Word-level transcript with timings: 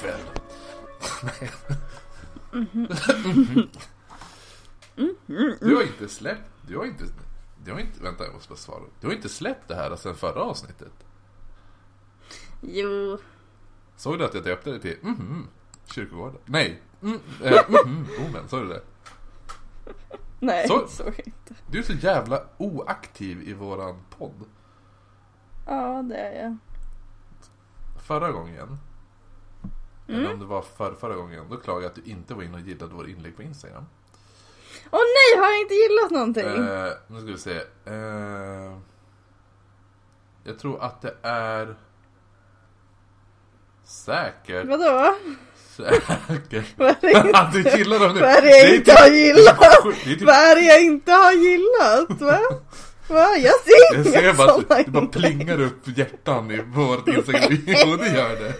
ikväll. 0.00 0.20
Du 5.60 5.74
har 5.76 5.82
inte 5.82 6.08
släppt, 6.08 6.50
du 6.66 6.76
har 6.78 6.84
inte, 6.84 7.04
du 7.64 7.72
har 7.72 7.78
inte, 7.80 8.02
vänta 8.02 8.24
jag 8.24 8.34
måste 8.34 8.48
bara 8.48 8.56
svara. 8.56 8.82
Du 9.00 9.06
har 9.06 9.14
inte 9.14 9.28
släppt 9.28 9.68
det 9.68 9.74
här 9.74 9.96
sen 9.96 10.14
förra 10.14 10.42
avsnittet. 10.42 10.92
Jo. 12.60 13.18
Såg 13.96 14.18
du 14.18 14.24
att 14.24 14.34
jag 14.34 14.44
döpte 14.44 14.70
det 14.70 14.78
till 14.80 14.96
mhm, 15.02 15.46
kyrkogården? 15.86 16.40
Nej, 16.44 16.82
mm, 17.02 17.20
eh, 17.44 17.62
mhm, 17.86 18.06
Omen, 18.26 18.48
såg 18.48 18.62
du 18.62 18.68
det? 18.68 18.82
Nej, 20.40 20.68
Så- 20.68 20.86
så 20.88 21.06
inte. 21.06 21.54
Du 21.66 21.78
är 21.78 21.82
så 21.82 21.92
jävla 21.92 22.42
oaktiv 22.58 23.48
i 23.48 23.52
våran 23.52 24.02
podd. 24.18 24.44
Ja, 25.66 26.02
det 26.02 26.16
är 26.16 26.42
jag. 26.42 26.56
Förra 28.02 28.32
gången, 28.32 28.78
eller 30.14 30.32
om 30.32 30.38
det 30.40 30.46
var 30.46 30.62
för, 30.62 30.94
förra 31.00 31.14
gången, 31.14 31.44
då 31.50 31.56
klagade 31.56 31.84
jag 31.84 31.90
att 31.90 32.04
du 32.04 32.10
inte 32.10 32.34
var 32.34 32.42
inne 32.42 32.54
och 32.54 32.60
gillade 32.68 32.94
vår 32.94 33.08
inlägg 33.08 33.36
på 33.36 33.42
Instagram. 33.42 33.84
Åh 34.90 35.00
nej, 35.00 35.40
har 35.44 35.50
jag 35.52 35.60
inte 35.60 35.74
gillat 35.74 36.10
någonting? 36.10 36.46
Eh, 36.46 36.92
nu 37.06 37.20
ska 37.20 37.26
vi 37.32 37.38
se. 37.38 37.56
Eh, 37.84 38.78
jag 40.44 40.58
tror 40.58 40.82
att 40.82 41.02
det 41.02 41.14
är 41.22 41.76
säkert. 43.84 44.66
Vadå? 44.66 45.14
Säkert. 45.76 46.64
Vad 46.76 46.88
är 46.88 47.62
det, 47.62 47.78
gillar 47.78 47.98
dem 47.98 48.14
nu. 48.14 48.20
vad 48.20 48.30
är 48.30 48.42
det 48.42 48.48
jag 48.58 48.74
inte 48.74 48.90
typ- 48.90 48.98
har 49.00 49.08
gillat? 49.08 49.58
typ- 49.82 50.04
typ- 50.04 50.22
Vad 50.22 50.34
är 50.34 50.54
det 50.54 50.62
jag 50.62 50.82
inte 50.82 51.12
har 51.12 51.32
gillat? 51.32 52.20
Va? 52.20 52.40
Va? 53.08 53.36
Jag 53.36 53.54
ser 53.60 53.94
Jag 53.96 54.06
inga 54.06 54.12
ser 54.20 54.32
bara 54.34 54.50
att 54.78 54.84
det 54.84 54.90
bara 54.90 55.06
plingar 55.06 55.60
upp 55.60 55.98
hjärtan 55.98 56.50
i 56.50 56.60
vårt 56.62 57.08
Instagram. 57.08 57.56
Jo, 57.66 57.96
det 57.96 58.08
gör 58.08 58.28
det. 58.36 58.54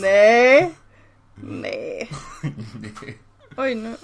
Nej. 0.00 0.74
Nej. 1.34 2.10
Nej. 2.80 3.18
Oj 3.56 3.74
nu. 3.74 3.94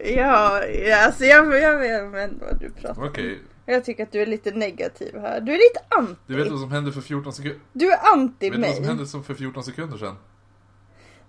Ja, 0.00 0.64
ja, 0.66 1.04
alltså 1.06 1.24
jag, 1.24 1.54
jag 1.60 1.78
vet 1.78 2.30
inte 2.32 2.44
vad 2.44 2.60
du 2.60 2.70
pratar 2.70 3.02
om. 3.02 3.08
Okej, 3.08 3.40
Jag 3.66 3.84
tycker 3.84 4.02
att 4.02 4.12
du 4.12 4.22
är 4.22 4.26
lite 4.26 4.50
negativ 4.50 5.18
här. 5.18 5.40
Du 5.40 5.52
är 5.52 5.56
lite 5.58 5.80
anti. 6.00 6.14
du 6.26 6.36
vet 6.36 6.50
vad 6.50 6.60
som 6.60 6.70
hände 6.72 6.92
för 6.92 7.00
14 7.00 7.32
sekunder? 7.32 7.60
Du 7.72 7.90
är 7.92 7.98
anti 8.12 8.50
Vet 8.50 8.60
du 8.60 8.66
vad 8.66 8.74
som 8.74 8.80
mig. 8.82 8.88
hände 8.88 9.06
som 9.06 9.24
för 9.24 9.34
14 9.34 9.64
sekunder 9.64 9.98
sedan? 9.98 10.16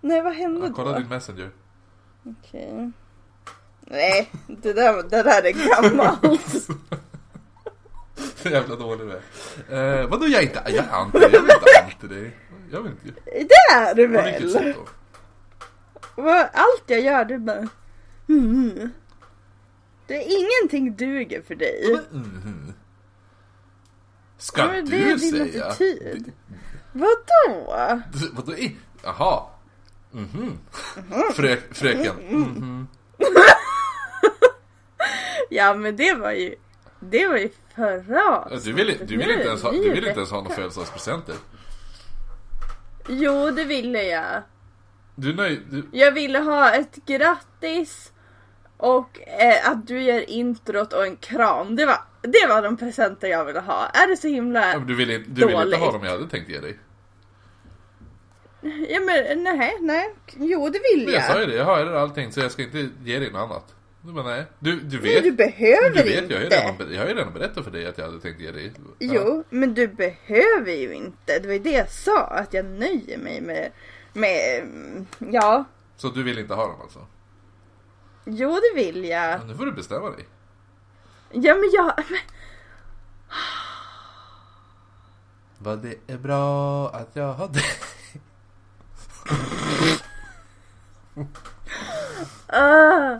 Nej, 0.01 0.21
vad 0.21 0.33
hände 0.33 0.67
Ja, 0.67 0.73
kolla 0.75 0.91
då? 0.91 0.99
din 0.99 1.07
messenger. 1.09 1.49
Okej. 2.25 2.91
Nej, 3.81 4.29
det 4.47 4.73
där, 4.73 5.03
det 5.03 5.23
där 5.23 5.41
är 5.45 5.51
gammalt. 5.91 6.53
Så 8.35 8.49
jävla 8.49 8.75
dålig 8.75 9.07
du 9.07 9.11
är. 9.69 10.01
Eh, 10.01 10.07
vadå 10.07 10.27
jag 10.27 10.39
är 10.43 10.47
inte, 10.47 10.61
jag 10.65 10.85
är 10.85 10.91
anti, 10.91 11.17
jag 11.21 11.29
vill 11.29 11.39
inte 11.39 11.83
anti 11.83 12.07
dig. 12.07 12.35
Jag 12.71 12.81
vill 12.81 12.91
inte. 12.91 13.21
Det 13.25 13.73
är 13.73 13.95
du 13.95 14.07
På 14.07 14.21
vilket 14.23 14.41
väl? 14.41 14.51
sätt 14.51 14.75
då? 16.15 16.29
Allt 16.53 16.83
jag 16.87 17.01
gör, 17.01 17.25
du 17.25 17.37
bara... 17.37 17.67
Mm. 18.29 18.89
Det 20.07 20.15
är 20.15 20.39
ingenting 20.39 20.95
duger 20.95 21.41
för 21.41 21.55
dig. 21.55 21.99
Mhm. 22.11 22.73
Ska 24.37 24.67
Men 24.67 24.85
du 24.85 24.91
det 24.91 25.03
är 25.11 25.17
din 25.17 25.19
säga? 25.19 25.65
attityd. 25.65 26.31
Vadå? 26.93 28.01
Vadå? 28.33 28.53
Jaha. 29.03 29.43
Mhm. 30.11 30.59
Frö, 31.33 31.57
fröken. 31.71 32.15
Mhm. 32.29 32.87
Ja 35.49 35.73
men 35.73 35.95
det 35.95 36.13
var 36.13 36.31
ju... 36.31 36.55
Det 36.99 37.27
var 37.27 37.37
ju 37.37 37.49
förra 37.75 38.03
Ja, 38.51 38.57
Du 38.63 38.73
vill, 38.73 38.97
du 39.07 39.17
vill 39.17 39.31
inte 39.31 39.47
ens 39.47 39.63
ha, 39.63 39.71
du 39.71 39.79
vi 39.79 39.89
vill 39.89 40.07
inte 40.07 40.19
ens 40.19 40.31
ha 40.31 40.41
några 40.41 40.55
födelsedagspresenter. 40.55 41.35
Jo, 43.07 43.51
det 43.51 43.63
ville 43.63 44.03
jag. 44.03 44.41
Du 45.15 45.29
är 45.29 45.33
nöjd? 45.33 45.61
Du, 45.69 45.83
Jag 45.91 46.11
ville 46.11 46.39
ha 46.39 46.71
ett 46.71 46.95
grattis 47.05 48.11
och 48.77 49.19
eh, 49.27 49.69
att 49.71 49.87
du 49.87 50.01
gör 50.03 50.29
introt 50.29 50.93
och 50.93 51.05
en 51.05 51.15
kram. 51.17 51.75
Det 51.75 51.85
var, 51.85 51.97
det 52.21 52.47
var 52.49 52.61
de 52.61 52.77
presenter 52.77 53.27
jag 53.27 53.45
ville 53.45 53.59
ha. 53.59 53.85
Är 53.93 54.07
det 54.07 54.17
så 54.17 54.27
himla... 54.27 54.73
ja, 54.73 54.79
du 54.79 54.95
vill, 54.95 55.11
inte- 55.11 55.29
du 55.29 55.45
vill 55.47 55.55
inte 55.61 55.77
ha 55.77 55.91
dem 55.91 56.03
jag 56.03 56.11
hade 56.11 56.29
tänkt 56.29 56.49
ge 56.49 56.59
dig. 56.59 56.79
Ja 58.89 58.99
men 58.99 59.43
nej, 59.43 59.77
nej. 59.81 60.15
Jo 60.37 60.69
det 60.69 60.79
vill 60.93 61.05
Men 61.05 61.13
jag 61.13 61.23
sa 61.23 61.31
jag. 61.33 61.41
ju 61.41 61.47
det, 61.47 61.55
jag 61.55 61.65
har 61.65 61.77
redan 61.85 62.01
allting 62.01 62.31
så 62.31 62.39
jag 62.39 62.51
ska 62.51 62.63
inte 62.63 62.89
ge 63.03 63.19
dig 63.19 63.31
något 63.31 63.41
annat. 63.51 63.75
Du 64.05 64.13
bara 64.13 64.23
nej. 64.27 64.45
Du, 64.59 64.79
du 64.79 65.01
Nej, 65.01 65.13
vet. 65.15 65.23
du 65.23 65.31
behöver 65.31 65.89
du 65.89 66.03
vet, 66.03 66.29
jag 66.29 66.37
har, 66.37 66.43
inte. 66.43 66.57
redan, 66.57 66.93
jag 66.93 67.01
har 67.01 67.07
ju 67.07 67.13
redan 67.13 67.33
berättat 67.33 67.63
för 67.63 67.71
dig 67.71 67.85
att 67.87 67.97
jag 67.97 68.05
hade 68.05 68.19
tänkt 68.19 68.39
ge 68.41 68.51
dig. 68.51 68.71
Ja. 68.99 69.13
Jo, 69.13 69.43
men 69.49 69.73
du 69.73 69.87
behöver 69.87 70.71
ju 70.71 70.93
inte. 70.93 71.39
Det 71.39 71.47
var 71.47 71.53
ju 71.53 71.59
det 71.59 71.71
jag 71.71 71.89
sa, 71.89 72.21
att 72.27 72.53
jag 72.53 72.65
nöjer 72.65 73.17
mig 73.17 73.41
med, 73.41 73.71
med, 74.13 74.67
ja, 75.19 75.65
Så 75.97 76.09
du 76.09 76.23
vill 76.23 76.39
inte 76.39 76.53
ha 76.53 76.67
dem 76.67 76.81
alltså? 76.81 77.05
jo 78.25 78.49
det 78.49 78.81
vill 78.83 79.05
jag. 79.05 79.31
Ja, 79.31 79.43
nu 79.47 79.55
får 79.55 79.65
du 79.65 79.71
bestämma 79.71 80.09
dig. 80.09 80.25
Ja 81.31 81.55
men 81.55 81.69
jag, 81.73 81.93
men, 82.09 82.19
Vad 85.57 85.79
det 85.79 86.13
är 86.13 86.17
bra 86.17 86.89
att 86.89 87.09
jag 87.13 87.33
har 87.33 87.47
dig. 87.47 87.63
ah, 92.47 93.19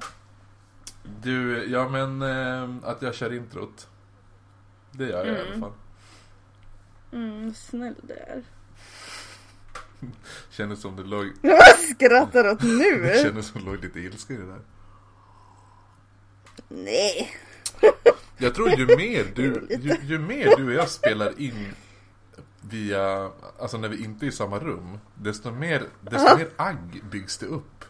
Du, 1.25 1.65
ja 1.71 1.89
men 1.89 2.21
eh, 2.21 2.89
att 2.89 3.01
jag 3.01 3.15
kör 3.15 3.33
introt. 3.33 3.87
Det 4.91 5.05
gör 5.07 5.25
jag 5.25 5.37
i 5.37 5.39
alla 5.51 5.59
fall. 5.59 5.71
mm, 7.11 7.53
snäll 7.53 7.95
du 8.01 8.13
är. 8.13 8.43
Kändes 10.49 10.81
som 10.81 10.95
det 10.95 11.03
låg, 11.03 11.25
Vad 11.41 11.79
skrattar 11.95 12.43
du 12.43 12.49
åt 12.51 12.59
det 12.61 12.67
nu? 12.67 13.13
kändes 13.23 13.47
som 13.47 13.61
det 13.61 13.71
låg 13.71 13.83
lite 13.83 13.99
ilska 13.99 14.33
i 14.33 14.37
det 14.37 14.45
där. 14.47 14.59
Nej. 16.67 17.31
Jag 18.37 18.55
tror 18.55 18.69
ju 18.69 18.85
mer 18.97 19.25
du, 19.35 19.67
ju, 19.81 19.95
ju 20.01 20.19
mer 20.19 20.55
du 20.57 20.65
och 20.67 20.73
jag 20.73 20.89
spelar 20.89 21.39
in 21.41 21.73
via, 22.61 23.31
alltså 23.59 23.77
när 23.77 23.89
vi 23.89 24.03
inte 24.03 24.25
är 24.25 24.27
i 24.27 24.31
samma 24.31 24.59
rum, 24.59 24.99
desto 25.15 25.51
mer, 25.51 25.83
desto 26.01 26.37
mer 26.37 26.49
agg 26.55 27.03
byggs 27.11 27.37
det 27.37 27.45
upp. 27.45 27.85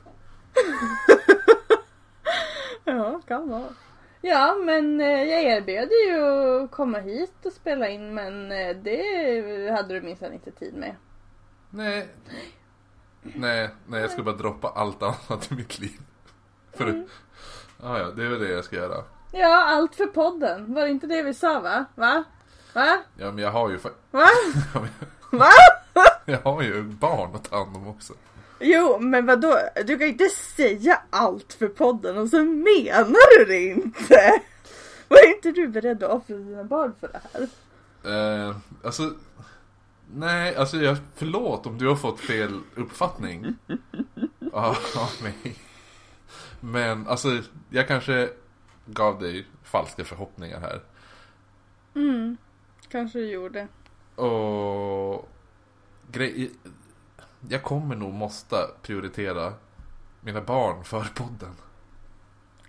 Ja, 3.06 3.22
kan 3.28 3.50
vara. 3.50 3.64
Ja, 4.22 4.56
men 4.66 5.02
eh, 5.02 5.08
jag 5.24 5.44
erbjöd 5.44 5.90
ju 6.08 6.26
att 6.64 6.72
komma 6.72 7.00
hit 7.00 7.34
och 7.46 7.52
spela 7.54 7.90
in 7.90 8.14
men 8.14 8.52
eh, 8.52 8.76
det 8.76 9.72
hade 9.72 9.94
du 9.94 10.02
minsann 10.02 10.34
inte 10.34 10.52
tid 10.52 10.74
med. 10.74 10.96
Nej. 11.70 12.08
Nej, 13.22 13.70
nej 13.88 14.02
jag 14.02 14.12
ska 14.12 14.24
bara 14.24 14.36
droppa 14.36 14.70
allt 14.76 15.04
annat 15.04 15.52
i 15.52 15.56
mitt 15.56 15.80
liv. 15.80 16.00
För 16.74 16.84
Mm. 16.88 17.06
ah, 17.84 17.98
ja, 17.98 18.06
det 18.12 18.26
är 18.26 18.30
väl 18.30 18.40
det 18.40 18.50
jag 18.52 18.66
ska 18.66 18.76
göra. 18.76 19.04
Ja, 19.32 19.64
allt 19.66 19.96
för 19.96 20.06
podden. 20.06 20.74
Var 20.74 20.82
det 20.82 20.90
inte 20.90 21.08
det 21.08 21.24
vi 21.24 21.34
sa 21.34 21.60
va? 21.60 21.86
Va? 21.96 22.24
Va? 22.74 22.98
Ja 23.18 23.32
men 23.32 23.38
jag 23.38 23.52
har 23.52 23.70
ju, 23.70 23.78
Va? 24.12 24.28
Va? 25.32 25.52
jag 26.26 26.40
har 26.40 26.62
ju 26.62 26.84
barn 26.84 27.36
att 27.36 27.50
ta 27.50 27.58
hand 27.58 27.76
om 27.76 27.88
också. 27.88 28.14
Jo, 28.68 29.00
men 29.00 29.26
vadå? 29.26 29.60
Du 29.86 29.98
kan 29.98 30.08
inte 30.08 30.30
säga 30.30 31.02
allt 31.10 31.54
för 31.54 31.68
podden 31.68 32.18
och 32.18 32.30
så 32.30 32.44
menar 32.44 33.40
du 33.40 33.46
det 33.46 33.66
inte. 33.66 34.42
Var 35.08 35.36
inte 35.36 35.52
du 35.52 35.68
beredd 35.68 36.04
att 36.04 36.12
offra 36.12 36.36
dina 36.36 36.64
barn 36.64 36.94
för 37.00 37.08
det 37.08 37.22
här? 37.34 37.48
Eh, 38.48 38.56
alltså, 38.84 39.14
nej, 40.14 40.56
alltså 40.56 40.78
jag, 40.78 40.98
förlåt 41.16 41.66
om 41.66 41.78
du 41.78 41.88
har 41.88 41.96
fått 41.96 42.20
fel 42.20 42.60
uppfattning 42.76 43.56
av 44.54 44.78
mig. 45.24 45.56
Men 46.60 47.08
alltså, 47.08 47.42
jag 47.70 47.88
kanske 47.88 48.30
gav 48.86 49.20
dig 49.20 49.48
falska 49.64 50.04
förhoppningar 50.04 50.60
här. 50.60 50.82
Mm, 51.96 52.38
kanske 52.88 53.20
du 53.20 53.32
gjorde. 53.32 53.68
Och 54.16 55.30
grej, 56.12 56.52
jag 57.50 57.64
kommer 57.64 57.96
nog 57.96 58.14
måste 58.14 58.68
prioritera 58.82 59.54
mina 60.22 60.42
barn 60.42 60.84
för 60.84 61.08
podden. 61.16 61.56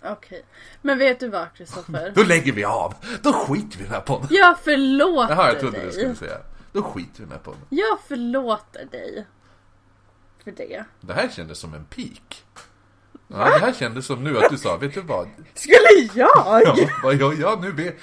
Okej. 0.03 0.45
Men 0.81 0.97
vet 0.97 1.19
du 1.19 1.27
vad 1.29 1.53
Kristoffer? 1.53 2.11
Då 2.15 2.23
lägger 2.23 2.51
vi 2.51 2.63
av! 2.63 2.93
Då 3.21 3.33
skiter 3.33 3.77
vi 3.77 3.83
i 3.83 3.87
den 3.87 3.93
här 3.93 4.01
podden. 4.01 4.27
Jag 4.29 4.59
förlåter 4.59 5.35
Jaha, 5.35 5.47
jag 5.47 5.59
trodde 5.59 5.77
dig. 5.77 5.85
du 5.85 5.91
skulle 5.91 6.15
säga. 6.15 6.37
Då 6.71 6.83
skiter 6.83 7.17
vi 7.17 7.23
i 7.23 7.25
den 7.25 7.31
här 7.31 7.39
podden. 7.39 7.61
Jag 7.69 7.99
förlåter 8.07 8.85
dig. 8.85 9.25
För 10.43 10.51
det. 10.51 10.85
Det 11.01 11.13
här 11.13 11.29
kändes 11.29 11.59
som 11.59 11.73
en 11.73 11.85
peak. 11.85 12.43
Ja, 13.27 13.37
det 13.37 13.59
här 13.59 13.73
kändes 13.73 14.05
som 14.05 14.23
nu 14.23 14.37
att 14.37 14.49
du 14.49 14.57
sa, 14.57 14.77
vet 14.77 14.93
du 14.93 15.01
vad? 15.01 15.29
Skulle 15.53 16.09
jag? 16.13 16.29
Ja, 16.65 16.75
vad 17.03 17.15
jag, 17.15 17.39
ja 17.39 17.59
nu 17.61 17.71
vet... 17.71 17.95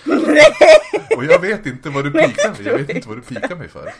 Och 1.17 1.25
jag 1.25 1.41
vet 1.41 1.67
inte 1.67 1.91
vad 1.91 2.05
du 2.05 2.11
Nej, 2.11 2.29
pikar 2.29 2.51
mig. 2.51 2.63
Jag 2.63 2.79
vet 2.79 2.91
inte 2.91 3.09
vad 3.09 3.17
du 3.17 3.23
pikar 3.23 3.57
mig 3.57 3.69
för. 3.69 3.95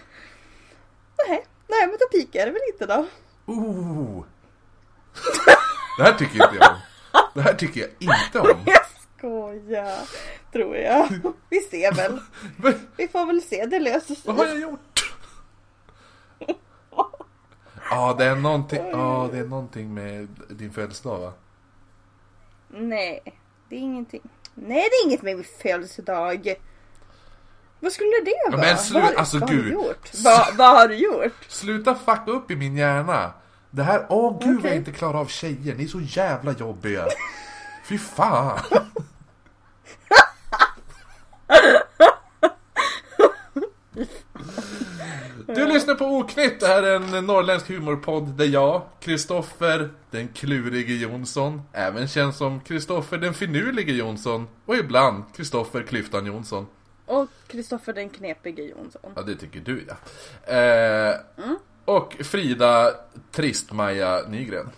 Nej, 1.29 1.45
nej 1.67 1.87
men 1.87 1.97
då 2.01 2.19
pikar 2.19 2.47
det 2.47 2.53
väl 2.53 2.61
inte 2.73 2.87
då. 2.87 3.07
Ooh. 3.47 4.25
Det 5.99 6.03
här 6.03 6.13
tycker 6.13 6.35
inte 6.35 6.57
jag 6.61 6.71
om. 6.71 6.77
Det 7.35 7.43
här 7.43 7.55
tycker 7.55 7.81
jag 7.81 7.91
inte 8.01 8.41
om. 8.41 8.59
Jag 8.67 8.87
skojar, 9.19 9.99
tror 10.53 10.77
jag. 10.77 11.09
Vi 11.51 11.61
ser 11.61 11.93
väl. 11.93 12.21
Vi 12.97 13.09
får 13.09 13.27
väl 13.27 13.43
se, 13.43 13.67
det 13.67 13.79
löser 13.79 14.15
sig. 14.15 14.23
vad 14.25 14.37
har 14.37 14.47
jag 14.47 14.61
gjort? 14.61 15.15
Ja, 17.91 18.15
det 18.19 18.25
är 18.25 18.37
någonting, 18.37 18.87
ja, 18.91 19.29
det 19.33 19.39
är 19.39 19.45
någonting 19.45 19.95
med 19.95 20.29
din 20.49 20.73
födelsedag 20.73 21.19
va? 21.19 21.33
Nej, 22.69 23.23
det 23.69 23.77
är 23.77 23.81
ingenting. 23.81 24.23
Nej, 24.55 24.89
det 24.91 24.97
är 24.97 25.07
inget 25.07 25.23
med 25.23 25.37
min 25.37 25.45
födelsedag. 25.45 26.55
Vad 27.85 27.93
skulle 27.93 28.11
det 28.25 28.51
vara? 28.51 28.61
men 28.61 28.77
slu- 28.77 29.01
vad, 29.03 29.15
alltså, 29.15 29.39
vad 29.39 29.51
gud. 29.51 29.59
Har 29.59 29.65
du 29.65 29.73
gjort? 29.73 30.11
Vad, 30.25 30.57
vad 30.57 30.77
har 30.77 30.89
du 30.89 30.95
gjort? 30.95 31.33
Sluta 31.49 31.95
fucka 31.95 32.31
upp 32.31 32.51
i 32.51 32.57
min 32.57 32.77
hjärna! 32.77 33.33
Det 33.71 33.83
här, 33.83 34.07
åh 34.09 34.39
gud 34.43 34.49
vad 34.49 34.59
Okej. 34.59 34.71
jag 34.71 34.77
inte 34.79 34.93
klarar 34.93 35.21
av 35.21 35.27
tjejer, 35.27 35.75
ni 35.75 35.85
är 35.85 35.89
så 35.89 36.01
jävla 36.01 36.53
jobbiga! 36.53 37.07
Fy 37.89 37.99
fan! 37.99 38.59
Du 45.47 45.67
lyssnar 45.67 45.95
på 45.95 46.05
Oknytt, 46.05 46.61
det 46.61 46.67
här 46.67 46.83
är 46.83 46.95
en 46.95 47.27
norrländsk 47.27 47.69
humorpodd 47.69 48.29
där 48.29 48.45
jag, 48.45 48.83
Kristoffer 49.01 49.91
den 50.11 50.29
klurige 50.29 50.95
Jonsson, 50.95 51.63
även 51.73 52.09
känd 52.09 52.35
som 52.35 52.61
Kristoffer 52.61 53.19
den 53.19 53.35
finurlige 53.35 53.93
Jonsson 53.93 54.49
och 54.67 54.77
ibland 54.77 55.25
Kristoffer 55.37 55.83
Klyftan 55.83 56.27
Jonsson. 56.27 56.67
Och 57.07 57.29
Kristoffer 57.47 57.93
den 57.93 58.11
knepige 58.11 58.63
Jonsson. 58.63 59.13
Ja, 59.17 59.23
det 59.23 59.35
tycker 59.37 59.61
du 59.61 59.87
ja. 59.89 60.55
Eh, 60.55 61.15
Och 61.85 62.13
Frida 62.21 62.91
Trist-Maja 63.33 64.23
Nygren. 64.29 64.71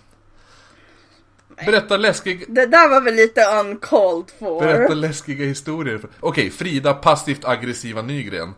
Berätta 1.66 1.96
läskig, 1.96 2.44
Det 2.48 2.66
där 2.66 2.88
var 2.88 3.00
väl 3.00 3.14
lite 3.14 3.40
uncalled 3.64 4.30
for. 4.38 4.60
berätta 4.60 4.94
läskiga 4.94 5.44
historier. 5.44 6.00
Okej, 6.20 6.50
Frida 6.50 6.94
passivt 6.94 7.44
aggressiva 7.44 8.02
Nygren. 8.02 8.54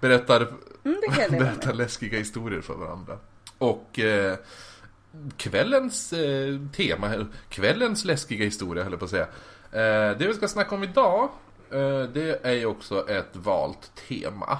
Berättar, 0.00 0.46
Mm, 0.84 0.96
berättar 1.30 1.72
läskiga 1.72 2.18
historier 2.18 2.60
för 2.60 2.74
varandra. 2.74 3.18
Och 3.58 3.98
eh, 3.98 4.36
kvällens 5.36 6.12
eh, 6.12 6.58
tema, 6.76 7.26
kvällens 7.48 8.04
läskiga 8.04 8.44
historia 8.44 8.82
höll 8.82 8.92
jag 8.92 8.98
på 8.98 9.04
att 9.04 9.10
säga. 9.10 9.26
Eh, 9.72 10.18
det 10.18 10.26
vi 10.26 10.34
ska 10.34 10.48
snacka 10.48 10.74
om 10.74 10.82
idag, 10.84 11.28
det 12.14 12.40
är 12.42 12.52
ju 12.52 12.66
också 12.66 13.08
ett 13.08 13.30
valt 13.32 13.92
tema. 14.08 14.58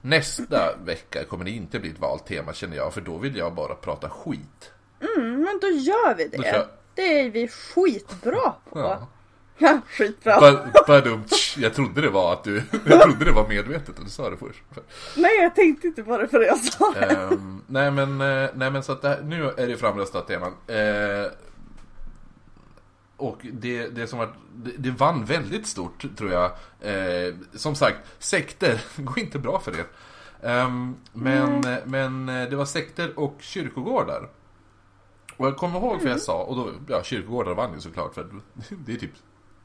Nästa 0.00 0.76
vecka 0.84 1.24
kommer 1.24 1.44
det 1.44 1.50
inte 1.50 1.78
bli 1.78 1.90
ett 1.90 1.98
valt 2.00 2.26
tema 2.26 2.52
känner 2.52 2.76
jag, 2.76 2.94
för 2.94 3.00
då 3.00 3.18
vill 3.18 3.36
jag 3.36 3.54
bara 3.54 3.74
prata 3.74 4.08
skit. 4.10 4.72
Mm, 5.16 5.42
men 5.42 5.58
då 5.60 5.66
gör 5.68 6.14
vi 6.14 6.24
det. 6.28 6.42
kör- 6.42 6.66
Det 6.94 7.20
är 7.20 7.30
vi 7.30 7.48
skitbra 7.48 8.52
på. 8.70 8.78
Ja. 8.80 9.06
Ja, 9.60 9.80
skitbra. 9.90 10.40
Ba- 10.40 10.82
Badum, 10.86 11.24
jag 11.56 11.74
trodde 11.74 12.00
det 12.00 12.10
var 12.10 12.32
att 12.32 12.44
du, 12.44 12.62
jag 12.86 13.02
trodde 13.02 13.24
det 13.24 13.32
var 13.32 13.48
medvetet 13.48 13.98
att 13.98 14.04
du 14.04 14.10
sa 14.10 14.30
det 14.30 14.36
först. 14.36 14.62
Nej, 15.16 15.36
jag 15.42 15.54
tänkte 15.54 15.86
inte 15.86 16.02
på 16.02 16.18
det 16.18 16.28
för 16.28 16.40
jag 16.40 16.58
sa 16.58 16.92
det. 17.00 17.06
Ehm, 17.06 17.62
nej 17.66 17.90
men, 17.90 18.20
eh, 18.20 18.50
nej 18.54 18.70
men 18.70 18.82
så 18.82 18.92
att 18.92 19.02
det 19.02 19.08
här, 19.08 19.20
nu 19.22 19.50
är 19.56 19.66
det 19.66 19.76
framröstat 19.76 20.26
teman. 20.28 20.52
Eh, 20.66 21.30
och 23.18 23.46
det, 23.52 23.88
det 23.88 24.06
som 24.06 24.18
var, 24.18 24.34
det, 24.54 24.72
det 24.78 24.90
vann 24.90 25.24
väldigt 25.24 25.66
stort 25.66 26.16
tror 26.16 26.30
jag. 26.32 26.50
Eh, 26.80 27.34
som 27.54 27.74
sagt, 27.74 27.98
sekter 28.18 28.84
går 28.96 29.18
inte 29.18 29.38
bra 29.38 29.60
för 29.60 29.78
er. 29.78 29.86
Ehm, 30.42 30.96
men, 31.12 31.64
men 31.84 32.28
eh, 32.28 32.48
det 32.48 32.56
var 32.56 32.64
sekter 32.64 33.18
och 33.18 33.36
kyrkogårdar. 33.40 34.28
Och 35.36 35.46
jag 35.46 35.56
kommer 35.56 35.78
ihåg 35.78 36.02
för 36.02 36.08
jag 36.08 36.20
sa, 36.20 36.42
och 36.42 36.56
då, 36.56 36.70
ja 36.88 37.02
kyrkogårdar 37.02 37.54
vann 37.54 37.74
ju 37.74 37.80
såklart 37.80 38.14
för 38.14 38.26
det 38.68 38.92
är 38.92 38.96
typ 38.96 39.12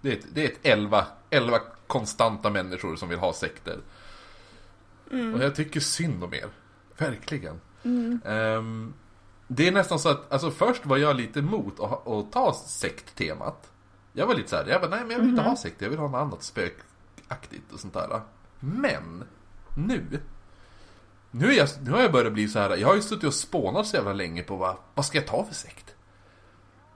Det 0.02 0.10
är 0.10 0.18
ett, 0.18 0.26
det 0.34 0.44
är 0.46 0.50
ett 0.50 0.60
11, 0.64 1.06
11 1.30 1.60
konstanta 1.88 2.50
människor 2.50 2.96
som 2.96 3.10
vill 3.10 3.20
ha 3.20 3.34
sekter. 3.34 3.80
Och 5.10 5.44
jag 5.44 5.56
tycker 5.56 5.80
synd 5.80 6.24
om 6.24 6.34
er. 6.34 6.50
Verkligen. 6.98 7.62
Ehm, 8.26 8.94
det 9.56 9.68
är 9.68 9.72
nästan 9.72 10.00
så 10.00 10.10
att, 10.10 10.32
alltså 10.32 10.52
först 10.52 10.86
var 10.86 10.98
jag 10.98 11.16
lite 11.16 11.40
emot 11.40 11.80
att, 11.80 12.08
att 12.08 12.32
ta 12.32 12.54
sekttemat. 12.54 13.70
Jag 14.14 14.28
var 14.28 14.36
lite 14.36 14.50
såhär, 14.50 14.66
jag 14.68 14.82
bara, 14.82 14.90
nej 14.90 15.00
men 15.00 15.12
jag 15.12 15.20
vill 15.20 15.30
inte 15.30 15.42
ha 15.42 15.56
sekt, 15.56 15.82
jag 15.82 15.90
vill 15.90 16.00
ha 16.00 16.08
något 16.08 16.22
annat 16.22 16.44
spökaktigt 16.44 17.72
och 17.74 17.80
sånt 17.80 17.94
där. 17.94 18.22
Men, 18.60 19.24
nu. 19.78 20.20
Nu, 21.32 21.54
är 21.54 21.58
jag, 21.58 21.70
nu 21.84 21.92
har 21.92 22.00
jag 22.02 22.12
börjat 22.12 22.34
bli 22.34 22.48
så 22.48 22.60
här. 22.60 22.78
jag 22.78 22.88
har 22.88 22.96
ju 22.96 23.02
suttit 23.02 23.24
och 23.24 23.34
spånat 23.34 23.88
så 23.88 23.96
jävla 23.96 24.14
länge 24.14 24.44
på 24.44 24.56
vad, 24.56 24.76
vad 24.94 25.06
ska 25.06 25.18
jag 25.18 25.28
ta 25.28 25.46
för 25.46 25.54
sekt? 25.56 25.96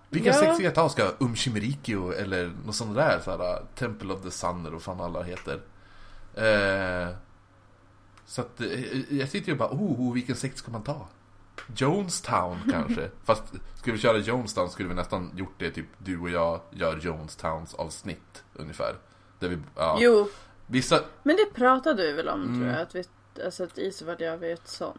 Vilken 0.10 0.34
Ja. 0.34 0.40
sekt 0.40 0.54
ska 0.56 0.64
jag 0.64 0.76
ta? 0.76 0.90
Ska 0.90 1.02
jag 1.04 1.14
Umshimrikyo 1.20 2.12
eller 2.12 2.52
något 2.66 2.76
sånt 2.76 2.96
där? 2.96 3.20
Så 3.24 3.38
här, 3.38 3.64
Temple 3.76 4.14
of 4.14 4.22
the 4.22 4.32
Sun 4.32 4.60
eller 4.60 4.72
vad 4.72 4.82
fan 4.82 5.02
alla 5.02 5.24
heter. 5.24 5.62
Eh, 6.34 7.16
så 8.26 8.42
att 8.42 8.62
eh, 8.62 9.14
jag 9.18 9.30
sitter 9.30 9.48
ju 9.48 9.52
och 9.54 9.58
bara, 9.58 9.70
oh, 9.72 10.14
vilken 10.14 10.36
sekt 10.36 10.58
ska 10.58 10.72
man 10.72 10.84
ta? 10.84 11.08
Jonestown 11.76 12.58
kanske? 12.72 13.10
Fast 13.26 13.44
skulle 13.76 13.96
vi 13.96 14.02
köra 14.02 14.18
Jonestown 14.18 14.70
skulle 14.70 14.90
vi 14.90 14.96
nästan 14.96 15.32
gjort 15.36 15.54
det 15.58 15.72
typ 15.72 15.86
du 15.98 16.20
och 16.20 16.30
jag 16.30 16.60
gör 16.72 16.98
Jonestowns 16.98 17.74
avsnitt 17.74 18.44
ungefär. 18.54 18.96
Där 19.40 19.50
vi, 19.50 19.58
ja, 19.76 19.98
Jo, 20.00 20.28
vissa, 20.68 21.00
men 21.24 21.36
det 21.36 21.54
pratade 21.54 22.04
du 22.04 22.14
väl 22.14 22.30
om 22.30 22.42
Mm. 22.44 22.56
tror 22.60 22.68
jag? 22.72 22.82
Att 22.82 22.96
vi, 22.96 23.04
alltså 23.46 23.64
att 23.64 23.78
Isvard 23.78 24.22
gör 24.22 24.38
vi 24.38 24.52
ett 24.52 24.68
sånt. 24.68 24.98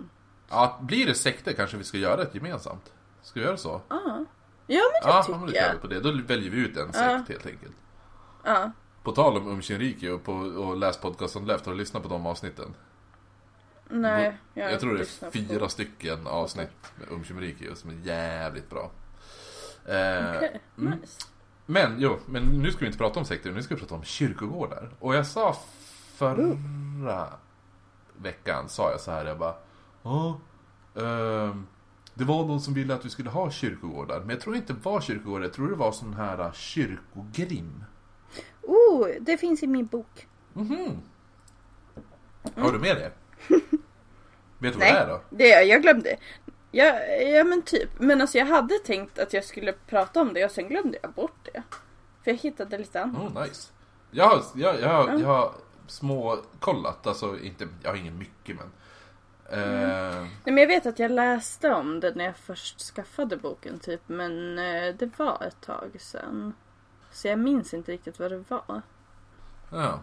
ja, 0.50 0.78
blir 0.82 1.06
det 1.06 1.14
sekter 1.14 1.52
kanske 1.52 1.76
vi 1.76 1.84
ska 1.84 1.98
göra 1.98 2.22
ett 2.22 2.34
gemensamt? 2.34 2.92
Ska 3.22 3.40
vi 3.40 3.46
göra 3.46 3.56
så? 3.56 3.80
Ja, 3.88 4.24
ja 4.66 4.82
men 4.92 5.02
det 5.02 5.08
Ja, 5.08 5.22
tycker 5.22 5.38
men 5.38 5.54
jag. 5.54 5.72
vi 5.74 5.78
på 5.78 5.86
det. 5.86 6.00
Då 6.00 6.12
väljer 6.26 6.50
vi 6.50 6.58
ut 6.58 6.76
en 6.76 6.92
sekt 6.92 7.04
Ja. 7.04 7.22
helt 7.28 7.46
enkelt. 7.46 7.76
Ja. 8.44 8.70
På 9.02 9.12
tal 9.12 9.36
om 9.36 9.48
Umshinriki 9.48 10.08
och, 10.08 10.24
på, 10.24 10.32
och 10.32 10.76
läs 10.76 10.96
podcasten 10.96 11.44
Left, 11.46 11.66
har 11.66 11.72
du 11.72 11.78
lyssnat 11.78 12.02
på 12.02 12.08
de 12.08 12.26
avsnitten? 12.26 12.74
Nej, 13.90 14.38
jag, 14.54 14.72
Jag 14.72 14.80
tror 14.80 14.90
det 14.90 14.96
är 14.96 14.98
lyssnar 14.98 15.30
på- 15.30 15.38
fyra 15.38 15.68
stycken 15.68 16.26
avsnitt 16.26 16.92
med 16.98 17.08
Umshinriki 17.12 17.74
som 17.74 17.90
är 17.90 17.94
jävligt 18.06 18.70
bra. 18.70 18.90
Eh, 19.84 20.36
Okej, 20.36 20.60
mm. 20.78 20.98
nice. 21.00 21.26
Men, 21.66 21.94
jo, 22.00 22.18
men 22.26 22.42
nu 22.42 22.70
ska 22.70 22.80
vi 22.80 22.86
inte 22.86 22.98
prata 22.98 23.18
om 23.20 23.26
sekter, 23.26 23.52
nu 23.52 23.62
ska 23.62 23.74
vi 23.74 23.80
prata 23.80 23.94
om 23.94 24.02
kyrkogårdar. 24.02 24.90
Och 24.98 25.14
jag 25.14 25.26
sa 25.26 25.56
förra 26.14 27.26
veckan, 28.16 28.68
sa 28.68 28.90
jag 28.90 29.00
så 29.00 29.10
här, 29.10 29.24
jag 29.24 29.38
bara 29.38 29.54
Ja, 30.02 30.40
ehm, 30.96 31.66
det 32.14 32.24
var 32.24 32.44
någon 32.46 32.60
som 32.60 32.74
ville 32.74 32.94
att 32.94 33.04
vi 33.04 33.10
skulle 33.10 33.30
ha 33.30 33.50
kyrkogårdar. 33.50 34.20
Men 34.20 34.28
jag 34.30 34.40
tror 34.40 34.56
inte 34.56 34.72
det 34.72 34.84
var 34.84 35.00
kyrkogårdar, 35.00 35.44
jag 35.44 35.52
tror 35.52 35.68
det 35.68 35.74
var 35.76 35.92
sån 35.92 36.14
här 36.14 36.40
uh, 36.46 36.52
kyrkogrim. 36.52 37.84
Oh, 38.62 39.06
det 39.20 39.36
finns 39.36 39.62
i 39.62 39.66
min 39.66 39.86
bok. 39.86 40.26
Mhm. 40.52 40.98
Har 42.56 42.72
du 42.72 42.78
med 42.78 42.96
det? 42.96 43.12
Vet 44.58 44.72
du 44.72 44.78
vad 44.78 44.78
Nej, 44.78 44.92
det 44.92 44.98
är 44.98 45.06
då? 45.06 45.20
det 45.30 45.48
jag 45.64 45.82
glömde. 45.82 46.16
Ja, 46.70 47.00
ja 47.06 47.44
men 47.44 47.62
typ. 47.62 47.90
Men 47.98 48.20
alltså 48.20 48.38
jag 48.38 48.46
hade 48.46 48.74
tänkt 48.78 49.18
att 49.18 49.32
jag 49.32 49.44
skulle 49.44 49.72
prata 49.72 50.20
om 50.20 50.34
det 50.34 50.44
och 50.44 50.50
sen 50.50 50.68
glömde 50.68 50.98
jag 51.02 51.12
bort 51.12 51.48
det. 51.52 51.62
För 52.24 52.30
jag 52.30 52.38
hittade 52.38 52.78
lite 52.78 53.02
annat. 53.02 53.22
Oh, 53.36 53.42
nice. 53.42 53.72
Jag 54.10 54.24
har, 54.28 54.42
jag, 54.54 54.80
jag, 54.80 54.88
har- 54.88 55.08
Ja. 55.08 55.18
jag 55.18 55.26
har 55.28 55.52
små 55.86 56.36
kollat, 56.60 57.06
alltså 57.06 57.38
inte, 57.38 57.68
jag 57.82 57.90
har 57.90 57.96
ingen 57.96 58.18
mycket 58.18 58.56
men. 58.56 58.70
Eh, 59.50 60.20
Nej, 60.20 60.28
men 60.44 60.56
jag 60.58 60.66
vet 60.66 60.86
att 60.86 60.98
jag 60.98 61.10
läste 61.10 61.70
om 61.74 62.00
det 62.00 62.14
när 62.14 62.24
jag 62.24 62.36
först 62.36 62.80
skaffade 62.80 63.36
boken 63.36 63.78
typ. 63.78 64.00
Men 64.06 64.58
eh, 64.58 64.94
det 64.94 65.18
var 65.18 65.42
ett 65.48 65.60
tag 65.60 65.96
sedan. 65.98 66.54
Så 67.10 67.28
jag 67.28 67.38
minns 67.38 67.74
inte 67.74 67.92
riktigt 67.92 68.18
vad 68.18 68.30
det 68.32 68.44
var. 68.48 68.82
ja. 69.70 70.00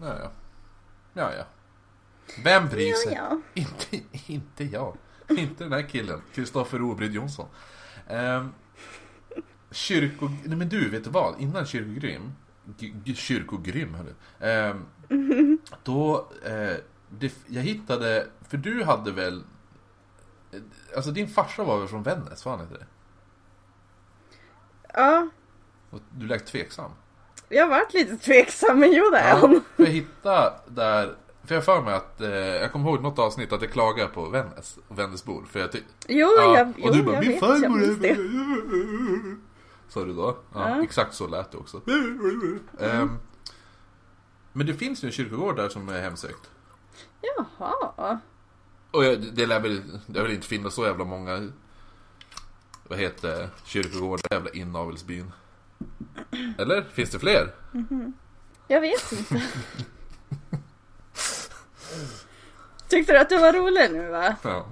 Ja, 0.00 0.18
ja. 0.20 0.30
Ja, 1.12 1.32
ja. 1.38 1.44
Vem 2.44 2.68
bryr 2.68 2.88
Ja, 2.90 2.96
sig? 2.96 3.14
ja. 3.14 3.40
Inte, 3.54 4.06
inte 4.32 4.64
jag. 4.64 4.96
Inte 5.28 5.64
den 5.64 5.72
här 5.72 5.88
killen. 5.88 6.22
Kristoffer 6.34 6.82
Obryd 6.82 7.12
Jonsson. 7.14 7.48
Um, 8.10 8.54
kyrko... 9.70 10.28
Nej 10.44 10.56
men 10.58 10.68
du, 10.68 10.88
vet 10.90 11.04
du 11.04 11.10
vad? 11.10 11.40
Innan 11.40 11.66
kyrkogrym... 11.66 12.32
Kyrkogrym, 13.14 13.94
hörru. 13.94 14.14
Ehm, 14.40 15.58
då... 15.82 16.28
Eh, 16.44 16.76
det, 17.10 17.32
jag 17.46 17.62
hittade... 17.62 18.26
För 18.48 18.56
du 18.56 18.84
hade 18.84 19.12
väl... 19.12 19.44
eh, 20.52 20.58
Alltså 20.96 21.10
din 21.10 21.28
farsa 21.28 21.64
var 21.64 21.78
väl 21.78 21.88
från 21.88 22.02
Vännäs, 22.02 22.44
var 22.44 22.52
han 22.56 22.60
inte 22.66 22.74
det? 22.78 22.86
Ja, 24.94 25.28
Och 25.90 26.00
du 26.10 26.26
lät 26.26 26.46
tveksam. 26.46 26.90
jag 27.48 27.68
varit 27.68 27.94
lite 27.94 28.16
tveksam 28.16 28.78
men 28.80 28.92
jo 28.92 29.10
det 29.10 29.18
är 29.18 29.36
han. 29.36 29.60
För 29.76 29.82
jag 29.84 29.90
hittade 29.90 30.52
där... 30.66 31.16
För 31.46 31.54
jag 31.54 31.64
för 31.64 31.82
mig 31.82 31.94
att... 31.94 32.20
Eh, 32.20 32.28
jag 32.30 32.72
kommer 32.72 32.90
ihåg 32.90 33.02
något 33.02 33.18
avsnitt 33.18 33.52
att 33.52 33.62
jag 33.62 33.72
klagar 33.72 34.08
på 34.08 34.28
Vännäs 34.28 34.78
och 34.88 34.98
Vännäsbor. 34.98 35.44
För 35.50 35.60
jag 35.60 35.72
tyckte... 35.72 35.88
Jo, 36.08 36.28
Ja, 36.38 36.58
jag, 36.58 36.72
jo 36.76 36.88
och 36.88 36.96
du 36.96 37.02
bara, 37.02 37.14
jag 37.14 37.20
min 37.24 37.30
vet. 37.30 37.40
Farmor 37.40 37.82
är... 37.82 39.36
Sa 39.88 40.04
du 40.04 40.12
då? 40.14 40.36
Ja, 40.54 40.68
Ja. 40.68 40.82
exakt 40.82 41.14
så 41.14 41.26
lät 41.28 41.50
det 41.52 41.58
också. 41.58 41.80
Ehm, 42.80 43.16
men 44.52 44.66
det 44.66 44.74
finns 44.74 45.04
ju 45.04 45.06
en 45.06 45.12
kyrkogård 45.12 45.56
där 45.56 45.68
som 45.68 45.88
är 45.88 46.00
hemsökt. 46.02 46.50
Jaha. 47.20 48.18
Och 48.90 49.04
jag, 49.04 49.22
det 49.34 49.46
lär 49.46 49.60
väl, 49.60 49.82
det 50.06 50.22
väl 50.22 50.32
inte 50.32 50.46
finnas 50.46 50.74
så 50.74 50.84
jävla 50.84 51.04
många... 51.04 51.48
Vad 52.88 52.98
heter? 52.98 53.48
Kyrkogårdar, 53.64 54.28
jävla 54.30 54.50
inavelsbyn. 54.50 55.32
Eller? 56.58 56.82
Finns 56.82 57.10
det 57.10 57.18
fler? 57.18 57.54
Jag 58.68 58.80
vet 58.80 59.12
inte. 59.12 59.42
Tyckte 62.88 63.12
du 63.12 63.18
att 63.18 63.28
du 63.28 63.38
var 63.38 63.52
rolig 63.52 63.92
nu 63.92 64.08
va? 64.10 64.36
Ja. 64.42 64.66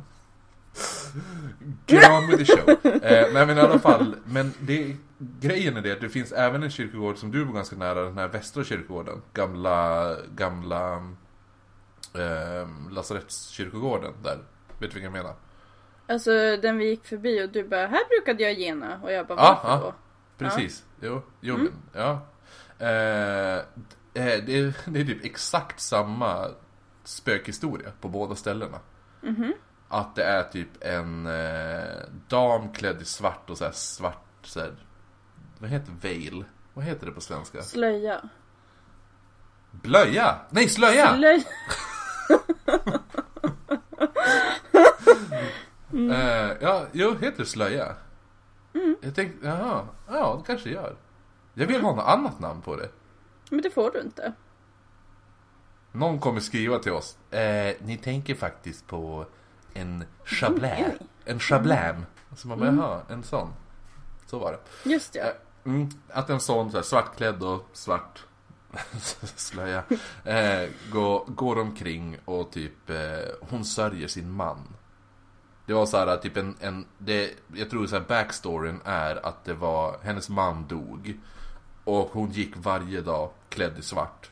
Get 1.86 2.10
on 2.10 2.26
with 2.26 2.44
the 2.44 2.56
show. 2.56 2.68
Eh, 3.02 3.32
nej 3.32 3.46
men 3.46 3.58
i 3.58 3.60
alla 3.60 3.78
fall, 3.78 4.16
men 4.24 4.52
det, 4.60 4.96
grejen 5.18 5.76
är 5.76 5.80
det 5.80 5.92
att 5.92 6.00
det 6.00 6.08
finns 6.08 6.32
även 6.32 6.62
en 6.62 6.70
kyrkogård 6.70 7.16
som 7.18 7.30
du 7.30 7.44
bor 7.44 7.54
ganska 7.54 7.76
nära, 7.76 8.04
den 8.04 8.18
här 8.18 8.28
västra 8.28 8.64
kyrkogården. 8.64 9.22
Gamla, 9.34 10.16
gamla 10.34 10.94
eh, 12.14 12.68
lasarettskyrkogården 12.90 14.12
där. 14.22 14.36
Vet 14.36 14.44
du 14.78 14.86
vilken 14.86 15.02
jag 15.02 15.12
menar? 15.12 15.34
Alltså 16.08 16.30
den 16.56 16.78
vi 16.78 16.88
gick 16.88 17.04
förbi 17.06 17.44
och 17.44 17.48
du 17.48 17.64
bara, 17.68 17.86
här 17.86 18.08
brukade 18.08 18.42
jag 18.42 18.52
gena. 18.54 19.00
Och 19.02 19.12
jag 19.12 19.26
bara, 19.26 19.38
Ja, 19.38 19.60
varför 19.62 19.84
ja. 19.86 19.92
då? 19.92 19.94
Precis, 20.44 20.84
jo, 21.00 21.22
jo 21.40 21.54
Mm. 21.54 21.66
men, 21.92 22.02
ja. 22.02 22.26
Eh, 22.78 23.56
eh, 24.24 24.42
det, 24.46 24.58
är, 24.58 24.74
det 24.90 25.00
är 25.00 25.04
typ 25.04 25.24
exakt 25.24 25.80
samma 25.80 26.48
spökhistoria 27.04 27.90
på 28.00 28.08
båda 28.08 28.34
ställena. 28.34 28.78
Mhm. 29.20 29.52
Att 29.88 30.14
det 30.14 30.24
är 30.24 30.42
typ 30.42 30.68
en 30.80 31.26
eh, 31.26 32.02
dam 32.28 32.72
klädd 32.72 33.02
i 33.02 33.04
svart 33.04 33.50
och 33.50 33.58
så 33.58 33.64
här 33.64 33.72
svart, 33.72 34.26
så 34.42 34.60
här, 34.60 34.74
vad 35.58 35.70
heter 35.70 35.92
veil? 36.00 36.44
Vad 36.74 36.84
heter 36.84 37.06
det 37.06 37.12
på 37.12 37.20
svenska? 37.20 37.62
Slöja. 37.62 38.20
Blöja! 39.70 40.36
Nej, 40.50 40.68
slöja! 40.68 41.16
Slöja. 41.16 41.42
Eh, 46.12 46.50
ja, 46.60 46.86
jo, 46.92 47.14
heter 47.20 47.38
det 47.38 47.46
slöja? 47.46 47.94
Jag 49.00 49.14
tänkte, 49.14 49.46
jaha, 49.46 49.86
ja 50.08 50.36
det 50.38 50.46
kanske 50.52 50.70
gör. 50.70 50.96
Jag 51.54 51.66
vill 51.66 51.80
ha 51.82 51.94
något 51.94 52.06
annat 52.08 52.40
namn 52.40 52.62
på 52.62 52.76
det. 52.76 52.88
Men 53.50 53.62
det 53.62 53.70
får 53.70 53.90
du 53.90 54.00
inte. 54.00 54.32
Någon 55.92 56.18
kommer 56.18 56.40
skriva 56.40 56.78
till 56.78 56.92
oss. 56.92 57.16
Eh, 57.30 57.74
ni 57.80 57.96
tänker 57.96 58.34
faktiskt 58.34 58.86
på 58.86 59.26
en 59.74 60.04
chablä. 60.24 60.74
Mm. 60.74 60.98
En 61.24 61.38
chablam. 61.38 62.06
Så 62.36 62.48
man 62.48 62.58
bara, 62.58 62.72
jaha, 62.72 63.00
en 63.08 63.22
sån. 63.22 63.48
Så 64.26 64.38
var 64.38 64.52
det. 64.52 64.90
Just 64.90 65.14
ja. 65.14 65.22
Eh, 65.22 65.32
Mm, 65.64 65.88
att 66.08 66.30
en 66.30 66.40
sån 66.40 66.70
så 66.70 66.76
här, 66.76 66.84
svartklädd 66.84 67.42
och 67.42 67.68
svart 67.72 68.24
slöja 69.22 69.84
eh, 70.24 70.70
går, 70.92 71.24
går 71.26 71.58
omkring 71.58 72.18
och 72.24 72.52
typ 72.52 72.90
eh, 72.90 73.34
hon 73.40 73.64
sörjer 73.64 74.08
sin 74.08 74.30
man. 74.30 74.68
Det 75.66 75.72
var 75.72 75.86
så 75.86 75.96
här 75.96 76.16
typ 76.16 76.36
en, 76.36 76.56
en 76.60 76.86
det, 76.98 77.30
jag 77.54 77.70
tror 77.70 77.86
så 77.86 77.96
här 77.96 78.04
backstoryn 78.08 78.80
är 78.84 79.26
att 79.26 79.44
det 79.44 79.54
var 79.54 79.96
hennes 80.02 80.28
man 80.28 80.66
dog 80.68 81.20
och 81.84 82.10
hon 82.12 82.30
gick 82.30 82.56
varje 82.56 83.00
dag 83.00 83.30
klädd 83.48 83.78
i 83.78 83.82
svart 83.82 84.30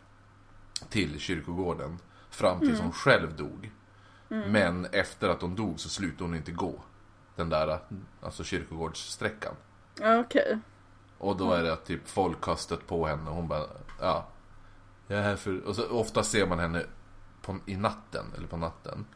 till 0.89 1.19
kyrkogården 1.21 1.99
fram 2.31 2.61
tills 2.61 2.81
hon 2.81 2.93
själv 2.93 3.37
dog. 3.37 3.71
Men 4.29 4.85
efter 4.93 5.29
att 5.29 5.43
hon 5.43 5.55
dog 5.57 5.81
så 5.81 5.89
slutade 5.89 6.25
hon 6.25 6.35
inte 6.35 6.53
gå 6.53 6.75
den 7.37 7.49
där 7.49 7.79
alltså 8.23 8.45
kyrkogårdssträckan. 8.45 9.55
Okej. 10.01 10.59
Och 11.19 11.37
då 11.37 11.53
är 11.53 11.63
det 11.63 11.73
att 11.73 11.85
typ 11.85 12.09
folk 12.09 12.43
har 12.45 12.57
stött 12.57 12.87
på 12.87 13.07
henne 13.07 13.31
och 13.31 13.37
hon 13.37 13.49
bara, 13.49 13.67
ja. 14.01 14.27
Jag 15.07 15.19
är 15.19 15.23
här 15.23 15.37
för... 15.37 15.61
Och 15.67 15.77
så 15.77 15.89
ofta 15.89 16.23
ser 16.23 16.47
man 16.47 16.59
henne 16.59 16.83
på, 17.43 17.57
i 17.67 17.77
natten, 17.77 18.25
eller 18.37 18.47
på 18.49 18.57
natten. 18.57 19.07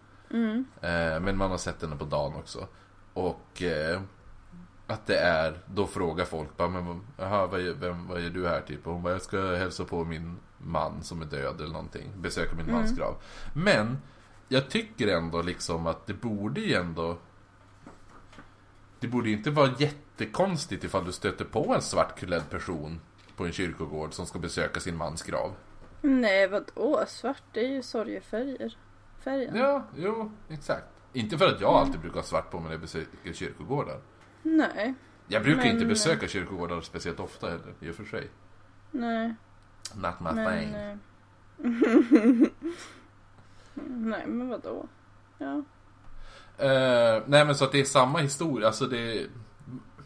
Eh, 0.81 1.21
men 1.21 1.37
man 1.37 1.51
har 1.51 1.59
sett 1.59 1.83
henne 1.83 1.97
på 1.97 2.05
dagen 2.05 2.35
också. 2.35 2.67
Och 3.15 3.63
eh, 3.63 4.01
att 4.87 5.07
det 5.07 5.17
är, 5.19 5.59
då 5.67 5.87
frågar 5.87 6.25
folk 6.25 6.57
bara, 6.57 6.69
men 6.69 7.01
jaha, 7.17 7.47
vad, 7.47 7.61
gör- 7.61 7.75
vem, 7.75 8.09
vad 8.09 8.21
gör 8.21 8.31
du 8.31 8.49
här 8.49 8.61
typ? 8.61 8.87
Och 8.87 8.93
hon 8.93 9.03
bara, 9.03 9.13
jag 9.13 9.23
ska 9.23 9.55
hälsa 9.57 9.85
på 9.85 10.05
min 10.05 10.37
man 10.65 11.03
som 11.03 11.23
är 11.23 11.27
död 11.27 11.61
eller 11.61 11.73
någonting. 11.73 12.11
Besöka 12.17 12.57
min 12.57 12.73
mans 12.73 12.97
grav. 12.97 13.17
Men, 13.55 13.99
jag 14.49 14.71
tycker 14.71 15.09
ändå 15.09 15.43
liksom 15.43 15.87
att 15.87 16.07
det 16.07 16.15
borde 16.15 16.61
ju 16.61 16.75
ändå 16.75 17.17
det 19.01 19.09
borde 19.09 19.29
ju 19.29 19.37
inte 19.37 19.51
vara 19.51 19.71
jättekonstigt 19.79 20.85
ifall 20.85 21.05
du 21.05 21.13
stöter 21.13 21.45
på 21.45 21.75
en 21.75 21.83
svartklädd 21.83 22.51
person 22.51 23.01
på 23.37 23.45
en 23.47 23.53
kyrkogård 23.53 24.13
som 24.15 24.27
ska 24.27 24.39
besöka 24.39 24.81
sin 24.81 24.97
mans 24.97 25.23
grav. 25.23 25.53
Nej, 26.01 26.49
vadå? 26.49 27.05
Svart 27.09 27.43
det 27.53 27.61
är 27.61 27.69
ju 27.71 27.83
sorgefärger. 27.83 28.77
Färgen. 29.21 29.57
Ja, 29.57 29.85
jo, 29.97 30.33
exakt. 30.49 30.87
Inte 31.13 31.39
för 31.39 31.49
att 31.49 31.61
jag 31.61 31.71
alltid 31.75 32.01
brukar 32.01 32.17
ha 32.17 32.23
svart 32.23 32.51
på 32.51 32.57
mig 32.57 32.65
när 32.65 32.71
jag 32.73 32.81
besöker 32.81 33.33
kyrkogårdar. 33.33 34.01
Nej. 34.43 34.95
Jag 35.29 35.43
brukar 35.43 35.63
Men- 35.63 35.71
inte 35.73 35.85
besöka 35.87 36.29
kyrkogårdar 36.29 36.81
speciellt 36.81 37.21
ofta 37.21 37.47
heller, 37.51 37.75
i 37.81 37.91
och 37.91 37.95
för 37.95 38.05
sig. 38.05 38.29
Nej. 38.91 39.35
Not 39.97 40.21
my 40.21 40.33
Men... 40.33 40.61
thing. 40.61 40.75
eh, 40.75 40.97
Nej, 43.75 44.27
men 44.27 44.49
vadå? 44.49 44.87
Ja. 45.39 45.63
Eh, 46.59 47.23
nej 47.27 47.45
men 47.45 47.55
så 47.55 47.65
att 47.65 47.73
det 47.73 47.81
är 47.81 47.85
samma 47.85 48.19
historia, 48.19 48.67
alltså 48.67 48.87
det... 48.87 49.27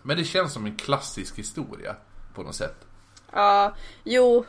Men 0.03 0.17
det 0.17 0.25
känns 0.25 0.53
som 0.53 0.67
en 0.67 0.77
klassisk 0.77 1.39
historia, 1.39 1.97
på 2.35 2.43
något 2.43 2.55
sätt. 2.55 2.87
Ja, 3.33 3.75
jo. 4.05 4.45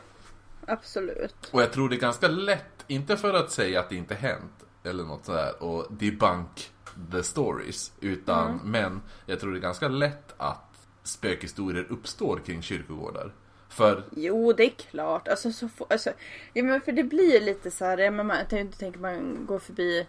Absolut. 0.66 1.50
Och 1.52 1.62
jag 1.62 1.72
tror 1.72 1.88
det 1.88 1.96
är 1.96 2.00
ganska 2.00 2.28
lätt, 2.28 2.84
inte 2.86 3.16
för 3.16 3.34
att 3.34 3.50
säga 3.50 3.80
att 3.80 3.88
det 3.88 3.96
inte 3.96 4.14
hänt 4.14 4.64
eller 4.82 5.04
något 5.04 5.24
sådär 5.24 5.62
och 5.62 5.86
debunk 5.90 6.70
the 7.12 7.22
stories, 7.22 7.92
utan 8.00 8.60
men 8.64 9.02
jag 9.26 9.40
tror 9.40 9.52
det 9.52 9.58
är 9.58 9.62
ganska 9.62 9.88
lätt 9.88 10.34
att 10.36 10.88
spökhistorier 11.02 11.86
uppstår 11.90 12.40
kring 12.46 12.62
kyrkogårdar. 12.62 13.32
För, 13.70 14.04
Jo, 14.16 14.52
det 14.52 14.64
är 14.64 14.70
klart. 14.70 15.28
Alltså, 15.28 15.52
så 15.52 15.68
få, 15.68 15.86
alltså, 15.90 16.10
ja, 16.52 16.62
men 16.62 16.80
för 16.80 16.92
det 16.92 17.04
blir 17.04 17.40
lite 17.40 17.70
så 17.70 17.84
här, 17.84 17.98
ja, 17.98 18.10
men 18.10 18.26
man, 18.26 18.36
jag 18.36 18.48
tänkte 18.48 18.78
tänka 18.78 19.00
man 19.00 19.46
går 19.46 19.58
förbi 19.58 20.06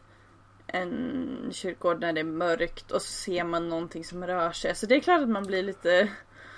en 0.67 1.49
kyrkogård 1.51 2.01
när 2.01 2.13
det 2.13 2.19
är 2.19 2.23
mörkt 2.25 2.91
och 2.91 3.01
så 3.01 3.11
ser 3.11 3.43
man 3.43 3.69
någonting 3.69 4.03
som 4.03 4.27
rör 4.27 4.51
sig. 4.51 4.75
Så 4.75 4.85
det 4.85 4.95
är 4.95 4.99
klart 4.99 5.21
att 5.21 5.29
man 5.29 5.43
blir 5.43 5.63
lite... 5.63 6.09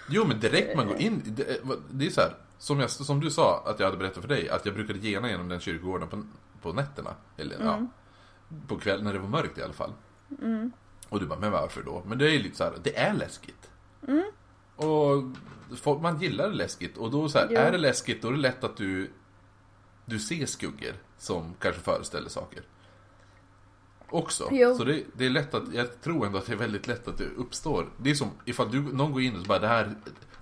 jo 0.10 0.26
men 0.26 0.40
direkt 0.40 0.76
man 0.76 0.88
går 0.88 0.98
in, 0.98 1.22
det, 1.26 1.62
det 1.92 2.06
är 2.06 2.10
så 2.10 2.22
här, 2.22 2.36
som, 2.58 2.80
jag, 2.80 2.90
som 2.90 3.20
du 3.20 3.32
sa 3.32 3.64
att 3.66 3.80
jag 3.80 3.88
hade 3.88 3.98
berättat 3.98 4.22
för 4.22 4.30
dig, 4.30 4.50
att 4.50 4.66
jag 4.66 4.76
brukade 4.76 5.00
gena 5.00 5.30
genom 5.30 5.50
den 5.50 5.60
kyrkogården 5.60 6.08
på, 6.08 6.24
på 6.62 6.74
nätterna. 6.74 7.16
Eller 7.38 7.56
ja, 7.60 7.88
på 8.68 8.78
kvällen 8.78 9.04
när 9.04 9.14
det 9.14 9.20
var 9.20 9.30
mörkt 9.30 9.58
i 9.58 9.64
alla 9.64 9.74
fall. 9.74 9.94
Och 11.10 11.20
du 11.20 11.26
bara, 11.26 11.40
men 11.40 11.52
varför 11.52 11.84
då? 11.84 12.04
Men 12.06 12.18
det 12.18 12.28
är 12.28 12.32
ju 12.32 12.40
lite 12.40 12.58
så 12.58 12.64
här, 12.64 12.74
det 12.84 12.98
är 12.98 13.14
läskigt. 13.14 13.70
Och 14.76 15.24
folk, 15.76 16.02
man 16.02 16.22
gillar 16.22 16.50
det 16.50 16.56
läskigt 16.56 16.98
och 16.98 17.12
då 17.12 17.30
så 17.30 17.40
här, 17.40 17.52
är 17.54 17.72
det 17.72 17.78
läskigt 17.78 18.22
då 18.22 18.28
är 18.28 18.32
det 18.32 18.38
lätt 18.38 18.64
att 18.64 18.78
du 18.78 19.12
Du 20.06 20.20
ser 20.20 20.46
skuggor 20.46 20.94
som 21.18 21.54
kanske 21.60 21.82
föreställer 21.82 22.30
saker. 22.30 22.64
Också. 24.10 24.50
Jo. 24.52 24.76
Så 24.76 24.84
det, 24.84 25.04
det 25.14 25.26
är 25.26 25.30
lätt 25.30 25.54
att, 25.54 25.74
jag 25.74 26.02
tror 26.02 26.26
ändå 26.26 26.38
att 26.38 26.46
det 26.46 26.54
är 26.54 26.58
väldigt 26.58 26.88
lätt 26.88 27.08
att 27.08 27.18
det 27.18 27.26
uppstår. 27.38 27.90
Det 27.98 28.10
är 28.10 28.16
som 28.16 28.32
ifall 28.46 28.72
du, 28.72 28.82
någon 28.82 29.12
går 29.12 29.22
in 29.22 29.36
och 29.36 29.42
så 29.42 29.48
bara 29.48 29.60
det 29.60 29.68
här 29.68 29.96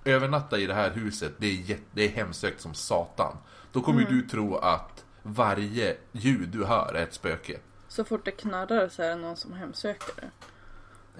Övernatta 0.04 0.58
i 0.58 0.66
det 0.66 0.74
här 0.74 0.90
huset, 0.90 1.32
det 1.38 1.46
är, 1.46 1.54
jätte, 1.54 1.82
det 1.92 2.04
är 2.04 2.08
hemsökt 2.08 2.60
som 2.60 2.74
satan. 2.74 3.36
Då 3.72 3.80
kommer 3.80 4.00
ju 4.00 4.06
du 4.06 4.28
tro 4.28 4.56
att 4.56 5.04
varje 5.22 5.96
ljud 6.12 6.48
du 6.48 6.64
hör 6.64 6.94
är 6.94 7.02
ett 7.02 7.14
spöke. 7.14 7.58
Så 7.88 8.04
fort 8.04 8.24
det 8.24 8.30
knarrar 8.30 8.88
så 8.88 9.02
är 9.02 9.08
det 9.08 9.16
någon 9.16 9.36
som 9.36 9.52
hemsöker 9.52 10.14
det. 10.16 10.30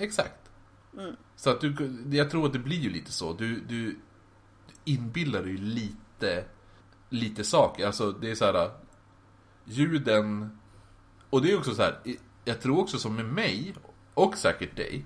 Exakt. 0.05 0.42
Så 1.37 1.51
att 1.51 1.61
du, 1.61 1.75
jag 2.11 2.31
tror 2.31 2.47
att 2.47 2.53
det 2.53 2.59
blir 2.59 2.79
ju 2.79 2.91
lite 2.91 3.13
så. 3.13 3.33
Du, 3.33 3.61
du 3.61 3.99
inbillar 4.85 5.43
dig 5.43 5.51
ju 5.51 5.59
lite, 5.59 6.45
lite 7.09 7.45
saker. 7.45 7.87
Alltså 7.87 8.13
det 8.13 8.31
är 8.31 8.35
så 8.35 8.45
här. 8.45 8.71
Ljuden, 9.65 10.59
och 11.31 11.43
det 11.43 11.53
är 11.53 11.59
också 11.59 11.75
så 11.75 11.83
här. 11.83 11.99
Jag 12.45 12.61
tror 12.61 12.81
också 12.81 12.99
som 12.99 13.17
med 13.17 13.25
mig, 13.25 13.75
och 14.15 14.37
säkert 14.37 14.77
dig, 14.77 15.05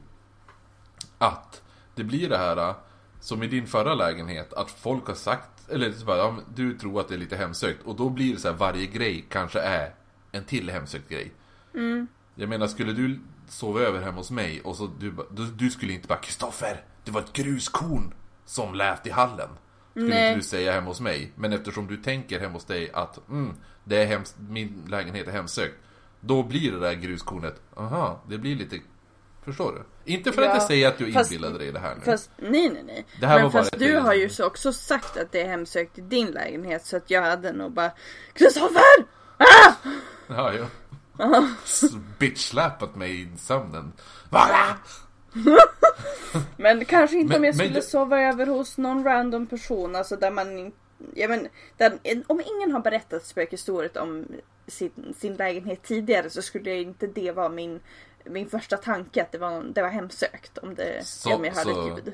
att 1.19 1.63
det 1.95 2.05
blir 2.05 2.29
det 2.29 2.39
här 2.39 2.75
som 3.21 3.43
i 3.43 3.47
din 3.47 3.67
förra 3.67 3.95
lägenhet, 3.95 4.53
att 4.53 4.71
folk 4.71 5.07
har 5.07 5.15
sagt, 5.15 5.69
eller 5.71 5.93
så 5.93 6.07
bara, 6.07 6.19
ja, 6.19 6.37
du 6.55 6.79
tror 6.79 7.01
att 7.01 7.09
det 7.09 7.15
är 7.15 7.19
lite 7.19 7.37
hemsökt. 7.37 7.83
Och 7.83 7.97
då 7.97 8.11
blir 8.11 8.35
det 8.35 8.41
så 8.41 8.49
här, 8.49 8.57
varje 8.57 8.87
grej 8.87 9.27
kanske 9.29 9.61
är 9.61 9.95
en 10.33 10.45
till 10.45 10.71
hemsökt 10.71 11.09
grej. 11.09 11.33
Jag 12.35 12.49
menar, 12.49 12.67
skulle 12.67 12.93
du 12.93 13.21
sova 13.49 13.81
över 13.81 14.01
hemma 14.01 14.17
hos 14.17 14.31
mig 14.31 14.61
och 14.65 14.77
så 14.77 14.87
du, 14.99 15.15
du, 15.31 15.45
du 15.47 15.71
skulle 15.71 15.93
inte 15.93 16.09
bara 16.09 16.19
Kristoffer, 16.19 16.85
det 17.05 17.11
var 17.11 17.21
ett 17.21 17.33
gruskorn 17.33 18.15
som 18.45 18.75
lät 18.75 19.07
i 19.07 19.11
hallen. 19.11 19.49
Skulle 19.91 20.09
Nej. 20.09 20.29
inte 20.29 20.39
du 20.39 20.43
säga 20.43 20.73
hemma 20.73 20.87
hos 20.87 21.01
mig. 21.01 21.33
Men 21.35 21.53
eftersom 21.53 21.87
du 21.87 21.97
tänker 21.97 22.41
hemma 22.41 22.53
hos 22.53 22.65
dig 22.65 22.91
att 22.93 23.29
mm, 23.29 23.55
det 23.85 23.97
är 24.03 24.07
hems- 24.19 24.35
min 24.49 24.83
lägenhet 24.89 25.29
är 25.29 25.33
hemsökt. 25.33 25.75
Då 26.21 26.43
blir 26.43 26.73
det 26.73 26.79
där 26.81 26.93
gruskornet, 26.95 27.61
aha, 27.77 28.21
det 28.29 28.39
blir 28.39 28.57
lite... 28.57 28.79
Förstår 29.45 29.73
du? 30.05 30.13
Inte 30.13 30.33
för 30.33 30.43
att 30.43 30.49
Ja, 30.49 30.55
jag 30.55 30.63
säger 30.63 30.89
att 30.89 30.99
du 30.99 31.13
fast- 31.13 31.33
inbillade 31.33 31.59
dig 31.59 31.73
det 31.73 31.79
här 31.79 31.95
nu. 31.95 32.01
Fast 32.05 32.31
nej, 32.37 32.71
nej, 32.71 32.83
nej. 32.87 33.07
Det 33.21 33.27
här 33.27 33.35
Men 33.35 33.45
var 33.45 33.51
bara 33.53 33.63
fast 33.63 33.73
ett 33.75 33.79
du 33.81 33.87
eget- 33.87 34.03
har 34.03 34.15
ju 34.15 34.29
så 34.29 34.47
också 34.47 34.73
sagt 34.73 35.17
att 35.17 35.33
det 35.33 35.43
är 35.43 35.49
hemsökt 35.49 35.99
i 35.99 36.01
din 36.01 36.27
lägenhet 36.31 36.85
så 36.87 36.97
att 36.97 37.11
jag 37.11 37.23
hade 37.23 37.53
nog 37.53 37.73
bara 37.73 37.91
Kristoffer! 38.33 39.05
Ah! 39.39 39.73
Ja, 40.29 40.53
ja. 40.55 40.67
Bitch-slappat 42.19 42.97
mig 42.97 43.21
i 43.23 43.29
sömnen. 43.39 43.93
Va? 44.31 44.49
Men 46.57 46.85
kanske 46.85 47.17
inte 47.17 47.29
Men- 47.29 47.37
om 47.41 47.45
jag 47.45 47.57
men 47.57 47.67
skulle 47.67 47.75
jag- 47.79 47.85
sova 47.85 48.21
över 48.21 48.47
hos 48.47 48.79
någon 48.79 49.05
random 49.05 49.47
person, 49.47 49.97
alltså 49.97 50.17
där 50.17 50.31
man 50.31 50.73
ja, 51.15 51.29
men, 51.29 51.49
där, 51.77 51.99
Om 52.27 52.41
ingen 52.57 52.73
har 52.73 52.81
berättat 52.81 53.25
spökhistoriet 53.27 53.97
om 53.97 54.27
sin, 54.67 55.15
sin 55.19 55.35
lägenhet 55.35 55.83
tidigare 55.83 56.31
så 56.31 56.43
skulle 56.43 56.75
inte 56.77 57.07
det 57.07 57.33
vara 57.33 57.49
min 57.49 57.81
min 58.25 58.49
första 58.51 58.77
tanke 58.77 59.23
att 59.23 59.33
det 59.33 59.39
var, 59.39 59.63
det 59.63 59.83
var 59.83 59.89
hemsökt 59.89 60.59
om, 60.59 60.75
det, 60.75 61.07
Så- 61.07 61.35
om 61.35 61.45
jag 61.45 61.55
hörde 61.55 61.75
så- 61.75 61.89
ljud. 61.89 62.13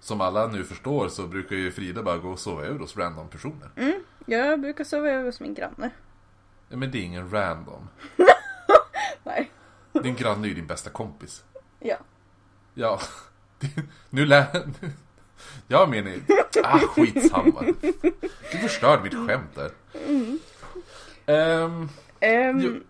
Som 0.00 0.20
alla 0.20 0.46
nu 0.46 0.64
förstår 0.64 1.08
så 1.08 1.22
brukar 1.26 1.56
ju 1.56 1.70
Frida 1.72 2.02
bara 2.02 2.18
gå 2.18 2.28
och 2.30 2.38
sova 2.38 2.62
över 2.64 2.78
hos 2.78 2.96
random 2.96 3.28
personer. 3.28 3.70
Mm, 3.76 4.00
jag 4.26 4.60
brukar 4.60 4.84
sova 4.84 5.08
över 5.08 5.24
hos 5.24 5.40
min 5.40 5.54
granne. 5.54 5.90
Men 6.68 6.90
det 6.90 6.98
är 6.98 7.02
ingen 7.02 7.30
random. 7.30 7.88
Nej. 9.24 9.50
Din 9.92 10.14
granne 10.14 10.46
är 10.46 10.48
ju 10.48 10.54
din 10.54 10.66
bästa 10.66 10.90
kompis. 10.90 11.44
Ja. 11.80 11.96
Ja, 12.74 13.00
nu 14.10 14.26
lär... 14.26 14.46
Jag 15.68 15.90
menar 15.90 16.12
Ah, 16.64 16.78
skitsamma. 16.78 17.64
Du 18.52 18.58
förstörde 18.58 19.02
mitt 19.02 19.14
skämt 19.28 19.54
där. 19.54 19.70
Ehm, 21.26 21.88
Ehm, 22.20 22.58
Jo, 22.60 22.80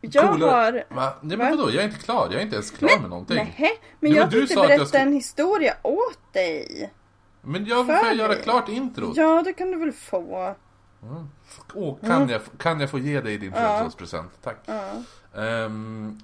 jag 0.00 0.30
coolare- 0.32 0.84
har... 0.90 0.96
va? 0.96 1.14
Nej 1.20 1.36
men 1.38 1.56
vadå, 1.56 1.70
jag 1.70 1.82
är 1.82 1.88
inte 1.88 1.98
klar. 2.04 2.28
Jag 2.30 2.34
är 2.40 2.44
inte 2.44 2.54
ens 2.56 2.70
klar 2.70 3.00
med 3.00 3.10
någonting. 3.10 3.36
Nej, 3.36 3.80
men 4.00 4.10
Jo, 4.10 4.16
jag 4.16 4.30
tänkte 4.30 4.44
att 4.54 4.56
jag 4.60 4.66
berätta 4.68 4.86
skulle- 4.86 5.02
en 5.02 5.12
historia 5.12 5.76
åt 5.82 6.32
dig. 6.32 6.92
Men 7.40 7.64
jag 7.66 7.86
får 7.86 8.12
göra 8.12 8.34
klart 8.34 8.68
introt. 8.68 9.16
Ja, 9.16 9.42
det 9.42 9.52
kan 9.52 9.70
du 9.70 9.78
väl 9.78 9.92
få. 9.92 10.54
Åh, 11.74 11.96
kan, 12.00 12.28
jag, 12.28 12.40
kan 12.58 12.80
jag 12.80 12.90
få 12.90 12.98
ge 12.98 13.20
dig 13.20 13.38
din 13.38 13.48
Mm. 13.52 13.62
Födelsedagspresent? 13.62 14.30
Tack. 14.42 14.68
Ehm, 15.34 16.20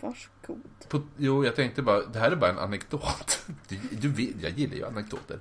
varsågod. 0.00 0.62
på, 0.88 1.02
jo, 1.16 1.44
jag 1.44 1.56
tänkte 1.56 1.82
bara, 1.82 2.06
det 2.06 2.18
här 2.18 2.30
är 2.30 2.36
bara 2.36 2.50
en 2.50 2.58
anekdot. 2.58 3.46
Du, 3.68 3.76
du 3.90 4.08
vet, 4.08 4.42
jag 4.42 4.50
gillar 4.52 4.74
ju 4.76 4.86
anekdoter. 4.86 5.38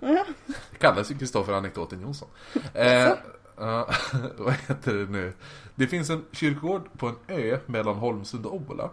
Ja. 0.00 0.24
Det 0.70 0.78
kallas 0.78 1.10
ju 1.10 1.18
Kristoffer 1.18 1.52
Anekdoten 1.52 2.00
Jonsson. 2.00 2.28
Eh, 2.74 3.12
ja, 3.56 3.88
vad 4.36 4.54
heter 4.54 4.94
det 4.94 5.06
nu? 5.06 5.32
Det 5.74 5.86
finns 5.86 6.10
en 6.10 6.24
kyrkogård 6.32 6.88
på 6.98 7.06
en 7.08 7.16
ö 7.28 7.58
mellan 7.66 7.94
Holmsund 7.96 8.46
och 8.46 8.54
Obbola. 8.54 8.90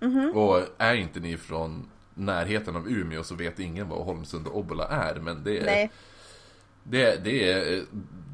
Mhm. 0.00 0.32
Och 0.34 0.62
är 0.78 0.94
inte 0.94 1.20
ni 1.20 1.36
från 1.36 1.88
närheten 2.14 2.76
av 2.76 2.88
Umeå 2.88 3.22
så 3.22 3.34
vet 3.34 3.58
ingen 3.58 3.88
vad 3.88 4.04
Holmsund 4.04 4.46
och 4.46 4.58
Obbola 4.58 4.88
är. 4.88 5.14
Men 5.14 5.44
det 5.44 5.58
är, 5.58 5.66
Nej, 5.66 5.90
det, 6.82 7.24
det 7.24 7.52
är 7.52 7.84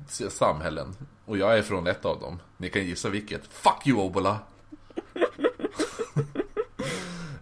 samhällen. 0.08 0.96
Och 1.24 1.38
jag 1.38 1.58
är 1.58 1.62
från 1.62 1.86
ett 1.86 2.04
av 2.04 2.20
dem. 2.20 2.40
Ni 2.56 2.70
kan 2.70 2.84
gissa 2.84 3.08
vilket. 3.08 3.46
Fuck 3.46 3.86
you 3.86 3.98
Obbola! 4.00 4.38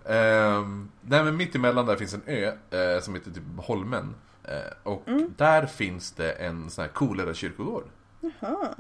Ehm, 0.04 0.90
nej 1.00 1.25
men 1.25 1.37
mitt 1.37 1.54
emellan 1.54 1.87
där 1.87 1.97
finns 1.97 2.14
en 2.14 2.23
ö 2.26 2.52
eh, 2.71 3.00
som 3.00 3.14
heter 3.14 3.31
typ 3.31 3.42
Holmen. 3.57 4.14
Eh, 4.45 4.73
och 4.83 5.02
där 5.37 5.66
finns 5.66 6.12
det 6.12 6.33
en 6.33 6.71
sån 6.71 6.83
här 6.83 6.88
coolare 6.88 7.35
kyrkogård. 7.35 7.85
jaha. 8.21 8.75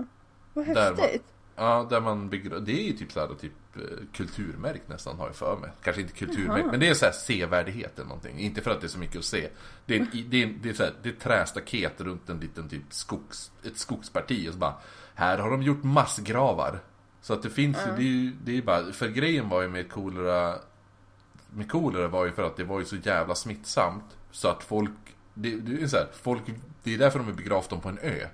Vad 0.52 0.64
häftigt. 0.64 1.24
Ja, 1.56 1.86
där 1.90 2.00
man 2.00 2.28
bygger, 2.28 2.60
det 2.60 2.72
är 2.72 2.82
ju 2.86 2.92
typ 2.92 3.12
såhär 3.12 3.28
typ 3.40 3.52
eh, 3.76 3.82
kulturmärkt 4.12 4.88
nästan 4.88 5.16
har 5.18 5.26
jag 5.26 5.36
för 5.36 5.56
mig. 5.56 5.70
Kanske 5.82 6.02
inte 6.02 6.14
kulturmärkt, 6.14 6.60
Jaha. 6.60 6.70
men 6.70 6.80
det 6.80 6.88
är 6.88 6.94
såhär 6.94 7.12
sevärdhet 7.12 7.98
eller 7.98 8.08
någonting. 8.08 8.38
Inte 8.38 8.60
för 8.60 8.70
att 8.70 8.80
det 8.80 8.86
är 8.86 8.88
så 8.88 8.98
mycket 8.98 9.16
att 9.18 9.24
se. 9.24 9.48
Det 9.86 9.96
är, 9.96 10.00
en, 10.00 10.08
det 10.30 10.42
är, 10.42 10.46
en- 10.46 10.58
det 10.62 10.68
är, 10.68 10.74
så 10.74 10.82
här, 10.82 10.92
det 11.02 11.08
är 11.08 11.12
trästaket 11.12 12.00
runt 12.00 12.28
en 12.30 12.40
liten 12.40 12.68
typ 12.68 12.82
skogs, 12.88 13.50
ett 13.64 13.78
skogsparti 13.78 14.48
och 14.48 14.52
så 14.52 14.58
bara 14.58 14.74
Här 15.14 15.38
har 15.38 15.50
de 15.50 15.62
gjort 15.62 15.82
massgravar. 15.82 16.80
Så 17.20 17.32
att 17.34 17.42
det 17.42 17.50
finns 17.50 17.76
ju, 17.86 17.90
det 17.96 18.02
är 18.02 18.06
ju, 18.06 18.32
det 18.44 18.50
är 18.52 18.56
ju 18.56 18.62
bara, 18.62 18.92
för 18.92 19.08
grejen 19.08 19.48
var 19.48 19.62
ju 19.62 19.68
med 19.68 19.90
kolera 19.90 20.54
Med 21.50 21.70
kolera 21.70 22.08
var 22.08 22.24
ju 22.24 22.32
för 22.32 22.42
att 22.46 22.56
det 22.56 22.64
var 22.64 22.78
ju 22.78 22.84
så 22.84 22.96
jävla 22.96 23.34
smittsamt. 23.34 24.04
Så 24.30 24.48
att 24.48 24.62
folk, 24.62 24.90
det, 25.34 25.56
det 25.56 25.82
är 25.82 25.86
så 25.86 25.96
här, 25.96 26.06
folk, 26.22 26.42
det 26.82 26.94
är 26.94 26.98
därför 26.98 27.18
de 27.18 27.24
har 27.28 27.34
begravt 27.34 27.70
dem 27.70 27.80
på 27.80 27.88
en 27.88 27.98
ö. 27.98 28.26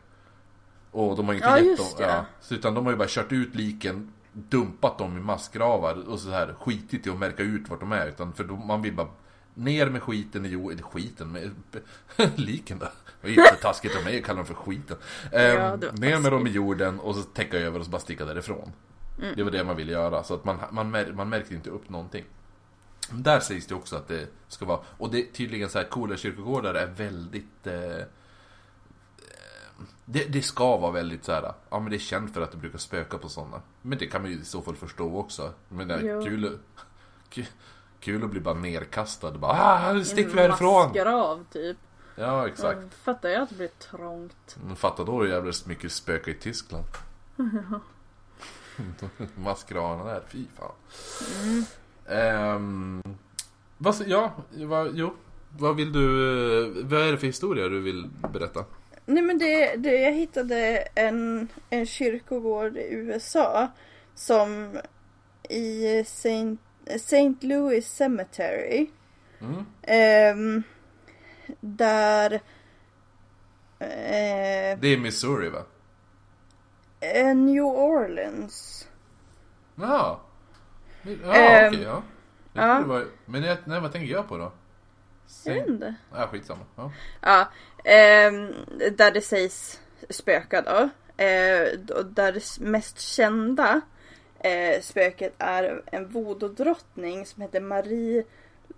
Och 0.91 1.17
de 1.17 1.27
har 1.27 1.35
inte 1.35 1.47
Ja, 1.47 1.59
gett 1.59 1.79
dem, 1.79 1.87
det. 1.99 2.03
ja, 2.05 2.25
så 2.41 2.55
utan 2.55 2.75
de 2.75 2.85
har 2.85 2.93
ju 2.93 2.99
bara 2.99 3.09
kört 3.09 3.33
ut 3.33 3.55
liken 3.55 4.13
Dumpat 4.33 4.99
dem 4.99 5.17
i 5.17 5.21
massgravar 5.21 6.09
och 6.09 6.21
så 6.21 6.31
här 6.31 6.55
skitit 6.61 7.07
i 7.07 7.11
att 7.11 7.19
märka 7.19 7.43
ut 7.43 7.69
vart 7.69 7.81
de 7.81 7.93
är 7.93 8.07
utan 8.09 8.33
för 8.33 8.45
de, 8.45 8.67
man 8.67 8.83
vill 8.83 8.95
bara 8.95 9.09
Ner 9.55 9.87
med 9.91 10.03
skiten 10.03 10.45
i 10.47 10.49
jorden, 10.49 10.83
skiten 10.83 11.33
med 11.33 11.51
liken 12.37 12.79
då. 12.79 12.87
Det 13.21 13.29
var 13.29 13.45
jättetaskigt 13.45 13.97
av 13.97 14.05
mig 14.05 14.19
att 14.19 14.25
kalla 14.25 14.37
dem 14.37 14.47
för 14.47 14.55
skiten. 14.55 14.97
Ehm, 15.33 15.57
Ja, 15.57 15.71
var 15.77 16.01
ner 16.01 16.19
med 16.21 16.33
dem 16.33 16.47
i 16.47 16.51
jorden 16.51 17.01
och 17.01 17.15
så 17.15 17.23
täcka 17.23 17.59
över 17.59 17.79
och 17.79 17.85
så 17.85 17.91
bara 17.91 18.01
sticka 18.01 18.25
därifrån. 18.25 18.73
Mm. 19.23 19.33
Det 19.37 19.43
var 19.43 19.51
det 19.51 19.65
man 19.65 19.77
ville 19.77 19.93
göra 19.93 20.23
så 20.25 20.35
att 20.35 20.45
man, 20.45 20.59
man, 20.71 20.91
mär, 20.91 21.13
man 21.13 21.29
märkte 21.29 21.55
inte 21.55 21.71
upp 21.71 21.89
någonting. 21.89 22.25
Där 23.11 23.41
sägs 23.41 23.67
det 23.67 23.75
också 23.75 23.97
att 23.97 24.09
det 24.09 24.27
ska 24.49 24.65
vara, 24.65 24.81
och 24.99 25.11
det 25.11 25.19
är 25.29 25.33
tydligen 25.33 25.69
så 25.69 25.79
här 25.79 25.87
coola 25.87 26.17
kyrkogårdar 26.17 26.75
är 26.75 26.87
väldigt 26.87 27.67
eh, 27.67 28.05
det, 30.11 30.25
det 30.25 30.43
ska 30.43 30.77
vara 30.77 30.93
väldigt 30.93 31.25
så 31.25 31.33
här. 31.33 31.53
ja 31.71 31.81
men 31.81 31.91
det 31.91 31.97
är 31.97 31.99
känt 31.99 32.35
för 32.35 32.41
att 32.41 32.51
det 32.53 32.57
brukar 32.59 32.79
spöka 32.79 33.19
på 33.19 33.29
sådana. 33.29 33.63
Men 33.83 33.99
det 33.99 34.07
kan 34.07 34.23
man 34.23 34.31
ju 34.31 34.37
i 34.37 34.45
så 34.45 34.63
fall 34.63 34.77
förstå 34.77 35.17
också. 35.19 35.53
Men 35.69 35.89
det 35.89 35.95
är 35.95 36.23
kul, 36.25 36.59
kul, 37.29 37.47
kul 38.01 38.25
att 38.25 38.31
bli 38.31 38.41
bara 38.41 38.55
nerkastad. 38.55 39.31
Bara, 39.31 39.53
ah, 39.53 40.05
stick 40.05 40.27
vi 40.35 40.41
härifrån! 40.41 40.89
Massgrav 40.89 41.45
typ. 41.53 41.77
Ja, 42.17 42.49
exakt. 42.49 42.81
Jag 42.81 42.93
fattar 42.93 43.29
jag 43.29 43.43
att 43.43 43.49
det 43.49 43.55
blir 43.55 43.69
trångt. 43.69 44.57
Men 44.67 44.77
Fatta 44.77 45.05
då 45.05 45.21
hur 45.23 45.29
jävla 45.29 45.53
mycket 45.67 45.93
spöka 45.93 46.31
i 46.31 46.35
Tyskland. 46.35 46.85
Massgravarna 49.37 50.05
där, 50.05 50.23
fy 50.29 50.45
fan. 50.57 50.73
Ehm, 52.09 53.03
vad, 53.79 53.95
s- 53.95 54.03
ja, 54.07 54.33
vad, 54.51 54.91
jo. 54.95 55.15
Vad 55.59 55.77
vill 55.77 55.93
du, 55.93 56.03
eh, 56.81 56.87
vad 56.87 57.01
är 57.01 57.13
det 57.13 57.19
för 57.19 57.27
historia 57.27 57.69
du 57.69 57.81
vill 57.81 58.11
berätta? 58.33 58.65
Nej 59.09 59.23
men 59.23 59.39
det, 59.39 59.77
det, 59.77 60.01
jag 60.01 60.13
hittade 60.13 60.77
en, 60.95 61.49
en 61.71 61.87
kyrkogård 61.87 62.77
i 62.77 62.89
USA 62.91 63.69
som 64.15 64.79
i 65.49 66.05
Saint, 66.05 66.61
St. 66.87 67.35
Louis 67.41 67.89
Cemetery. 67.89 68.91
Mm. 69.41 69.65
ehm, 69.83 70.63
där 71.61 72.33
eh, 73.79 74.79
Det 74.81 74.89
är 74.89 74.99
Missouri 74.99 75.49
va? 75.49 75.63
eh, 77.01 77.37
New 77.37 77.65
Orleans. 77.65 78.89
Ja. 79.75 80.21
Ja, 81.23 81.35
Ehm, 81.35 81.69
okej, 81.69 81.83
ja. 81.83 82.03
Ja. 82.53 82.83
var, 82.87 83.05
men 83.27 83.43
jag, 83.43 83.59
nej, 83.65 83.81
vad 83.81 83.93
tänker 83.93 84.13
jag 84.13 84.29
på 84.29 84.37
då? 84.37 84.53
Säg, 85.29 85.65
inte. 85.69 85.95
ja, 86.15 86.27
skitsamma. 86.27 86.65
Ja. 86.77 86.93
Ja, 87.21 87.49
ehm, 87.85 88.55
där 88.97 89.11
det 89.11 89.21
sägs 89.21 89.81
spöka 90.11 90.63
då. 90.63 90.89
Eh, 91.25 91.79
där 92.05 92.33
det 92.33 92.61
mest 92.61 93.01
kända 93.01 93.81
eh, 94.41 94.81
spöket 94.81 95.35
är 95.39 95.83
en 95.87 96.09
voodoo-drottning 96.09 97.27
som 97.27 97.43
heter 97.43 97.61
Marie 97.61 98.25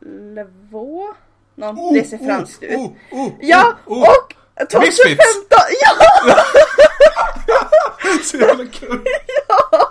Levaux. 0.00 1.18
Någon, 1.54 1.94
det 1.94 2.04
ser 2.04 2.18
franskt 2.18 2.62
ut. 2.62 2.76
Oh, 2.78 2.92
oh, 3.10 3.32
Ja, 3.40 3.76
oh, 3.86 3.98
oh. 3.98 4.02
och 4.02 4.34
2015! 4.70 4.80
Misfits! 4.80 5.46
Ja, 5.82 6.36
Så 8.24 8.36
jävla 8.36 8.66
kul! 8.66 9.04
ja, 9.48 9.89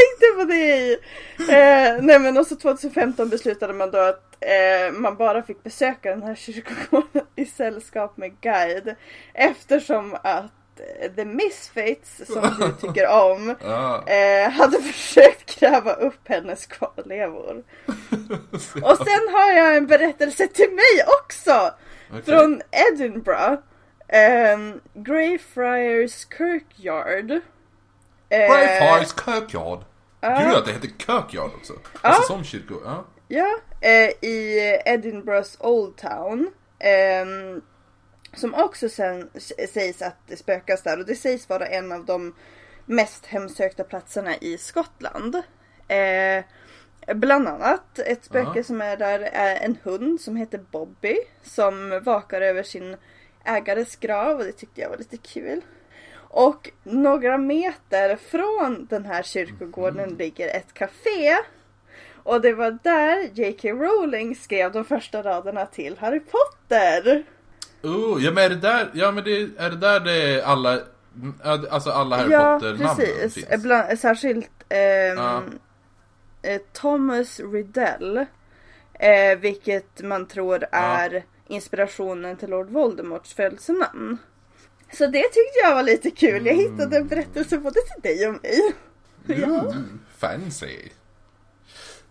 tänkte 0.00 0.46
på 0.46 0.52
i. 0.52 0.92
Eh, 1.38 2.02
nej 2.02 2.18
men 2.18 2.38
också 2.38 2.56
2015 2.56 3.28
beslutade 3.28 3.72
man 3.72 3.90
då 3.90 3.98
att 3.98 4.36
eh, 4.40 4.92
man 4.92 5.16
bara 5.16 5.42
fick 5.42 5.62
besöka 5.62 6.10
den 6.10 6.22
här 6.22 6.34
kyrkogården 6.34 7.26
i 7.36 7.46
sällskap 7.46 8.16
med 8.16 8.40
guide. 8.40 8.94
Eftersom 9.34 10.16
att 10.22 10.80
eh, 11.00 11.10
The 11.16 11.24
Misfits, 11.24 12.20
som 12.26 12.54
du 12.58 12.72
tycker 12.86 13.08
om, 13.08 13.50
eh, 14.06 14.50
hade 14.50 14.82
försökt 14.82 15.60
gräva 15.60 15.92
upp 15.92 16.28
hennes 16.28 16.66
kvarlevor. 16.66 17.56
Och 18.82 18.96
sen 18.96 19.28
har 19.32 19.52
jag 19.52 19.76
en 19.76 19.86
berättelse 19.86 20.46
till 20.46 20.70
mig 20.70 21.04
också! 21.22 21.70
Okej. 22.10 22.22
Från 22.24 22.62
Edinburgh. 22.70 23.62
Um, 24.12 24.80
Greyfriars 24.94 26.26
Kirkyard. 26.36 27.30
Eh, 28.28 28.48
Greyfriars 28.48 29.14
Kirkyard. 29.24 29.84
Ja. 30.20 30.38
Gud 30.46 30.56
att 30.56 30.66
det 30.66 30.72
heter 30.72 30.88
Kirkyard 30.98 31.50
också. 31.56 31.72
Alltså 32.02 32.22
som 32.32 32.44
kyrkogård. 32.44 32.82
Ja. 32.86 33.04
Ja, 33.28 33.58
eh, 33.88 34.10
i 34.30 34.58
Edinburghs 34.84 35.56
Old 35.60 35.96
Town. 35.96 36.50
ehm, 36.78 37.60
som 38.34 38.54
också 38.54 38.88
sen 38.88 39.30
sägs 39.74 40.02
att 40.02 40.16
det 40.26 40.36
spökas 40.36 40.82
där 40.82 40.98
och 40.98 41.06
det 41.06 41.14
sägs 41.14 41.48
vara 41.48 41.66
en 41.66 41.92
av 41.92 42.04
de 42.04 42.34
mest 42.86 43.26
hemsökta 43.26 43.84
platserna 43.84 44.36
i 44.36 44.58
Skottland. 44.58 45.36
Eh, 45.88 46.44
bland 47.14 47.48
annat 47.48 47.98
ett 47.98 48.24
spöke 48.24 48.50
Ja. 48.54 48.62
som 48.64 48.80
är 48.80 48.96
där 48.96 49.20
är 49.20 49.56
en 49.56 49.78
hund 49.82 50.20
som 50.20 50.36
heter 50.36 50.58
Bobby 50.70 51.16
som 51.42 52.00
vakar 52.04 52.40
över 52.40 52.62
sin 52.62 52.96
ägares 53.44 53.96
grav 53.96 54.38
och 54.38 54.44
det 54.44 54.52
tyckte 54.52 54.80
jag 54.80 54.88
var 54.90 54.96
lite 54.96 55.16
kul. 55.16 55.60
Och 56.32 56.70
några 56.82 57.38
meter 57.38 58.16
från 58.16 58.86
den 58.90 59.04
här 59.04 59.22
kyrkogården 59.22 60.08
ligger 60.08 60.48
ett 60.56 60.74
café 60.74 61.36
och 62.22 62.40
det 62.40 62.52
var 62.52 62.78
där 62.82 63.28
J.K. 63.34 63.68
Rowling 63.68 64.36
skrev 64.36 64.72
de 64.72 64.84
första 64.84 65.22
raderna 65.22 65.66
till 65.66 65.98
Harry 65.98 66.20
Potter. 66.20 67.24
Oh, 67.82 68.24
ja 68.24 68.30
men 68.30 68.44
är 68.44 68.48
det 68.48 68.56
där, 68.56 68.90
ja 68.92 69.10
men 69.10 69.24
det, 69.24 69.48
är 69.58 69.70
det 69.70 69.76
där 69.76 70.00
det 70.00 70.42
alla, 70.44 70.80
alltså 71.70 71.90
alla 71.90 72.16
Harry 72.16 72.32
ja, 72.32 72.54
Potter-namnen 72.54 72.96
precis. 72.96 73.46
finns? 73.46 74.00
Särskilt 74.00 74.50
ehm, 74.68 75.18
Ja. 75.18 75.42
eh, 76.42 76.60
Thomas 76.72 77.40
Riddell. 77.40 78.26
Eh, 78.92 79.38
vilket 79.38 80.02
man 80.02 80.26
tror 80.26 80.64
är 80.72 81.24
inspirationen 81.46 82.36
till 82.36 82.50
Lord 82.50 82.70
Voldemorts 82.70 83.34
födelsenamn. 83.34 84.18
Så 84.92 85.06
det 85.06 85.22
tyckte 85.22 85.58
jag 85.62 85.74
var 85.74 85.82
lite 85.82 86.10
kul. 86.10 86.46
Jag 86.46 86.54
hittade 86.54 86.96
en 86.96 87.08
berättelse 87.08 87.58
både 87.58 87.74
till 87.74 88.02
dig 88.02 88.28
och 88.28 88.32
mig. 88.42 88.74
Ja. 89.26 89.70
Mm, 89.70 90.00
fancy. 90.18 90.78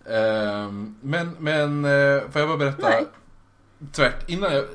Ehm, 0.05 0.95
men, 1.01 1.35
men, 1.39 1.85
eh, 1.85 2.29
får 2.31 2.39
jag 2.41 2.49
bara 2.49 2.57
berätta? 2.57 2.89
Nej. 2.89 3.05
Tvärt, 3.91 4.29
innan 4.29 4.53
jag... 4.53 4.65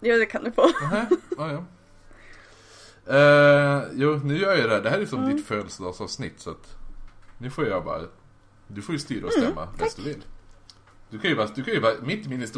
Jo, 0.00 0.16
det 0.18 0.26
kan 0.26 0.44
du 0.44 0.52
få. 0.52 0.66
Nähä, 0.82 1.06
ja, 1.38 1.52
ja. 1.52 1.64
Eh, 3.16 3.82
jo, 3.92 4.20
nu 4.24 4.38
gör 4.38 4.54
jag 4.56 4.68
det 4.70 4.74
här. 4.74 4.82
Det 4.82 4.90
här 4.90 4.98
är 5.00 5.06
som 5.06 5.24
Mm. 5.24 5.36
ditt 5.36 5.46
födelsedagsavsnitt 5.46 6.40
så 6.40 6.50
att 6.50 6.76
nu 7.38 7.50
får 7.50 7.66
jag 7.66 7.84
bara... 7.84 8.00
Du 8.68 8.82
får 8.82 8.92
ju 8.92 8.98
styra 8.98 9.26
och 9.26 9.32
Mm, 9.36 9.46
stämma 9.46 9.68
bäst 9.78 9.96
du 9.96 10.02
vill. 10.02 10.24
Du 11.10 11.18
kan 11.18 11.30
ju 11.30 11.36
bara, 11.36 11.46
du 11.54 11.64
kan 11.64 11.74
ju 11.74 11.80
bara 11.80 11.92
mitt 12.02 12.26
i 12.26 12.28
min 12.28 12.38
nu 12.38 12.46
du 12.46 12.52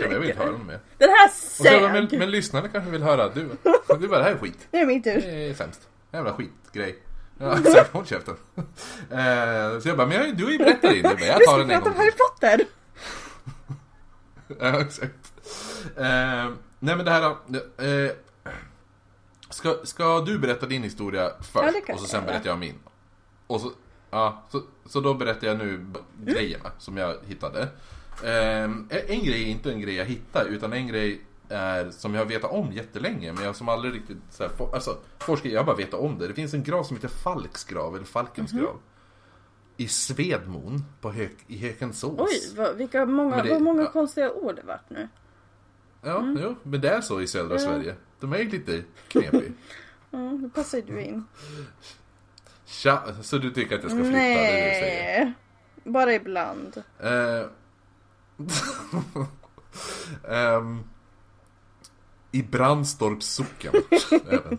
kan, 0.00 0.12
jag 0.12 0.20
vill 0.20 0.30
inte 0.30 0.42
det. 0.42 0.50
höra 0.50 0.58
mer. 0.58 0.80
Den 0.98 1.08
här 1.08 1.30
bara, 1.80 1.92
men, 1.92 2.08
sög! 2.08 2.18
men 2.18 2.30
lyssnarna 2.30 2.68
kanske 2.68 2.90
vill 2.90 3.02
höra, 3.02 3.28
du, 3.28 3.40
du 4.00 4.08
bara 4.08 4.18
det 4.18 4.24
här 4.24 4.32
är 4.32 4.38
skit. 4.38 4.68
Nu 4.70 4.78
är 4.78 4.82
det 4.82 4.86
min 4.86 5.02
tur. 5.02 5.14
Det 5.20 5.50
är 5.50 5.54
sämst. 5.54 5.88
Jävla 6.12 6.32
skitgrej. 6.32 6.98
Ja, 7.38 7.56
så 7.64 7.84
håll 7.92 8.06
käften. 8.06 8.36
Eh, 9.10 9.80
så 9.80 9.88
jag 9.88 9.96
bara, 9.96 10.06
men 10.06 10.16
jag, 10.16 10.36
du 10.36 10.44
har 10.44 10.50
ju 10.50 10.58
berättat 10.58 10.90
din. 10.90 11.04
Jag, 11.04 11.20
jag 11.20 11.38
Du 11.40 11.44
tar 11.44 11.52
ska 11.52 11.56
den 11.56 11.70
en 11.70 11.82
prata 11.82 11.90
gång 11.90 11.92
om 11.92 11.98
Harry. 11.98 12.12
Potter. 12.12 12.60
Ja, 14.60 14.80
exakt. 14.80 15.32
Eh, 15.96 16.50
nej 16.78 16.96
men 16.96 17.04
det 17.04 17.10
här 17.10 17.22
eh, 17.30 18.10
ska, 19.50 19.76
ska 19.84 20.20
du 20.20 20.38
berätta 20.38 20.66
din 20.66 20.82
historia 20.82 21.30
först 21.38 21.54
Ja, 21.54 21.82
det 21.86 21.92
och 21.92 22.00
så 22.00 22.06
sen 22.06 22.24
berättar 22.26 22.50
jag 22.50 22.58
min? 22.58 22.74
Och 23.46 23.60
så, 23.60 23.72
ja, 24.10 24.42
så, 24.48 24.62
så 24.86 25.00
då 25.00 25.14
berättar 25.14 25.46
jag 25.46 25.58
nu 25.58 25.74
Mm. 25.74 25.92
grejerna 26.18 26.70
som 26.78 26.96
jag 26.96 27.16
hittade. 27.26 27.62
Eh, 28.24 28.62
en 28.64 29.24
grej 29.24 29.42
är 29.42 29.46
inte 29.46 29.72
en 29.72 29.80
grej 29.80 29.94
jag 29.94 30.04
hittade 30.04 30.50
utan 30.50 30.72
en 30.72 30.86
grej 30.88 31.20
är 31.48 31.90
som 31.90 32.14
jag 32.14 32.20
har 32.20 32.26
vetat 32.26 32.50
om 32.50 32.72
jättelänge 32.72 33.32
men 33.32 33.44
jag 33.44 33.56
som 33.56 33.68
aldrig 33.68 33.94
riktigt 33.94 34.18
så 34.30 34.42
här, 34.42 34.50
for, 34.50 34.74
alltså, 34.74 34.98
forskar, 35.18 35.50
jag 35.50 35.66
bara 35.66 35.76
vetat 35.76 36.00
om 36.00 36.18
det. 36.18 36.28
Det 36.28 36.34
finns 36.34 36.54
en 36.54 36.62
grav 36.62 36.84
som 36.84 36.96
heter 36.96 37.08
Falks 37.08 37.64
grav 37.64 37.94
eller 37.96 38.04
Falkens 38.06 38.52
grav. 38.52 38.76
I 39.76 39.88
Svedmon 39.88 40.84
på 41.00 41.10
Hök, 41.10 41.36
i 41.46 41.58
Hökensås. 41.58 42.20
Oj, 42.20 42.56
vad, 42.56 42.76
vilka 42.76 43.06
många, 43.06 43.42
det- 43.42 43.50
vad 43.50 43.62
många 43.62 43.82
ja. 43.82 43.90
konstiga 43.90 44.32
ord 44.32 44.56
det 44.56 44.62
vart 44.66 44.90
nu. 44.90 45.08
Ja, 46.02 46.34
jo, 46.42 46.56
men 46.62 46.80
det 46.80 46.88
är 46.90 47.00
så 47.00 47.20
i 47.20 47.26
södra 47.26 47.56
Mm. 47.56 47.62
Ja. 47.62 47.68
Sverige. 47.68 47.94
De 48.20 48.32
är 48.32 48.44
lite 48.44 48.82
knepiga. 49.08 49.42
Ja, 50.12 50.18
nu 50.18 50.50
passar 50.54 50.78
ju 50.78 50.84
du 50.84 51.00
in. 51.02 51.24
Tja, 52.70 53.02
så 53.22 53.38
du 53.38 53.50
tycker 53.50 53.76
att 53.76 53.82
jag 53.82 53.92
ska 53.92 54.00
flytta? 54.00 54.18
Är 54.18 54.62
det 54.62 54.68
du 54.68 54.74
säger. 54.74 55.24
Nej, 55.24 55.32
bara 55.84 56.14
ibland. 56.14 56.82
Eh, 57.00 57.46
ehm, 60.36 60.84
I 62.32 62.42
Brandstorps 62.42 63.26
socken 63.26 63.72
även. 64.28 64.58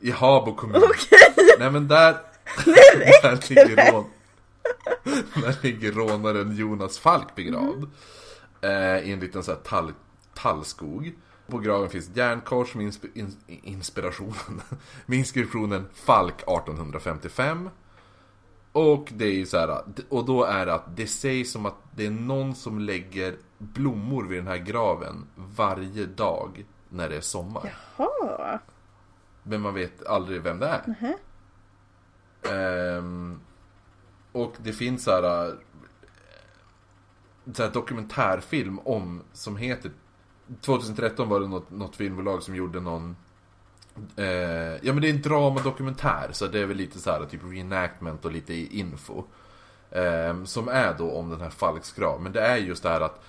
I 0.00 0.10
Habo 0.10 0.54
kommun. 0.54 0.82
Nej 1.58 1.70
men 1.70 1.88
där, 1.88 2.16
där, 3.22 3.48
ligger 3.48 3.92
rån, 3.92 4.10
där 5.34 5.56
ligger 5.62 5.92
rånaren 5.92 6.56
Jonas 6.56 6.98
Falk 6.98 7.34
begravd. 7.34 7.90
Eh, 8.60 8.98
I 8.98 9.12
en 9.12 9.20
liten 9.20 9.42
så 9.42 9.50
här 9.50 9.58
tall, 9.58 9.92
tallskog. 10.34 11.14
På 11.46 11.58
graven 11.58 11.90
finns 11.90 12.08
ett 12.08 12.16
järnkors 12.16 12.74
med 12.74 12.84
insp 12.84 13.04
in, 13.14 13.36
inspirationen. 13.46 14.62
Med 15.06 15.18
inskriptionen 15.18 15.88
Falk 15.94 16.34
1855. 16.34 17.70
Och 18.72 19.08
det 19.14 19.24
är 19.24 19.32
ju 19.34 19.46
så 19.46 19.58
här, 19.58 19.82
och 20.08 20.24
då 20.24 20.44
är 20.44 20.66
det 20.66 20.74
att 20.74 20.96
det 20.96 21.06
sägs 21.06 21.52
som 21.52 21.66
att 21.66 21.76
det 21.96 22.06
är 22.06 22.10
någon 22.10 22.54
som 22.54 22.78
lägger 22.78 23.36
blommor 23.58 24.24
vid 24.24 24.38
den 24.38 24.46
här 24.46 24.56
graven 24.56 25.26
varje 25.34 26.06
dag 26.06 26.64
när 26.88 27.08
det 27.08 27.16
är 27.16 27.20
sommar. 27.20 27.74
Jaha. 27.96 28.58
Men 29.42 29.60
man 29.60 29.74
vet 29.74 30.06
aldrig 30.06 30.42
vem 30.42 30.58
det 30.58 30.66
är. 30.66 30.82
Mhm. 30.86 31.14
Ehm, 32.54 33.40
och 34.32 34.54
det 34.58 34.72
finns 34.72 35.04
så 35.04 35.10
här, 35.10 35.48
äh, 35.48 35.54
så 37.52 37.62
här 37.62 37.70
dokumentärfilm 37.70 38.78
om 38.78 39.22
som 39.32 39.56
heter 39.56 39.90
2013 40.60 41.28
var 41.28 41.40
det 41.40 41.48
något, 41.48 41.70
något 41.70 41.96
filmbolag 41.96 42.42
som 42.42 42.56
gjorde 42.56 42.80
någon 42.80 43.16
eh, 44.16 44.26
Ja 44.82 44.92
men 44.92 45.00
det 45.00 45.08
är 45.08 45.14
en 45.14 45.22
dramadokumentär 45.22 46.28
så 46.32 46.46
det 46.46 46.60
är 46.60 46.66
väl 46.66 46.76
lite 46.76 46.98
så 46.98 47.10
här 47.10 47.24
typ 47.24 47.40
reenactment 47.44 48.24
och 48.24 48.32
lite 48.32 48.54
info. 48.54 49.24
Eh, 49.90 50.44
som 50.44 50.68
är 50.68 50.94
då 50.98 51.10
om 51.10 51.30
den 51.30 51.40
här 51.40 51.50
Falks 51.50 51.92
grav. 51.92 52.22
Men 52.22 52.32
det 52.32 52.40
är 52.40 52.56
just 52.56 52.82
det 52.82 52.88
här 52.88 53.00
att 53.00 53.24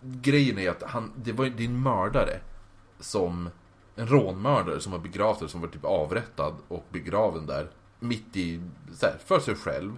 Grejen 0.00 0.58
är 0.58 0.70
att 0.70 0.82
han, 0.82 1.12
det 1.16 1.32
var 1.32 1.44
det 1.44 1.64
är 1.64 1.68
en 1.68 1.82
mördare 1.82 2.40
Som 3.00 3.50
En 3.96 4.06
rånmördare 4.06 4.80
som 4.80 4.92
var 4.92 4.98
begravd 4.98 5.40
där, 5.40 5.46
som 5.46 5.60
var 5.60 5.68
typ 5.68 5.84
avrättad 5.84 6.54
och 6.68 6.84
begraven 6.90 7.46
där 7.46 7.70
Mitt 7.98 8.36
i, 8.36 8.62
så 8.92 9.06
här, 9.06 9.16
för 9.24 9.40
sig 9.40 9.54
själv 9.54 9.92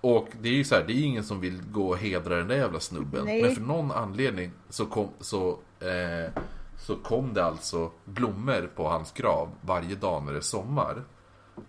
och 0.00 0.28
det 0.40 0.48
är 0.48 0.52
ju 0.52 0.64
så 0.64 0.74
här, 0.74 0.84
det 0.86 0.92
är 0.92 1.04
ingen 1.04 1.24
som 1.24 1.40
vill 1.40 1.62
gå 1.70 1.88
och 1.88 1.98
hedra 1.98 2.36
den 2.36 2.48
där 2.48 2.56
jävla 2.56 2.80
snubben 2.80 3.24
Nej. 3.24 3.42
Men 3.42 3.54
för 3.54 3.62
någon 3.62 3.92
anledning 3.92 4.50
så 4.68 4.86
kom, 4.86 5.08
så, 5.20 5.50
eh, 5.80 6.42
så 6.78 6.96
kom 6.96 7.34
det 7.34 7.44
alltså 7.44 7.90
blommor 8.04 8.70
på 8.76 8.88
hans 8.88 9.12
grav 9.12 9.48
varje 9.60 9.94
dag 9.94 10.22
när 10.24 10.32
det 10.32 10.38
är 10.38 10.42
sommar 10.42 11.04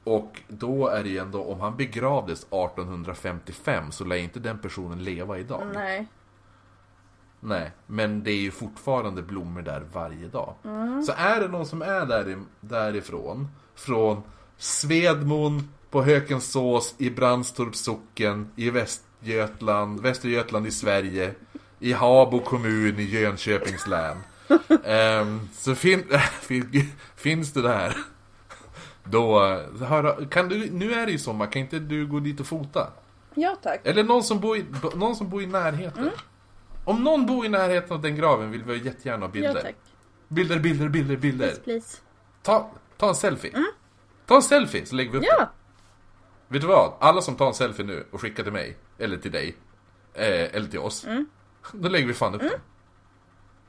och 0.03 0.41
då 0.47 0.87
är 0.87 1.03
det 1.03 1.09
ju 1.09 1.17
ändå, 1.17 1.43
om 1.43 1.59
han 1.59 1.77
begravdes 1.77 2.39
1855 2.39 3.91
så 3.91 4.03
lär 4.03 4.15
inte 4.15 4.39
den 4.39 4.59
personen 4.59 5.03
leva 5.03 5.39
idag. 5.39 5.67
Nej. 5.73 6.07
Nej, 7.39 7.71
men 7.87 8.23
det 8.23 8.31
är 8.31 8.41
ju 8.41 8.51
fortfarande 8.51 9.21
blommor 9.21 9.61
där 9.61 9.83
varje 9.93 10.27
dag. 10.27 10.53
Mm. 10.63 11.03
Så 11.03 11.13
är 11.17 11.41
det 11.41 11.47
någon 11.47 11.65
som 11.65 11.81
är 11.81 12.05
där, 12.05 12.39
därifrån, 12.59 13.47
från 13.75 14.21
Svedmon 14.57 15.69
på 15.91 16.03
Hökensås 16.03 16.95
i 16.97 17.09
Brandstorps 17.09 17.79
socken 17.79 18.49
i 18.55 18.69
Västergötland, 18.69 19.99
Västergötland 19.99 20.67
i 20.67 20.71
Sverige, 20.71 21.33
i 21.79 21.93
Habo 21.93 22.39
kommun 22.39 22.99
i 22.99 23.03
Jönköpings 23.03 23.87
län. 23.87 24.17
Ehm, 24.85 25.49
så 25.53 25.75
fin, 25.75 26.03
fin, 26.41 26.91
finns 27.15 27.53
det 27.53 27.61
där. 27.61 27.97
Då, 29.03 29.39
hör, 29.79 30.25
kan 30.25 30.49
du, 30.49 30.71
nu 30.71 30.93
är 30.93 31.05
det 31.05 31.11
ju 31.11 31.17
sommar, 31.17 31.51
kan 31.51 31.61
inte 31.61 31.79
du 31.79 32.07
gå 32.07 32.19
dit 32.19 32.39
och 32.39 32.47
fota? 32.47 32.87
Ja 33.35 33.57
tack. 33.61 33.79
Eller 33.83 34.03
någon 34.03 34.23
som 34.23 34.39
bor 34.39 34.57
i, 34.57 34.65
någon 34.95 35.15
som 35.15 35.29
bor 35.29 35.41
i 35.41 35.45
närheten. 35.45 36.09
Om 36.85 37.03
någon 37.03 37.25
bor 37.25 37.45
i 37.45 37.49
närheten 37.49 37.93
av 37.93 38.01
den 38.01 38.15
graven 38.15 38.51
vill 38.51 38.63
vi 38.63 38.77
jättegärna 38.85 39.25
ha 39.25 39.31
bilder. 39.31 39.55
Ja 39.55 39.61
tack. 39.61 39.75
Bilder, 40.27 40.59
bilder, 40.59 40.89
bilder, 40.89 41.15
bilder. 41.15 41.47
Please, 41.47 41.61
please. 41.61 41.97
Ta, 42.41 42.71
ta 42.97 43.09
en 43.09 43.15
selfie. 43.15 43.51
Ta 44.25 44.35
en 44.35 44.41
selfie 44.41 44.85
så 44.85 44.95
lägger 44.95 45.11
vi 45.11 45.17
upp. 45.17 45.23
Ja. 45.27 45.49
Vet 46.51 46.61
du 46.61 46.67
vad? 46.67 46.93
Alla 46.99 47.21
som 47.21 47.35
tar 47.35 47.47
en 47.47 47.53
selfie 47.53 47.85
nu 47.85 48.05
och 48.11 48.21
skickar 48.21 48.43
till 48.43 48.51
mig, 48.53 48.77
eller 48.97 49.17
till 49.17 49.31
dig, 49.31 49.55
eh, 50.13 50.55
eller 50.55 50.67
till 50.67 50.79
oss. 50.79 51.07
Då 51.73 51.89
lägger 51.89 52.07
vi 52.07 52.13
fan 52.13 52.35
upp 52.35 52.41
den. 52.41 52.59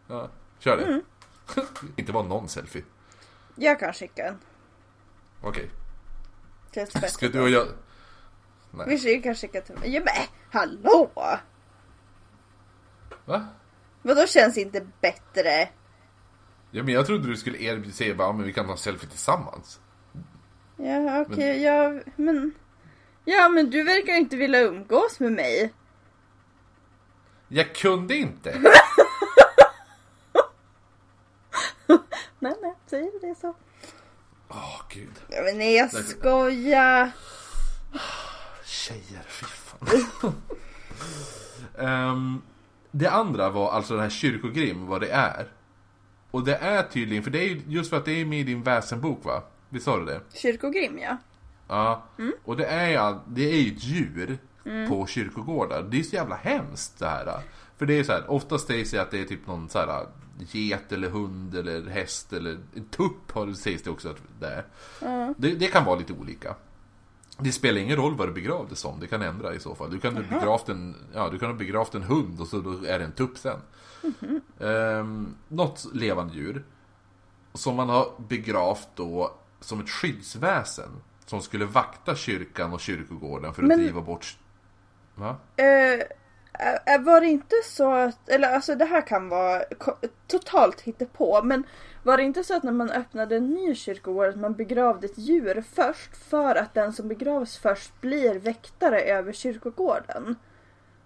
Ja, 0.07 0.31
kör 0.59 0.77
det. 0.77 1.03
Inte 1.97 2.13
bara 2.13 2.23
någon 2.23 2.49
selfie. 2.49 2.83
Jag 3.55 3.81
kan 3.81 3.93
skicka 3.93 4.27
en. 4.27 4.39
Okej. 5.43 5.71
Känns 6.75 7.13
Ska 7.13 7.29
du 7.29 7.41
och 7.41 7.51
jag... 7.51 7.69
Nej. 8.71 8.99
Vi 9.05 9.23
kan 9.23 9.35
skicka 9.35 9.61
till 9.61 9.79
mig. 9.79 9.95
Ja, 9.95 10.03
men 10.05 10.15
hallå! 10.51 11.11
Va? 13.25 13.47
Vadå 14.03 14.27
känns 14.27 14.59
inte 14.59 14.87
bättre? 15.01 15.69
Ja, 16.71 16.83
men 16.83 16.95
jag 16.95 17.07
trodde 17.07 17.29
du 17.29 17.37
skulle 17.37 17.59
erbjuda 17.59 18.15
bara, 18.15 18.33
men 18.33 18.47
vi 18.47 18.53
kan 18.53 18.67
ta 18.67 18.73
en 18.73 18.79
selfie 18.79 19.09
tillsammans. 19.09 19.81
Ja 20.77 21.21
okej, 21.21 21.63
ja 21.63 22.01
men... 22.17 22.53
Ja 23.25 23.49
men 23.49 23.71
du 23.71 23.85
verkar 23.85 24.13
inte 24.13 24.37
vilja 24.37 24.61
umgås 24.61 25.21
med 25.21 25.33
mig. 25.33 25.73
Jag 27.49 27.75
kunde 27.75 28.17
inte. 28.17 28.59
Nej 32.39 32.55
nej, 32.63 32.75
säger 32.87 33.21
det 33.21 33.35
så. 33.41 33.55
Åh, 34.49 34.81
gud. 34.89 35.13
Ja, 35.29 35.43
men 35.43 35.59
nej 35.59 35.77
jag 35.77 35.91
skojar. 35.91 37.11
Tjejer, 38.65 39.23
fy 39.29 39.47
fan. 39.47 40.43
Ehm, 41.79 42.43
det 42.91 43.09
andra 43.11 43.51
var 43.51 43.71
alltså 43.71 43.95
den 43.95 44.03
här 44.03 44.11
kyrkogrim, 44.11 44.87
vad 44.87 45.01
det 45.01 45.11
är. 45.11 45.53
Och 46.31 46.45
det 46.45 46.57
är 46.57 46.83
tydligen, 46.83 47.25
för 47.25 47.31
det 47.31 47.39
är 47.39 47.49
ju 47.49 47.63
just 47.67 47.91
för 47.91 47.97
att 47.97 48.05
det 48.05 48.21
är 48.21 48.25
med 48.25 48.41
i 48.41 48.43
din 48.43 48.63
väsenbok 48.63 49.25
va? 49.25 49.43
Visst 49.69 49.85
sa 49.85 49.99
du 49.99 50.05
det? 50.05 50.21
Kyrkogrim 50.35 50.99
ja. 50.99 51.17
Ja. 51.69 52.03
Och 52.45 52.57
det 52.57 52.67
är, 52.67 53.19
det 53.27 53.53
är 53.53 53.63
ju 53.63 53.73
ett 53.73 53.85
djur 53.85 54.39
på 54.89 55.07
kyrkogårdar. 55.07 55.83
Det 55.83 55.99
är 55.99 56.03
så 56.03 56.15
jävla 56.15 56.37
hemskt 56.37 56.99
det 56.99 57.07
här. 57.07 57.41
För 57.77 57.87
det 57.87 57.99
är 57.99 58.05
så 58.05 58.13
här, 58.13 58.31
oftast 58.31 58.67
sägs 58.67 58.91
det 58.91 59.03
att 59.03 59.11
det 59.11 59.21
är 59.21 59.25
typ 59.25 59.47
någon 59.47 59.69
så 59.69 59.79
här 59.79 60.07
get 60.39 60.93
eller 60.93 61.11
hund 61.11 61.55
eller 61.55 61.91
häst 61.91 62.33
eller 62.33 62.59
tupp 62.91 63.33
har 63.33 63.47
det 63.47 63.55
sägs 63.55 63.83
det 63.83 63.91
också 63.91 64.09
att 64.09 64.23
det 64.41 64.47
är. 64.47 64.65
Det, 65.37 65.55
det 65.55 65.67
kan 65.67 65.85
vara 65.85 65.99
lite 65.99 66.13
olika. 66.13 66.55
Det 67.39 67.53
spelar 67.53 67.81
ingen 67.81 67.97
roll 67.97 68.17
vad 68.17 68.29
du 68.29 68.33
begravdes 68.33 68.79
som, 68.79 69.01
det 69.01 69.07
kan 69.07 69.23
ändra 69.23 69.55
i 69.55 69.61
så 69.61 69.75
fall. 69.75 69.91
Du 69.91 70.01
kan 70.01 70.17
ha 70.17 70.23
begravt 70.23 70.69
en, 70.69 70.97
ja, 71.15 71.29
du 71.29 71.39
kan 71.39 71.51
ha 71.51 71.57
begravt 71.57 71.95
en 71.95 72.03
hund 72.03 72.41
och 72.41 72.47
så 72.47 72.57
är 72.87 72.99
det 72.99 73.05
en 73.05 73.13
tupp 73.13 73.39
sen. 73.39 73.61
Mm 74.03 74.41
-hmm. 74.59 75.33
något 75.49 75.87
levande 75.95 76.35
djur. 76.35 76.65
Som 77.55 77.77
man 77.77 77.89
har 77.89 78.13
begravt 78.29 78.89
då 78.95 79.35
som 79.61 79.81
ett 79.81 79.91
skyddsväsen. 79.91 80.91
Som 81.27 81.43
skulle 81.43 81.65
vakta 81.65 82.15
kyrkan 82.15 82.73
och 82.73 82.81
kyrkogården 82.81 83.55
för 83.55 83.63
att 83.63 83.69
Men... 83.69 83.79
driva 83.79 84.01
bort... 84.01 84.39
Va? 85.15 85.37
Uh, 85.61 86.03
var 87.01 87.21
det 87.21 87.27
inte 87.27 87.55
så 87.65 87.93
att, 87.93 88.29
eller 88.29 88.55
alltså 88.55 88.75
det 88.75 88.85
här 88.85 89.07
kan 89.07 89.29
vara 89.29 89.63
totalt 90.27 90.85
på 91.13 91.41
men 91.45 91.65
var 92.03 92.17
det 92.17 92.23
inte 92.23 92.45
så 92.45 92.57
att 92.57 92.63
när 92.63 92.73
man 92.73 92.91
öppnade 92.91 93.37
en 93.37 93.51
ny 93.51 93.75
kyrkogård 93.75 94.29
att 94.29 94.41
man 94.41 94.55
begravde 94.55 95.07
ett 95.07 95.19
djur 95.19 95.65
först 95.73 96.17
för 96.17 96.55
att 96.55 96.75
den 96.75 96.93
som 96.93 97.09
begravs 97.09 97.59
först 97.59 98.01
blir 98.01 98.39
väktare 98.39 99.01
över 99.01 99.33
kyrkogården? 99.33 100.37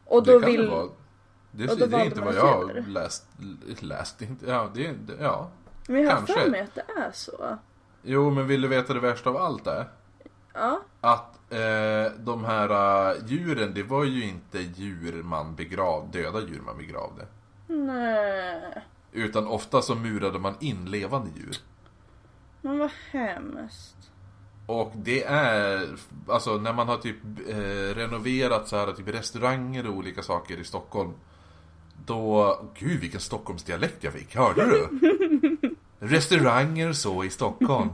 Och 0.05 0.23
då 0.27 0.39
det 0.39 0.47
vill... 0.47 0.63
Det, 0.63 0.71
vara. 0.71 0.89
det, 1.51 1.71
och 1.71 1.79
då 1.79 1.87
det 1.87 1.97
är 1.97 2.05
inte 2.05 2.21
vad 2.21 2.35
jag 2.35 2.57
har 2.57 2.85
läst. 2.89 3.27
läst 3.81 4.23
inte, 4.23 4.47
ja, 4.47 4.71
det, 4.75 4.95
ja. 5.21 5.51
Men 5.89 6.03
jag 6.03 6.17
har 6.17 6.27
för 6.27 6.51
mig 6.51 6.61
att 6.61 6.75
det 6.75 6.85
är 6.97 7.11
så. 7.13 7.59
Jo, 8.03 8.31
men 8.31 8.47
vill 8.47 8.61
du 8.61 8.69
veta 8.69 8.95
det 8.95 9.01
värsta 9.01 9.31
av 9.31 9.37
allt 9.37 9.67
är? 9.67 9.89
Ja. 10.57 10.81
Att 11.01 11.53
eh, 11.53 12.13
de 12.19 12.45
här 12.45 12.71
uh, 12.71 13.27
djuren, 13.27 13.75
det 13.75 13.83
var 13.83 14.05
ju 14.05 14.25
inte 14.25 14.59
djur 14.59 15.23
man 15.23 15.55
begravde, 15.55 16.23
döda 16.23 16.41
djur 16.41 16.61
man 16.67 16.79
begravde. 16.79 17.27
Nej. 17.67 18.85
Utan 19.13 19.47
ofta 19.47 19.83
så 19.83 19.95
murade 19.95 20.39
man 20.39 20.55
in 20.61 20.91
levande 20.91 21.31
djur. 21.37 21.57
Men 22.61 22.79
vad 22.79 22.91
hemskt. 23.11 23.97
Och 24.67 24.93
det 24.95 25.25
är, 25.25 25.89
alltså 26.29 26.57
när 26.59 26.73
man 26.73 26.89
har 26.89 26.97
typ 26.97 27.17
eh, 27.49 27.95
renoverat 27.97 28.69
så 28.69 28.77
här 28.77 28.93
typ 28.93 29.09
restauranger 29.09 29.87
och 29.87 29.95
olika 29.95 30.23
saker 30.23 30.57
i 30.57 30.65
Stockholm. 30.65 31.13
Då, 32.07 32.59
gud 32.79 33.01
vilken 33.01 33.21
Stockholmsdialekt 33.21 34.05
jag 34.05 34.13
fick, 34.13 34.37
hörde 34.37 34.67
du? 34.67 34.89
Restauranger 35.99 36.93
så 36.93 37.25
i 37.25 37.31
Stockholm. 37.31 37.91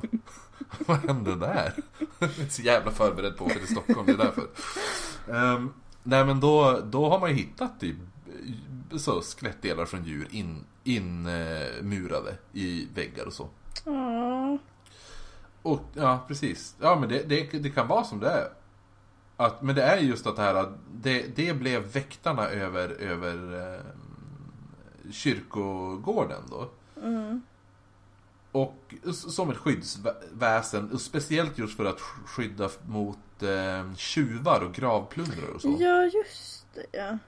Vad 0.86 0.98
hände 0.98 1.36
där? 1.36 1.72
Jag 2.18 2.30
är 2.30 2.48
så 2.48 2.62
jävla 2.62 2.90
förberedd 2.90 3.36
på 3.36 3.44
att 3.44 3.50
åka 3.50 3.58
till 3.58 3.74
Stockholm, 3.74 4.06
det 4.06 4.12
är 4.12 4.16
därför. 4.16 4.46
Um, 5.26 5.74
nej 6.02 6.24
men 6.24 6.40
då, 6.40 6.80
då 6.84 7.10
har 7.10 7.20
man 7.20 7.30
ju 7.30 7.36
hittat 7.36 7.80
typ 7.80 7.96
så 8.96 9.22
skelettdelar 9.22 9.84
från 9.84 10.04
djur 10.04 10.28
in, 10.30 10.64
inmurade 10.84 12.30
eh, 12.30 12.60
i 12.60 12.88
väggar 12.94 13.26
och 13.26 13.32
så. 13.32 13.48
Mm. 13.86 14.58
Och 15.62 15.80
ja, 15.94 16.24
precis. 16.28 16.76
Ja 16.80 16.96
men 17.00 17.08
det, 17.08 17.22
det, 17.22 17.58
det, 17.58 17.70
kan 17.70 17.88
vara 17.88 18.04
som 18.04 18.20
det 18.20 18.30
är. 18.30 18.48
Att, 19.36 19.62
men 19.62 19.74
det 19.74 19.82
är 19.82 19.98
just 19.98 20.26
att 20.26 20.36
det 20.36 20.42
här 20.42 20.54
att 20.54 20.78
det, 20.92 21.36
det 21.36 21.54
blev 21.54 21.92
väktarna 21.92 22.48
över, 22.48 22.88
över 22.88 23.74
eh, 23.74 23.80
kyrkogården 25.12 26.42
då. 26.50 26.70
Mm. 27.02 27.42
Och 28.52 28.94
som 29.12 29.50
ett 29.50 29.56
skyddsväsen, 29.56 30.98
speciellt 30.98 31.58
just 31.58 31.76
för 31.76 31.84
att 31.84 32.00
skydda 32.00 32.70
mot 32.86 33.42
eh, 33.42 33.94
tjuvar 33.96 34.60
och 34.60 34.74
gravplundrare 34.74 35.50
och 35.54 35.60
så. 35.60 35.76
Ja, 35.78 36.02
just 36.02 36.66
det 36.74 36.86
ja. 36.92 37.18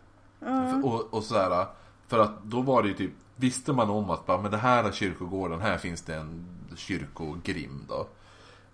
ja. 0.41 0.83
Och, 0.83 1.15
och 1.15 1.25
sådär, 1.25 1.67
för 2.09 2.19
att 2.19 2.43
då 2.45 2.63
var 2.63 2.83
det 2.83 2.89
ju 2.89 2.95
typ, 2.95 3.13
visste 3.37 3.73
man 3.73 3.91
om 3.91 4.11
att 4.11 4.27
bara, 4.27 4.43
men 4.43 4.51
det 4.51 4.57
här 4.57 4.85
är 4.85 4.93
kyrkogården, 4.93 5.61
här 5.61 5.79
finns 5.79 6.03
det 6.03 6.15
en 6.15 6.47
kyrkogrim 6.77 7.85
då. 7.89 8.07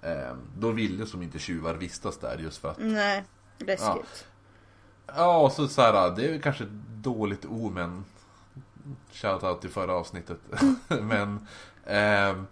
Eh, 0.03 0.35
då 0.59 0.71
ville 0.71 1.07
som 1.07 1.23
inte 1.23 1.39
tjuvar 1.39 1.75
vistas 1.75 2.19
där 2.19 2.39
just 2.39 2.59
för 2.59 2.71
att... 2.71 2.79
Nej, 2.79 3.25
läskigt. 3.59 4.27
Ja, 5.07 5.15
ja 5.17 5.39
och 5.41 5.53
så 5.53 5.69
såhär, 5.69 6.17
det 6.17 6.35
är 6.35 6.39
kanske 6.39 6.65
ett 6.65 6.71
dåligt 6.89 7.45
omen. 7.45 8.05
Shoutout 9.13 9.61
till 9.61 9.71
förra 9.71 9.93
avsnittet. 9.93 10.39
men 10.89 11.47
Eh, 11.91 12.43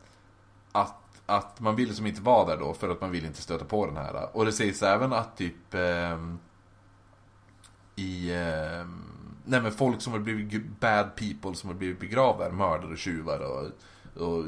att, 0.73 1.23
att 1.27 1.61
man 1.61 1.77
vill 1.77 1.97
som 1.97 2.07
inte 2.07 2.23
vara 2.23 2.47
där 2.47 2.57
då 2.57 2.75
för 2.75 2.89
att 2.89 3.01
man 3.01 3.11
vill 3.11 3.25
inte 3.25 3.43
stöta 3.43 3.65
på 3.65 3.87
den 3.87 3.97
här. 3.97 4.37
Och 4.37 4.45
det 4.45 4.53
sägs 4.53 4.83
även 4.83 5.13
att 5.13 5.37
typ 5.37 5.75
eh, 5.75 6.19
i 7.97 8.31
eh, 8.31 8.87
Nej 9.45 9.61
men 9.61 9.73
folk 9.73 10.03
som 10.03 10.13
har 10.13 10.21
blivit 10.21 10.81
bad 10.81 11.17
people 11.17 11.55
som 11.55 11.69
har 11.71 11.77
blivit 11.77 12.01
begravda, 12.01 12.51
mördare, 12.51 12.97
tjuvar 12.97 13.41
och, 13.41 13.67
och 14.23 14.45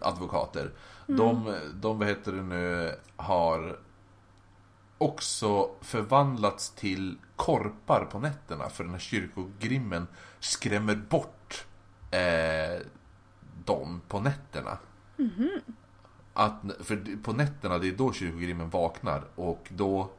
advokater. 0.00 0.70
Mm. 1.08 1.18
De, 1.18 1.56
de, 1.74 1.98
vad 1.98 2.08
heter 2.08 2.32
det 2.32 2.42
nu, 2.42 2.94
har 3.16 3.78
också 4.98 5.70
förvandlats 5.80 6.70
till 6.70 7.18
korpar 7.36 8.08
på 8.10 8.18
nätterna 8.18 8.68
för 8.68 8.84
den 8.84 8.92
här 8.92 9.00
kyrkogrimmen 9.00 10.06
skrämmer 10.40 10.94
bort 10.94 11.66
eh, 12.10 12.82
dem 13.68 14.00
på 14.08 14.20
nätterna. 14.20 14.78
Mm 15.18 15.30
-hmm. 15.30 15.60
Att, 16.32 16.54
för 16.80 17.22
på 17.22 17.32
nätterna, 17.32 17.78
det 17.78 17.88
är 17.88 17.92
då 17.92 18.12
kyrkogrimmen 18.12 18.70
vaknar. 18.70 19.24
Och 19.34 19.68
då 19.68 20.10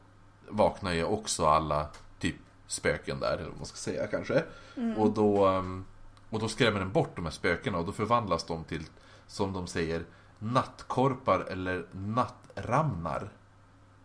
vaknar 0.49 0.93
ju 0.93 1.03
också 1.03 1.45
alla 1.45 1.87
typ 2.19 2.35
spöken 2.67 3.19
där, 3.19 3.33
eller 3.37 3.49
vad 3.49 3.57
man 3.57 3.65
ska 3.65 3.77
säga 3.77 4.07
kanske. 4.07 4.43
Mm. 4.77 4.97
Och, 4.97 5.13
då, 5.13 5.47
um, 5.47 5.85
och 6.29 6.39
då 6.39 6.47
skrämmer 6.47 6.79
den 6.79 6.91
bort 6.91 7.15
de 7.15 7.25
här 7.25 7.31
spökena 7.31 7.77
och 7.77 7.85
då 7.85 7.91
förvandlas 7.91 8.43
de 8.43 8.63
till, 8.63 8.83
som 9.27 9.53
de 9.53 9.67
säger, 9.67 10.03
nattkorpar 10.39 11.39
eller 11.39 11.85
nattramnar. 11.91 13.29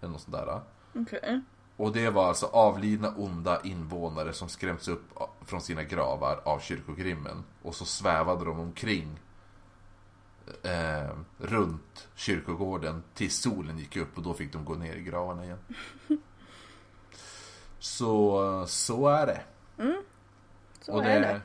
Eller 0.01 0.13
något 0.13 0.21
sånt 0.21 0.37
där. 0.37 0.61
Okay. 0.95 1.41
Och 1.77 1.93
det 1.93 2.11
var 2.11 2.29
alltså 2.29 2.47
avlidna 2.47 3.15
onda 3.17 3.61
invånare 3.65 4.33
som 4.33 4.49
skrämts 4.49 4.89
upp 4.89 5.19
från 5.47 5.61
sina 5.61 5.83
gravar 5.83 6.41
av 6.45 6.59
kyrkogrimmen. 6.59 7.45
Och 7.63 7.75
så 7.75 7.85
svävade 7.85 8.45
de 8.45 8.61
omkring 8.61 9.21
eh, 10.63 11.11
runt 11.39 12.09
kyrkogården 12.15 13.03
tills 13.15 13.37
solen 13.37 13.79
gick 13.79 13.97
upp 13.97 14.17
och 14.17 14.23
då 14.23 14.35
fick 14.35 14.53
de 14.53 14.65
gå 14.65 14.75
ner 14.75 14.95
i 14.95 15.03
gravarna 15.03 15.45
igen. 15.45 15.59
Så, 17.79 18.65
så 18.69 19.09
är 19.09 19.27
det. 19.27 19.41
Mm. 19.83 20.03
Så 20.81 20.93
och 20.93 21.03
det, 21.03 21.11
är 21.11 21.21
det. 21.21 21.41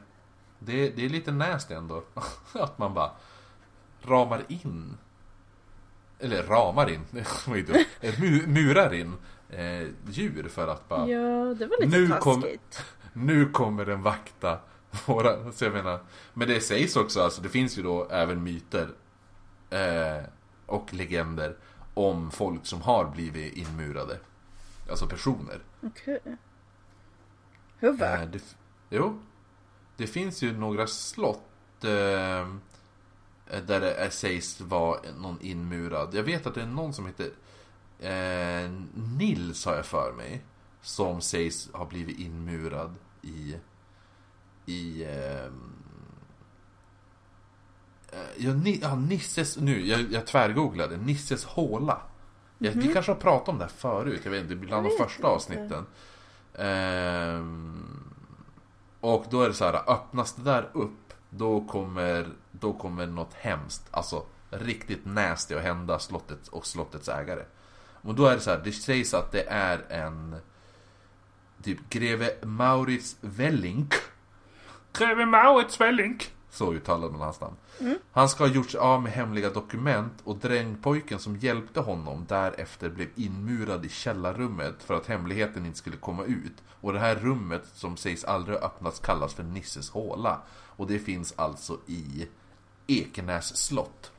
det. 0.60 0.90
Det 0.90 1.06
är 1.06 1.10
lite 1.10 1.32
nasty 1.32 1.74
ändå. 1.74 2.04
Att 2.54 2.78
man 2.78 2.94
bara 2.94 3.12
ramar 4.02 4.46
in. 4.48 4.98
Eller 6.20 6.44
ramar 6.44 6.90
in, 6.90 7.02
murar 8.54 8.94
in 8.94 9.14
eh, 9.50 9.88
djur 10.10 10.50
för 10.50 10.68
att 10.68 10.90
bara... 10.90 11.08
Ja, 11.08 11.54
det 11.54 11.66
var 11.66 11.86
lite 11.86 11.98
nu 11.98 12.08
taskigt. 12.08 12.22
Kom, 12.24 12.46
nu 13.26 13.50
kommer 13.50 13.86
den 13.86 14.02
vakta 14.02 14.60
våra, 15.06 15.52
så 15.52 15.66
jag 15.66 15.74
menar, 15.74 16.00
men 16.34 16.48
det 16.48 16.62
sägs 16.62 16.96
också, 16.96 17.22
alltså 17.22 17.42
det 17.42 17.50
finns 17.50 17.78
ju 17.78 17.84
då 17.84 18.08
även 18.10 18.44
myter 18.44 18.90
eh, 19.70 20.24
och 20.66 20.94
legender 20.94 21.56
om 21.94 22.32
folk 22.32 22.66
som 22.66 22.82
har 22.82 23.06
blivit 23.06 23.54
inmurade. 23.54 24.20
Alltså 24.90 25.08
personer. 25.08 25.60
Okej. 25.82 26.20
Okay. 26.22 26.36
Hur 27.78 27.92
va? 27.92 28.18
Eh, 28.18 28.30
det, 28.30 28.56
jo. 28.90 29.22
Det 29.98 30.08
finns 30.08 30.42
ju 30.42 30.58
några 30.58 30.88
slott 30.88 31.84
eh, 31.84 32.48
där 33.66 33.80
det 33.82 34.12
sägs 34.12 34.62
vara 34.62 35.00
någon 35.18 35.42
inmurad. 35.42 36.16
Jag 36.16 36.24
vet 36.24 36.48
att 36.48 36.56
det 36.56 36.62
är 36.62 36.66
någon 36.66 36.94
som 36.94 37.06
heter 37.06 37.32
eh, 38.00 38.72
Nils 38.94 39.66
har 39.66 39.76
jag 39.76 39.86
för 39.86 40.14
mig. 40.14 40.42
Som 40.82 41.22
sägs 41.22 41.70
ha 41.74 41.86
blivit 41.86 42.20
inmurad 42.20 42.96
i 43.22 43.56
i... 44.70 45.04
Eh, 45.04 45.52
ja, 48.38 48.54
ni, 48.54 48.80
ja, 48.82 48.96
Nisses... 48.96 49.58
Nu, 49.58 49.88
jag, 49.88 50.12
jag 50.12 50.28
tvärgooglade. 50.28 50.98
Nisses 50.98 51.46
håla. 51.46 52.02
Mm. 52.60 52.80
Vi 52.80 52.86
mhm. 52.86 52.94
kanske 52.94 53.12
har 53.12 53.20
pratat 53.20 53.50
om 53.50 53.58
det 53.58 53.64
här 53.64 53.72
förut. 53.72 54.22
Jag 54.24 54.32
vet 54.32 54.44
inte, 54.44 54.56
bland 54.56 54.86
de 54.86 54.98
första 54.98 55.28
avsnitten. 55.28 55.86
Eh, 56.54 57.44
och 59.00 59.26
då 59.30 59.42
är 59.42 59.48
det 59.48 59.54
så 59.54 59.66
här, 59.66 59.92
öppnas 59.92 60.34
det 60.34 60.44
där 60.44 60.70
upp, 60.74 61.14
då 61.30 61.62
kommer, 61.62 62.28
då 62.52 62.74
kommer 62.74 63.08
något 63.08 63.34
hemskt, 63.34 63.88
alltså 63.92 64.26
riktigt 64.50 65.06
nasty 65.06 65.56
att 65.56 65.64
hända 65.64 66.00
slottet 66.00 66.48
och 66.48 66.66
slottets 66.66 67.10
ägare. 67.10 67.44
Och 68.02 68.16
då 68.16 68.26
är 68.26 68.36
det 68.36 68.42
så 68.42 68.50
här, 68.50 68.62
det 68.64 68.72
sägs 68.72 69.14
att 69.14 69.32
det 69.32 69.44
är 69.50 69.86
en 69.90 70.36
typ 71.64 71.90
greve 71.90 72.32
Maurits 72.42 73.16
Wellink 73.22 73.94
Greve 74.94 75.26
Maurits 75.26 75.82
Wellink. 75.82 76.32
Så 76.50 76.74
uttalade 76.74 77.12
man 77.12 77.22
hans 77.22 77.42
namn. 77.42 77.56
Mm. 77.80 77.98
Han 78.12 78.30
ska 78.30 78.44
ha 78.44 78.54
gjorts 78.54 78.76
av 78.76 79.04
med 79.04 79.12
hemliga 79.12 79.50
dokument 79.50 80.14
och 80.24 80.38
drängpojken 80.38 81.20
som 81.20 81.38
hjälpte 81.38 81.80
honom 81.80 82.26
därefter 82.28 82.90
blev 82.90 83.08
inmurad 83.16 83.86
i 83.86 83.90
källarrummet 83.90 84.84
för 84.84 84.94
att 84.94 85.08
hemligheten 85.08 85.66
inte 85.66 85.78
skulle 85.78 85.98
komma 85.98 86.24
ut. 86.24 86.64
Och 86.82 86.94
det 86.94 87.00
här 87.00 87.16
rummet 87.16 87.64
som 87.74 87.98
sägs 87.98 88.24
aldrig 88.24 88.58
ha 88.58 88.66
öppnats 88.66 89.00
kallas 89.00 89.34
för 89.34 89.44
Nisses 89.44 89.90
håla. 89.90 90.42
Och 90.50 90.88
det 90.88 91.00
finns 91.00 91.34
alltså 91.38 91.78
i 91.86 92.28
Ekenäs 92.88 93.58
slott. 93.58 94.12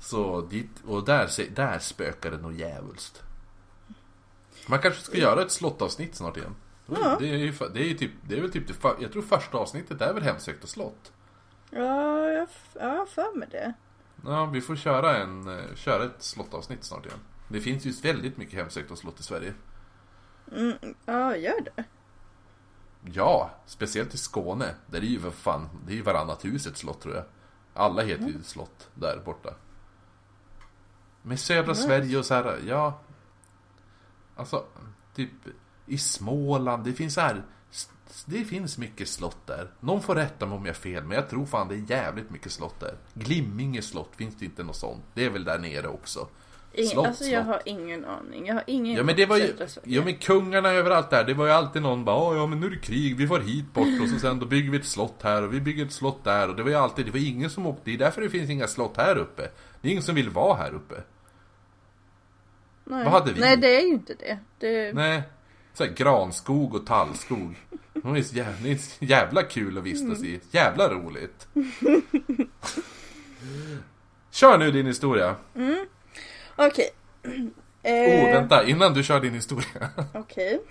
Så 0.00 0.40
dit, 0.40 0.70
och 0.86 1.04
där, 1.04 1.54
där 1.54 1.78
spökar 1.78 2.30
det 2.30 2.38
nog 2.38 2.52
djävulskt. 2.52 3.22
Man 4.66 4.78
kanske 4.78 5.02
ska 5.02 5.16
göra 5.16 5.42
ett 5.42 5.52
slottavsnitt 5.52 6.14
snart 6.14 6.36
igen. 6.36 6.54
Ja. 6.90 7.16
Det, 7.20 7.28
är 7.28 7.36
ju, 7.36 7.52
det 7.74 7.80
är 7.80 7.84
ju 7.84 7.94
typ, 7.94 8.10
det 8.22 8.36
är 8.36 8.40
väl 8.40 8.52
typ 8.52 8.68
det, 8.68 8.74
jag 9.00 9.12
tror 9.12 9.22
första 9.22 9.58
avsnittet 9.58 10.00
är 10.00 10.14
väl 10.14 10.22
hemsökta 10.22 10.66
slott. 10.66 11.12
Ja, 11.70 12.28
jag 12.28 12.48
har 12.80 13.06
för 13.06 13.38
mig 13.38 13.48
det. 13.50 13.74
Ja, 14.24 14.46
vi 14.46 14.60
får 14.60 14.76
köra, 14.76 15.16
en, 15.16 15.48
eh, 15.48 15.74
köra 15.74 16.04
ett 16.04 16.22
slottavsnitt 16.22 16.84
snart 16.84 17.06
igen. 17.06 17.18
Det 17.48 17.60
finns 17.60 17.86
ju 17.86 17.90
väldigt 17.90 18.36
mycket 18.36 18.54
hemsökta 18.54 18.96
slott 18.96 19.20
i 19.20 19.22
Sverige. 19.22 19.54
Mm, 20.56 20.76
ja, 21.04 21.36
gör 21.36 21.60
det. 21.60 21.84
Ja, 23.04 23.50
speciellt 23.66 24.14
i 24.14 24.18
Skåne. 24.18 24.74
Där 24.86 24.98
är 24.98 25.02
ju 25.02 25.20
för 25.20 25.30
fan, 25.30 25.68
det 25.86 25.92
är 25.92 25.96
ju 25.96 26.02
varannat 26.02 26.44
hus 26.44 26.66
ett 26.66 26.76
slott 26.76 27.00
tror 27.00 27.14
jag. 27.14 27.24
Alla 27.74 28.02
heter 28.02 28.26
ju 28.26 28.42
slott 28.42 28.90
där 28.94 29.22
borta. 29.24 29.54
Med 31.22 31.40
södra 31.40 31.72
Nice. 31.72 31.82
Sverige 31.82 32.18
och 32.18 32.26
så 32.26 32.34
här, 32.34 32.58
ja. 32.66 33.00
Alltså, 34.36 34.64
typ 35.14 35.30
i 35.88 35.98
Småland, 35.98 36.84
det 36.84 36.92
finns 36.92 37.16
här. 37.16 37.42
Det 38.26 38.44
finns 38.44 38.78
mycket 38.78 39.08
slott 39.08 39.46
där. 39.46 39.70
Någon 39.80 40.02
får 40.02 40.14
rätta 40.14 40.46
mig 40.46 40.56
om 40.58 40.66
jag 40.66 40.72
har 40.72 40.78
fel, 40.78 41.04
men 41.04 41.16
jag 41.16 41.28
tror 41.28 41.46
fan 41.46 41.68
det 41.68 41.74
är 41.74 41.90
jävligt 41.90 42.30
mycket 42.30 42.52
slott 42.52 42.80
där. 42.80 42.94
Glimminge 43.14 43.82
slott, 43.82 44.10
finns 44.16 44.36
det 44.36 44.44
inte 44.44 44.62
något 44.62 44.76
sånt? 44.76 45.04
Det 45.14 45.24
är 45.24 45.30
väl 45.30 45.44
där 45.44 45.58
nere 45.58 45.88
också. 45.88 46.28
Ingen, 46.72 46.90
Slott, 46.90 47.06
alltså 47.06 47.24
jag 47.24 47.44
slott. 47.44 47.54
har 47.54 47.62
ingen 47.64 48.04
aning. 48.04 48.46
Jag 48.46 48.54
har 48.54 48.64
ingen 48.66 48.96
Ja 48.96 49.02
men 49.02 49.16
det 49.16 49.26
var 49.26 49.36
ju, 49.36 49.54
ja 49.84 50.04
men 50.04 50.14
kungarna 50.16 50.68
överallt 50.72 51.10
där, 51.10 51.24
det 51.24 51.34
var 51.34 51.46
ju 51.46 51.52
alltid 51.52 51.82
någon 51.82 52.04
bara 52.04 52.16
"Åh, 52.16 52.36
ja 52.36 52.46
men 52.46 52.60
nu 52.60 52.66
är 52.66 52.70
det 52.70 52.76
krig, 52.78 53.16
vi 53.16 53.26
får 53.26 53.40
hit 53.40 53.74
bort 53.74 54.00
och 54.02 54.08
så 54.08 54.18
sen 54.18 54.38
då 54.38 54.46
bygger 54.46 54.70
vi 54.70 54.78
ett 54.78 54.84
slott 54.86 55.22
här 55.22 55.42
och 55.42 55.54
vi 55.54 55.60
bygger 55.60 55.84
ett 55.84 55.92
slott 55.92 56.24
där 56.24 56.48
och 56.48 56.56
det 56.56 56.62
var 56.62 56.70
ju 56.70 56.76
alltid, 56.76 57.06
det 57.06 57.12
var 57.12 57.28
ingen 57.28 57.50
som 57.50 57.66
åkte, 57.66 57.82
det 57.84 57.94
är 57.94 57.98
därför 57.98 58.20
det 58.22 58.30
finns 58.30 58.50
inga 58.50 58.66
slott 58.66 58.96
här 58.96 59.16
uppe. 59.18 59.42
Det 59.80 59.88
är 59.88 59.92
ingen 59.92 60.02
som 60.02 60.14
vill 60.14 60.30
vara 60.30 60.56
här 60.56 60.74
uppe. 60.74 60.94
Nej. 62.84 63.22
Nej, 63.36 63.56
det 63.56 63.76
är 63.76 63.80
ju 63.80 63.88
inte 63.92 64.14
det. 64.14 64.38
det... 64.58 64.92
Nej. 64.94 65.22
Så 65.78 65.84
här, 65.84 65.90
granskog 65.92 66.74
och 66.74 66.86
tallskog. 66.86 67.54
Det 67.92 68.08
är 68.18 68.22
så 68.22 68.36
jävla, 68.36 68.78
jävla 68.98 69.42
kul 69.42 69.78
att 69.78 69.84
vistas 69.84 70.22
i. 70.22 70.40
Jävla 70.50 70.88
roligt. 70.88 71.48
Kör 74.30 74.58
nu 74.58 74.70
din 74.70 74.86
historia. 74.86 75.36
Okej. 76.56 76.90
Oh, 77.82 77.90
Eh, 77.92 78.34
vänta, 78.34 78.64
innan 78.64 78.94
du 78.94 79.02
kör 79.02 79.20
din 79.20 79.32
historia. 79.34 79.88
Okej. 80.14 80.62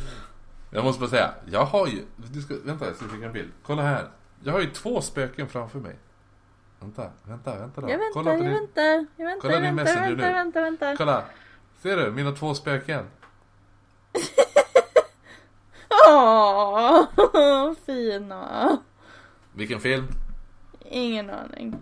Jag 0.70 0.84
måste 0.84 1.00
bara 1.00 1.10
säga, 1.10 1.34
jag 1.50 1.64
har 1.64 1.86
ju... 1.86 2.02
Du 2.16 2.40
ska, 2.42 2.54
vänta, 2.64 2.86
jag 2.86 2.96
ska 2.96 3.04
skicka 3.08 3.26
en 3.26 3.32
bild. 3.32 3.52
Kolla 3.62 3.82
här. 3.82 4.08
Jag 4.44 4.52
har 4.52 4.60
ju 4.60 4.70
två 4.70 5.00
spöken 5.00 5.48
framför 5.48 5.78
mig. 5.78 5.96
Vänta, 6.80 7.10
vänta, 7.24 7.58
vänta 7.58 7.80
då. 7.80 7.90
Jag 7.90 7.98
väntar, 7.98 8.12
Kolla 8.12 8.30
jag 8.30 8.40
din- 8.40 8.52
väntar, 8.52 9.06
jag 9.16 9.26
väntar, 9.26 9.40
Kolla 9.40 9.54
jag 9.54 9.62
din 9.62 9.76
väntar, 9.76 9.84
Messenger 9.94 10.08
väntar, 10.10 10.28
nu. 10.28 10.32
väntar, 10.34 10.62
väntar. 10.62 10.96
Kolla! 10.96 11.24
Ser 11.82 11.96
du? 11.96 12.10
Mina 12.10 12.32
två 12.32 12.54
spöken. 12.54 13.04
Åh, 16.08 17.74
fina. 17.86 18.78
Vilken 19.54 19.80
film? 19.80 20.06
Ingen 20.90 21.30
aning. 21.30 21.76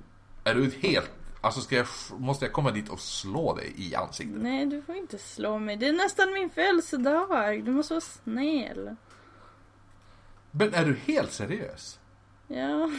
Är 0.44 0.54
du 0.54 0.70
helt... 0.80 1.10
Alltså 1.40 1.60
ska 1.60 1.76
jag... 1.76 1.86
Måste 2.18 2.44
jag 2.44 2.52
komma 2.52 2.70
dit 2.70 2.88
och 2.88 3.00
slå 3.00 3.54
dig 3.54 3.72
i 3.76 3.94
ansiktet? 3.94 4.42
Nej, 4.42 4.66
du 4.66 4.82
får 4.82 4.94
inte 4.96 5.18
slå 5.18 5.58
mig. 5.58 5.76
Det 5.76 5.88
är 5.88 5.92
nästan 5.92 6.32
min 6.32 6.50
födelsedag. 6.50 7.64
Du 7.64 7.70
måste 7.72 7.94
vara 7.94 8.00
snäll. 8.00 8.96
Men 10.50 10.74
är 10.74 10.84
du 10.84 10.94
helt 11.06 11.32
seriös? 11.32 11.98
Ja. 12.48 12.90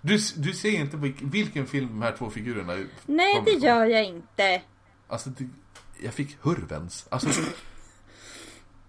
Du, 0.00 0.18
du 0.36 0.52
ser 0.52 0.70
inte 0.80 0.96
vilk- 0.96 1.30
vilken 1.30 1.66
film 1.66 1.86
de 1.88 2.02
här 2.02 2.16
två 2.18 2.30
figurerna 2.30 2.72
är- 2.72 2.86
Nej, 3.06 3.42
det 3.44 3.50
gör 3.52 3.84
jag 3.84 4.04
inte. 4.04 4.62
Alltså, 5.08 5.30
jag 6.02 6.14
fick 6.14 6.36
hurvens. 6.42 7.06
Alltså... 7.10 7.28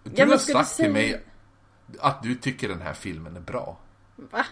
Du 0.06 0.12
Ja, 0.22 0.26
har 0.26 0.38
sagt 0.38 0.70
till 0.70 0.76
säga- 0.86 0.92
mig 0.94 1.24
att 2.00 2.24
du 2.24 2.36
tycker 2.36 2.70
den 2.70 2.82
här 2.82 2.94
filmen 2.94 3.36
är 3.36 3.40
bra. 3.42 3.78
Va? 4.16 4.46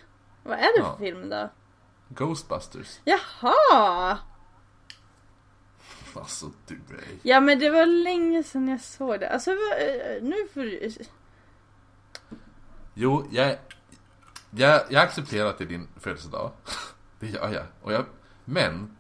Vad 0.43 0.57
är 0.57 0.61
det 0.61 0.77
Ja. 0.79 0.91
för 0.91 1.05
film 1.05 1.29
då? 1.29 1.49
Ghostbusters. 2.09 2.99
Jaha! 3.03 4.17
Alltså 6.15 6.51
du 6.67 6.75
är... 6.75 7.03
Ja 7.23 7.39
men 7.39 7.59
det 7.59 7.69
var 7.69 7.85
länge 7.85 8.43
sedan 8.43 8.67
jag 8.67 8.81
såg 8.81 9.19
det. 9.19 9.29
Alltså 9.29 9.51
eh, 9.51 10.21
nu 10.23 10.35
får 10.53 10.61
du... 10.61 10.91
Jo, 12.93 13.27
jag, 13.31 13.57
jag, 14.51 14.81
jag 14.89 15.03
accepterar 15.03 15.49
att 15.49 15.57
det 15.57 15.63
är 15.63 15.67
din 15.67 15.87
födelsedag. 15.97 16.51
Det 17.19 17.27
gör 17.27 17.49
jag. 17.53 17.65
Och 17.81 17.93
jag. 17.93 18.05
Men, 18.45 18.97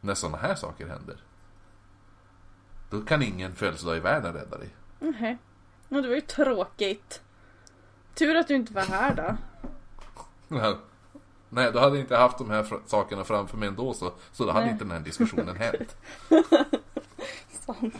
när 0.00 0.14
sådana 0.14 0.38
här 0.38 0.54
saker 0.54 0.86
händer. 0.88 1.22
Då 2.90 3.00
kan 3.00 3.22
ingen 3.22 3.54
födelsedag 3.54 3.96
i 3.96 4.00
världen 4.00 4.32
rädda 4.32 4.58
dig. 4.58 4.68
Nej. 4.98 5.38
Ja, 5.92 6.00
det 6.00 6.08
var 6.08 6.14
ju 6.14 6.20
tråkigt. 6.20 7.22
Tur 8.14 8.36
att 8.36 8.48
du 8.48 8.54
inte 8.54 8.72
var 8.72 8.82
här 8.82 9.14
då. 9.14 9.36
Nej, 11.48 11.72
då 11.72 11.78
hade 11.78 11.96
jag 11.96 12.04
inte 12.04 12.16
haft 12.16 12.38
de 12.38 12.50
här 12.50 12.62
fr- 12.62 12.80
sakerna 12.86 13.24
framför 13.24 13.56
mig 13.56 13.68
ändå 13.68 13.94
så, 13.94 14.12
så 14.32 14.44
då 14.44 14.50
hade 14.52 14.64
Nej. 14.64 14.72
inte 14.72 14.84
den 14.84 14.90
här 14.90 15.00
diskussionen 15.00 15.56
hänt. 15.56 15.96
Sant. 17.66 17.94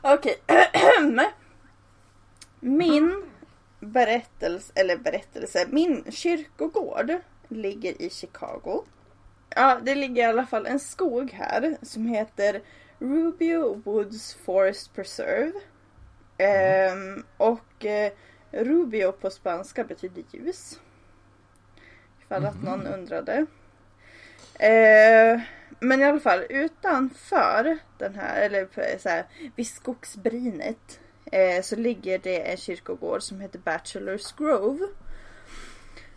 Okej. 0.00 0.36
Min 2.60 3.24
berättelse, 3.80 4.72
eller 4.74 4.96
berättelse, 4.96 5.66
min 5.70 6.12
kyrkogård 6.12 7.12
ligger 7.48 8.02
i 8.02 8.10
Chicago. 8.10 8.84
Ja, 9.48 9.78
det 9.82 9.94
ligger 9.94 10.22
i 10.22 10.26
alla 10.26 10.46
fall 10.46 10.66
en 10.66 10.80
skog 10.80 11.30
här 11.30 11.76
som 11.82 12.06
heter 12.06 12.62
Rubio 12.98 13.82
Woods 13.84 14.34
Forest 14.34 14.94
Preserve. 14.94 15.52
Ehm, 16.42 17.24
och 17.36 17.84
eh, 17.84 18.12
Rubio 18.50 19.12
på 19.12 19.30
spanska 19.30 19.84
betyder 19.84 20.24
ljus. 20.32 20.80
Ifall 22.22 22.44
att 22.46 22.62
någon 22.62 22.86
undrade. 22.86 23.46
Eh, 24.54 25.40
men 25.80 26.00
i 26.00 26.04
alla 26.04 26.20
fall 26.20 26.44
utanför 26.48 27.78
den 27.98 28.14
här, 28.14 28.40
eller 28.42 28.64
på- 28.64 28.98
så 28.98 29.08
här, 29.08 29.24
vid 29.56 29.66
skogsbrynet 29.66 31.00
eh, 31.32 31.62
så 31.62 31.76
ligger 31.76 32.18
det 32.18 32.50
en 32.50 32.56
kyrkogård 32.56 33.22
som 33.22 33.40
heter 33.40 33.58
Bachelors 33.58 34.32
Grove. 34.32 34.86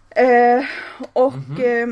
Eh, 0.10 0.66
och 1.14 1.60
eh, 1.60 1.88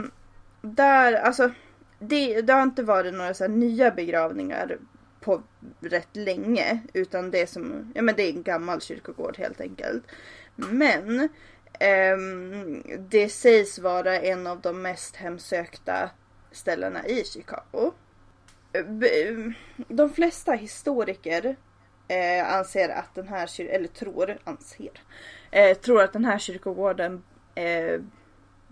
där, 0.61 1.13
alltså 1.13 1.51
det, 1.99 2.41
det 2.41 2.53
har 2.53 2.63
inte 2.63 2.83
varit 2.83 3.13
några 3.13 3.33
så 3.33 3.47
nya 3.47 3.91
begravningar 3.91 4.77
på 5.23 5.43
rätt 5.79 6.15
länge 6.15 6.79
utan 6.93 7.31
det 7.31 7.41
är 7.41 7.45
som, 7.45 7.91
ja 7.95 8.01
men 8.01 8.15
det 8.15 8.23
är 8.23 8.29
en 8.29 8.43
gammal 8.43 8.81
kyrkogård 8.81 9.37
helt 9.37 9.61
enkelt. 9.61 10.03
Men 10.55 11.29
Um, 11.79 12.83
det 13.09 13.29
sägs 13.29 13.79
vara 13.79 14.19
en 14.19 14.47
av 14.47 14.61
de 14.61 14.81
mest 14.81 15.15
hemsökta 15.15 16.09
ställena 16.51 17.07
i 17.07 17.23
Chicago. 17.23 17.91
De 19.87 20.09
flesta 20.09 20.51
historiker 20.51 21.55
eh, 22.07 22.53
anser 22.55 22.89
att 22.89 23.15
den 23.15 23.27
här 23.27 23.61
eller 23.61 23.87
tror, 23.87 24.37
anser, 24.43 24.91
eh, 25.51 25.77
tror 25.77 26.01
att 26.01 26.13
den 26.13 26.25
här 26.25 26.37
kyrkogården 26.37 27.23
eh, 27.55 28.01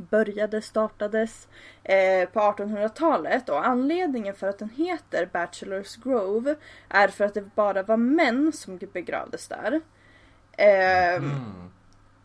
började, 0.01 0.61
startades 0.61 1.47
eh, 1.83 2.29
på 2.29 2.39
1800-talet 2.39 3.49
och 3.49 3.67
anledningen 3.67 4.35
för 4.35 4.47
att 4.47 4.59
den 4.59 4.69
heter 4.69 5.29
Bachelors 5.33 5.95
Grove 5.95 6.55
är 6.89 7.07
för 7.07 7.25
att 7.25 7.33
det 7.33 7.55
bara 7.55 7.83
var 7.83 7.97
män 7.97 8.51
som 8.53 8.79
begravdes 8.93 9.47
där. 9.47 9.81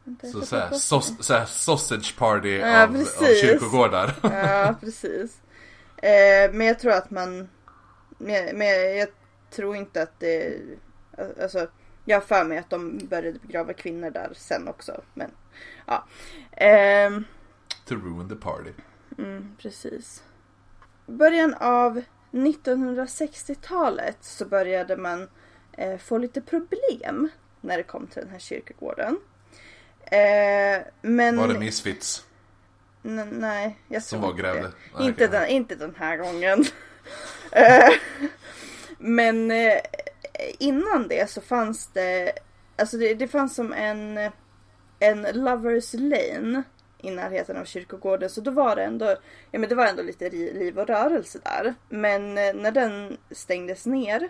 Vänta, 0.05 0.27
jag 0.27 0.33
Så, 0.33 0.39
ska 0.41 0.47
så, 0.47 0.57
här, 0.57 0.68
ta- 0.68 0.74
sos, 0.77 1.27
så 1.27 1.35
här 1.35 1.45
sausage 1.45 2.16
party 2.18 2.59
Ja, 2.59 2.83
av, 2.83 2.97
av 2.97 3.05
kyrkogårdar. 3.41 4.14
Ja, 4.22 4.74
precis. 4.81 5.41
Eh, 5.97 6.53
men 6.53 6.66
jag 6.66 6.79
tror 6.79 6.93
att 6.93 7.11
man... 7.11 7.49
Men, 8.18 8.61
jag 8.99 9.09
tror 9.51 9.77
inte 9.77 10.03
att 10.03 10.20
det... 10.20 10.57
Alltså, 11.43 11.66
jag 12.05 12.16
har 12.16 12.27
för 12.27 12.45
mig 12.45 12.59
att 12.59 12.70
de 12.70 12.99
började 12.99 13.39
begrava 13.39 13.72
kvinnor 13.72 14.11
där 14.11 14.31
sen 14.37 14.68
också. 14.68 15.01
Men 15.14 15.31
ja. 15.87 16.05
Ehm, 16.53 17.24
To 17.89 17.95
ruin 17.95 18.28
the 18.28 18.37
party. 18.37 18.70
mm, 19.18 19.57
precis. 19.59 20.22
Början 21.07 21.55
av 21.55 22.03
1960-talet 22.30 24.16
så 24.20 24.45
började 24.45 24.97
man 24.97 25.28
eh, 25.72 25.99
få 25.99 26.18
lite 26.18 26.41
problem 26.41 27.28
när 27.61 27.76
det 27.76 27.82
kom 27.82 28.07
till 28.07 28.22
den 28.22 28.30
här 28.30 28.39
kyrkogården. 28.39 29.18
Eh, 30.05 30.82
men... 31.03 31.37
Var 31.37 31.49
det 31.49 31.59
Misfits 31.59 32.24
N- 33.05 33.28
nej, 33.32 33.78
jag 33.89 34.03
som 34.03 34.18
tror 34.20 34.22
var 34.22 34.30
inte 34.30 34.43
grävde? 34.43 34.62
det. 34.62 34.72
Nej, 34.99 35.07
inte, 35.09 35.26
den, 35.26 35.47
inte 35.49 35.74
den 35.74 35.95
här 35.99 36.16
gången. 36.16 36.64
Eh, 37.53 37.89
Men 38.99 39.51
eh, 39.51 39.80
innan 40.59 41.09
det 41.09 41.30
så 41.30 41.41
fanns 41.41 41.87
det, 41.87 42.32
alltså 42.76 42.97
det, 42.97 43.14
det 43.14 43.28
fanns 43.28 43.55
som 43.55 43.72
en, 43.72 44.18
en 44.99 45.22
Lovers 45.32 45.93
Lane 45.95 46.62
i 47.07 47.11
närheten 47.11 47.57
av 47.57 47.65
kyrkogården. 47.65 48.31
Så 48.31 48.41
då 48.41 48.51
var 48.51 48.77
det 48.77 48.85
ändå, 48.85 49.17
ja 49.51 49.59
men 49.59 49.69
det 49.69 49.75
var 49.75 49.87
ändå 49.87 50.03
lite 50.03 50.31
liv 50.31 50.79
och 50.79 50.87
rörelse 50.87 51.39
där. 51.45 51.75
Men 51.89 52.39
eh, 52.39 52.55
när 52.55 52.71
den 52.71 53.17
stängdes 53.31 53.87
ner 53.87 54.29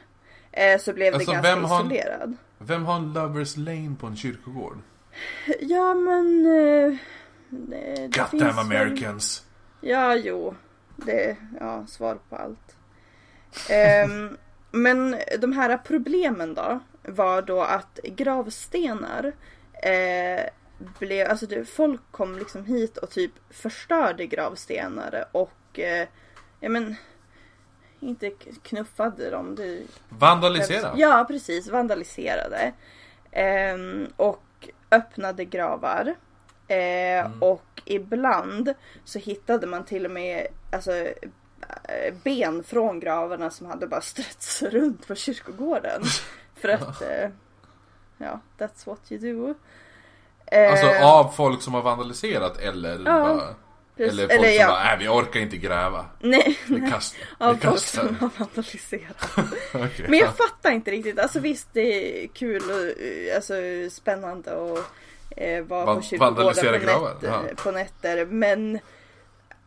eh, 0.52 0.78
så 0.80 0.92
blev 0.92 1.14
Alltså, 1.14 1.30
det 1.30 1.34
ganska 1.36 1.54
vem 1.54 1.64
har- 1.64 1.80
isolerad. 1.80 2.36
Vem 2.58 2.84
har 2.84 2.96
en 2.96 3.12
Lovers 3.12 3.56
Lane 3.56 3.94
på 4.00 4.06
en 4.06 4.16
kyrkogård? 4.16 4.78
Ja 5.60 5.94
men... 5.94 6.46
Eh, 6.46 6.96
det, 7.48 7.94
det 8.08 8.28
God 8.30 8.40
damn 8.40 8.58
Americans! 8.58 9.44
Ja, 9.80 10.14
jo. 10.14 10.54
Det 10.96 11.36
ja, 11.60 11.86
svar 11.86 12.18
på 12.28 12.36
allt. 12.36 12.76
Ehm, 13.70 14.36
men 14.70 15.16
de 15.38 15.52
här 15.52 15.78
problemen 15.78 16.54
då 16.54 16.80
var 17.02 17.42
då 17.42 17.62
att 17.62 18.00
gravstenar 18.04 19.32
eh, 19.82 20.44
blev, 20.78 21.30
alltså 21.30 21.46
det, 21.46 21.64
folk 21.64 22.00
kom 22.10 22.38
liksom 22.38 22.64
hit 22.64 22.96
och 22.96 23.10
typ 23.10 23.32
förstörde 23.50 24.26
gravstenar 24.26 25.24
och 25.32 25.78
eh, 25.78 26.08
ja 26.60 26.68
men 26.68 26.96
inte 28.00 28.30
knuffade 28.62 29.30
dem. 29.30 29.54
Det, 29.54 29.82
Vandalisera! 30.08 30.92
Ja, 30.96 31.24
precis. 31.28 31.68
Vandaliserade. 31.68 32.72
Ehm, 33.30 34.08
och 34.16 34.68
öppnade 34.90 35.44
gravar. 35.44 36.14
Eh, 36.68 37.06
Mm. 37.26 37.42
Och 37.42 37.82
ibland 37.84 38.74
så 39.04 39.18
hittade 39.18 39.66
man 39.66 39.84
till 39.84 40.04
och 40.04 40.10
med 40.10 40.46
alltså, 40.72 40.92
eh, 40.92 42.14
ben 42.24 42.62
från 42.62 43.00
gravarna 43.00 43.50
som 43.50 43.66
hade 43.66 43.86
bara 43.86 44.00
strötts 44.00 44.62
runt 44.62 45.06
på 45.06 45.14
kyrkogården. 45.14 46.02
För 46.54 46.68
att, 46.68 47.02
eh, 47.10 47.30
ja, 48.18 48.40
that's 48.58 48.86
what 48.86 49.12
you 49.12 49.32
do. 49.32 49.54
Eh, 50.52 50.70
Alltså 50.70 50.88
av 51.04 51.32
folk 51.36 51.62
som 51.62 51.74
har 51.74 51.82
vandaliserat 51.82 52.58
eller 52.58 52.92
Ja, 52.92 53.02
bara... 53.04 53.54
Eller 53.98 54.22
folk 54.22 54.32
Eller 54.32 54.48
som 54.48 54.60
ja. 54.60 54.66
bara, 54.68 54.84
nej 54.84 54.96
vi 54.98 55.08
orkar 55.08 55.40
inte 55.40 55.56
gräva. 55.56 56.04
Nej, 56.20 56.58
Vi 56.66 56.80
nej. 56.80 56.90
kastar. 56.90 57.20
Av 57.38 57.54
Vi 57.54 57.60
folk 57.60 57.78
som 57.80 58.08
kastar. 58.08 58.20
har 58.20 58.30
vandaliserat. 58.38 59.16
Okej, 59.74 60.06
Men 60.08 60.18
jag 60.18 60.28
ja. 60.28 60.32
fattar 60.32 60.70
inte 60.70 60.90
riktigt. 60.90 61.18
Alltså 61.18 61.40
visst 61.40 61.68
det 61.72 62.24
är 62.24 62.26
kul 62.28 62.62
och 62.70 63.02
eh, 63.02 63.36
alltså, 63.36 63.54
spännande 63.90 64.54
och 64.54 64.78
eh, 65.36 65.64
vara 65.64 65.94
på 65.94 66.02
kyrkogården 66.02 66.34
vandalisera 66.34 66.78
på, 66.98 67.04
nätter, 67.04 67.54
på 67.54 67.70
nätter. 67.70 68.26
Men 68.26 68.78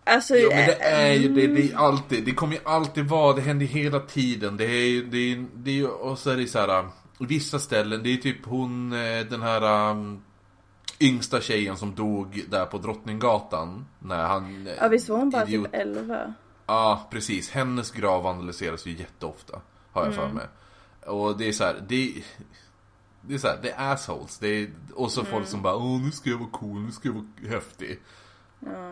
alltså. 0.04 0.36
Jo 0.38 0.50
men 0.50 0.66
det 0.66 0.74
är 0.82 1.14
ju 1.14 1.28
det, 1.30 1.48
det 1.48 1.62
är 1.62 1.66
mm, 1.66 1.78
alltid, 1.78 2.26
det 2.26 2.32
kommer 2.32 2.54
ju 2.54 2.60
alltid 2.64 3.06
vara, 3.06 3.34
det 3.34 3.42
händer 3.42 3.66
hela 3.66 4.00
tiden. 4.00 4.58
Det 4.58 4.66
är 4.66 4.90
ju, 4.90 5.04
det 5.06 5.18
är, 5.18 5.46
det 5.54 5.80
är 5.80 5.88
och 6.04 6.20
så 6.20 6.30
är 6.30 6.38
det 6.38 6.48
så 6.48 6.60
här, 6.60 6.80
um, 6.80 6.90
vissa 7.28 7.60
ställen, 7.60 8.04
det 8.04 8.14
är 8.14 8.18
typ 8.18 8.46
hon, 8.46 8.94
eh, 8.94 9.20
den 9.26 9.42
här 9.42 9.90
um, 9.92 10.22
yngsta 11.00 11.42
tjejen 11.42 11.78
som 11.78 11.96
dog 11.96 12.44
där 12.50 12.66
på 12.66 12.78
Drottninggatan. 12.78 13.86
När 14.00 14.24
han... 14.28 14.70
Ja 14.80 14.88
visst 14.88 15.10
var 15.10 15.18
hon 15.18 15.30
bara 15.30 15.46
idiot- 15.46 15.66
typ 15.66 15.74
11? 15.82 16.34
Ja, 16.66 17.08
precis. 17.12 17.50
Hennes 17.52 17.92
grav 17.92 18.24
vandaliseras 18.24 18.86
ju 18.86 18.92
jätteofta. 18.98 19.62
Har 19.92 20.06
jag 20.06 20.14
Mm. 20.14 20.28
för 20.28 20.36
mig. 20.36 20.46
Och 21.06 21.38
det 21.38 21.48
är 21.48 21.52
så 21.52 21.64
här, 21.64 21.76
det 21.88 21.96
är... 22.18 22.24
Det 23.22 23.34
är 23.34 23.38
så 23.38 23.48
här, 23.48 23.60
det 23.62 23.72
är 23.72 23.94
assholes. 23.94 24.38
Det 24.38 24.48
är, 24.48 24.70
och 24.96 25.12
så 25.12 25.20
Mm. 25.22 25.32
folk 25.32 25.48
som 25.48 25.62
bara 25.62 25.76
Åh, 25.76 26.02
nu 26.02 26.12
ska 26.12 26.30
jag 26.30 26.38
vara 26.38 26.50
cool, 26.50 26.80
nu 26.82 26.92
ska 26.92 27.08
jag 27.10 27.14
vara 27.16 27.52
häftig. 27.54 28.00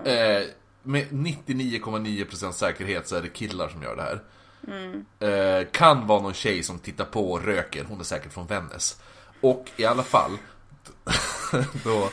Eh, 0.05 0.43
med 0.83 1.07
99,9% 1.11 2.51
säkerhet 2.51 3.07
så 3.07 3.15
är 3.15 3.21
det 3.21 3.29
killar 3.29 3.69
som 3.69 3.83
gör 3.83 3.95
det 3.95 4.01
här. 4.01 4.23
Mm. 4.67 5.05
Eh, 5.19 5.67
kan 5.71 6.07
vara 6.07 6.21
någon 6.21 6.33
tjej 6.33 6.63
som 6.63 6.79
tittar 6.79 7.05
på 7.05 7.31
och 7.31 7.43
röker, 7.43 7.83
hon 7.89 7.99
är 7.99 8.03
säkert 8.03 8.33
från 8.33 8.47
Vännäs. 8.47 9.01
Och 9.41 9.65
i 9.77 9.85
alla 9.85 10.03
fall, 10.03 10.31
då... 11.83 12.09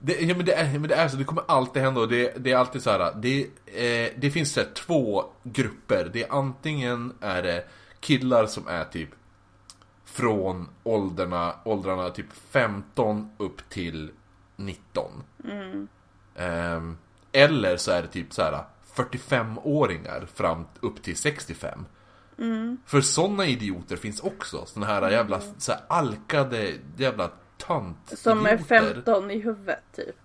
Det, 0.00 0.20
ja, 0.20 0.36
men 0.36 0.46
det, 0.46 0.54
är, 0.54 0.78
men 0.78 0.88
det 0.88 0.94
är 0.94 1.08
så, 1.08 1.16
det 1.16 1.24
kommer 1.24 1.42
alltid 1.48 1.82
hända 1.82 2.00
och 2.00 2.08
det, 2.08 2.44
det 2.44 2.52
är 2.52 2.56
alltid 2.56 2.82
så 2.82 2.90
här. 2.90 3.14
Det, 3.16 3.40
eh, 3.66 4.12
det 4.16 4.30
finns 4.30 4.52
så 4.52 4.60
här, 4.60 4.68
två 4.74 5.24
grupper. 5.42 6.10
Det 6.12 6.22
är 6.22 6.32
antingen 6.32 7.12
är 7.20 7.42
det 7.42 7.64
killar 8.00 8.46
som 8.46 8.68
är 8.68 8.84
typ 8.84 9.08
från 10.04 10.68
åldrarna, 10.84 11.54
åldrarna 11.64 12.10
typ 12.10 12.32
15 12.50 13.30
upp 13.38 13.68
till 13.68 14.10
19. 14.56 15.10
Ehm, 16.36 16.96
eller 17.32 17.76
så 17.76 17.90
är 17.90 18.02
det 18.02 18.08
typ 18.08 18.32
så 18.32 18.42
här 18.42 18.64
45-åringar 18.94 20.26
fram 20.34 20.64
upp 20.80 21.02
till 21.02 21.16
65. 21.16 21.84
För 22.86 23.00
sådana 23.00 23.46
idioter 23.46 23.96
finns 23.96 24.20
också. 24.20 24.66
Såna 24.66 24.86
här 24.86 25.10
jävla 25.10 25.40
så 25.58 25.72
här 25.72 25.80
alkade 25.88 26.72
jävla 26.96 27.30
tönt 27.68 28.18
Som 28.18 28.46
är 28.46 28.58
15 28.58 29.30
i 29.30 29.38
huvudet 29.38 29.82
typ. 29.96 30.16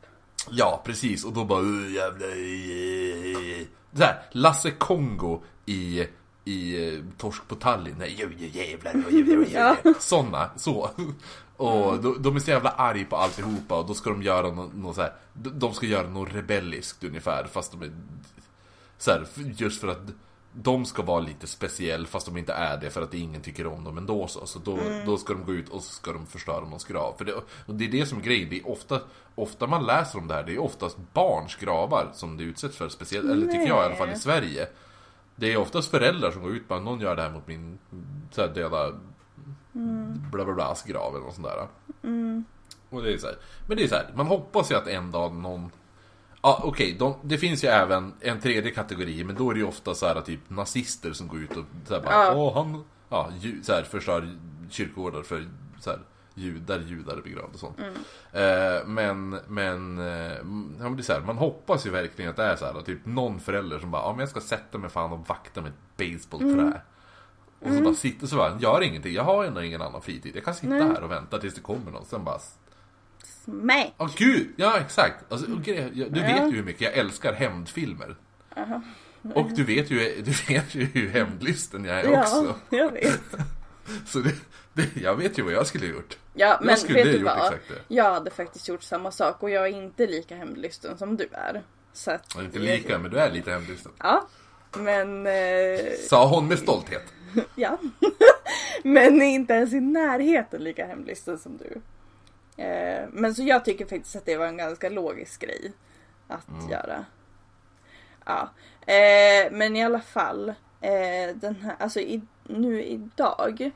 Ja, 0.49 0.81
precis. 0.85 1.25
Och 1.25 1.33
då 1.33 1.45
bara 1.45 1.61
"Uh, 1.61 1.93
jävla... 1.93 2.25
eh." 2.25 3.67
Så 3.95 4.03
här, 4.03 4.21
Lasse 4.31 4.71
Kongo 4.71 5.41
i, 5.65 6.07
i 6.45 6.87
eh, 6.87 6.99
Torsk 7.17 7.47
på 7.47 7.55
Tallinn. 7.55 8.03
Jävlar. 8.53 8.93
Såna, 9.99 10.49
så. 10.55 10.89
Och 11.57 12.03
de, 12.03 12.21
de 12.21 12.35
är 12.35 12.39
så 12.39 12.51
jävla 12.51 12.69
arg 12.69 13.05
på 13.05 13.15
alltihopa 13.15 13.79
och 13.79 13.87
då 13.87 13.93
ska 13.93 14.09
de 14.09 14.23
göra 14.23 14.51
något 14.51 14.75
nå 14.75 14.93
så 14.93 15.01
här, 15.01 15.13
de 15.33 15.59
de 15.59 15.73
ska 15.73 15.85
göra 15.85 16.09
något 16.09 16.33
rebelliskt 16.33 17.03
ungefär 17.03 17.47
fast 17.51 17.71
de 17.71 17.81
är 17.81 17.91
så 18.97 19.11
här, 19.11 19.27
just 19.57 19.81
för 19.81 19.87
att 19.87 20.01
de 20.53 20.85
ska 20.85 21.03
vara 21.03 21.19
lite 21.19 21.47
speciell 21.47 22.07
fast 22.07 22.25
de 22.25 22.37
inte 22.37 22.53
är 22.53 22.77
det 22.77 22.89
för 22.89 23.01
att 23.01 23.13
ingen 23.13 23.41
tycker 23.41 23.67
om 23.67 23.83
dem 23.83 23.97
ändå 23.97 24.27
så. 24.27 24.45
Så 24.45 24.59
då, 24.59 24.79
då 25.05 25.17
ska 25.17 25.33
de 25.33 25.45
gå 25.45 25.53
ut 25.53 25.69
och 25.69 25.83
så 25.83 25.93
ska 25.93 26.11
de 26.11 26.25
förstöra 26.25 26.59
någons 26.59 26.85
grav. 26.85 27.15
För 27.17 27.25
det, 27.25 27.33
och 27.33 27.75
det 27.75 27.85
är 27.85 27.91
det 27.91 28.05
som 28.05 28.17
är 28.17 28.21
grejen. 28.23 28.49
Det 28.49 28.59
är 28.59 28.69
ofta, 28.69 28.99
ofta 29.35 29.67
man 29.67 29.85
läser 29.85 30.19
om 30.19 30.27
det 30.27 30.33
här, 30.33 30.43
det 30.43 30.53
är 30.53 30.59
oftast 30.59 30.97
barns 31.13 31.55
gravar 31.55 32.09
som 32.13 32.37
det 32.37 32.43
utsätts 32.43 32.77
för. 32.77 32.89
Speciellt, 32.89 33.29
eller 33.29 33.45
tycker 33.45 33.67
jag 33.67 33.83
i 33.83 33.85
alla 33.85 33.95
fall 33.95 34.11
i 34.11 34.15
Sverige. 34.15 34.67
Det 35.35 35.53
är 35.53 35.57
oftast 35.57 35.91
föräldrar 35.91 36.31
som 36.31 36.41
går 36.41 36.51
ut 36.51 36.67
bara, 36.67 36.79
någon 36.79 36.99
gör 36.99 37.15
det 37.15 37.21
här 37.21 37.31
mot 37.31 37.47
min 37.47 37.79
så 38.31 38.41
här, 38.41 38.47
döda 38.47 38.91
bla 40.31 40.45
bla 40.45 40.53
blas 40.53 40.83
grav 40.83 41.15
eller 41.15 41.25
något 41.25 41.35
sånt 41.35 41.47
där. 41.47 41.67
Och 42.89 43.03
det 43.03 43.13
är 43.13 43.17
så 43.17 43.27
här. 43.27 43.35
Men 43.67 43.77
det 43.77 43.83
är 43.83 43.87
så 43.87 43.95
här, 43.95 44.11
man 44.15 44.27
hoppas 44.27 44.71
ju 44.71 44.75
att 44.75 44.87
en 44.87 45.11
dag 45.11 45.33
någon 45.33 45.71
Ja 46.45 46.61
okej, 46.63 46.95
de, 46.99 47.15
det 47.21 47.37
finns 47.37 47.63
ju 47.63 47.67
även 47.67 48.13
en 48.19 48.39
tredje 48.39 48.71
kategori 48.71 49.23
men 49.23 49.35
då 49.35 49.49
är 49.49 49.53
det 49.53 49.59
ju 49.59 49.65
ofta 49.65 49.95
så 49.95 50.07
här 50.07 50.21
typ 50.21 50.39
nazister 50.49 51.13
som 51.13 51.27
går 51.27 51.39
ut 51.39 51.57
och 51.57 51.65
så 51.87 51.93
här 51.93 52.01
bara, 52.01 52.13
Ja. 52.13 52.33
åh 52.35 52.53
han, 52.53 52.83
ja, 53.09 53.29
ju, 53.39 53.63
så 53.63 53.73
här, 53.73 53.83
förstör 53.83 54.37
kyrkogårdar 54.69 55.21
för 55.23 55.47
så 55.79 55.89
här, 55.89 55.99
judar, 56.35 56.79
judar 56.79 57.17
är 57.17 57.21
begravda 57.21 57.53
och 57.53 57.59
sånt. 57.59 57.79
Eh, 58.31 58.85
men, 58.87 59.29
men, 59.47 59.99
eh, 59.99 60.33
ja, 60.33 60.43
men 60.43 60.95
det 60.95 61.01
är 61.01 61.03
så 61.03 61.13
här, 61.13 61.21
man 61.21 61.37
hoppas 61.37 61.85
ju 61.85 61.89
verkligen 61.89 62.31
att 62.31 62.37
det 62.37 62.43
är 62.43 62.55
så 62.55 62.65
här, 62.65 62.81
typ 62.81 63.05
någon 63.05 63.39
förälder 63.39 63.79
som 63.79 63.91
bara, 63.91 64.01
ja 64.01 64.11
men 64.11 64.19
jag 64.19 64.29
ska 64.29 64.41
sätta 64.41 64.77
mig 64.77 64.89
fan 64.89 65.11
och 65.11 65.27
vakta 65.27 65.61
med 65.61 65.71
ett 65.71 65.97
baseballträ. 65.97 66.81
Och 67.59 67.73
så 67.73 67.83
bara 67.83 67.93
sitter 67.93 68.27
så 68.27 68.35
bara, 68.35 68.59
gör 68.59 68.83
ingenting, 68.83 69.13
jag 69.13 69.23
har 69.23 69.45
ändå 69.45 69.63
ingen 69.63 69.81
annan 69.81 70.01
fritid. 70.01 70.35
Jag 70.35 70.45
kan 70.45 70.53
sitta 70.53 70.73
Nej. 70.73 70.81
här 70.87 71.03
och 71.03 71.11
vänta 71.11 71.37
tills 71.39 71.55
det 71.55 71.61
kommer 71.61 71.91
någon, 71.91 72.05
sen 72.05 72.23
bara 72.23 72.39
Nej. 73.45 73.93
Åh 73.97 74.09
gud! 74.17 74.47
Ja 74.55 74.79
exakt! 74.79 75.31
Alltså, 75.31 75.47
grej- 75.63 75.89
jag- 75.93 76.13
du 76.13 76.19
Ja. 76.19 76.27
vet 76.27 76.51
ju 76.51 76.55
hur 76.55 76.63
mycket 76.63 76.81
jag 76.81 76.93
älskar 76.93 77.33
hämndfilmer. 77.33 78.15
Och 79.35 79.51
du 79.55 79.63
vet 79.63 79.91
ju, 79.91 80.21
du 80.21 80.31
vet 80.53 80.75
ju 80.75 80.83
hur 80.85 81.09
hämndlysten 81.09 81.85
jag 81.85 81.99
är 81.99 82.11
Ja, 82.11 82.21
också. 82.21 82.55
jag 82.69 82.91
vet. 82.91 83.21
Så 84.05 84.19
det, 84.19 84.31
det, 84.73 85.01
jag 85.01 85.15
vet 85.15 85.37
ju 85.39 85.43
vad 85.43 85.53
jag 85.53 85.67
skulle 85.67 85.85
ha 85.87 85.93
gjort. 85.93 86.17
Ja, 86.33 86.59
men 86.63 86.77
skulle 86.77 86.93
vet 87.03 87.05
du 87.05 87.11
gjort 87.19 87.23
vad? 87.25 87.37
exakt 87.45 87.69
det. 87.69 87.95
Jag 87.95 88.13
hade 88.13 88.31
faktiskt 88.31 88.67
gjort 88.67 88.83
samma 88.83 89.11
sak 89.11 89.43
och 89.43 89.49
jag 89.49 89.63
är 89.67 89.71
inte 89.83 90.07
lika 90.07 90.35
hämndlysten 90.35 90.97
som 90.97 91.17
du 91.17 91.27
är. 91.31 91.61
Så 91.93 92.11
att, 92.11 92.25
Jag 92.35 92.41
är 92.41 92.45
inte 92.45 92.59
lika, 92.59 92.99
men 92.99 93.11
du 93.11 93.17
är 93.17 93.31
lite 93.31 93.51
hämndlysten. 93.51 93.91
Ja, 93.99 94.27
men... 94.77 95.27
Eh, 95.27 95.79
Sa 96.09 96.27
hon 96.27 96.47
med 96.47 96.59
stolthet. 96.59 97.03
ja. 97.55 97.77
men 98.83 99.21
inte 99.21 99.53
ens 99.53 99.73
i 99.73 99.79
närheten 99.79 100.63
lika 100.63 100.85
hämndlysten 100.85 101.37
som 101.39 101.57
du. 101.57 101.81
Eh, 102.57 103.07
men 103.11 103.35
så 103.35 103.43
jag 103.43 103.65
tycker 103.65 103.85
faktiskt 103.85 104.15
att 104.15 104.25
det 104.25 104.37
var 104.37 104.45
en 104.45 104.57
ganska 104.57 104.89
logisk 104.89 105.41
grej 105.41 105.71
att 106.27 106.47
Mm. 106.49 106.69
göra. 106.69 107.05
Ja, 108.25 108.49
eh, 108.93 109.51
men 109.51 109.75
i 109.75 109.83
alla 109.83 109.99
fall. 110.01 110.49
Eh, 110.81 111.35
den 111.35 111.55
här, 111.55 111.75
alltså 111.79 111.99
i, 111.99 112.21
nu 112.43 112.83
idag 112.83 113.71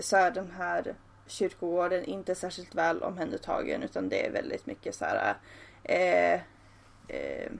så 0.00 0.16
är 0.16 0.30
den 0.30 0.50
här 0.50 0.94
kyrkogården 1.26 2.04
inte 2.04 2.34
särskilt 2.34 2.74
väl 2.74 3.02
omhändertagen 3.02 3.82
utan 3.82 4.08
det 4.08 4.26
är 4.26 4.30
väldigt 4.32 4.66
mycket 4.66 4.94
så 4.94 5.04
här. 5.04 5.34
Eh, 5.84 6.40
eh, 7.08 7.50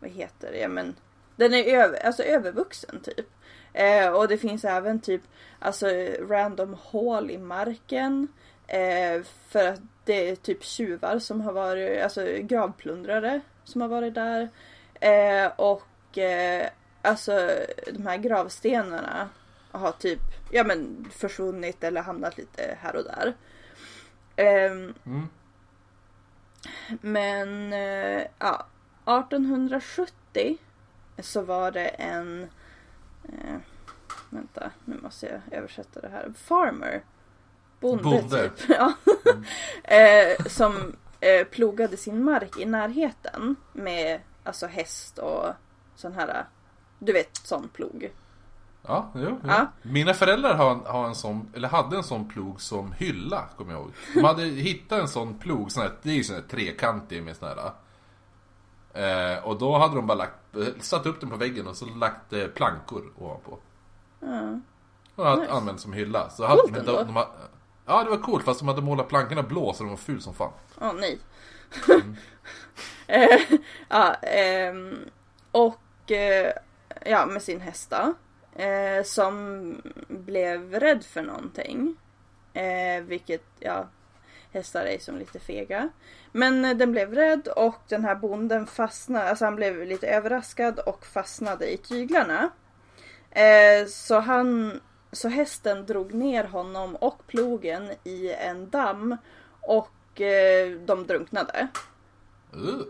vad 0.00 0.10
heter 0.10 0.52
det? 0.52 0.58
Ja, 0.58 0.68
men, 0.68 0.94
den 1.36 1.54
är 1.54 1.64
över, 1.64 2.06
alltså 2.06 2.22
övervuxen 2.22 3.00
typ. 3.00 3.26
Eh, 3.72 4.08
och 4.08 4.28
det 4.28 4.38
finns 4.38 4.64
även 4.64 5.00
typ 5.00 5.22
alltså 5.58 5.86
random 6.28 6.76
hål 6.82 7.30
i 7.30 7.38
marken. 7.38 8.28
Eh, 8.72 9.22
för 9.48 9.68
att 9.68 9.80
det 10.04 10.28
är 10.28 10.36
typ 10.36 10.64
tjuvar 10.64 11.18
som 11.18 11.40
har 11.40 11.52
varit, 11.52 12.02
alltså 12.02 12.24
gravplundrare 12.40 13.40
som 13.64 13.80
har 13.80 13.88
varit 13.88 14.14
där. 14.14 14.48
Eh, 15.00 15.52
och 15.56 16.18
eh, 16.18 16.68
alltså 17.02 17.50
de 17.92 18.06
här 18.06 18.16
gravstenarna 18.16 19.28
har 19.70 19.92
typ, 19.92 20.20
ja 20.50 20.64
men 20.64 21.08
försvunnit 21.12 21.84
eller 21.84 22.02
hamnat 22.02 22.36
lite 22.38 22.76
här 22.80 22.96
och 22.96 23.04
där. 23.04 23.34
Ehm, 24.36 24.94
Mm. 25.06 25.28
men 27.00 27.72
eh, 27.72 28.22
ja, 28.38 28.66
1870 29.06 30.58
så 31.18 31.42
var 31.42 31.70
det 31.70 31.86
en, 31.88 32.42
eh, 33.28 33.56
vänta, 34.30 34.70
nu 34.84 34.98
måste 35.02 35.26
jag 35.26 35.58
översätta 35.58 36.00
det 36.00 36.08
här. 36.08 36.32
Farmer. 36.36 37.02
Bonde, 37.82 38.02
Bonde. 38.02 38.48
typ. 38.48 38.68
Ja. 38.78 38.92
eh, 39.96 40.44
som 40.46 40.96
eh, 41.20 41.44
plogade 41.46 41.96
sin 41.96 42.24
mark 42.24 42.58
i 42.58 42.64
närheten 42.64 43.56
med 43.72 44.20
alltså 44.44 44.66
häst 44.66 45.18
och 45.18 45.44
sån 45.96 46.12
här, 46.12 46.44
du 46.98 47.12
vet 47.12 47.36
sån 47.36 47.68
plog. 47.68 48.10
Ja, 48.86 49.10
jo, 49.14 49.20
jo. 49.24 49.38
Ja. 49.46 49.66
Mina 49.82 50.14
föräldrar 50.14 50.54
har, 50.54 50.74
har 50.74 51.06
en 51.06 51.14
sån, 51.14 51.52
eller 51.54 51.68
hade 51.68 51.96
en 51.96 52.02
sån 52.02 52.28
plog 52.28 52.60
som 52.60 52.92
hylla, 52.92 53.44
kommer 53.56 53.72
jag 53.72 53.80
ihåg. 53.82 53.92
De 54.14 54.24
hade 54.24 54.42
hittat 54.44 55.00
en 55.00 55.08
sån 55.08 55.38
plog, 55.38 55.72
sån 55.72 55.82
här, 55.82 55.92
det 56.02 56.10
är 56.10 56.14
ju 56.14 56.24
sån 56.24 56.36
här 56.36 56.42
trekantig 56.42 57.22
med 57.22 57.36
sån 57.36 57.48
här. 57.48 57.72
Eh, 58.94 59.44
och 59.44 59.58
då 59.58 59.78
hade 59.78 59.94
de 59.96 60.06
bara 60.06 60.18
lagt, 60.18 60.56
eh, 60.56 60.66
satt 60.80 61.06
upp 61.06 61.20
den 61.20 61.30
på 61.30 61.36
väggen 61.36 61.66
och 61.66 61.76
så 61.76 61.84
lagt 61.86 62.32
eh, 62.32 62.46
plankor 62.46 63.04
ovanpå. 63.18 63.58
Ja. 64.20 64.60
Och 65.14 65.26
hade 65.26 65.40
Nice. 65.42 65.52
använt 65.52 65.80
som 65.80 65.92
hylla. 65.92 66.30
Så 66.30 66.46
hade, 66.46 66.62
ändå. 66.68 66.92
de, 66.96 67.06
de, 67.06 67.16
ha- 67.16 67.30
Ja, 67.86 68.04
det 68.04 68.10
var 68.10 68.18
coolt 68.18 68.44
fast 68.44 68.60
de 68.60 68.68
hade 68.68 68.82
målat 68.82 69.08
plankorna 69.08 69.42
blå 69.42 69.72
så 69.72 69.82
de 69.82 69.90
var 69.90 69.96
ful 69.96 70.20
som 70.20 70.34
fan. 70.34 70.52
Åh 70.80 70.92
nej. 70.94 71.18
Eh, 73.06 73.40
ja, 73.88 74.14
ehm, 74.14 74.98
och 75.50 76.10
eh, 76.10 76.52
ja, 77.04 77.26
med 77.26 77.42
sin 77.42 77.60
hästa. 77.60 78.14
Eh, 78.56 79.04
som 79.04 79.76
blev 80.08 80.74
rädd 80.74 81.04
för 81.04 81.22
någonting. 81.22 81.96
Vilket, 83.02 83.44
ja, 83.58 83.88
hästar 84.52 84.84
är 84.84 84.98
som 84.98 85.18
lite 85.18 85.38
fega. 85.38 85.88
Men 86.32 86.78
den 86.78 86.92
blev 86.92 87.14
rädd 87.14 87.48
och 87.48 87.80
den 87.88 88.04
här 88.04 88.14
bonden 88.14 88.66
fastnade, 88.66 89.30
alltså 89.30 89.44
han 89.44 89.56
blev 89.56 89.86
lite 89.86 90.08
överraskad 90.08 90.78
och 90.78 91.06
fastnade 91.06 91.72
i 91.72 91.76
tyglarna. 91.76 92.50
Så 93.88 94.20
han, 94.20 94.80
så 95.12 95.28
hästen 95.28 95.86
drog 95.86 96.14
ner 96.14 96.44
honom 96.44 96.96
och 96.96 97.26
plogen 97.26 97.90
i 98.04 98.32
en 98.32 98.70
damm 98.70 99.16
och 99.60 100.20
eh, 100.20 100.70
de 100.80 101.06
drunknade. 101.06 101.68
Uh. 102.56 102.82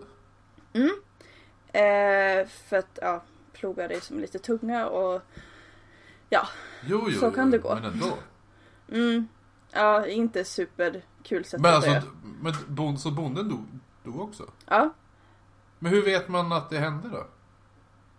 Eh, 1.72 2.46
för 2.46 2.76
att 2.76 2.98
ja, 3.02 3.22
plogar 3.52 3.88
är 3.92 4.00
som 4.00 4.18
lite 4.18 4.38
tunga 4.38 4.86
och 4.88 5.22
ja, 6.28 6.48
Jo, 6.86 7.06
jo, 7.10 7.20
Så 7.20 7.30
kan 7.30 7.44
jo, 7.44 7.50
det 7.52 7.58
gå. 7.58 7.74
Men 7.74 7.84
ändå. 7.84 8.18
mm, 8.92 9.28
ja 9.72 10.06
inte 10.06 10.44
superkul 10.44 11.44
sätt 11.44 11.60
Men 11.60 11.74
att 11.74 11.82
dö. 11.82 11.94
alltså, 11.96 12.10
men 12.40 12.52
bon, 12.68 12.98
så 12.98 13.10
bonden 13.10 13.48
dog, 13.48 13.64
dog 14.04 14.20
också? 14.20 14.50
Ja, 14.66 14.90
Men 15.78 15.92
hur 15.92 16.02
vet 16.04 16.28
man 16.28 16.52
att 16.52 16.70
det 16.70 16.78
hände 16.78 17.08
då? 17.08 17.26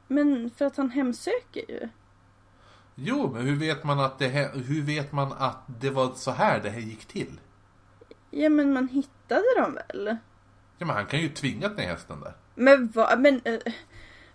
men 0.07 0.49
för 0.57 0.65
att 0.65 0.77
han 0.77 0.89
hemsöker 0.89 1.71
ju. 1.71 1.89
Jo, 2.95 3.31
men 3.33 3.41
hur 3.45 3.55
vet 3.55 3.83
man 3.83 3.99
att 3.99 4.19
det, 4.19 4.27
hä- 4.27 4.63
hur 4.67 4.81
vet 4.81 5.11
man 5.11 5.33
att 5.33 5.63
det 5.79 5.89
var 5.89 6.11
så 6.15 6.31
här 6.31 6.59
det 6.59 6.69
här 6.69 6.79
gick 6.79 7.05
till? 7.05 7.39
Ja 8.31 8.49
men 8.49 8.73
man 8.73 8.87
hittade 8.87 9.43
dem 9.57 9.73
väl? 9.73 10.17
Ja, 10.77 10.85
men 10.85 10.95
han 10.95 11.05
kan 11.05 11.19
ju 11.19 11.29
tvingat 11.29 11.77
ner 11.77 11.87
hästen 11.87 12.19
där. 12.19 12.33
Men 12.55 12.87
vad, 12.95 13.19
men 13.19 13.41
eh, 13.43 13.59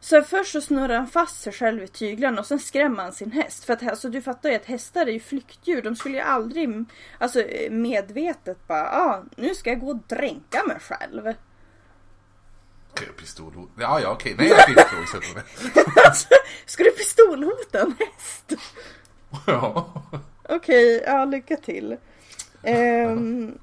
så 0.00 0.22
först 0.22 0.52
så 0.52 0.60
snurrar 0.60 0.96
han 0.98 1.06
fast 1.06 1.40
sig 1.40 1.52
själv 1.52 1.82
i 1.82 1.88
tyglarna 1.88 2.40
och 2.40 2.46
sen 2.46 2.58
skrämmer 2.58 3.02
han 3.02 3.12
sin 3.12 3.32
häst. 3.32 3.64
För 3.64 3.72
att 3.72 3.88
alltså, 3.88 4.08
du 4.08 4.22
fattar 4.22 4.48
ju 4.50 4.54
att 4.56 4.64
hästar 4.64 5.06
är 5.06 5.10
ju 5.12 5.20
flyktdjur. 5.20 5.82
De 5.82 5.96
skulle 5.96 6.14
ju 6.16 6.22
aldrig 6.22 6.84
alltså, 7.18 7.40
eh, 7.40 7.70
medvetet 7.70 8.66
bara, 8.66 8.90
ah, 8.90 9.24
nu 9.36 9.54
ska 9.54 9.70
jag 9.70 9.80
gå 9.80 9.88
och 9.90 10.02
dränka 10.08 10.62
mig 10.66 10.78
själv. 10.80 11.34
Pistolhot. 13.06 13.68
Ja, 13.78 14.00
ja, 14.00 14.10
okej. 14.12 14.34
Nej, 14.38 14.48
jag 14.48 14.66
det. 15.34 16.04
alltså, 16.06 16.28
ska 16.66 16.84
du 16.84 16.90
pistolhota 16.90 17.80
en 17.80 17.94
häst? 17.98 18.52
Ja. 19.46 19.92
Okej, 20.48 21.02
ja 21.06 21.24
lycka 21.24 21.56
till. 21.56 21.96
Ehm, 22.62 23.58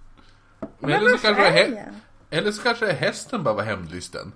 Men 0.80 0.90
eller, 0.92 1.10
så 1.10 1.18
kanske 1.18 1.44
hä- 1.44 1.94
eller 2.30 2.52
så 2.52 2.62
kanske 2.62 2.92
hästen 2.92 3.44
bara 3.44 3.54
var 3.54 3.64
hämndlysten. 3.64 4.32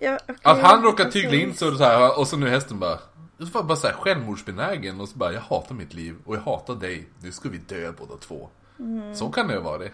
Ja, 0.00 0.18
okej, 0.22 0.36
Att 0.42 0.60
han 0.60 0.82
råkar 0.82 1.10
tygla 1.10 1.34
in 1.36 1.50
och 1.50 1.56
så 1.56 1.84
här, 1.84 2.18
och 2.18 2.28
så 2.28 2.36
nu 2.36 2.48
hästen 2.48 2.78
bara... 2.78 2.98
Så 3.38 3.44
var 3.44 3.62
bara 3.62 3.76
så 3.76 3.86
här 3.86 3.94
självmordsbenägen 3.94 5.00
och 5.00 5.08
så 5.08 5.18
bara, 5.18 5.32
jag 5.32 5.40
hatar 5.40 5.74
mitt 5.74 5.94
liv 5.94 6.16
och 6.24 6.36
jag 6.36 6.40
hatar 6.40 6.74
dig. 6.74 7.08
Nu 7.22 7.32
ska 7.32 7.48
vi 7.48 7.58
dö 7.58 7.92
båda 7.92 8.16
två. 8.16 8.48
Mm. 8.78 9.14
Så 9.14 9.30
kan 9.30 9.48
det 9.48 9.54
ju 9.54 9.60
vara 9.60 9.78
det. 9.78 9.90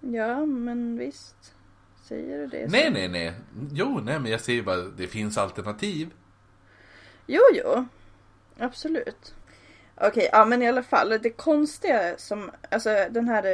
Ja, 0.00 0.46
men 0.46 0.98
visst. 0.98 1.54
Säger 2.12 2.38
du 2.38 2.46
det 2.46 2.64
så- 2.70 2.72
Nej, 2.76 2.90
nej, 2.90 3.08
nej. 3.08 3.32
Jo, 3.72 4.00
nej, 4.04 4.18
men 4.20 4.30
jag 4.30 4.40
säger 4.40 4.62
bara, 4.62 4.76
det 4.76 5.06
finns 5.06 5.38
alternativ. 5.38 6.10
Jo, 7.26 7.40
jo. 7.52 7.84
Absolut. 8.58 9.34
Okej, 9.94 10.28
ja 10.32 10.44
men 10.44 10.62
i 10.62 10.68
alla 10.68 10.82
fall. 10.82 11.18
Det 11.22 11.30
konstiga 11.30 12.14
som, 12.18 12.50
alltså 12.70 13.06
den 13.10 13.28
här 13.28 13.44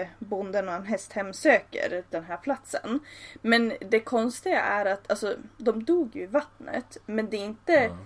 eh, 0.00 0.06
bonden 0.18 0.68
och 0.68 0.74
en 0.74 0.86
häst 0.86 1.12
hemsöker 1.12 2.02
den 2.10 2.24
här 2.24 2.36
platsen. 2.36 3.00
Men 3.42 3.72
det 3.90 4.00
konstiga 4.00 4.60
är 4.60 4.86
att, 4.86 5.10
alltså 5.10 5.36
de 5.56 5.84
dog 5.84 6.16
ju 6.16 6.22
i 6.22 6.26
vattnet. 6.26 6.96
Men 7.06 7.30
det 7.30 7.36
är 7.36 7.44
inte, 7.44 7.72
Ja. 7.72 7.96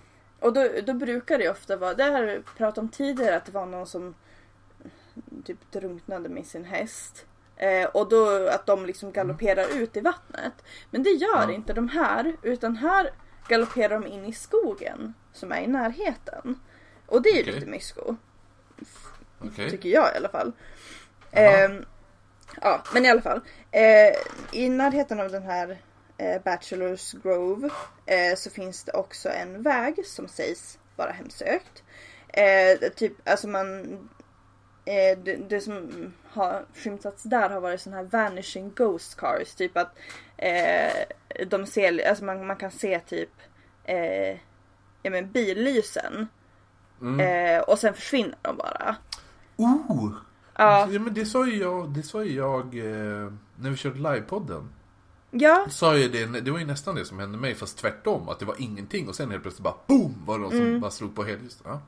och 0.41 0.53
då, 0.53 0.69
då 0.87 0.93
brukar 0.95 1.39
det 1.39 1.49
ofta 1.51 1.77
vara, 1.77 1.95
det 1.95 2.05
har 2.05 2.23
jag 2.23 2.45
pratat 2.57 2.79
om 2.79 2.89
tidigare, 2.89 3.37
att 3.37 3.45
det 3.45 3.53
var 3.53 3.67
någon 3.67 3.87
som 3.87 4.15
typ 5.45 5.73
drunknade 5.73 6.29
med 6.29 6.47
sin 6.47 6.65
häst. 6.65 7.27
Eh, 7.57 7.85
och 7.85 8.09
då 8.09 8.49
att 8.49 8.67
de 8.67 8.87
liksom 8.87 9.13
galopperar 9.13 9.77
ut 9.77 9.97
i 9.97 10.01
vattnet. 10.01 10.53
Men 10.91 11.03
det 11.03 11.11
gör 11.11 11.43
Ja. 11.43 11.53
inte 11.53 11.73
de 11.73 11.89
här, 11.89 12.37
utan 12.43 12.77
här 12.77 13.11
galopperar 13.49 14.01
de 14.01 14.07
in 14.07 14.25
i 14.25 14.33
skogen 14.33 15.15
som 15.33 15.53
är 15.53 15.61
i 15.61 15.67
närheten. 15.67 16.61
Och 17.07 17.23
det 17.23 17.29
är 17.29 17.35
ju 17.35 17.41
Okej. 17.43 17.55
lite 17.55 17.67
mysko, 17.67 18.17
Okej. 19.41 19.71
tycker 19.71 19.89
jag 19.89 20.15
i 20.15 20.17
alla 20.17 20.29
fall. 20.29 20.53
Ehm, 21.31 21.85
ja, 22.61 22.83
men 22.95 23.05
i 23.07 23.11
alla 23.11 23.23
fall. 23.23 23.41
Eh, 23.71 24.15
I 24.53 24.69
närheten 24.69 25.21
av 25.21 25.31
den 25.31 25.43
här 25.43 25.79
eh, 26.19 26.43
Bachelors 26.43 27.13
Grove 27.13 27.71
eh, 28.07 28.37
så 28.37 28.51
finns 28.51 28.85
det 28.85 28.93
också 28.93 29.29
en 29.29 29.63
väg 29.63 30.07
som 30.07 30.29
sägs 30.29 30.79
vara 30.97 31.11
hemsökt. 31.13 31.83
Eh, 32.29 32.89
typ, 32.97 33.29
alltså 33.29 33.49
man... 33.49 33.99
Eh, 34.85 35.19
det, 35.25 35.37
det 35.49 35.61
som 35.61 35.91
har 36.25 36.65
skymtats 36.75 37.23
där 37.23 37.51
har 37.51 37.61
varit 37.61 37.81
såna 37.81 37.97
här 37.97 38.05
vanishing 38.05 38.73
ghost 38.77 39.17
cars. 39.17 39.55
Typ 39.55 39.77
att 39.77 39.99
eh, 40.37 41.47
de 41.47 41.67
ser, 41.67 42.09
alltså 42.09 42.25
man, 42.25 42.47
man 42.47 42.57
kan 42.57 42.71
se 42.71 43.01
typ 43.01 43.31
eh, 43.85 44.39
ja, 45.03 45.11
men 45.11 45.31
billysen. 45.33 46.29
Mm. 47.01 47.21
Eh, 47.21 47.63
och 47.63 47.79
sen 47.79 47.95
försvinner 47.95 48.37
de 48.43 48.57
bara. 48.57 48.97
Oh! 49.57 50.13
Ja, 50.57 50.89
Ja, 50.91 51.01
men 51.01 51.15
det 51.15 51.27
sa 51.27 51.47
ju 51.47 51.57
jag, 51.59 51.89
det 51.89 52.03
sa 52.03 52.25
jag 52.25 52.65
eh, 52.79 53.33
när 53.57 53.71
vi 53.71 53.77
körde 53.77 53.97
livepodden. 54.13 54.69
ja, 55.31 55.67
Sa 55.71 55.97
ju 55.97 56.09
det, 56.09 56.41
det 56.41 56.51
var 56.51 56.59
ju 56.59 56.65
nästan 56.65 56.95
det 56.95 57.05
som 57.05 57.19
hände 57.19 57.39
mig 57.39 57.55
fast 57.55 57.79
tvärtom. 57.79 58.29
Att 58.29 58.39
det 58.39 58.45
var 58.45 58.57
ingenting 58.59 59.09
och 59.09 59.15
sen 59.15 59.31
helt 59.31 59.43
plötsligt 59.43 59.65
bara 59.65 59.75
BOOM! 59.87 60.23
Var 60.27 60.39
det 60.39 60.43
någon 60.43 60.51
som 60.51 60.81
bara 60.81 60.91
slog 60.91 61.17
på 61.17 61.25
helljus. 61.25 61.63
Ja. 61.65 61.81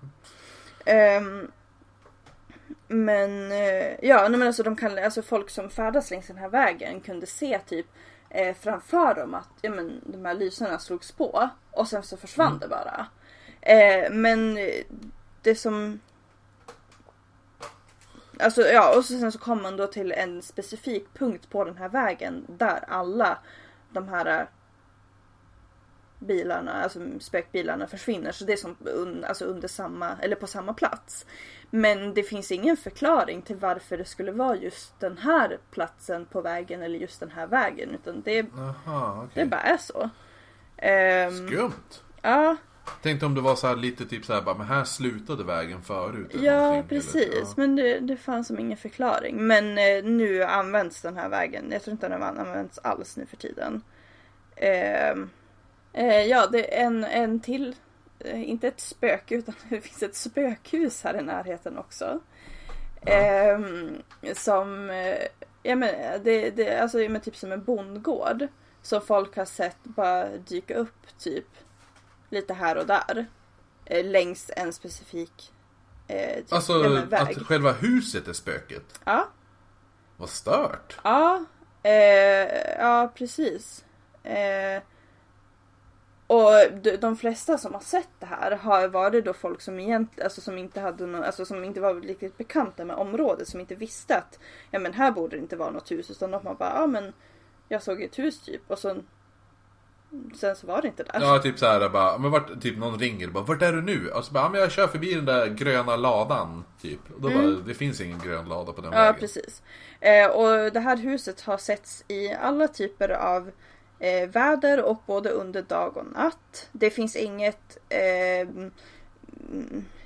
Ehm, 0.87 1.51
men 2.89 3.53
eh, 3.53 3.95
ja, 4.03 4.29
men 4.29 4.43
alltså, 4.43 4.63
de 4.63 4.77
kan, 4.77 4.99
alltså 4.99 5.23
folk 5.23 5.51
som 5.51 5.71
färdas 5.71 6.11
längs 6.11 6.27
den 6.27 6.37
här 6.37 6.49
vägen 6.49 7.01
kunde 7.01 7.27
se 7.27 7.59
typ 7.59 7.87
eh, 8.31 8.57
framför 8.57 9.15
dem 9.15 9.35
att 9.35 9.49
ja, 9.63 9.71
men, 9.71 10.01
de 10.05 10.25
här 10.25 10.35
lyserna 10.35 10.79
slogs 10.79 11.13
på 11.13 11.51
och 11.71 11.89
sen 11.89 12.03
så 12.03 12.17
försvann 12.17 12.59
det 12.59 12.69
bara. 12.69 13.07
Eh, 13.61 14.11
men 14.11 14.57
eh, 14.57 14.85
det 15.43 15.55
som 15.55 16.01
Alltså 18.41 18.63
ja, 18.63 18.97
och 18.97 19.05
så 19.05 19.19
sen 19.19 19.33
så 19.33 19.39
kom 19.39 19.63
man 19.63 19.77
då 19.77 19.87
till 19.87 20.13
en 20.13 20.43
specifik 20.43 21.07
punkt 21.15 21.51
på 21.51 21.65
den 21.65 21.77
här 21.77 21.89
vägen 21.89 22.45
där 22.49 22.85
alla 22.89 23.39
de 23.91 24.09
här 24.09 24.41
eh, 24.41 24.47
bilarna, 26.27 26.73
alltså 26.73 27.01
spökbilarna 27.21 27.87
försvinner. 27.87 28.33
Så 28.33 28.45
det 28.45 28.53
är 28.53 28.57
som 28.57 28.77
un, 28.85 29.25
alltså 29.25 29.45
under 29.45 29.69
samma, 29.69 30.17
eller 30.21 30.37
på 30.37 30.47
samma 30.47 30.75
plats. 30.75 31.27
Men 31.71 32.15
det 32.15 32.23
finns 32.23 32.53
ingen 32.53 32.77
förklaring 32.77 33.43
till 33.43 33.57
varför 33.57 33.99
det 33.99 34.05
skulle 34.05 34.33
vara 34.33 34.57
just 34.57 35.01
den 35.01 35.19
här 35.19 35.59
platsen 35.71 36.27
på 36.27 36.41
vägen 36.41 36.83
eller 36.83 36.99
just 36.99 37.21
den 37.21 37.31
här 37.31 37.47
vägen. 37.47 37.91
Utan 37.91 38.23
det, 38.23 38.47
Jaha, 38.57 39.17
okej. 39.25 39.29
det 39.45 39.47
bara 39.51 39.61
är 39.61 39.77
så. 39.77 40.11
Ehm, 40.77 41.49
Skumt. 41.49 42.03
ja, 42.23 42.57
Tänkte 43.03 43.27
om 43.27 43.35
det 43.35 43.41
var 43.41 43.57
så 43.57 43.67
här 43.67 43.77
lite 43.77 44.07
typ 44.07 44.25
så 44.25 44.33
här, 44.33 44.43
bara, 44.43 44.55
men 44.59 44.67
här 44.67 44.85
slutade 44.85 45.45
vägen 45.45 45.83
förut. 45.83 46.31
ja 46.35 46.85
precis. 46.89 47.15
Eller, 47.15 47.37
ja. 47.37 47.47
Men 47.57 47.77
det, 47.77 47.99
det 48.01 48.17
fanns 48.17 48.47
som 48.47 48.59
ingen 48.59 48.77
förklaring. 48.79 49.47
Men 49.47 49.79
eh, 49.79 50.05
nu 50.05 50.43
används 50.43 51.03
den 51.03 51.17
här 51.17 51.29
vägen. 51.29 51.65
Jag 51.73 51.83
tror 51.83 51.93
inte 51.93 52.09
den 52.09 52.23
används 52.23 52.79
alls 52.79 53.17
nu 53.17 53.27
för 53.27 53.37
tiden. 53.37 53.83
Ehm, 54.57 55.31
eh, 55.97 56.23
ja, 56.23 56.47
det 56.47 56.77
är 56.81 56.87
en, 56.87 57.05
en 57.05 57.41
till. 57.41 57.77
Eh, 58.19 58.49
inte 58.51 58.69
ett 58.69 58.81
spöke 58.81 59.35
utan 59.35 59.55
det 59.69 59.81
finns 59.81 60.03
ett 60.03 60.17
spökhus 60.17 61.05
här 61.05 61.19
i 61.19 61.23
närheten 61.23 61.79
också. 61.79 62.21
Ehm, 63.07 64.03
som, 64.35 64.91
eh, 64.91 65.19
ja 65.63 65.77
men 65.77 66.23
det, 66.25 66.51
det 66.51 66.79
alltså 66.79 66.99
men 66.99 67.21
typ 67.21 67.37
som 67.37 67.53
en 67.53 67.65
bondgård. 67.65 68.47
Som 68.83 69.01
folk 69.01 69.37
har 69.37 69.45
sett 69.45 69.77
bara 69.85 70.29
dyka 70.29 70.75
upp 70.75 71.19
typ 71.19 71.47
lite 72.31 72.55
här 72.55 72.77
och 72.77 72.87
där. 72.87 73.27
Eh, 73.85 74.05
längs 74.05 74.51
en 74.57 74.73
specifik 74.73 75.53
eh, 76.09 76.37
typ, 76.37 76.53
Alltså 76.53 76.73
ja, 76.73 76.89
men 76.89 77.09
väg. 77.09 77.21
att 77.21 77.47
själva 77.47 77.73
huset 77.73 78.29
är 78.29 78.33
spöket. 78.33 79.01
Ja, 79.05 79.29
Vad 80.17 80.29
stört. 80.29 80.99
ja, 81.05 81.45
eh, 81.83 82.79
ja 82.79 83.13
precis. 83.15 83.85
Och 86.27 86.53
de, 87.01 87.17
flesta 87.17 87.59
som 87.59 87.75
har 87.75 87.81
sett 87.81 88.09
det 88.19 88.27
här 88.27 88.51
har 88.57 88.89
varit 88.89 89.25
då 89.25 89.33
folk 89.33 89.61
som 89.61 89.81
egentligen, 89.81 90.25
alltså 90.25 90.41
som 90.41 90.59
inte 90.59 90.81
hade 90.81 91.07
någon, 91.07 91.25
alltså 91.25 91.45
som 91.45 91.65
inte 91.65 91.81
var 91.81 91.95
riktigt 91.95 92.39
bekanta 92.39 92.85
med 92.85 92.97
området, 92.97 93.49
som 93.49 93.61
inte 93.61 93.75
visste 93.75 94.17
att 94.17 94.39
ja 94.71 94.79
men 94.79 94.93
här 94.93 95.11
borde 95.11 95.37
det 95.37 95.41
inte 95.41 95.57
vara 95.57 95.71
något 95.71 95.91
hus 95.91 96.11
utan 96.11 96.31
de 96.31 96.43
bara 96.45 96.73
ja 96.75 96.87
men 96.87 97.13
jag 97.69 97.83
såg 97.83 98.03
ett 98.03 98.19
hus 98.19 98.41
typ 98.41 98.63
och 98.71 98.79
så 98.79 98.97
sen 100.35 100.57
så 100.57 100.67
var 100.67 100.83
det 100.83 100.89
inte 100.89 101.03
där. 101.03 101.21
Ja, 101.21 101.39
typ 101.39 101.59
såhär 101.59 101.89
bara, 101.89 102.19
men 102.19 102.31
vart, 102.31 102.61
typ 102.63 102.79
någon 102.79 102.99
ringer 102.99 103.27
och 103.27 103.33
bara, 103.33 103.45
vart 103.45 103.63
är 103.63 103.73
du 103.73 103.83
nu? 103.83 104.09
Och 104.11 104.25
så 104.25 104.33
bara, 104.33 104.45
ja, 104.45 104.49
men 104.49 104.61
jag 104.61 104.73
kör 104.73 104.87
förbi 104.87 105.15
den 105.15 105.25
där 105.25 105.47
gröna 105.47 105.97
ladan, 105.97 106.65
typ. 106.83 107.01
Och 107.15 107.21
då 107.21 107.29
bara, 107.31 107.47
det 107.47 107.75
finns 107.75 108.01
ingen 108.01 108.19
grön 108.19 108.49
lada 108.49 108.73
på 108.73 108.81
den 108.81 108.93
Mm. 108.93 108.99
Ja, 108.99 109.05
vägen. 109.05 109.21
precis. 109.21 109.63
Eh, 110.01 110.31
och 110.31 110.73
det 110.73 110.81
här 110.81 110.97
huset 110.97 111.41
har 111.41 111.59
setts 111.59 112.05
i 112.09 112.33
alla 112.33 112.69
typer 112.69 113.09
av 113.09 113.51
eh, 113.99 114.29
väder 114.29 114.83
och 114.83 115.03
både 115.07 115.31
under 115.31 115.63
dag 115.63 115.97
och 115.97 116.07
natt. 116.13 116.69
Det 116.73 116.91
finns 116.91 117.17
inget, 117.17 117.79
eh, 117.89 118.41
mm, 118.41 118.71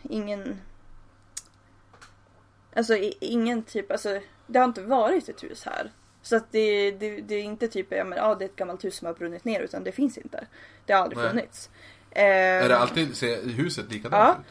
ingen, 0.03 0.61
alltså 2.77 2.97
ingen 3.21 3.63
typ, 3.63 3.91
alltså 3.93 4.21
det 4.47 4.59
har 4.59 4.67
inte 4.67 4.83
varit 4.83 5.29
ett 5.29 5.43
hus 5.43 5.65
här. 5.65 5.91
Så 6.23 6.37
att 6.37 6.53
det, 6.53 6.91
det, 6.91 7.21
det 7.21 7.35
är 7.35 7.43
inte 7.43 7.69
typ, 7.69 7.87
ja 7.93 8.05
men 8.05 8.19
ja, 8.19 8.35
det 8.35 8.45
är 8.45 8.49
ett 8.49 8.57
gammalt 8.57 8.85
hus 8.85 8.97
som 8.97 9.07
har 9.07 9.15
brunnit 9.15 9.45
ner 9.45 9.61
utan 9.61 9.85
det 9.85 9.93
finns 9.93 10.19
inte. 10.19 10.47
Det 10.87 10.93
har 10.93 11.01
aldrig 11.01 11.19
Nej. 11.19 11.29
funnits. 11.31 11.71
Eh, 12.11 12.25
Är 12.25 12.69
det 12.69 12.79
alltid, 12.79 13.17
ser 13.17 13.43
huset 13.49 13.93
likadant 13.93 14.15
Ja. 14.15 14.33
ut? 14.41 14.47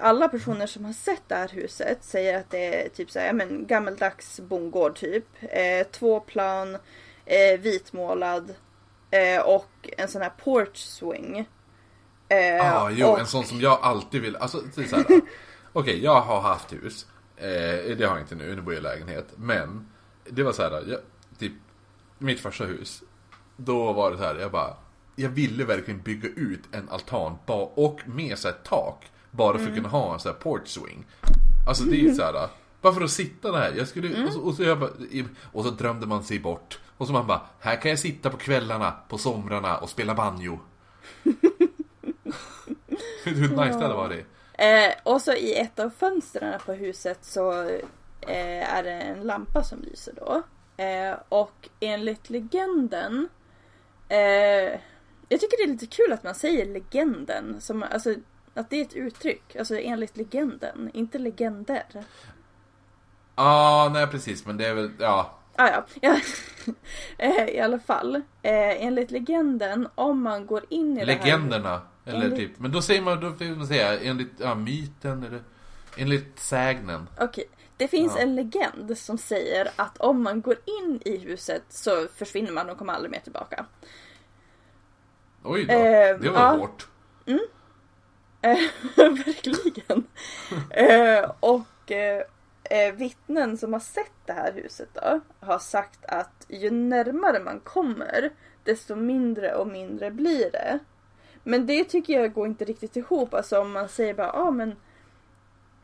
Eh, 0.00 0.04
alla 0.04 0.28
personer 0.28 0.66
som 0.66 0.84
har 0.84 0.92
sett 0.92 1.22
det 1.28 1.34
här 1.34 1.48
huset 1.48 2.04
säger 2.04 2.38
att 2.38 2.50
det 2.50 2.84
är 2.84 2.88
typ 2.88 3.10
så 3.10 3.18
här, 3.18 3.32
men 3.32 3.66
gammaldags 3.66 4.40
bondgård 4.40 4.96
typ. 4.96 5.24
Eh, 5.40 5.86
två 5.90 6.20
plan, 6.20 6.78
eh, 7.26 7.60
vitmålad 7.60 8.54
eh, 9.14 9.40
och 9.40 9.90
en 9.98 10.08
sån 10.08 10.22
här 10.22 10.32
porch 10.44 10.76
swing. 10.76 11.48
Eh, 12.28 12.38
Ja, 12.38 12.80
ah, 12.80 12.90
jo, 12.90 13.06
och, 13.06 13.20
en 13.20 13.26
sån 13.26 13.44
som 13.44 13.60
jag 13.60 13.78
alltid 13.82 14.22
vill, 14.22 14.36
alltså 14.36 14.62
det 14.74 14.82
är 14.82 14.86
så 14.86 14.96
här. 14.96 15.06
Okej, 15.72 16.04
jag 16.04 16.20
har 16.20 16.40
haft 16.40 16.72
hus. 16.72 17.06
Eh, 17.36 17.96
det 17.96 18.04
har 18.04 18.16
jag 18.16 18.20
inte 18.20 18.34
nu, 18.34 18.54
nu 18.54 18.62
bor 18.62 18.74
jag 18.74 18.80
i 18.80 18.82
lägenhet. 18.82 19.26
Men, 19.36 19.86
det 20.30 20.42
var 20.42 20.52
så 20.52 20.62
här, 20.62 20.70
jag, 20.70 20.98
typ, 21.38 21.52
mitt 22.18 22.40
första 22.40 22.64
hus. 22.64 23.02
Då 23.56 23.92
var 23.92 24.10
det 24.10 24.16
så 24.16 24.22
här, 24.24 24.34
jag 24.34 24.50
bara, 24.50 24.76
jag 25.16 25.28
ville 25.28 25.64
verkligen 25.64 26.02
bygga 26.02 26.28
ut 26.28 26.62
en 26.72 26.88
altan 26.88 27.38
och 27.74 28.00
med 28.06 28.38
så 28.38 28.48
här 28.48 28.56
tak. 28.64 29.06
Bara 29.30 29.58
för 29.58 29.68
att 29.68 29.74
kunna 29.74 29.88
ha 29.88 30.14
en 30.14 30.20
så 30.20 30.28
här 30.28 30.36
porch 30.36 30.68
swing. 30.68 31.06
Alltså 31.66 31.84
det 31.84 31.96
är 31.96 32.00
ju 32.00 32.14
så 32.14 32.22
här. 32.22 32.48
Bara 32.80 32.92
för 32.92 33.02
att 33.02 33.10
sitta 33.10 33.52
där. 33.52 33.74
Jag 33.76 33.88
skulle, 33.88 34.26
och, 34.26 34.32
så, 34.32 34.40
och, 34.40 34.54
så 34.54 34.62
jag 34.62 34.78
bara, 34.78 34.90
och 35.52 35.64
så 35.64 35.70
drömde 35.70 36.06
man 36.06 36.24
sig 36.24 36.38
bort. 36.38 36.78
Och 36.96 37.06
så 37.06 37.12
man 37.12 37.26
bara, 37.26 37.40
här 37.60 37.76
kan 37.76 37.90
jag 37.90 37.98
sitta 37.98 38.30
på 38.30 38.36
kvällarna, 38.36 38.94
på 39.08 39.18
somrarna 39.18 39.76
och 39.78 39.88
spela 39.88 40.14
banjo. 40.14 40.58
Hur 43.24 43.48
nice 43.48 43.78
det 43.78 43.82
hade 43.82 43.94
varit. 43.94 44.26
eh, 44.52 44.92
och 45.02 45.22
så 45.22 45.32
i 45.32 45.54
ett 45.54 45.78
av 45.78 45.90
fönstren 45.90 46.60
på 46.66 46.72
huset 46.72 47.18
så 47.24 47.52
eh, 48.20 48.74
är 48.76 48.82
det 48.82 48.90
en 48.92 49.22
lampa 49.22 49.62
som 49.64 49.80
lyser 49.82 50.14
då. 50.16 50.42
Eh, 50.84 51.16
och 51.28 51.68
enligt 51.80 52.30
legenden 52.30 53.28
eh, 54.08 54.80
Jag 55.28 55.40
tycker 55.40 55.56
det 55.66 55.70
är 55.70 55.72
lite 55.72 55.86
kul 55.86 56.12
att 56.12 56.22
man 56.24 56.34
säger 56.34 56.66
legenden. 56.66 57.60
Som, 57.60 57.82
alltså, 57.82 58.14
att 58.54 58.70
det 58.70 58.76
är 58.76 58.82
ett 58.82 58.94
uttryck. 58.94 59.56
Alltså 59.56 59.78
enligt 59.78 60.16
legenden, 60.16 60.90
inte 60.94 61.18
legender. 61.18 61.84
Ja, 61.92 62.04
ah, 63.34 63.88
nej 63.92 64.06
precis, 64.06 64.46
men 64.46 64.56
det 64.56 64.66
är 64.66 64.74
väl, 64.74 64.90
ja. 64.98 65.38
Ah, 65.56 65.68
ja, 65.68 65.84
ja. 66.00 66.16
Eh, 67.18 67.44
I 67.48 67.60
alla 67.60 67.78
fall. 67.78 68.14
Eh, 68.16 68.84
enligt 68.84 69.10
legenden, 69.10 69.88
om 69.94 70.22
man 70.22 70.46
går 70.46 70.64
in 70.68 70.98
i 70.98 71.04
det 71.04 71.12
här... 71.12 71.24
Legenderna. 71.24 71.82
Eller 72.06 72.20
Enligt- 72.24 72.38
typ, 72.38 72.58
men 72.58 72.72
då 72.72 72.82
säger 72.82 73.02
man, 73.02 73.20
då 73.20 73.28
vill 73.28 73.56
man 73.56 73.66
säga 73.66 74.00
enligt 74.00 74.32
ja, 74.38 74.54
myten 74.54 75.22
eller 75.22 75.42
enligt 75.96 76.38
sägnen. 76.38 77.08
Okej. 77.20 77.44
Det 77.76 77.88
finns 77.88 78.12
Ja. 78.16 78.22
en 78.22 78.34
legend 78.36 78.98
som 78.98 79.18
säger 79.18 79.68
att 79.76 79.98
om 79.98 80.22
man 80.22 80.40
går 80.40 80.56
in 80.64 81.00
i 81.04 81.16
huset 81.16 81.62
så 81.68 82.06
försvinner 82.14 82.52
man 82.52 82.70
och 82.70 82.78
kommer 82.78 82.92
aldrig 82.92 83.10
mer 83.10 83.20
tillbaka. 83.20 83.66
Oj 85.44 85.64
då, 85.64 85.72
Eh, 85.74 86.18
det 86.18 86.30
var 86.30 86.40
ja. 86.40 86.56
hårt. 86.56 86.86
Eh, 87.26 88.56
Verkligen. 88.96 90.06
eh, 90.70 91.30
och 91.40 91.92
eh, 92.76 92.94
vittnen 92.94 93.58
som 93.58 93.72
har 93.72 93.80
sett 93.80 94.12
det 94.26 94.32
här 94.32 94.52
huset 94.52 94.88
då 94.92 95.20
har 95.40 95.58
sagt 95.58 96.04
att 96.04 96.46
ju 96.48 96.70
närmare 96.70 97.40
man 97.44 97.60
kommer 97.60 98.30
desto 98.64 98.94
mindre 98.96 99.54
och 99.54 99.66
mindre 99.66 100.10
blir 100.10 100.50
det. 100.52 100.78
Men 101.42 101.66
det 101.66 101.84
tycker 101.84 102.12
jag 102.20 102.32
går 102.32 102.46
inte 102.46 102.64
riktigt 102.64 102.96
ihop. 102.96 103.34
Alltså 103.34 103.60
om 103.60 103.72
man 103.72 103.88
säger 103.88 104.14
bara 104.14 104.32
ah, 104.32 104.50
men 104.50 104.76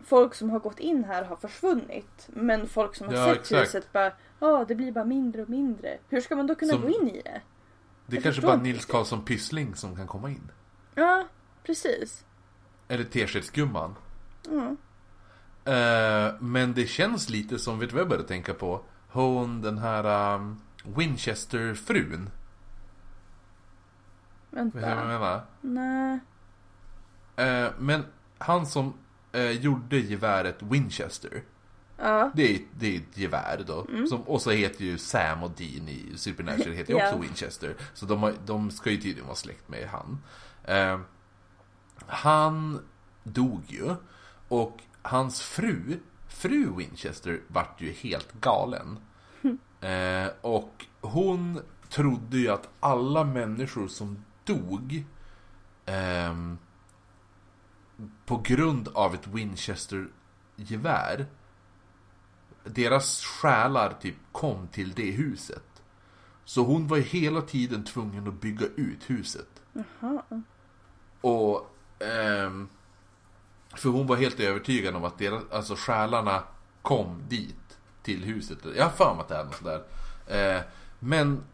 folk 0.04 0.34
som 0.34 0.50
har 0.50 0.58
gått 0.58 0.78
in 0.80 1.04
här 1.04 1.24
har 1.24 1.36
försvunnit. 1.36 2.28
Men 2.28 2.66
folk 2.66 2.96
som 2.96 3.06
har 3.08 3.14
Ja, 3.14 3.24
sett 3.26 3.38
exakt. 3.40 3.62
huset 3.62 3.92
bara 3.92 4.12
ja 4.40 4.64
det 4.68 4.74
blir 4.74 4.92
bara 4.92 5.04
mindre 5.04 5.42
och 5.42 5.50
mindre. 5.50 5.98
Hur 6.08 6.20
ska 6.20 6.36
man 6.36 6.46
då 6.46 6.54
kunna 6.54 6.72
Som- 6.72 6.82
gå 6.82 6.88
in 6.88 7.08
i 7.08 7.22
det? 7.22 7.40
Det 8.06 8.16
är 8.16 8.20
kanske 8.20 8.42
bara 8.42 8.56
Nils. 8.56 8.84
Karlsson 8.84 9.24
Pyssling 9.24 9.74
som 9.74 9.96
kan 9.96 10.06
komma 10.06 10.30
in. 10.30 10.50
Ja, 10.94 11.24
precis. 11.62 12.24
Eller 12.88 13.04
Teskedsgumman. 13.04 13.94
Mm. 14.50 14.76
Eh, 15.70 16.34
men 16.40 16.74
det 16.74 16.86
känns 16.86 17.30
lite 17.30 17.58
som, 17.58 17.78
vet 17.78 17.88
du 17.88 17.94
vad 17.94 18.00
jag 18.00 18.08
började 18.08 18.28
tänka 18.28 18.54
på? 18.54 18.84
Hon, 19.08 19.62
den 19.62 19.78
här 19.78 20.34
um, 20.34 20.60
Winchester-frun. 20.84 22.30
Vet 24.50 24.72
du 24.72 24.80
vad 24.80 24.90
jag 24.90 24.96
Vänta. 24.96 25.06
menar? 25.06 25.42
Nej. 25.60 26.18
Eh, 27.36 27.70
men 27.78 28.04
han 28.38 28.66
som 28.66 28.94
eh, 29.32 29.50
gjorde 29.50 29.96
geväret 29.98 30.62
Winchester. 30.62 31.42
Ja. 31.96 32.30
Det 32.34 32.54
är, 32.56 32.60
det 32.78 32.96
är 32.96 33.00
ett 33.00 33.18
gevär 33.18 33.64
då. 33.66 33.86
Mm. 33.88 34.06
Som, 34.06 34.22
och 34.22 34.42
så 34.42 34.50
heter 34.50 34.84
ju 34.84 34.98
Sam 34.98 35.42
och 35.42 35.50
Dean 35.50 35.88
i 35.88 36.12
Supernatural 36.16 36.72
heter 36.74 36.92
ju 36.92 36.98
Ja. 36.98 37.06
också 37.08 37.18
Winchester. 37.20 37.74
Så 37.94 38.06
de, 38.06 38.22
har, 38.22 38.34
de 38.46 38.70
ska 38.70 38.90
ju 38.90 38.96
tydligen 38.96 39.26
vara 39.26 39.36
släkt 39.36 39.68
med 39.68 39.88
han. 39.88 40.18
Han 42.06 42.80
dog 43.24 43.62
ju. 43.66 43.94
Och 44.48 44.80
hans 45.02 45.42
fru, 45.42 46.00
fru 46.28 46.76
Winchester, 46.76 47.40
vart 47.48 47.80
ju 47.80 47.92
helt 47.92 48.32
galen. 48.40 48.98
Eh, 49.80 50.28
och 50.40 50.86
hon 51.00 51.62
trodde 51.88 52.38
ju 52.38 52.48
att 52.48 52.68
alla 52.80 53.24
människor 53.24 53.88
som 53.88 54.24
dog 54.44 55.04
ehm, 55.86 56.58
på 58.26 58.40
grund 58.44 58.88
av 58.88 59.14
ett 59.14 59.26
Winchester-gevär 59.26 61.26
deras 62.64 63.24
själar 63.24 63.96
typ 64.00 64.16
kom 64.32 64.68
till 64.68 64.92
det 64.92 65.10
huset. 65.10 65.82
Så 66.44 66.64
hon 66.64 66.88
var 66.88 66.96
ju 66.96 67.02
hela 67.02 67.40
tiden 67.40 67.84
tvungen 67.84 68.28
att 68.28 68.40
bygga 68.40 68.66
ut 68.76 69.10
huset. 69.10 69.62
Jaha. 69.72 70.22
Och... 71.20 71.76
ehm, 71.98 72.68
för 73.76 73.88
hon 73.88 74.06
var 74.06 74.16
helt 74.16 74.40
övertygad 74.40 74.96
om 74.96 75.04
att 75.04 75.18
deras, 75.18 75.42
alltså 75.52 75.74
själarna 75.76 76.42
kom 76.82 77.22
dit. 77.28 77.56
Till 78.02 78.24
huset. 78.24 78.58
Jag 78.76 78.84
har 78.84 78.90
för 78.90 79.14
mig 79.14 79.20
att 79.20 79.28
det 79.28 79.36
är 79.36 79.44
något 79.44 79.56
sådär. 79.56 79.82
Eh, 80.26 80.62
men... 80.98 81.44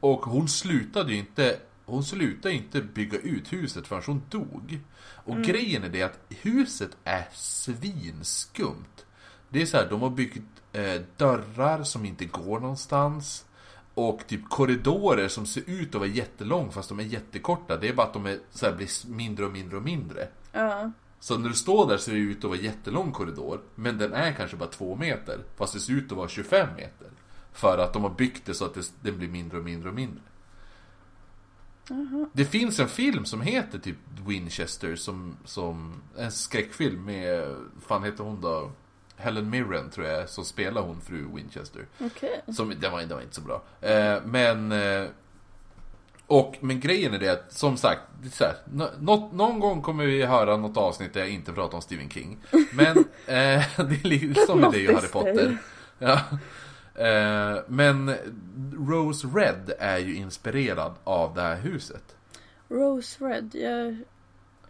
Och 0.00 0.20
hon 0.20 0.48
slutade 0.48 1.12
ju 1.12 1.18
inte... 1.18 1.58
Hon 1.86 2.04
slutade 2.04 2.54
inte 2.54 2.82
bygga 2.82 3.18
ut 3.18 3.52
huset 3.52 3.86
förrän 3.86 4.02
hon 4.06 4.22
dog. 4.28 4.80
Och 5.24 5.36
grejen 5.36 5.84
är 5.84 5.88
det 5.88 6.02
att 6.02 6.18
huset 6.28 6.96
är 7.04 7.28
svinskumt. 7.32 9.06
Det 9.48 9.62
är 9.62 9.66
så 9.66 9.76
här, 9.76 9.88
de 9.90 10.02
har 10.02 10.10
byggt 10.10 10.42
eh, 10.72 11.00
dörrar 11.16 11.82
som 11.82 12.04
inte 12.04 12.24
går 12.24 12.60
någonstans. 12.60 13.44
Och 13.94 14.26
typ 14.26 14.48
korridorer 14.48 15.28
som 15.28 15.46
ser 15.46 15.62
ut 15.66 15.88
att 15.94 16.00
vara 16.00 16.10
jättelång 16.10 16.72
fast 16.72 16.88
de 16.88 16.98
är 17.00 17.04
jättekorta. 17.04 17.76
Det 17.76 17.88
är 17.88 17.94
bara 17.94 18.06
att 18.06 18.12
de 18.12 18.26
är, 18.26 18.38
så 18.50 18.66
här, 18.66 18.72
blir 18.72 19.10
mindre 19.10 19.46
och 19.46 19.52
mindre 19.52 19.76
och 19.76 19.82
mindre. 19.82 20.28
Ja. 20.52 20.90
Så 21.20 21.38
när 21.38 21.48
du 21.48 21.54
står 21.54 21.88
där 21.88 21.96
ser 21.96 22.12
det 22.12 22.18
ut 22.18 22.44
att 22.44 22.50
vara 22.50 22.60
jättelång 22.60 23.12
korridor. 23.12 23.60
Men 23.74 23.98
den 23.98 24.12
är 24.12 24.32
kanske 24.32 24.56
bara 24.56 24.68
två 24.68 24.96
meter. 24.96 25.38
Fast 25.56 25.74
det 25.74 25.80
ser 25.80 25.92
ut 25.92 26.12
att 26.12 26.18
vara 26.18 26.28
25 26.28 26.68
meter. 26.76 27.10
För 27.52 27.78
att 27.78 27.92
de 27.92 28.02
har 28.02 28.10
byggt 28.10 28.46
det 28.46 28.54
så 28.54 28.64
att 28.64 28.74
det, 28.74 28.92
den 29.00 29.18
blir 29.18 29.28
mindre 29.28 29.58
och 29.58 29.64
mindre 29.64 29.88
och 29.88 29.94
mindre. 29.94 30.22
Det 32.32 32.44
finns 32.44 32.80
en 32.80 32.88
film 32.88 33.24
som 33.24 33.40
heter 33.40 33.78
typ 33.78 33.96
Winchester 34.26 34.96
som, 34.96 35.36
som 35.44 36.02
en 36.16 36.32
skräckfilm 36.32 37.04
med, 37.04 37.56
fan 37.86 38.04
heter 38.04 38.24
hon 38.24 38.40
då? 38.40 38.70
Helen 39.16 39.50
Mirren 39.50 39.90
tror 39.90 40.06
jag 40.06 40.28
som 40.28 40.44
spelar 40.44 40.82
hon 40.82 41.00
fru 41.00 41.26
Winchester. 41.34 41.86
Okej. 42.00 42.42
Som, 42.56 42.74
den, 42.80 42.92
var, 42.92 43.00
den 43.00 43.08
var 43.08 43.22
inte 43.22 43.34
så 43.34 43.40
bra. 43.40 43.62
Eh, 43.80 44.22
men... 44.24 44.72
Eh, 44.72 45.04
Och, 46.30 46.56
men 46.60 46.80
grejen 46.80 47.14
är 47.14 47.18
det 47.18 47.28
att, 47.28 47.52
som 47.52 47.76
sagt, 47.76 48.00
så 48.32 48.44
här, 48.44 48.54
nå- 48.72 48.90
något, 49.00 49.32
någon 49.32 49.60
gång 49.60 49.82
kommer 49.82 50.06
vi 50.06 50.24
höra 50.24 50.56
något 50.56 50.76
avsnitt 50.76 51.14
där 51.14 51.20
jag 51.20 51.30
inte 51.30 51.52
pratar 51.52 51.76
om 51.76 51.82
Stephen 51.82 52.10
King. 52.10 52.38
Men, 52.72 52.96
eh, 53.26 53.62
det 53.76 54.04
är 54.04 54.08
liksom 54.08 54.60
med 54.60 54.72
det 54.72 54.88
och 54.88 54.94
Harry 54.94 55.08
Potter. 55.08 55.56
Ja. 55.98 56.20
Eh, 56.94 57.58
men 57.68 58.14
Rose 58.88 59.26
Red 59.26 59.72
är 59.78 59.98
ju 59.98 60.14
inspirerad 60.14 60.92
av 61.04 61.34
det 61.34 61.42
här 61.42 61.56
huset. 61.56 62.16
Rose 62.68 63.24
Red, 63.24 63.50
jag... 63.54 63.96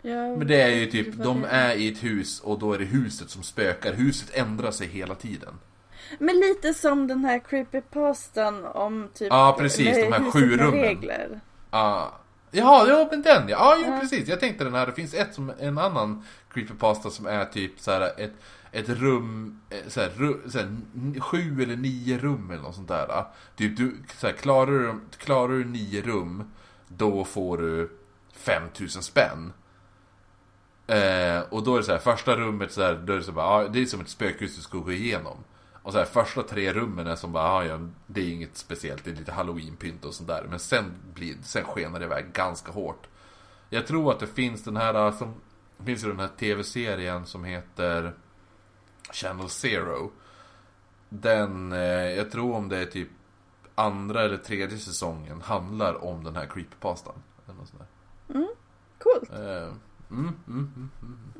jag 0.02 0.38
Men 0.38 0.46
det 0.46 0.62
är 0.62 0.70
ju 0.70 0.86
typ, 0.86 1.14
de 1.16 1.44
är 1.50 1.74
i 1.74 1.88
ett 1.88 2.04
hus 2.04 2.40
och 2.40 2.58
då 2.58 2.72
är 2.72 2.78
det 2.78 2.84
huset 2.84 3.30
som 3.30 3.42
spökar. 3.42 3.92
Huset 3.92 4.30
ändrar 4.34 4.70
sig 4.70 4.86
hela 4.86 5.14
tiden. 5.14 5.54
Men 6.18 6.40
lite 6.40 6.74
som 6.74 7.06
den 7.06 7.24
här 7.24 7.38
creepypastan 7.38 8.64
om 8.64 9.08
typ... 9.14 9.28
Ja, 9.30 9.56
precis, 9.58 9.96
de 9.96 10.12
här 10.12 10.30
sju 10.30 10.56
rummen. 10.56 10.80
regler. 10.80 11.40
Ja, 11.70 12.12
ja, 12.50 12.86
ja 12.88 13.08
men 13.10 13.22
den 13.22 13.48
ja. 13.48 13.56
Ja, 13.58 13.76
jo, 13.86 13.92
Ja. 13.94 14.00
precis. 14.00 14.28
Jag 14.28 14.40
tänkte 14.40 14.64
den 14.64 14.74
här. 14.74 14.86
Det 14.86 14.92
finns 14.92 15.14
ett 15.14 15.34
som, 15.34 15.52
en 15.58 15.78
annan 15.78 16.24
creepypasta 16.52 17.10
som 17.10 17.26
är 17.26 17.44
typ 17.44 17.80
så 17.80 17.90
här 17.90 18.00
ett, 18.20 18.32
ett 18.72 18.88
rum, 18.88 19.60
eh, 19.70 19.88
så 19.88 20.00
här, 20.00 20.10
ru, 20.16 20.50
så 20.50 20.58
här, 20.58 20.76
sju 21.20 21.62
eller 21.62 21.76
nio 21.76 22.18
rum 22.18 22.50
eller 22.50 22.62
något 22.62 22.74
sånt 22.74 22.88
där. 22.88 23.24
Typ 23.56 23.76
du, 23.76 23.96
så 24.16 24.26
här, 24.26 24.34
klarar 24.34 24.72
du, 24.72 24.94
klarar 25.18 25.48
du 25.48 25.64
nio 25.64 26.02
rum, 26.02 26.50
då 26.88 27.24
får 27.24 27.58
du 27.58 27.90
5000 28.32 29.02
spänn. 29.02 29.52
Eh, 30.86 31.40
och 31.50 31.62
då 31.64 31.74
är 31.74 31.78
det 31.78 31.84
så 31.84 31.92
här, 31.92 31.98
första 31.98 32.36
rummet 32.36 32.72
så 32.72 32.82
här, 32.82 32.94
då 32.94 33.12
är 33.12 33.16
det 33.16 33.22
så 33.22 33.32
bara, 33.32 33.62
ja, 33.62 33.68
det 33.68 33.82
är 33.82 33.86
som 33.86 34.00
ett 34.00 34.08
spökhus 34.08 34.56
du 34.56 34.62
ska 34.62 34.78
gå 34.78 34.92
igenom. 34.92 35.36
Och 35.90 35.94
så 35.94 35.98
här, 35.98 36.06
första 36.06 36.42
tre 36.42 36.72
rummen 36.72 37.06
är 37.06 37.16
som 37.16 37.32
bara, 37.32 37.64
ja, 37.64 37.64
ja, 37.64 37.88
det 38.06 38.20
är 38.20 38.32
inget 38.32 38.56
speciellt, 38.56 39.04
det 39.04 39.10
är 39.10 39.14
lite 39.14 39.32
halloweenpynt 39.32 40.04
och 40.04 40.14
sånt 40.14 40.28
där. 40.28 40.46
Men 40.50 40.58
sen, 40.58 40.92
blir, 41.14 41.36
sen 41.42 41.64
skenar 41.64 41.98
det 41.98 42.04
iväg 42.04 42.32
ganska 42.32 42.72
hårt. 42.72 43.08
Jag 43.70 43.86
tror 43.86 44.12
att 44.12 44.20
det 44.20 44.26
finns 44.26 44.64
den 44.64 44.76
här, 44.76 45.12
som, 45.12 45.34
det 45.76 45.84
finns 45.84 46.04
ju 46.04 46.08
den 46.08 46.20
här 46.20 46.28
tv-serien 46.38 47.26
som 47.26 47.44
heter 47.44 48.14
Channel 49.12 49.48
Zero. 49.48 50.12
Den, 51.08 51.72
eh, 51.72 52.10
jag 52.10 52.30
tror 52.30 52.54
om 52.54 52.68
det 52.68 52.78
är 52.78 52.86
typ 52.86 53.08
andra 53.74 54.22
eller 54.22 54.36
tredje 54.36 54.78
säsongen 54.78 55.40
handlar 55.40 56.04
om 56.04 56.24
den 56.24 56.36
här 56.36 56.46
creepypastan. 56.46 57.22
Eller 57.46 57.58
något 57.58 57.68
sånt 57.68 57.82
där. 57.82 58.48
Coolt. 58.98 59.30
Eh, 59.30 59.74
Mm, 60.10 60.34
mm, 60.48 60.90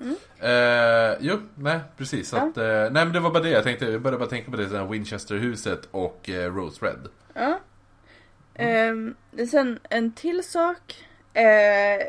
mm, 0.01 0.17
mm. 0.39 1.13
Eh, 1.13 1.17
jo, 1.21 1.39
nej 1.55 1.81
precis. 1.97 2.33
Ja. 2.33 2.39
att, 2.39 2.57
eh, 2.57 2.65
nej 2.65 2.91
men 2.91 3.13
det 3.13 3.21
var 3.21 3.31
bara 3.31 3.43
det 3.43 3.51
jag 3.51 3.65
tänkte. 3.65 3.85
Jag 3.85 4.03
började 4.03 4.19
bara 4.19 4.29
tänka 4.29 4.51
på 4.51 4.57
det, 4.57 4.67
här 4.67 4.87
Winchesterhuset 4.87 5.89
och 5.91 6.31
eh, 6.31 6.55
Rose 6.55 6.87
Red. 6.87 7.09
Ja. 7.35 7.61
Ehm, 8.55 9.15
sen 9.51 9.79
en 9.91 10.13
till 10.13 10.45
sak. 10.45 11.07
Eh, 11.35 12.07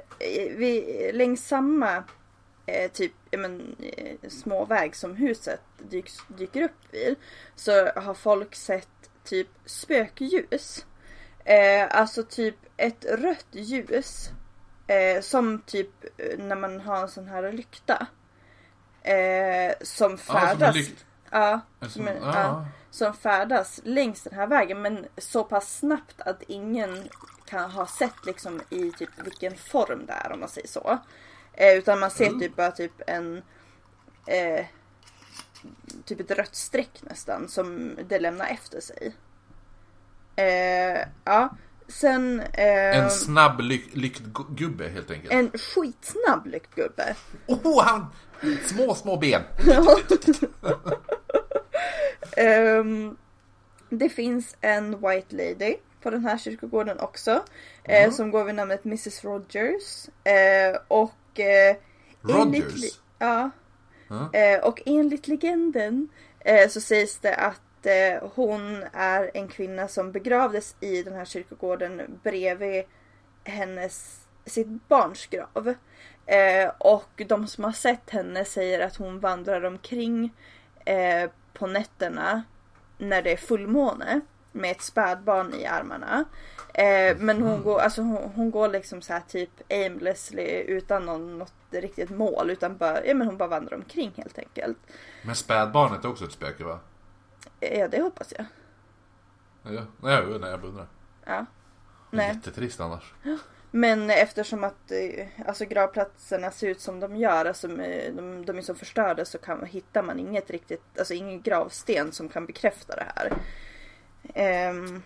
vi, 0.57 1.11
längs 1.13 1.47
samma 1.47 2.03
eh, 2.65 2.91
typ 2.91 3.11
men, 3.31 3.75
eh, 3.79 4.29
små 4.29 4.65
väg 4.65 4.95
som 4.95 5.15
huset 5.15 5.61
dyks, 5.77 6.17
dyker 6.27 6.61
upp 6.61 6.77
vid. 6.91 7.15
Så 7.55 7.71
har 7.85 8.13
folk 8.13 8.55
sett 8.55 9.09
typ 9.23 9.47
spökljus. 9.65 10.85
Eh, 11.45 11.87
alltså 11.99 12.23
typ 12.23 12.55
ett 12.77 13.05
rött 13.05 13.47
ljus. 13.51 14.29
Eh, 14.91 15.21
som 15.21 15.61
typ 15.65 15.89
eh, 16.17 16.37
när 16.39 16.55
man 16.55 16.81
har 16.81 17.01
en 17.01 17.09
sån 17.09 17.27
här 17.27 17.51
lykta. 17.51 18.07
Eh, 19.01 19.73
som 19.81 20.09
som 20.09 20.17
färdas. 20.17 20.75
Ja, 21.31 21.59
som 21.81 21.89
sån- 21.89 22.07
en, 22.07 22.23
ja, 22.23 22.65
som 22.91 23.13
färdas 23.13 23.81
längs 23.83 24.23
den 24.23 24.33
här 24.33 24.47
vägen 24.47 24.81
men 24.81 25.05
så 25.17 25.43
pass 25.43 25.77
snabbt 25.77 26.21
att 26.21 26.41
ingen 26.47 27.09
kan 27.45 27.71
ha 27.71 27.87
sett 27.87 28.25
liksom 28.25 28.61
i 28.69 28.91
typ 28.91 29.09
vilken 29.23 29.55
form 29.57 30.05
det 30.05 30.13
är 30.13 30.31
om 30.31 30.39
man 30.39 30.49
säger 30.49 30.67
så. 30.67 30.97
Eh, 31.53 31.73
utan 31.77 31.99
man 31.99 32.11
ser 32.11 32.27
Mm. 32.27 32.39
typ 32.39 32.55
bara 32.55 32.71
typ 32.71 33.01
en 33.07 33.41
eh, 34.27 34.65
typ 36.05 36.19
ett 36.19 36.31
rött 36.31 36.55
streck 36.55 37.01
nästan 37.01 37.47
som 37.47 37.97
det 38.09 38.19
lämnar 38.19 38.45
efter 38.47 38.81
sig. 38.81 39.15
Eh, 40.35 41.07
ja, 41.23 41.49
sen 41.91 42.39
eh, 42.53 42.97
En 43.03 43.09
snabb 43.09 43.59
lyk- 43.61 43.95
lyktgubbe 43.95 44.87
helt 44.89 45.11
enkelt. 45.11 45.33
en 45.33 45.51
skitsnabb 45.51 46.45
lyktgubbe. 46.45 47.15
Oh, 47.47 47.83
han! 47.83 48.05
Små, 48.65 48.95
små 48.95 49.17
ben. 49.17 49.41
Ehm, 52.37 53.17
det 53.89 54.09
finns 54.09 54.55
en 54.61 54.91
White 55.07 55.35
Lady 55.35 55.75
på 56.01 56.09
den 56.09 56.25
här 56.25 56.37
kyrkogården 56.37 56.99
också. 56.99 57.43
eh, 57.83 58.03
Mhm. 58.05 58.11
som 58.11 58.31
går 58.31 58.43
vid 58.43 58.55
namnet 58.55 58.85
Mrs 58.85 59.23
Rogers. 59.23 60.07
Eh, 60.23 60.77
och 60.87 61.39
eh, 61.39 61.75
enligt 62.29 62.63
Rogers? 62.63 62.81
li- 62.81 62.91
ja. 63.19 63.49
Ja. 64.07 64.29
Eh, 64.39 64.59
och 64.63 64.81
enligt 64.85 65.27
legenden 65.27 66.07
eh, 66.39 66.69
så 66.69 66.81
sägs 66.81 67.17
det 67.19 67.35
att 67.35 67.61
eh, 67.85 68.29
hon 68.35 68.83
är 68.93 69.31
en 69.33 69.47
kvinna 69.47 69.87
som 69.87 70.11
begravdes 70.11 70.75
i 70.79 71.03
den 71.03 71.13
här 71.13 71.25
kyrkogården 71.25 72.19
bredvid 72.23 72.83
hennes, 73.43 74.27
sitt 74.45 74.67
barns 74.87 75.25
grav. 75.25 75.73
Eh, 76.25 76.71
och 76.77 77.21
de 77.27 77.47
som 77.47 77.63
har 77.63 77.71
sett 77.71 78.09
henne 78.09 78.45
säger 78.45 78.79
att 78.79 78.95
hon 78.95 79.19
vandrar 79.19 79.63
omkring 79.63 80.33
eh, 80.85 81.29
på 81.53 81.67
nätterna 81.67 82.43
när 82.97 83.21
det 83.21 83.31
är 83.31 83.37
fullmåne 83.37 84.21
med 84.51 84.71
ett 84.71 84.81
spädbarn 84.81 85.53
i 85.53 85.65
armarna. 85.65 86.25
Eh, 86.73 87.17
men 87.17 87.41
hon 87.41 87.63
går, 87.63 87.79
alltså 87.79 88.01
hon, 88.01 88.31
hon 88.35 88.51
går 88.51 88.69
liksom 88.69 89.01
så 89.01 89.13
här 89.13 89.21
typ 89.27 89.49
aimlessly 89.69 90.63
utan 90.67 91.05
någon, 91.05 91.37
något 91.37 91.53
riktigt 91.71 92.09
mål 92.09 92.49
utan 92.49 92.77
bara, 92.77 93.05
ja 93.05 93.13
men 93.13 93.27
hon 93.27 93.37
bara 93.37 93.49
vandrar 93.49 93.77
omkring 93.77 94.11
helt 94.15 94.39
enkelt. 94.39 94.77
Men 95.21 95.35
spädbarnet 95.35 96.05
är 96.05 96.09
också 96.09 96.25
ett 96.25 96.31
spöke 96.31 96.63
va? 96.63 96.79
Eh, 97.59 97.79
Ja 97.79 97.87
det 97.87 98.01
hoppas 98.01 98.33
jag. 98.37 98.45
Ja, 99.63 99.85
nej, 100.01 100.39
nej 100.39 100.49
jag 100.51 100.63
undrar. 100.63 100.87
Ja. 101.25 101.45
Nej. 102.11 102.27
Jättetrist 102.27 102.79
annars. 102.79 103.13
Men 103.71 104.09
eftersom 104.09 104.63
att 104.63 104.91
eh, 104.91 105.27
alltså 105.47 105.65
gravplatserna 105.65 106.51
ser 106.51 106.67
ut 106.67 106.81
som 106.81 106.99
de 106.99 107.15
gör, 107.15 107.45
alltså 107.45 107.67
de, 107.67 108.45
de 108.45 108.57
är 108.57 108.61
så 108.61 108.75
förstörda 108.75 109.25
så 109.25 109.37
kan, 109.37 109.65
hittar 109.65 110.03
man 110.03 110.19
inget 110.19 110.49
riktigt, 110.49 110.99
alltså 110.99 111.13
ingen 111.13 111.41
gravsten 111.41 112.11
som 112.11 112.29
kan 112.29 112.45
bekräfta 112.45 112.95
det 112.95 113.05
här. 113.15 113.33
Ehm, 114.33 115.03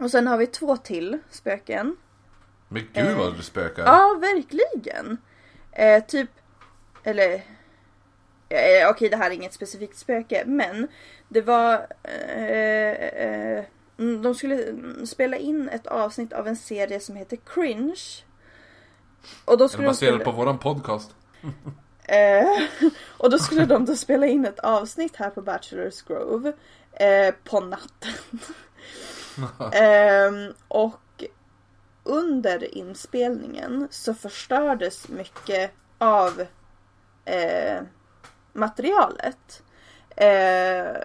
och 0.00 0.10
sen 0.10 0.26
har 0.26 0.36
vi 0.36 0.46
två 0.46 0.76
till 0.76 1.18
spöken. 1.30 1.96
Men 2.68 2.88
gud 2.92 3.16
vad 3.16 3.36
det 3.36 3.42
spökar. 3.42 3.84
Ja, 3.84 4.18
verkligen. 4.20 5.16
Eh, 5.72 6.04
typ, 6.04 6.30
eller 7.02 7.42
eh, 8.50 8.88
okej 8.88 9.08
det 9.08 9.16
här 9.16 9.30
är 9.30 9.34
inget 9.34 9.54
specifikt 9.54 9.98
spöke 9.98 10.44
men 10.46 10.88
det 11.28 11.40
var 11.40 11.86
eh, 12.02 12.90
eh, 12.92 13.64
mm, 13.98 14.22
de 14.22 14.34
skulle 14.34 14.74
spela 15.06 15.36
in 15.36 15.68
ett 15.68 15.86
avsnitt 15.86 16.32
av 16.32 16.48
en 16.48 16.56
serie 16.56 17.00
som 17.00 17.16
heter 17.16 17.38
Cringe. 17.46 18.24
Och 19.44 19.58
då 19.58 19.68
skulle 19.68 19.84
det 19.84 19.90
de 19.90 19.96
spela, 19.96 20.24
på 20.24 20.32
våran 20.32 20.58
podcast? 20.58 21.14
eh, 22.04 22.62
och 23.08 23.30
då 23.30 23.38
skulle 23.38 23.64
de 23.64 23.84
då 23.84 23.96
spela 23.96 24.26
in 24.26 24.44
ett 24.44 24.58
avsnitt 24.58 25.16
här 25.16 25.30
på 25.30 25.42
Bachelor's 25.42 26.06
Grove 26.08 26.52
eh, 26.92 27.34
på 27.44 27.60
natten. 27.60 28.12
Ehm, 29.72 30.54
och 30.68 31.24
under 32.04 32.74
inspelningen 32.76 33.88
så 33.90 34.14
förstördes 34.14 35.08
mycket 35.08 35.70
av 35.98 36.46
eh, 37.24 37.82
materialet. 38.52 39.62
Eh, 40.16 40.96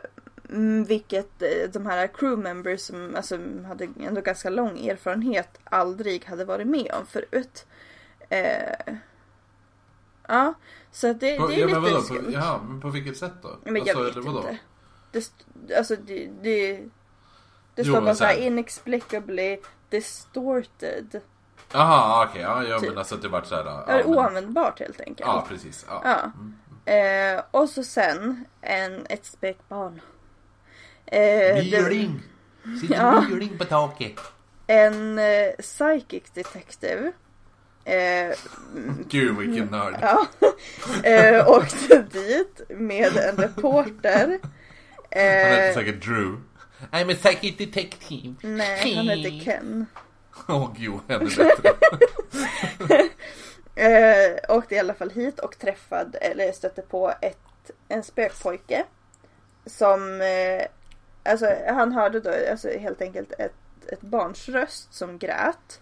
mm, 0.50 0.84
vilket 0.84 1.42
eh, 1.42 1.70
de 1.74 1.86
här 1.86 2.08
crew 2.08 2.44
members 2.44 2.82
som 2.82 3.16
alltså, 3.16 3.38
hade 3.68 3.88
ändå 4.00 4.22
ganska 4.22 4.50
lång 4.50 4.88
erfarenhet 4.88 5.60
aldrig 5.64 6.26
hade 6.26 6.46
varit 6.46 6.68
med 6.68 6.92
om 7.00 7.06
förut. 7.06 7.66
Eh, 8.30 8.96
ja, 10.28 10.54
så 10.92 11.08
det, 11.08 11.14
det 11.14 11.30
är 11.36 11.40
ja, 11.40 11.48
lite 11.48 11.68
men 11.68 11.82
vadå? 11.82 12.02
skumt. 12.02 12.24
På, 12.26 12.32
jaha, 12.32 12.60
men 12.68 12.82
på 12.82 12.90
vilket 12.90 13.18
sätt 13.18 13.34
då? 13.42 13.58
Men 13.64 13.76
jag 13.76 13.90
Alltså, 13.90 14.04
vet 14.04 14.16
eller 14.16 14.26
vadå? 14.26 14.40
inte. 14.50 14.58
Det, 15.12 15.76
alltså 15.78 15.96
det, 15.96 16.30
det, 16.42 16.84
det 17.76 17.84
står 17.84 18.02
bara 18.02 18.16
såhär 18.16 18.34
så 18.34 18.40
här- 18.40 18.48
inexplicably 18.48 19.58
distorted. 19.90 21.22
Jaha, 21.72 22.26
okej. 22.30 22.42
ja, 22.42 22.64
ja, 22.64 22.80
Typ. 22.80 22.90
men 22.90 22.98
alltså 22.98 23.16
att 23.16 23.22
det 23.22 23.28
vart 23.28 23.46
såhär... 23.46 23.66
Ja, 23.66 23.86
Ja, 23.88 23.96
men, 23.98 24.06
oanvändbart 24.06 24.80
helt 24.80 25.00
enkelt. 25.02 25.20
ja 25.20 25.46
precis. 25.50 25.86
Ja. 25.90 26.02
Ja. 26.04 26.32
Eh, 26.86 27.42
och 27.52 27.70
så 27.70 27.84
sen 27.84 28.46
en, 28.62 29.06
ett 29.10 29.26
spökbarn. 29.26 30.02
Eh! 31.06 31.64
Sitter 32.82 32.96
Ja. 32.96 33.22
myrling 33.30 33.58
på 33.58 33.66
taket. 33.66 34.20
en 34.68 35.20
eh, 35.20 35.52
psychic 35.60 36.24
detective. 36.34 37.12
Eh, 37.86 38.36
Gud 39.10 39.38
vilken 39.38 39.66
nörd. 39.66 39.96
ja, 40.02 40.28
eh, 41.10 41.50
åkte 41.50 42.02
dit 42.12 42.62
med 42.70 43.18
en 43.18 43.36
reporter. 43.38 44.40
Han 45.12 45.22
heter 45.22 45.68
Eh, 45.70 45.74
säkert 45.74 46.04
Drew. 46.06 46.38
I'm 46.92 47.12
a 47.14 47.16
psychic 47.24 47.58
detective. 47.58 48.36
nej, 48.42 48.96
han 48.96 49.10
heter 49.10 49.44
Ken. 49.46 49.86
Åh 50.48 50.72
gud, 50.78 51.00
ännu 51.08 51.26
bättre. 51.26 51.74
Eh, 53.76 54.56
åkte 54.58 54.76
i 54.76 54.80
alla 54.80 54.94
fall 54.94 55.10
hit 55.10 55.40
och 55.40 55.60
träffade, 55.60 56.18
eller 56.18 56.52
stötte 56.52 56.82
på 56.82 57.14
ett, 57.22 57.72
en 57.88 58.04
spökpojke. 58.04 58.86
Som, 59.66 60.22
eh, 60.22 60.68
alltså 61.24 61.48
han 61.68 61.92
hörde 61.92 62.20
då 62.20 62.32
alltså, 62.52 62.70
helt 62.70 63.02
enkelt 63.02 63.32
ett, 63.40 63.54
ett 63.88 64.02
barns 64.02 64.50
röst 64.50 64.94
som 64.94 65.18
grät. 65.18 65.82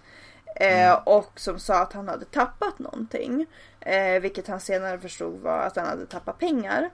Eh, 0.56 0.94
Och 0.94 1.32
som 1.40 1.60
sa 1.60 1.82
att 1.82 1.94
han 1.94 2.08
hade 2.08 2.26
tappat 2.26 2.80
någonting. 2.80 3.46
Eh, 3.80 4.22
vilket 4.22 4.48
han 4.48 4.60
senare 4.60 5.00
förstod 5.00 5.42
var 5.42 5.60
att 5.60 5.76
han 5.76 5.86
hade 5.88 6.06
tappat 6.06 6.40
pengar. 6.40 6.90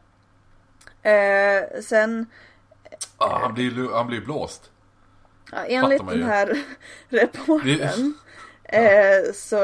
Eh, 1.04 1.82
sen 1.82 2.26
Ah, 3.18 3.40
han 3.40 3.54
blir 3.54 3.94
han 3.94 4.08
blir 4.08 4.22
blåst. 4.22 4.72
Ja, 5.52 5.66
enligt 5.66 6.10
den 6.10 6.24
här 6.24 6.64
reportern 7.10 8.14
eh, 8.64 9.34
så 9.34 9.58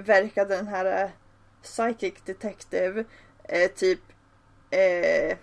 verkade 0.00 0.56
den 0.56 0.66
här 0.68 1.02
eh, 1.04 1.10
psychic 1.62 2.14
detective 2.24 3.04
eh, 3.44 3.70
typ 3.70 4.00
eh, 4.70 5.36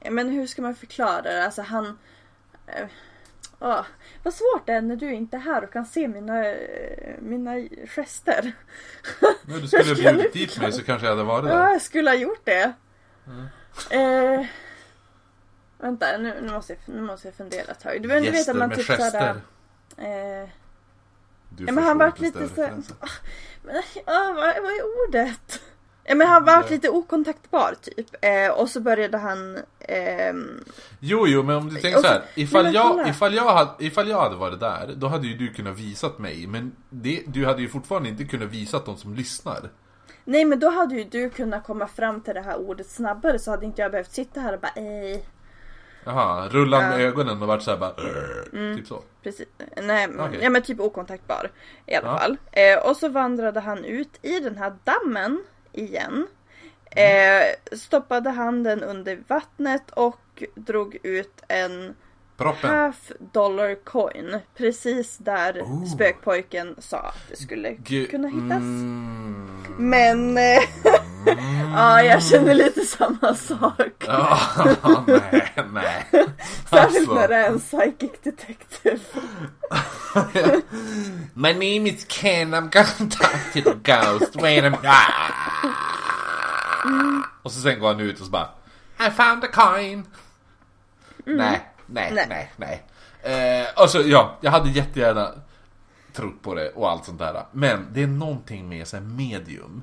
ja, 0.00 0.10
men 0.10 0.28
hur 0.28 0.46
ska 0.46 0.62
man 0.62 0.74
förklara 0.74 1.22
det? 1.22 1.44
Alltså 1.44 1.62
han 1.62 1.98
eh, 2.66 2.86
åh, 3.60 3.84
vad 4.22 4.34
svårt 4.34 4.66
det 4.66 4.72
är 4.72 4.80
när 4.82 4.96
du 4.96 5.12
inte 5.12 5.36
är 5.36 5.40
här 5.40 5.64
och 5.64 5.72
kan 5.72 5.86
se 5.86 6.08
mina, 6.08 6.46
eh, 6.46 7.14
mina 7.20 7.54
gester. 7.96 8.52
Nu, 9.46 9.60
du 9.60 9.68
skulle 9.68 9.84
ha 9.84 10.12
bjudit 10.12 10.32
dit 10.32 10.60
mig 10.60 10.72
så 10.72 10.82
kanske 10.84 11.06
jag 11.06 11.12
hade 11.12 11.24
varit 11.24 11.50
Ja, 11.50 11.56
där. 11.56 11.72
jag 11.72 11.82
skulle 11.82 12.10
ha 12.10 12.14
gjort 12.16 12.44
det. 12.44 12.72
Mm. 13.26 13.46
Eh, 13.90 14.46
vänta, 15.78 16.18
nu, 16.18 16.40
nu, 16.42 16.52
måste 16.52 16.72
jag, 16.72 16.94
nu 16.94 17.00
måste 17.02 17.28
jag 17.28 17.34
fundera 17.34 17.62
ett 17.72 17.80
tag. 17.80 18.02
Du, 18.02 18.08
vet- 18.08 18.24
du 18.24 18.30
vet 18.30 18.48
att 18.48 18.56
man 18.56 18.68
med 18.68 18.78
typ 18.78 18.86
gester. 18.86 19.10
såhär... 19.10 20.42
Eh, 20.42 20.48
Du 21.50 21.64
Ja, 21.66 21.72
men 21.72 21.84
han 21.84 21.98
förstår 21.98 22.04
vart 22.10 22.22
inte 22.22 22.40
lite 22.40 22.52
större 22.52 22.66
så- 22.66 22.72
referenser. 22.72 22.94
Men, 23.00 23.08
ah, 24.04 24.32
vad, 24.32 24.36
vad 24.36 24.72
är 24.72 25.08
ordet? 25.08 25.60
Men 26.16 26.20
han 26.26 26.44
var 26.44 26.52
Ja. 26.52 26.64
lite 26.70 26.88
okontaktbar 26.88 27.74
typ. 27.82 28.06
Eh, 28.20 28.50
och 28.50 28.68
så 28.70 28.80
började 28.80 29.18
han... 29.18 29.58
ehm, 29.80 30.64
Jo, 31.00 31.26
jo, 31.26 31.42
men 31.42 31.56
om 31.56 31.68
du 31.68 31.80
tänker 31.80 32.00
så 32.00 32.06
här. 32.06 32.22
Ifall 32.34 32.64
men 32.64 32.72
jag, 32.72 33.08
ifall, 33.08 33.34
jag 33.34 33.52
hade, 33.54 33.70
ifall 33.84 34.08
jag 34.08 34.20
hade 34.20 34.36
varit 34.36 34.60
där, 34.60 34.94
då 34.96 35.06
hade 35.06 35.26
ju 35.26 35.34
du 35.36 35.52
kunnat 35.52 35.78
visat 35.78 36.18
mig. 36.18 36.46
Men 36.46 36.72
det, 36.90 37.22
du 37.26 37.46
hade 37.46 37.62
ju 37.62 37.68
fortfarande 37.68 38.08
inte 38.08 38.24
kunnat 38.24 38.48
visat 38.48 38.86
de 38.86 38.96
som 38.96 39.14
lyssnar. 39.14 39.70
nej 40.24 40.44
men 40.44 40.58
då 40.58 40.68
hade 40.70 40.94
ju 40.94 41.04
du 41.04 41.30
kunnat 41.30 41.64
komma 41.66 41.88
fram 41.88 42.20
till 42.20 42.34
det 42.34 42.40
här 42.42 42.56
ordet 42.56 42.90
snabbare 42.90 43.38
så 43.38 43.50
hade 43.50 43.66
inte 43.66 43.82
jag 43.82 43.90
behövt 43.90 44.12
sitta 44.12 44.40
här 44.40 44.52
och 44.52 44.60
bara 44.60 44.72
ej. 44.76 45.24
Jaha, 46.04 46.48
rullat 46.48 46.80
med 46.82 47.00
ögonen 47.00 47.42
och 47.42 47.48
varit 47.48 47.62
såhär 47.62 47.78
bara... 47.78 47.94
Mm. 48.52 48.76
Typ 48.76 48.86
så. 48.86 49.02
Precis. 49.22 49.46
Nej, 49.82 50.08
men- 50.08 50.20
Okej. 50.20 50.38
ja 50.42 50.50
men 50.50 50.62
typ 50.62 50.80
okontaktbar 50.80 51.50
i 51.86 51.94
alla 51.94 52.06
Ja. 52.08 52.18
fall. 52.18 52.36
Eh, 52.52 52.78
och 52.78 52.96
så 52.96 53.08
vandrade 53.08 53.60
han 53.60 53.84
ut 53.84 54.18
i 54.22 54.40
den 54.40 54.56
här 54.56 54.72
dammen 54.84 55.44
igen. 55.72 56.26
Eh, 56.90 57.76
stoppade 57.78 58.30
handen 58.30 58.82
under 58.82 59.18
vattnet 59.28 59.90
och 59.90 60.42
drog 60.54 60.98
ut 61.02 61.42
en 61.48 61.94
Proppen. 62.38 62.70
half 62.70 63.12
dollar 63.32 63.74
coin. 63.84 64.38
Precis 64.56 65.18
där 65.18 65.62
Oh. 65.62 65.84
spökpojken 65.84 66.74
sa 66.78 66.98
att 66.98 67.28
det 67.30 67.36
skulle 67.36 67.68
Gu- 67.70 68.10
kunna 68.10 68.28
hittas. 68.28 68.58
Mm. 68.62 69.74
Men 69.78 70.38
eh, 70.38 70.62
ja, 71.74 72.02
jag 72.02 72.22
känner 72.22 72.54
lite 72.54 72.80
samma 72.80 73.34
sak. 73.34 74.04
Ja, 74.06 74.38
nej, 75.06 75.52
nej. 75.72 76.06
Särskilt 76.70 77.08
Alltså. 77.08 77.14
när 77.14 77.28
det 77.28 77.34
är 77.36 77.48
en 77.48 77.58
psychic 77.60 78.10
detective. 78.22 79.00
My 81.34 81.52
name 81.52 81.88
is 81.90 82.06
Ken, 82.08 82.54
I'm 82.54 82.70
gonna 82.70 83.10
talk 83.10 83.52
to 83.52 83.60
the 83.62 83.92
ghost. 83.92 84.36
Wait 84.36 84.64
a 84.64 84.70
minute. 84.70 84.88
Ah. 84.88 85.22
Och 87.42 87.52
så 87.52 87.60
sen 87.60 87.80
går 87.80 87.88
han 87.88 88.00
ut 88.00 88.20
och 88.20 88.26
så 88.26 88.30
bara 88.32 88.48
I 89.06 89.10
found 89.10 89.44
a 89.44 89.48
coin. 89.52 90.06
Nej, 91.24 91.68
nej, 91.90 92.12
Nej. 92.14 92.26
nej, 92.28 92.52
nej. 92.56 93.62
Eh, 93.62 93.82
och 93.82 93.90
så, 93.90 94.00
ja, 94.06 94.36
jag 94.40 94.50
hade 94.50 94.70
jättegärna 94.70 95.32
trott 96.12 96.42
på 96.42 96.54
det 96.54 96.70
och 96.70 96.90
allt 96.90 97.04
sånt 97.04 97.18
där. 97.18 97.44
Men 97.52 97.86
det 97.92 98.02
är 98.02 98.06
någonting 98.06 98.68
med 98.68 98.88
så 98.88 98.96
här 98.96 99.04
medium 99.04 99.82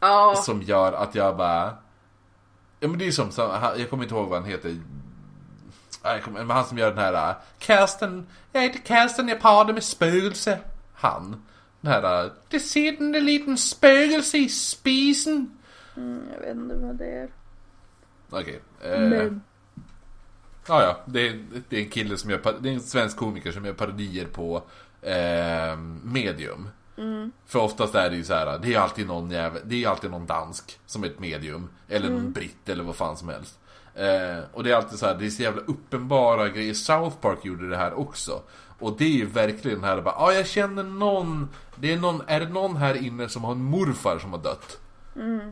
Ja, 0.00 0.34
som 0.36 0.62
gör 0.62 0.92
att 0.92 1.14
jag 1.14 1.36
bara... 1.36 1.76
Ja 2.80 2.88
men 2.88 2.98
det 2.98 3.06
är 3.06 3.10
som, 3.10 3.30
jag 3.78 3.90
kommer 3.90 4.02
inte 4.04 4.14
ihåg 4.14 4.28
vad 4.28 4.40
han 4.40 4.50
heter. 4.50 4.68
Nej, 6.04 6.12
jag 6.14 6.22
kommer- 6.22 6.44
Men 6.44 6.56
han 6.56 6.64
som 6.64 6.78
gör 6.78 6.88
den 6.90 6.98
här... 6.98 7.28
äh, 7.30 7.36
Kirsten, 7.58 8.26
jag 8.52 8.60
heter 8.62 8.80
Kirsten, 8.84 9.28
jag 9.28 9.40
pratar 9.40 9.72
med 9.72 9.82
spögelse. 9.84 10.58
Han. 10.94 11.44
Den 11.80 11.92
här... 11.92 12.24
äh, 12.24 12.30
Det 12.48 12.60
sitter 12.60 13.04
en 13.04 13.12
liten 13.24 13.58
spögelse 13.58 14.38
i 14.38 14.48
spisen. 14.48 15.58
mm, 15.96 16.22
jag 16.34 16.40
vet 16.40 16.56
inte 16.56 16.74
vad 16.76 16.96
det 16.96 17.10
är. 17.18 17.28
Okej. 18.30 18.60
eh, 18.82 19.00
Men, 19.00 19.42
Ja, 20.68 20.82
ja. 20.82 20.96
Det 21.04 21.28
är, 21.28 21.44
det 21.68 21.76
är 21.76 21.80
en 21.80 21.90
kille 21.90 22.16
som 22.16 22.30
gör... 22.30 22.56
Det 22.60 22.68
är 22.68 22.72
en 22.72 22.80
svensk 22.80 23.16
komiker 23.16 23.52
som 23.52 23.64
gör 23.64 23.72
parodier 23.72 24.26
på 24.26 24.62
eh, 25.02 25.76
medium. 26.02 26.68
För 27.46 27.58
oftast 27.58 27.94
är 27.94 28.10
det 28.10 28.16
ju 28.16 28.24
så 28.24 28.34
här, 28.34 28.58
det 28.58 28.74
är 28.74 28.78
alltid 28.78 29.06
någon 29.06 29.30
jävel, 29.30 29.62
det 29.64 29.84
är 29.84 29.88
alltid 29.88 30.10
någon 30.10 30.26
dansk 30.26 30.78
som 30.86 31.04
är 31.04 31.06
ett 31.06 31.18
medium. 31.18 31.68
Eller 31.88 32.10
någon 32.10 32.32
britt 32.32 32.68
eller 32.68 32.84
vad 32.84 32.96
fan 32.96 33.16
som 33.16 33.28
helst. 33.28 33.58
Eh, 33.94 34.44
och 34.52 34.64
det 34.64 34.70
är 34.70 34.76
alltid 34.76 34.98
så 34.98 35.06
här, 35.06 35.14
det 35.14 35.26
är 35.26 35.30
så 35.30 35.42
jävla 35.42 35.62
uppenbara 35.62 36.48
grejer. 36.48 36.74
South 36.74 37.16
Park 37.16 37.44
gjorde 37.44 37.68
det 37.68 37.76
här 37.76 37.98
också. 37.98 38.42
Och 38.78 38.96
det 38.98 39.04
är 39.04 39.16
ju 39.16 39.26
verkligen 39.26 39.80
den 39.80 39.88
här 39.90 40.02
ja 40.04 40.14
ah, 40.16 40.32
jag 40.32 40.46
känner 40.46 40.82
någon, 40.82 41.48
det 41.76 41.92
är 41.92 41.96
någon, 41.96 42.22
är 42.26 42.40
det 42.40 42.48
någon 42.48 42.76
här 42.76 43.06
inne 43.06 43.28
som 43.28 43.44
har 43.44 43.52
en 43.52 43.64
morfar 43.64 44.18
som 44.18 44.32
har 44.32 44.38
dött? 44.38 44.78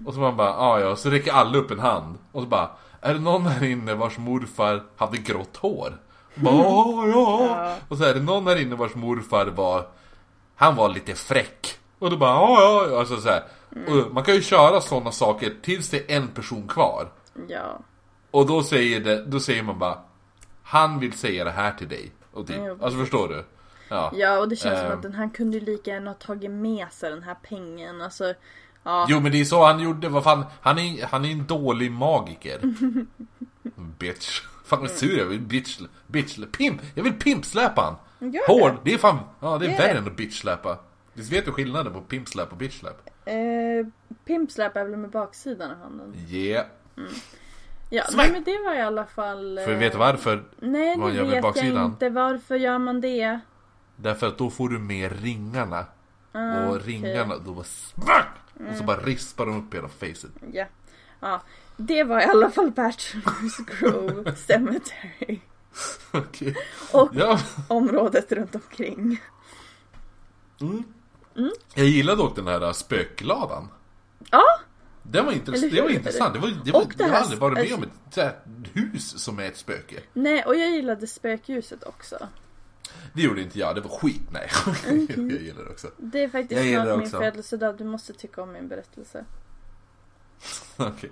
Och 0.06 0.14
så 0.14 0.20
man 0.20 0.36
bara, 0.36 0.54
ah, 0.54 0.80
ja, 0.80 0.96
så 0.96 1.10
räcker 1.10 1.32
alla 1.32 1.58
upp 1.58 1.70
en 1.70 1.78
hand. 1.78 2.18
Och 2.32 2.42
så 2.42 2.48
bara, 2.48 2.70
är 3.04 3.14
det 3.14 3.20
någon 3.20 3.46
här 3.46 3.64
inne 3.64 3.94
vars 3.94 4.18
morfar 4.18 4.82
hade 4.96 5.16
grått 5.18 5.56
hår? 5.56 5.96
Bara, 6.34 6.54
"Ja, 6.54 7.06
ja. 7.08 7.76
Och 7.88 7.98
så 7.98 8.04
är 8.04 8.14
det 8.14 8.20
någon 8.20 8.46
här 8.46 8.60
inne 8.62 8.76
vars 8.76 8.94
morfar 8.94 9.46
var, 9.46 9.86
han 10.56 10.76
var 10.76 10.88
lite 10.88 11.14
fräck. 11.14 11.78
Och 11.98 12.10
då 12.10 12.16
bara, 12.16 12.30
ja, 12.30 12.86
ja, 12.90 12.98
alltså 12.98 13.16
så 13.20 13.28
här. 13.28 13.42
Och 13.88 14.12
man 14.14 14.24
kan 14.24 14.34
ju 14.34 14.42
köra 14.42 14.80
sådana 14.80 15.12
saker 15.12 15.54
tills 15.62 15.90
det 15.90 16.12
är 16.12 16.16
en 16.16 16.28
person 16.28 16.68
kvar. 16.68 17.08
ja. 17.48 17.78
Och 18.30 18.46
då 18.46 18.62
säger, 18.62 19.00
det, 19.00 19.24
då 19.24 19.40
säger 19.40 19.62
man 19.62 19.78
bara, 19.78 19.98
han 20.62 20.98
vill 21.00 21.12
säga 21.12 21.44
det 21.44 21.50
här 21.50 21.72
till 21.72 21.88
dig. 21.88 22.12
Och 22.32 22.46
typ, 22.46 22.56
Ja, 22.56 22.76
alltså 22.82 22.98
förstår 22.98 23.28
du? 23.28 23.44
Ja. 23.88 24.12
Ja, 24.14 24.38
och 24.38 24.48
det 24.48 24.56
känns 24.56 24.78
som 24.78 24.86
Ehm. 24.86 24.92
att 24.96 25.02
den 25.02 25.14
här 25.14 25.28
kunde 25.34 25.60
lika 25.60 25.90
gärna 25.90 26.10
ha 26.10 26.14
tagit 26.14 26.50
med 26.50 26.86
sig 26.92 27.10
den 27.10 27.22
här 27.22 27.36
pengen. 27.48 28.00
Alltså, 28.02 28.34
ja. 28.84 29.06
Jo 29.08 29.20
men 29.20 29.32
det 29.32 29.40
är 29.40 29.44
så 29.44 29.64
han 29.64 29.80
gjorde, 29.80 30.08
vad 30.08 30.24
fan, 30.24 30.44
han 30.60 30.78
är, 30.78 31.06
han 31.06 31.24
är 31.24 31.30
en 31.32 31.46
dålig 31.46 31.92
magiker. 31.92 32.60
bitch. 33.98 34.40
Fan 34.64 34.80
vad 34.80 34.90
sur 34.90 35.18
jag 35.18 35.26
vill 35.26 35.40
bitch, 35.40 35.80
bitch, 36.06 36.38
pimp, 36.58 36.80
jag 36.94 37.02
vill 37.04 37.12
pimpsläpa 37.12 37.80
han. 37.82 38.30
Gör 38.32 38.46
Hård, 38.48 38.72
det. 38.72 38.78
det 38.84 38.94
är 38.94 38.98
fan, 38.98 39.18
ja 39.40 39.58
det 39.58 39.66
är 39.66 39.70
Gör 39.70 39.78
värre 39.78 39.92
det. 39.92 39.98
än 39.98 40.06
att 40.06 40.16
bitchsläpa. 40.16 40.78
Du 41.14 41.22
vet 41.22 41.44
du 41.44 41.52
skillnaden 41.52 41.92
på 41.92 42.00
pimpsläp 42.00 42.52
och 42.52 42.58
bitchsläp? 42.58 43.08
Eh, 43.24 43.34
Pimpsläp 44.24 44.76
är 44.76 44.84
väl 44.84 44.96
med 44.96 45.10
baksidan 45.10 45.70
av 45.70 45.76
handen. 45.78 46.14
Yeah. 46.28 46.66
Ja, 47.90 48.04
Smack! 48.04 48.16
nej, 48.26 48.32
men 48.32 48.44
det 48.44 48.58
var 48.64 48.74
i 48.74 48.80
alla 48.80 49.06
fall... 49.06 49.58
eh, 49.58 49.64
För 49.64 49.74
vet 49.74 49.94
varför? 49.94 50.44
Nej, 50.60 50.98
vad 50.98 51.10
det 51.10 51.16
gör 51.16 51.24
vet 51.24 51.34
jag 51.34 51.42
baksidan? 51.42 51.84
inte. 51.84 52.10
Varför 52.10 52.56
gör 52.56 52.78
man 52.78 53.00
det? 53.00 53.38
Därför 53.96 54.26
att 54.26 54.38
då 54.38 54.50
får 54.50 54.68
du 54.68 54.78
med 54.78 55.22
ringarna. 55.22 55.84
Ah, 56.32 56.64
och 56.66 56.80
ringarna, 56.84 57.34
då 57.44 57.52
bara 57.54 57.64
smack! 57.64 58.28
Och 58.70 58.76
så 58.78 58.84
bara 58.84 59.00
rispar 59.00 59.46
de 59.46 59.58
upp 59.58 59.74
hela 59.74 59.88
facet. 59.88 60.30
Ja. 60.52 60.66
ja. 61.20 61.42
Det 61.76 62.04
var 62.04 62.20
i 62.20 62.24
alla 62.24 62.50
fall 62.50 62.70
Bachelors 62.70 63.56
Grove 63.80 64.36
Cemetery. 64.36 65.40
Okej. 66.12 66.56
Och 66.92 67.10
Ja. 67.14 67.38
området 67.68 68.32
runt 68.32 68.54
omkring. 68.54 69.20
Jag 71.74 71.86
gillade 71.86 72.18
dock 72.22 72.36
den 72.36 72.46
här 72.46 72.60
äh, 72.60 72.72
spökladan. 72.72 73.68
Ja, 74.30 74.42
Det 75.02 75.20
var, 75.20 75.32
intress- 75.32 75.70
det 75.70 75.80
var 75.80 75.88
intressant. 75.90 76.34
Det 76.34 76.40
var, 76.40 76.52
det 76.64 76.72
var, 76.72 76.82
Och 76.82 76.92
det 76.96 77.04
jag 77.04 77.10
har 77.10 77.16
aldrig 77.16 77.38
varit 77.40 77.54
med 77.54 77.60
alltså- 77.62 77.76
om 77.76 77.82
ett 77.82 78.70
hus 78.72 79.18
som 79.18 79.38
är 79.38 79.42
ett 79.44 79.56
spöke. 79.56 80.00
nej, 80.12 80.44
och 80.44 80.56
jag 80.56 80.70
gillade 80.70 81.06
spökljuset 81.06 81.82
också. 81.84 82.28
Det 83.12 83.22
gjorde 83.22 83.42
inte 83.42 83.58
jag, 83.58 83.74
det 83.74 83.80
var 83.80 83.90
skit. 83.98 84.22
Nej. 84.30 84.50
jag 85.08 85.42
gillar 85.42 85.64
det 85.64 85.70
också. 85.70 85.90
Det 85.96 86.22
är 86.22 86.28
faktiskt 86.28 86.64
Jag 86.64 86.84
snart 86.84 86.98
min 86.98 87.10
födelsedag. 87.10 87.76
Du 87.78 87.84
måste 87.84 88.12
tycka 88.12 88.42
om 88.42 88.52
min 88.52 88.68
berättelse. 88.68 89.24
Okej. 90.76 91.10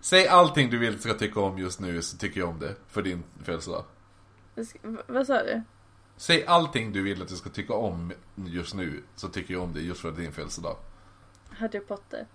Säg 0.00 0.28
allting 0.28 0.70
du 0.70 0.78
vill 0.78 1.00
ska 1.00 1.14
tycka 1.14 1.40
om 1.40 1.58
just 1.58 1.80
nu 1.80 2.02
så 2.02 2.16
tycker 2.16 2.40
jag 2.40 2.48
om 2.48 2.58
det. 2.58 2.74
För 2.88 3.02
din 3.02 3.22
födelsedag. 3.44 3.84
Vad 5.06 5.26
sa 5.26 5.42
du? 5.42 5.62
Säg 6.16 6.46
allting 6.46 6.92
du 6.92 7.02
vill 7.02 7.22
att 7.22 7.30
jag 7.30 7.38
ska 7.38 7.50
tycka 7.50 7.74
om 7.74 8.12
just 8.34 8.74
nu 8.74 9.02
så 9.16 9.28
tycker 9.28 9.54
jag 9.54 9.62
om 9.62 9.72
det 9.72 9.80
just 9.80 10.00
för 10.00 10.12
din 10.12 10.32
födelsedag. 10.32 10.76
Harry 11.48 11.80
Potter. 11.80 12.26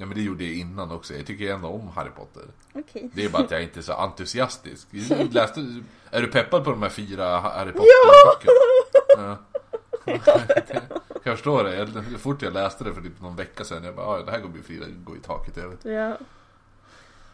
Ja 0.00 0.06
men 0.06 0.14
det 0.16 0.22
gjorde 0.22 0.44
jag 0.44 0.54
innan 0.54 0.90
också. 0.90 1.14
Jag 1.14 1.26
tycker 1.26 1.54
ändå 1.54 1.68
om 1.68 1.88
Harry 1.88 2.10
Potter. 2.10 2.42
Okej. 2.74 3.10
Det 3.14 3.24
är 3.24 3.28
bara 3.28 3.42
att 3.42 3.50
jag 3.50 3.62
inte 3.62 3.80
är 3.80 3.82
så 3.82 3.92
entusiastisk. 3.92 4.88
Läste, 5.30 5.82
är 6.10 6.20
du 6.22 6.26
peppad 6.28 6.64
på 6.64 6.70
de 6.70 6.82
här 6.82 6.88
fyra 6.88 7.38
Harry 7.40 7.72
Potter-böckerna? 7.72 8.52
Ja. 9.16 9.36
jag 11.24 11.34
förstår 11.36 11.64
det. 11.64 11.76
Jag, 11.76 12.20
fort 12.20 12.42
jag 12.42 12.52
läste 12.52 12.84
det 12.84 12.94
för 12.94 13.00
typ 13.02 13.20
någon 13.20 13.36
vecka 13.36 13.64
sedan. 13.64 13.84
Jag 13.84 13.96
bara, 13.96 14.06
"Ah, 14.06 14.22
det 14.22 14.30
här 14.30 14.40
kommer 14.40 14.52
bli 14.52 14.62
Frida 14.62 14.86
gå 14.88 15.16
i 15.16 15.20
taket 15.20 15.58
över. 15.58 15.76
Ja. 15.82 16.16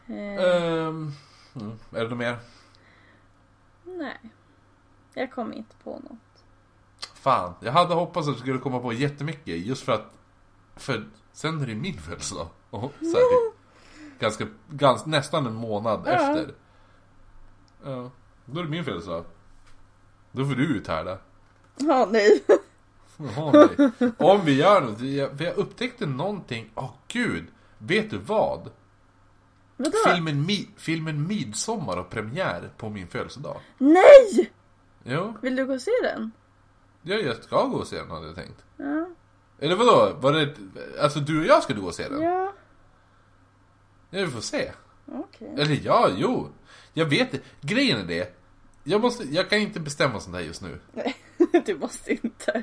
Mm. 0.09 1.12
Är 1.93 2.03
det 2.03 2.09
något 2.09 2.19
mer? 2.19 2.37
nej. 3.85 4.19
Jag 5.14 5.33
kom 5.33 5.53
inte 5.53 5.77
på 5.85 5.91
något. 5.91 6.45
Fan, 7.14 7.55
jag 7.61 7.73
hade 7.73 7.95
hoppats 7.95 8.29
att 8.29 8.35
du 8.35 8.41
skulle 8.41 8.59
komma 8.59 8.79
på 8.81 8.93
jättemycket 8.93 9.59
just 9.67 9.83
för 9.85 9.93
att 9.93 10.12
För 10.77 11.05
sen 11.33 11.62
är 11.62 11.67
det 11.67 11.75
min 11.75 11.99
födelsedag 11.99 12.49
och 12.71 12.93
så 13.01 13.05
här, 13.07 13.51
typ, 13.51 13.55
ganska, 14.21 14.47
ganska, 14.71 15.11
nästan 15.11 15.47
en 15.47 15.55
månad 15.55 16.03
Ja. 16.07 16.12
efter 16.12 16.55
Ja, 17.85 18.11
då 18.45 18.61
är 18.61 18.64
det 18.64 18.71
min 18.71 18.85
födelsedag 18.85 19.25
Då 20.33 20.45
får 20.45 20.55
du 20.55 20.64
uthärda 20.77 21.19
Ja, 21.77 22.09
nej. 22.11 22.45
Jaha, 23.17 23.69
nej. 23.79 24.11
Om 24.19 24.45
vi 24.45 24.55
gör 24.57 24.81
något, 24.81 25.01
jag, 25.01 25.41
jag 25.41 25.57
upptäckte 25.57 26.07
någonting, 26.07 26.71
åh 26.75 26.91
gud 27.09 27.47
Vet 27.79 28.11
du 28.11 28.19
vad? 28.19 28.71
Vadå? 29.77 29.93
Filmen, 30.14 30.47
Mi, 30.47 30.69
filmen 30.77 31.27
Midsommar 31.27 31.97
har 31.97 32.05
premiär 32.05 32.71
på 32.77 32.89
min 32.89 33.07
födelsedag 33.09 33.61
Nej! 33.79 34.53
Jo, 35.05 35.35
Vill 35.43 35.57
du 35.57 35.67
gå 35.67 35.75
och 35.75 35.83
se 35.83 35.91
den? 36.03 36.31
ja, 37.03 37.14
jag 37.17 37.37
ska 37.37 37.64
gå 37.67 37.77
och 37.77 37.87
se 37.87 37.97
den 37.99 38.11
hade 38.11 38.27
jag 38.27 38.35
tänkt 38.35 38.64
Ja. 38.77 39.07
Eller 39.59 39.77
vadå? 39.77 40.17
Var 40.21 40.33
det, 40.33 40.55
alltså 41.01 41.21
du 41.21 41.41
och 41.41 41.47
jag 41.47 41.63
skulle 41.63 41.81
gå 41.81 41.87
och 41.87 41.95
se 41.95 42.09
den? 42.09 42.23
Ja, 42.23 42.53
Ja, 44.11 44.25
vi 44.25 44.31
får 44.31 44.41
se. 44.41 44.73
okej. 45.07 45.55
Eller 45.59 45.81
ja, 45.85 46.11
jo. 46.17 46.49
Jag 46.93 47.07
vet 47.07 47.33
det. 47.33 47.41
Grejen 47.61 47.99
är 48.01 48.05
det. 48.05 48.37
Jag, 48.85 49.01
måste, 49.01 49.25
jag 49.25 49.51
kan 49.51 49.59
inte 49.59 49.81
bestämma 49.81 50.21
sånt 50.21 50.37
här 50.37 50.43
just 50.43 50.63
nu. 50.63 50.81
Nej, 50.93 51.17
du 51.67 51.75
måste 51.79 52.13
inte. 52.13 52.63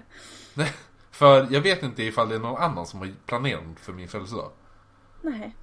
Nej, 0.54 0.74
För 1.12 1.48
jag 1.52 1.62
vet 1.62 1.84
inte 1.84 2.04
ifall 2.04 2.30
det 2.30 2.36
är 2.36 2.40
någon 2.40 2.62
annan 2.62 2.86
som 2.86 3.00
har 3.00 3.14
planerat 3.26 3.64
för 3.76 3.94
min 3.94 4.08
födelsedag. 4.08 4.52
Nej. 5.22 5.56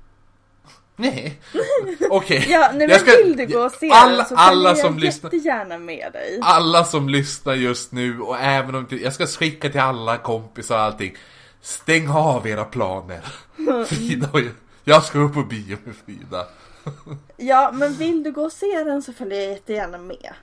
Nej. 1.00 1.40
Okej. 2.10 2.46
Ja, 2.50 2.58
nej 2.68 2.78
men 2.78 2.88
Jag 2.88 3.00
ska- 3.00 3.10
vill 3.16 3.36
du 3.36 3.46
gå 3.46 3.64
och 3.64 3.72
se 3.72 3.90
alla, 3.90 4.16
den 4.16 4.26
så 4.26 4.34
alla 4.36 4.74
som 4.74 4.92
jag 4.94 5.00
lyssnar. 5.00 5.30
jättegärna 5.34 5.78
med 5.78 6.12
dig. 6.12 6.38
Alla 6.42 6.84
som 6.84 7.08
lyssnar 7.08 7.54
just 7.54 7.92
nu 7.92 8.20
och 8.20 8.38
även 8.38 8.74
om 8.74 8.86
jag 8.90 9.12
ska 9.12 9.26
skicka 9.26 9.68
till 9.70 9.80
alla 9.80 10.16
kompisar 10.18 10.76
och 10.76 10.82
allting. 10.82 11.16
Stäng 11.60 12.08
av 12.10 12.46
era 12.46 12.64
planer. 12.64 13.20
Frida 13.86 14.28
och 14.32 14.40
jag, 14.40 14.52
jag 14.84 15.04
ska 15.04 15.18
upp 15.18 15.34
på 15.34 15.42
bio 15.42 15.76
med 15.84 15.94
Frida. 16.06 16.46
Ja, 17.36 17.70
men 17.74 17.92
vill 17.94 18.22
du 18.22 18.32
gå 18.32 18.42
och 18.44 18.52
se 18.52 18.84
den 18.84 19.02
så 19.02 19.12
följer 19.12 19.40
jag 19.40 19.50
jättegärna 19.50 19.98
med. 19.98 20.34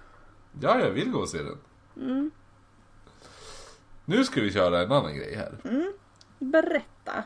Ja, 0.61 0.79
jag 0.79 0.89
vill 0.91 1.11
gå 1.11 1.19
och 1.19 1.29
se 1.29 1.37
den. 1.37 1.57
Mm. 2.09 2.31
Nu 4.05 4.23
ska 4.23 4.41
vi 4.41 4.53
köra 4.53 4.81
en 4.81 4.91
annan 4.91 5.15
grej 5.15 5.35
här. 5.35 5.51
Berätta. 6.39 7.23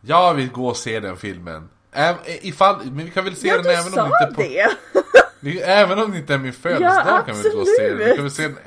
Jag 0.00 0.34
vill 0.34 0.50
gå 0.50 0.66
och 0.68 0.76
se 0.76 1.00
den 1.00 1.16
filmen. 1.16 1.68
Äv, 1.92 2.16
ifall, 2.42 2.84
men 2.90 3.04
vi 3.04 3.10
kan 3.10 3.24
väl 3.24 3.36
se 3.36 3.48
Ja, 3.48 3.56
den 3.62 3.66
även 3.66 3.98
om, 3.98 4.10
det 4.20 4.28
inte 4.28 4.58
är 4.58 4.68
på, 4.68 4.72
det. 5.40 5.60
även 5.62 5.98
om 5.98 6.10
det 6.12 6.18
inte 6.18 6.34
är 6.34 6.38
min 6.38 6.52
födelsedag 6.52 7.26
kan 7.26 7.36
vi 7.42 7.48
gå 7.50 7.58
och 7.60 7.66
se 7.68 7.88
den. 7.88 7.98
Vi 7.98 8.14
kan 8.14 8.24
väl 8.24 8.30
se 8.30 8.42
den. 8.42 8.58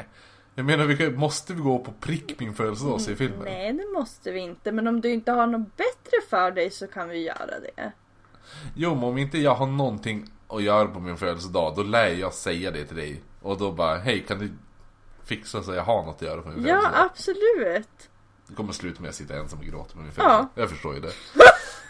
Jag 0.55 0.65
menar, 0.65 0.86
vi 0.86 0.97
kan, 0.97 1.15
måste 1.15 1.53
vi 1.53 1.61
gå 1.61 1.80
på 1.80 1.91
prick 1.91 2.39
min 2.39 2.53
födelsedag 2.53 2.93
och 2.93 3.01
se 3.01 3.15
filmen? 3.15 3.39
Nej, 3.43 3.74
det 3.74 3.99
måste 3.99 4.32
vi 4.32 4.39
inte. 4.39 4.72
Men 4.72 4.88
om 4.88 5.01
du 5.01 5.09
inte 5.11 5.32
har 5.32 5.47
något 5.47 5.78
bättre 5.78 6.17
för 6.30 6.51
dig 6.51 6.69
så 6.72 6.88
kan 6.88 7.09
vi 7.09 7.17
göra 7.26 7.59
det. 7.76 7.91
Jo, 8.76 8.95
men 8.95 9.03
om 9.03 9.17
inte 9.17 9.38
jag 9.38 9.55
har 9.55 9.67
någonting 9.67 10.32
att 10.47 10.63
göra 10.63 10.88
på 10.88 10.99
min 10.99 11.17
födelsedag, 11.17 11.74
då 11.76 11.84
lär 11.84 12.07
jag 12.07 12.34
säga 12.34 12.72
det 12.72 12.86
till 12.86 12.95
dig. 12.97 13.22
Och 13.41 13.57
då 13.57 13.72
bara, 13.72 13.97
hej 13.97 14.26
kan 14.28 14.39
du 14.39 14.49
fixa 15.26 15.63
så 15.63 15.74
jag 15.74 15.84
har 15.84 16.03
något 16.03 16.15
att 16.15 16.22
göra 16.22 16.41
på 16.41 16.49
min 16.49 16.65
Ja, 16.67 16.76
födelsedag? 16.82 17.05
absolut. 17.11 18.09
Det 18.47 18.55
kommer 18.55 18.74
sluta 18.74 19.01
med 19.01 19.09
att 19.09 19.19
jag 19.19 19.28
sitter 19.28 19.39
ensam 19.41 19.59
och 19.59 19.65
gråter 19.65 19.93
på 19.93 19.99
min 19.99 20.07
Ja. 20.07 20.13
födelsedag. 20.24 20.47
Jag 20.55 20.69
förstår 20.69 20.93
ju 20.95 20.99
det. 20.99 21.11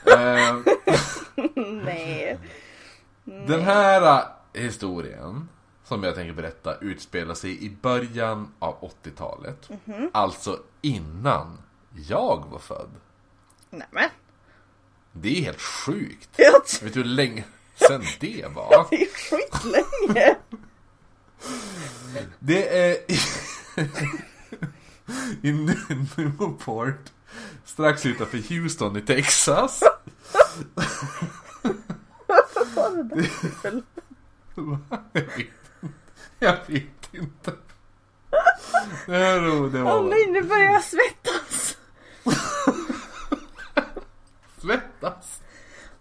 Eh, 0.06 0.56
Nej. 1.86 2.39
Den 3.47 3.62
här 3.62 4.02
äh, 4.54 4.62
historien 4.62 5.49
som 5.84 6.04
jag 6.04 6.16
tänker 6.16 6.34
berätta 6.34 6.78
utspelar 6.78 7.36
sig 7.36 7.66
i 7.66 7.70
början 7.82 8.54
av 8.60 8.91
80-talet. 9.04 9.70
Alltså 10.12 10.60
innan 10.82 11.58
jag 12.08 12.45
var 12.52 12.60
född. 12.60 12.89
Nämen. 13.70 14.10
Det 15.12 15.38
är 15.38 15.41
helt 15.41 15.62
sjukt. 15.62 16.30
Jag 16.38 16.62
Vet 16.84 16.93
du 16.93 16.99
hur 16.99 17.04
länge 17.04 17.43
sedan 17.76 18.04
det 18.20 18.45
var? 18.56 18.88
det 18.89 19.02
är 19.02 19.08
skitlänge. 19.08 20.36
Det 22.39 22.78
är 22.80 23.12
i, 23.12 23.20
i 25.41 25.52
Newport, 25.54 27.12
strax 27.82 28.06
utanför 28.06 28.38
Houston 28.50 28.98
i 28.98 29.02
Texas. 29.02 29.84
Det 33.04 33.30
Jag 36.40 36.58
vet 36.68 37.14
inte. 37.14 37.54
Det 39.06 39.16
här 39.18 39.40
var- 39.40 39.70
det 39.70 39.80
Åh 39.82 39.86
var 39.86 40.10
nej, 40.10 40.28
nu 40.32 40.42
börjar 40.44 40.72
jag 40.72 40.84
svettas. 40.84 41.78
svettas. 44.62 45.42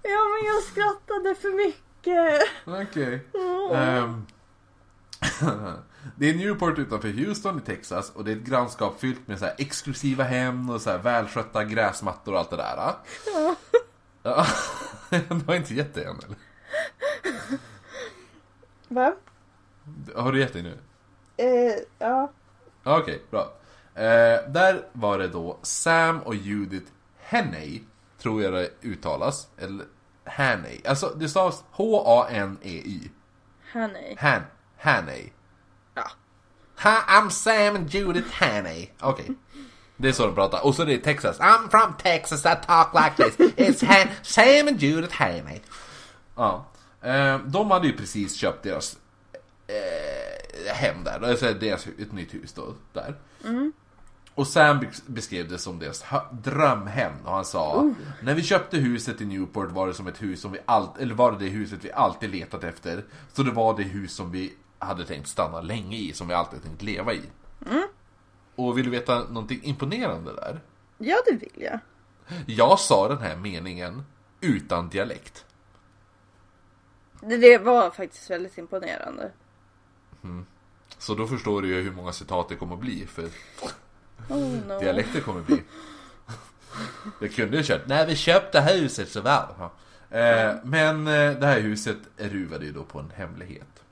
Ja, 0.02 0.18
men 0.28 0.46
jag 0.46 0.62
skrattade 0.62 1.34
för 1.34 1.56
mycket. 1.66 2.48
Okej. 2.66 3.26
Åh. 3.32 3.39
Det 6.30 6.34
är 6.34 6.38
Newport 6.38 6.78
utanför 6.78 7.08
Houston 7.08 7.58
i 7.58 7.60
Texas 7.60 8.10
och 8.10 8.24
det 8.24 8.32
är 8.32 8.36
ett 8.36 8.42
grannskap 8.42 9.00
fyllt 9.00 9.28
med 9.28 9.38
så 9.38 9.46
exklusiva 9.58 10.24
hem 10.24 10.70
och 10.70 10.80
så 10.80 10.90
här 10.90 10.98
välskötta 10.98 11.64
gräsmattor 11.64 12.32
och 12.32 12.38
allt 12.38 12.50
det 12.50 12.56
där. 12.56 12.76
Ja. 12.76 13.54
Ja, 14.22 14.46
du 15.10 15.44
har 15.46 15.54
inte 15.54 15.74
gett 15.74 15.94
dig 15.94 16.04
än 16.04 16.16
eller? 16.16 16.36
Va? 18.88 19.14
Har 20.14 20.32
du 20.32 20.40
gett 20.40 20.52
dig 20.52 20.62
nu? 20.62 20.78
Eh, 21.36 21.82
ja. 21.98 22.32
Okej, 22.84 23.22
bra. 23.30 23.52
Eh, 23.94 24.50
där 24.50 24.88
var 24.92 25.18
det 25.18 25.28
då 25.28 25.58
Sam 25.62 26.20
och 26.22 26.34
Judith 26.34 26.92
Henney, 27.18 27.82
tror 28.18 28.42
jag 28.42 28.52
det 28.52 28.70
uttalas. 28.82 29.48
Eller 29.58 29.86
Hanney. 30.24 30.80
Alltså 30.84 31.14
det 31.16 31.28
stavas 31.28 31.64
H-A-N-E-Y. 31.70 33.10
Honey. 33.72 34.16
Han, 34.18 34.42
Hanney. 34.78 35.30
Hi, 36.82 37.02
I'm 37.08 37.30
Sam 37.30 37.76
and 37.76 37.90
Judith 37.94 38.30
Hanney. 38.32 38.88
Okej. 39.00 39.30
Det 39.96 40.08
är 40.08 40.12
så 40.12 40.26
de 40.26 40.34
pratar. 40.34 40.66
Och 40.66 40.74
så 40.74 40.82
är 40.82 40.86
det 40.86 40.98
Texas. 40.98 41.38
I'm 41.40 41.68
from 41.70 41.94
Texas, 42.02 42.46
I 42.46 42.54
talk 42.66 42.88
like 42.94 43.16
this. 43.30 43.36
It's 43.56 43.86
Han- 43.86 44.08
Sam 44.22 44.68
and 44.68 44.82
Judith 44.82 45.14
Hanney. 45.14 45.60
Ja. 46.36 46.66
Eh, 47.02 47.38
de 47.38 47.70
hade 47.70 47.86
ju 47.86 47.96
precis 47.96 48.34
köpt 48.36 48.62
deras 48.62 48.96
eh, 49.66 50.74
hem 50.74 51.04
där. 51.04 51.20
Alltså 51.30 51.54
deras, 51.54 51.86
ett 51.86 52.12
nytt 52.12 52.34
hus 52.34 52.52
då. 52.52 52.74
Där. 52.92 53.14
Och 54.34 54.46
Sam 54.46 54.80
be- 54.80 54.90
beskrev 55.06 55.48
det 55.48 55.58
som 55.58 55.78
deras 55.78 56.04
drömhem. 56.32 57.12
Och 57.24 57.32
han 57.32 57.44
sa 57.44 57.90
När 58.22 58.34
vi 58.34 58.42
köpte 58.42 58.76
huset 58.76 59.20
i 59.20 59.24
Newport 59.26 59.70
var 59.70 59.86
det 59.86 59.94
som 59.94 60.06
ett 60.06 60.22
hus 60.22 60.40
som 60.40 60.52
vi 60.52 60.58
alltid, 60.66 61.02
eller 61.02 61.14
var 61.14 61.32
det 61.32 61.38
det 61.38 61.48
huset 61.48 61.84
vi 61.84 61.92
alltid 61.92 62.30
letat 62.30 62.64
efter. 62.64 63.04
Så 63.32 63.42
det 63.42 63.50
var 63.50 63.76
det 63.76 63.82
hus 63.82 64.12
som 64.12 64.30
vi 64.30 64.52
hade 64.80 65.04
tänkt 65.04 65.28
stanna 65.28 65.60
länge 65.60 65.96
i, 65.96 66.12
som 66.12 66.28
vi 66.28 66.34
alltid 66.34 66.62
tänkt 66.62 66.82
leva 66.82 67.12
i. 67.14 67.22
Och 68.56 68.78
vill 68.78 68.84
du 68.84 68.90
veta 68.90 69.18
någonting 69.18 69.60
imponerande 69.62 70.34
där? 70.34 70.60
Ja, 70.98 71.16
det 71.26 71.36
vill 71.36 71.62
jag. 71.62 71.78
Jag 72.46 72.80
sa 72.80 73.08
den 73.08 73.18
här 73.18 73.36
meningen 73.36 74.04
utan 74.40 74.88
dialekt. 74.88 75.44
Det, 77.20 77.36
det 77.36 77.58
var 77.58 77.90
faktiskt 77.90 78.30
väldigt 78.30 78.58
imponerande. 78.58 79.32
Så 80.98 81.14
då 81.14 81.26
förstår 81.26 81.62
du 81.62 81.68
ju 81.68 81.82
hur 81.82 81.92
många 81.92 82.12
citat 82.12 82.48
det 82.48 82.56
kommer 82.56 82.74
att 82.74 82.80
bli, 82.80 83.06
för 83.06 83.28
Oh 84.28 84.66
no. 84.66 84.78
dialekter 84.80 85.20
kommer 85.20 85.40
att 85.40 85.46
bli. 85.46 85.62
Jag 87.20 87.32
kunde 87.32 87.56
ju 87.56 87.62
kört, 87.62 87.86
när 87.86 88.06
vi 88.06 88.16
köpte 88.16 88.60
huset 88.60 89.08
så 89.08 89.20
var 89.20 89.70
det. 90.10 90.18
Eh, 90.18 90.56
men 90.64 91.06
eh, 91.06 91.30
det 91.30 91.46
här 91.46 91.60
huset 91.60 91.98
ruvade 92.16 92.64
ju 92.64 92.72
då 92.72 92.84
på 92.84 92.98
en 92.98 93.10
hemlighet. 93.10 93.84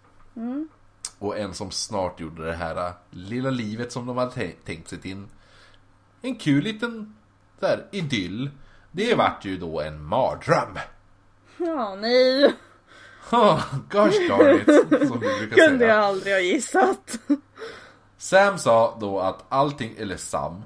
Och 1.18 1.38
en 1.38 1.54
som 1.54 1.70
snart 1.70 2.20
gjorde 2.20 2.44
det 2.46 2.52
här 2.54 2.76
eh, 2.86 2.92
lilla 3.10 3.50
livet 3.50 3.92
som 3.92 4.06
de 4.06 4.16
hade 4.16 4.30
tän- 4.30 4.54
tänkt 4.64 4.88
sig 4.88 4.98
till 4.98 5.24
en, 6.22 6.36
kul 6.36 6.64
liten 6.64 7.16
här, 7.62 7.86
idyll. 7.92 8.50
Det 8.92 9.14
vart 9.14 9.44
ju 9.44 9.56
då 9.58 9.80
en 9.80 10.02
mardröm. 10.02 10.78
Ja, 11.56 11.94
nej. 11.94 12.54
Oh, 13.32 13.74
gosh 13.90 14.28
darn 14.28 14.56
it, 14.60 15.08
som 15.08 15.20
vi 15.20 15.26
brukar 15.38 15.56
Kunde 15.56 15.78
säga. 15.78 15.94
jag 15.94 16.04
aldrig 16.04 16.34
ha 16.34 16.40
gissat. 16.40 17.18
Sam 18.18 18.58
sa 18.58 18.96
då 19.00 19.20
att 19.20 19.44
allting, 19.48 19.94
eller 19.98 20.16
Sam 20.16 20.62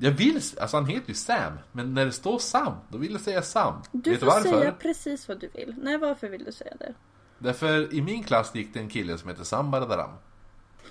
Jag 0.00 0.10
vill, 0.10 0.40
alltså 0.60 0.76
han 0.76 0.86
heter 0.86 1.08
ju 1.08 1.14
Sam 1.14 1.52
Men 1.72 1.94
när 1.94 2.04
det 2.04 2.12
står 2.12 2.38
Sam, 2.38 2.72
då 2.88 2.98
vill 2.98 3.12
jag 3.12 3.20
säga 3.20 3.42
Sam 3.42 3.82
Du 3.92 4.10
Vet 4.10 4.20
du 4.20 4.26
får 4.26 4.32
varför? 4.34 4.48
säga 4.48 4.72
precis 4.72 5.28
vad 5.28 5.40
du 5.40 5.48
vill. 5.54 5.74
Nej, 5.82 5.98
varför 5.98 6.28
vill 6.28 6.44
du 6.44 6.52
säga 6.52 6.72
det? 6.78 6.94
Därför 7.38 7.94
i 7.94 8.02
min 8.02 8.22
klass 8.22 8.54
gick 8.54 8.74
det 8.74 8.80
en 8.80 8.88
kille 8.88 9.18
som 9.18 9.28
heter 9.28 9.44
Sam 9.44 9.70
Baradaram 9.70 10.10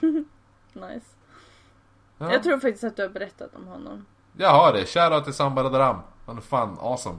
Nice. 0.74 1.06
Ja. 2.18 2.32
Jag 2.32 2.44
tror 2.44 2.60
faktiskt 2.60 2.84
att 2.84 2.96
du 2.96 3.02
har 3.02 3.10
berättat 3.10 3.56
om 3.56 3.68
honom. 3.68 4.06
Jag 4.38 4.50
har 4.50 4.74
det, 4.74 4.86
shoutout 4.86 5.24
till 5.24 5.34
Sambaradram. 5.34 6.00
Han 6.26 6.38
är 6.38 6.42
fan 6.42 6.78
awesome. 6.80 7.18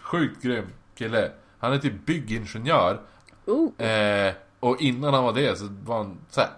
Sjukt 0.00 0.42
grym 0.42 0.66
kille. 0.94 1.32
Han 1.58 1.72
är 1.72 1.78
typ 1.78 2.06
byggingenjör. 2.06 3.00
Oh. 3.46 3.82
Eh, 3.82 4.34
och 4.60 4.80
innan 4.80 5.14
han 5.14 5.24
var 5.24 5.32
det 5.32 5.58
så 5.58 5.68
var 5.84 5.96
han 5.96 6.18
så 6.30 6.40
här, 6.40 6.50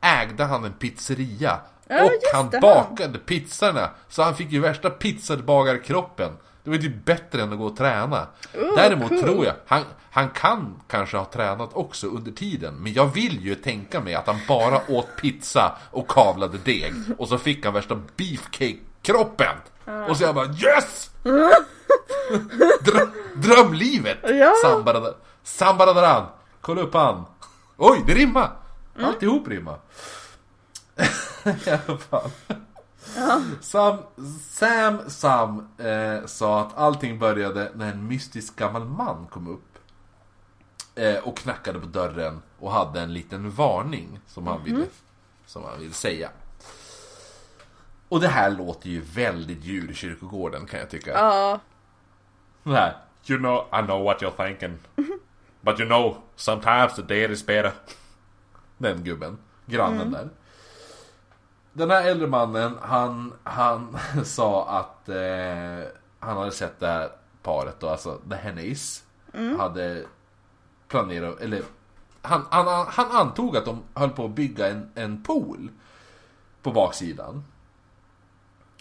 Ägde 0.00 0.44
han 0.44 0.64
en 0.64 0.72
pizzeria. 0.72 1.60
Ja, 1.86 2.04
och 2.04 2.10
han 2.34 2.50
det, 2.50 2.60
bakade 2.60 3.18
pizzorna. 3.18 3.90
Så 4.08 4.22
han 4.22 4.34
fick 4.34 4.52
ju 4.52 4.60
värsta 4.60 4.90
pizzabagarkroppen. 4.90 6.32
Det 6.66 6.70
var 6.72 6.78
typ 6.78 7.04
bättre 7.04 7.42
än 7.42 7.52
att 7.52 7.58
gå 7.58 7.64
och 7.66 7.76
träna. 7.76 8.26
Oh, 8.54 8.74
Däremot 8.76 9.08
cool. 9.08 9.20
tror 9.20 9.44
jag, 9.44 9.54
han, 9.66 9.82
han 10.10 10.28
kan 10.30 10.80
kanske 10.88 11.16
ha 11.16 11.24
tränat 11.24 11.70
också 11.72 12.06
under 12.06 12.32
tiden. 12.32 12.74
Men 12.74 12.92
jag 12.92 13.06
vill 13.06 13.44
ju 13.44 13.54
tänka 13.54 14.00
mig 14.00 14.14
att 14.14 14.26
han 14.26 14.36
bara 14.48 14.80
åt 14.90 15.08
pizza 15.20 15.78
och 15.90 16.08
kavlade 16.08 16.58
deg. 16.58 16.92
Och 17.18 17.28
så 17.28 17.38
fick 17.38 17.64
han 17.64 17.74
värsta 17.74 18.00
beefcake-kroppen. 18.16 19.56
Och 20.08 20.16
så 20.16 20.24
jag 20.24 20.34
bara 20.34 20.46
yes! 20.46 21.10
Drö 22.80 23.06
drömlivet! 23.34 24.18
Ja. 24.22 24.52
Sambarada- 24.64 25.14
Sambaradaran! 25.42 26.26
Kolla 26.60 26.80
upp 26.82 26.94
han! 26.94 27.24
Oj, 27.76 28.02
det 28.06 28.14
rimmar! 28.14 28.50
Alltihop 29.02 29.48
rimmar. 29.48 29.78
I 31.44 31.70
alla 31.70 31.98
fall. 31.98 32.30
Sam, 33.60 34.02
Sam 34.50 34.98
Sam 35.10 35.68
eh, 35.78 36.26
sa 36.26 36.60
att 36.60 36.76
allting 36.76 37.18
började 37.18 37.70
när 37.74 37.92
en 37.92 38.08
mystisk 38.08 38.56
gammal 38.56 38.84
man 38.84 39.26
kom 39.26 39.48
upp. 39.48 39.78
Eh, 40.94 41.18
och 41.18 41.36
knackade 41.36 41.78
på 41.80 41.86
dörren 41.86 42.42
och 42.58 42.72
hade 42.72 43.00
en 43.00 43.12
liten 43.12 43.50
varning 43.50 44.20
som 44.26 44.46
han, 44.46 44.64
ville, 44.64 44.84
som 45.46 45.64
han 45.64 45.80
ville 45.80 45.92
säga. 45.92 46.30
Och 48.08 48.20
det 48.20 48.28
här 48.28 48.50
låter 48.50 48.88
ju 48.90 49.00
väldigt 49.00 49.64
djurkyrkogården 49.64 50.66
kan 50.66 50.80
jag 50.80 50.90
tycka. 50.90 51.10
Ja. 51.10 51.60
Det 52.62 52.72
här. 52.72 52.96
You 53.28 53.38
know, 53.38 53.66
I 53.72 53.86
know 53.86 54.04
what 54.04 54.22
you're 54.22 54.46
thinking. 54.46 54.78
But 55.60 55.80
you 55.80 55.88
know, 55.88 56.16
sometimes 56.36 56.96
the 56.96 57.02
dead 57.02 57.30
is 57.30 57.46
better. 57.46 57.72
Den 58.78 59.04
gubben. 59.04 59.38
Grannen 59.66 60.10
där. 60.10 60.28
Den 61.76 61.90
här 61.90 62.04
äldre 62.08 62.26
mannen, 62.26 62.78
han, 62.82 63.32
han 63.44 63.96
sa 64.24 64.68
att 64.68 65.08
eh, 65.08 65.88
han 66.18 66.36
hade 66.36 66.50
sett 66.52 66.80
det 66.80 66.86
här 66.86 67.10
paret 67.42 67.80
då, 67.80 67.88
alltså 67.88 68.18
The 68.30 68.36
Henneys. 68.36 69.04
Hade 69.58 70.04
planerat, 70.88 71.40
eller 71.40 71.62
han, 72.22 72.42
han, 72.50 72.86
han 72.88 73.10
antog 73.10 73.56
att 73.56 73.64
de 73.64 73.82
höll 73.94 74.10
på 74.10 74.24
att 74.24 74.30
bygga 74.30 74.68
en, 74.68 74.90
en 74.94 75.22
pool 75.22 75.70
på 76.62 76.72
baksidan. 76.72 77.44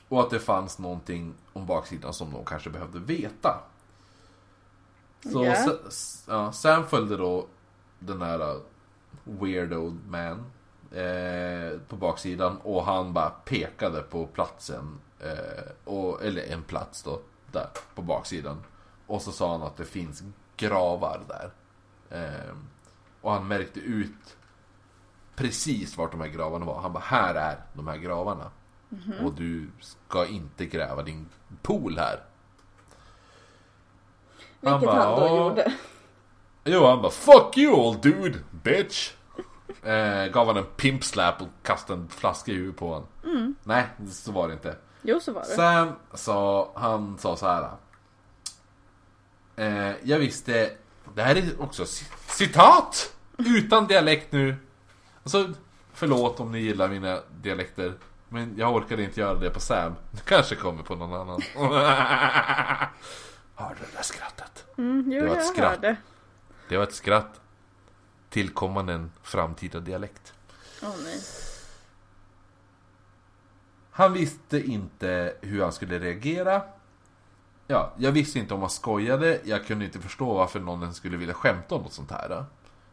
Och 0.09 0.21
att 0.21 0.29
det 0.29 0.39
fanns 0.39 0.79
någonting 0.79 1.33
om 1.53 1.65
baksidan 1.65 2.13
som 2.13 2.31
de 2.31 2.45
kanske 2.45 2.69
behövde 2.69 2.99
veta. 2.99 3.63
Så 5.31 5.43
s- 5.87 6.23
ja, 6.27 6.51
Sam 6.51 6.87
följde 6.87 7.17
då 7.17 7.47
den 7.99 8.21
här 8.21 8.39
uh, 8.55 8.61
weirdo 9.23 9.97
man 10.09 10.43
eh, 10.91 11.79
på 11.87 11.95
baksidan 11.95 12.57
och 12.63 12.85
han 12.85 13.13
bara 13.13 13.29
pekade 13.29 14.01
på 14.01 14.27
platsen, 14.27 14.99
eh, 15.19 15.71
och, 15.83 16.23
eller 16.23 16.43
en 16.43 16.63
plats 16.63 17.03
då, 17.03 17.21
där 17.51 17.67
på 17.95 18.01
baksidan. 18.01 18.63
Och 19.07 19.21
så 19.21 19.31
sa 19.31 19.51
han 19.51 19.63
att 19.63 19.77
det 19.77 19.85
finns 19.85 20.23
gravar 20.57 21.21
där. 21.27 21.51
Eh, 22.09 22.55
och 23.21 23.31
han 23.31 23.47
märkte 23.47 23.79
ut 23.79 24.37
precis 25.35 25.97
vart 25.97 26.11
de 26.11 26.21
här 26.21 26.27
gravarna 26.27 26.65
var. 26.65 26.81
Han 26.81 26.93
bara, 26.93 27.03
här 27.03 27.35
är 27.35 27.57
de 27.73 27.87
här 27.87 27.97
gravarna. 27.97 28.51
Och 29.23 29.33
du 29.33 29.69
ska 29.79 30.25
inte 30.25 30.65
gräva 30.65 31.03
din 31.03 31.29
pool 31.61 31.97
här. 31.97 32.19
Han 34.63 34.79
Vilket 34.79 34.95
bara, 34.95 35.03
han 35.03 35.19
då 35.19 35.37
gjorde. 35.37 35.73
Jo, 36.63 36.85
han 36.85 37.01
bara 37.01 37.11
'Fuck 37.11 37.57
you 37.57 37.73
old 37.73 38.01
dude, 38.01 38.39
bitch' 38.63 39.13
eh, 39.85 40.25
Gav 40.31 40.47
han 40.47 40.57
en 40.57 40.63
pimp 40.65 41.03
slap 41.03 41.41
och 41.41 41.47
kastade 41.63 41.99
en 42.01 42.07
flaska 42.09 42.51
i 42.51 42.55
huvudet 42.55 42.77
på 42.79 42.87
honom. 42.93 43.55
Nej, 43.63 43.85
så 44.11 44.31
var 44.31 44.47
det 44.47 44.53
inte. 44.53 44.75
Jo, 45.01 45.19
så 45.19 45.33
var 45.33 45.41
det. 45.41 45.47
Sam 45.47 45.91
sa, 46.13 46.71
han 46.75 47.17
sa 47.17 47.35
så 47.35 47.47
här. 47.47 47.69
Eh, 49.55 49.93
jag 50.03 50.19
visste, 50.19 50.71
det 51.15 51.21
här 51.21 51.35
är 51.35 51.61
också 51.61 51.83
ci- 51.83 52.11
citat! 52.27 53.13
Utan 53.37 53.87
dialekt 53.87 54.31
nu. 54.31 54.55
Alltså, 55.23 55.53
förlåt 55.93 56.39
om 56.39 56.51
ni 56.51 56.59
gillar 56.59 56.87
mina 56.87 57.19
dialekter. 57.41 57.93
Men 58.29 58.53
jag 58.57 58.75
orkade 58.75 59.03
inte 59.03 59.19
göra 59.19 59.33
det 59.39 59.49
på 59.49 59.59
Sam. 59.59 59.95
Det 60.11 60.25
kanske 60.25 60.55
kommer 60.55 60.83
på 60.83 60.95
någon 60.95 61.13
annan. 61.13 61.41
Hörde 63.55 63.75
du 63.79 63.85
det 63.91 63.95
där 63.97 64.03
skrattet? 64.03 64.65
Mm, 64.77 65.11
jo, 65.11 65.21
Det 65.21 65.27
var 65.27 65.35
ett 65.35 65.43
jag 65.43 65.53
skratt. 65.53 65.71
hörde. 65.71 65.95
Det 66.69 66.77
var 66.77 66.83
ett 66.83 66.93
skratt. 66.93 67.41
Tillkommande 68.35 68.93
en 68.93 69.11
framtida 69.23 69.79
dialekt. 69.79 70.33
Åh 70.83 70.89
nej. 71.03 71.19
Han 73.91 74.13
visste 74.13 74.59
inte 74.59 75.33
hur 75.41 75.61
han 75.61 75.73
skulle 75.73 75.99
reagera. 75.99 76.61
Ja, 77.67 77.93
jag 77.97 78.11
visste 78.11 78.39
inte 78.39 78.53
om 78.53 78.59
han 78.59 78.69
skojade. 78.69 79.41
Jag 79.43 79.65
kunde 79.65 79.85
inte 79.85 79.99
förstå 79.99 80.33
varför 80.33 80.59
någon 80.59 80.81
ens 80.81 80.97
skulle 80.97 81.17
vilja 81.17 81.33
skämta 81.33 81.75
om 81.75 81.81
något 81.81 81.93
sånt 81.93 82.11
här. 82.11 82.45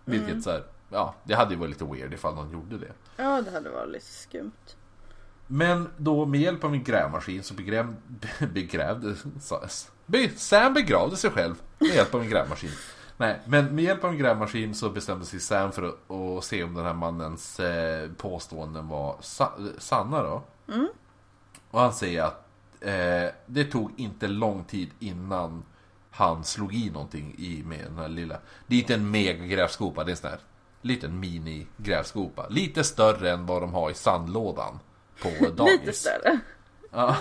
Vilket 0.04 0.42
så 0.42 0.50
här, 0.50 0.64
ja, 0.90 1.14
det 1.24 1.34
hade 1.34 1.54
ju 1.54 1.60
varit 1.60 1.70
lite 1.70 1.84
weird 1.84 2.14
ifall 2.14 2.34
någon 2.34 2.50
gjorde 2.50 2.78
det. 2.78 2.92
Ja, 3.16 3.42
det 3.42 3.50
hade 3.50 3.70
varit 3.70 3.90
lite 3.90 4.06
skumt. 4.06 4.76
Men 5.46 5.88
då 5.96 6.26
med 6.26 6.40
hjälp 6.40 6.64
av 6.64 6.72
en 6.72 6.84
grävmaskin 6.84 7.42
så 7.42 7.54
begräv, 7.54 7.94
begrävde 8.52 9.16
be, 10.06 10.28
Sam 10.36 10.74
begravde 10.74 11.16
sig 11.16 11.30
själv 11.30 11.54
med 11.78 11.88
hjälp 11.90 12.14
av 12.14 12.22
en 12.22 12.30
grävmaskin. 12.30 12.70
Nej, 13.22 13.40
men 13.46 13.74
med 13.74 13.84
hjälp 13.84 14.04
av 14.04 14.10
en 14.10 14.18
grävmaskin 14.18 14.74
så 14.74 14.90
bestämde 14.90 15.26
sig 15.26 15.40
Sam 15.40 15.72
för 15.72 15.82
att, 15.82 16.10
att 16.10 16.44
se 16.44 16.64
om 16.64 16.74
den 16.74 16.84
här 16.84 16.94
mannens 16.94 17.60
eh, 17.60 18.10
påståenden 18.10 18.88
var 18.88 19.16
sa, 19.20 19.52
sanna 19.78 20.22
då. 20.22 20.42
Och 21.70 21.80
han 21.80 21.92
säger 21.92 22.22
att 22.22 22.46
eh, 22.80 23.34
det 23.46 23.64
tog 23.64 23.90
inte 23.96 24.28
lång 24.28 24.64
tid 24.64 24.90
innan 24.98 25.62
han 26.10 26.44
slog 26.44 26.74
i 26.74 26.90
någonting 26.90 27.34
i 27.38 27.62
med 27.66 27.84
den 27.84 27.98
här 27.98 28.08
lilla. 28.08 28.38
Det 28.66 28.76
är 28.76 28.80
inte 28.80 28.94
en 28.94 29.10
mega 29.10 29.46
grävskopa, 29.46 30.04
det 30.04 30.10
är 30.10 30.12
en 30.12 30.16
sån 30.16 30.30
här 30.30 30.40
liten 30.80 31.20
mini 31.20 31.66
grävskopa. 31.76 32.48
Lite 32.48 32.84
större 32.84 33.30
än 33.30 33.46
vad 33.46 33.62
de 33.62 33.74
har 33.74 33.90
i 33.90 33.94
sandlådan 33.94 34.78
på 35.22 35.28
dagis. 35.56 35.80
Lite 35.80 35.92
större. 35.92 36.40
Ja. 36.90 37.16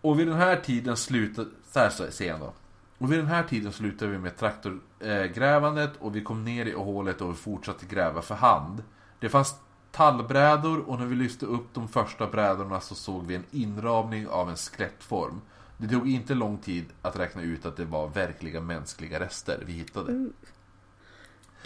Och 0.00 0.20
vid 0.20 0.26
den 0.26 0.36
här 0.36 0.56
tiden 0.56 0.96
slutade, 0.96 1.48
så 1.72 1.78
här 1.78 2.10
säger 2.10 2.32
han 2.32 2.40
då. 2.40 2.52
Och 3.00 3.12
vid 3.12 3.18
den 3.18 3.26
här 3.26 3.42
tiden 3.44 3.72
slutade 3.72 4.10
vi 4.10 4.18
med 4.18 4.36
traktorgrävandet 4.36 5.90
och 5.98 6.16
vi 6.16 6.22
kom 6.22 6.44
ner 6.44 6.66
i 6.66 6.72
hålet 6.72 7.20
och 7.20 7.30
vi 7.30 7.34
fortsatte 7.34 7.86
gräva 7.86 8.22
för 8.22 8.34
hand. 8.34 8.82
Det 9.18 9.28
fanns 9.28 9.54
tallbrädor 9.90 10.78
och 10.88 10.98
när 10.98 11.06
vi 11.06 11.14
lyfte 11.16 11.46
upp 11.46 11.74
de 11.74 11.88
första 11.88 12.26
brädorna 12.26 12.80
så 12.80 12.94
såg 12.94 13.26
vi 13.26 13.34
en 13.34 13.44
inramning 13.50 14.28
av 14.28 14.50
en 14.50 14.56
skelettform. 14.56 15.40
Det 15.76 15.88
tog 15.88 16.08
inte 16.10 16.34
lång 16.34 16.58
tid 16.58 16.84
att 17.02 17.16
räkna 17.18 17.42
ut 17.42 17.66
att 17.66 17.76
det 17.76 17.84
var 17.84 18.08
verkliga 18.08 18.60
mänskliga 18.60 19.20
rester 19.20 19.62
vi 19.66 19.72
hittade. 19.72 20.30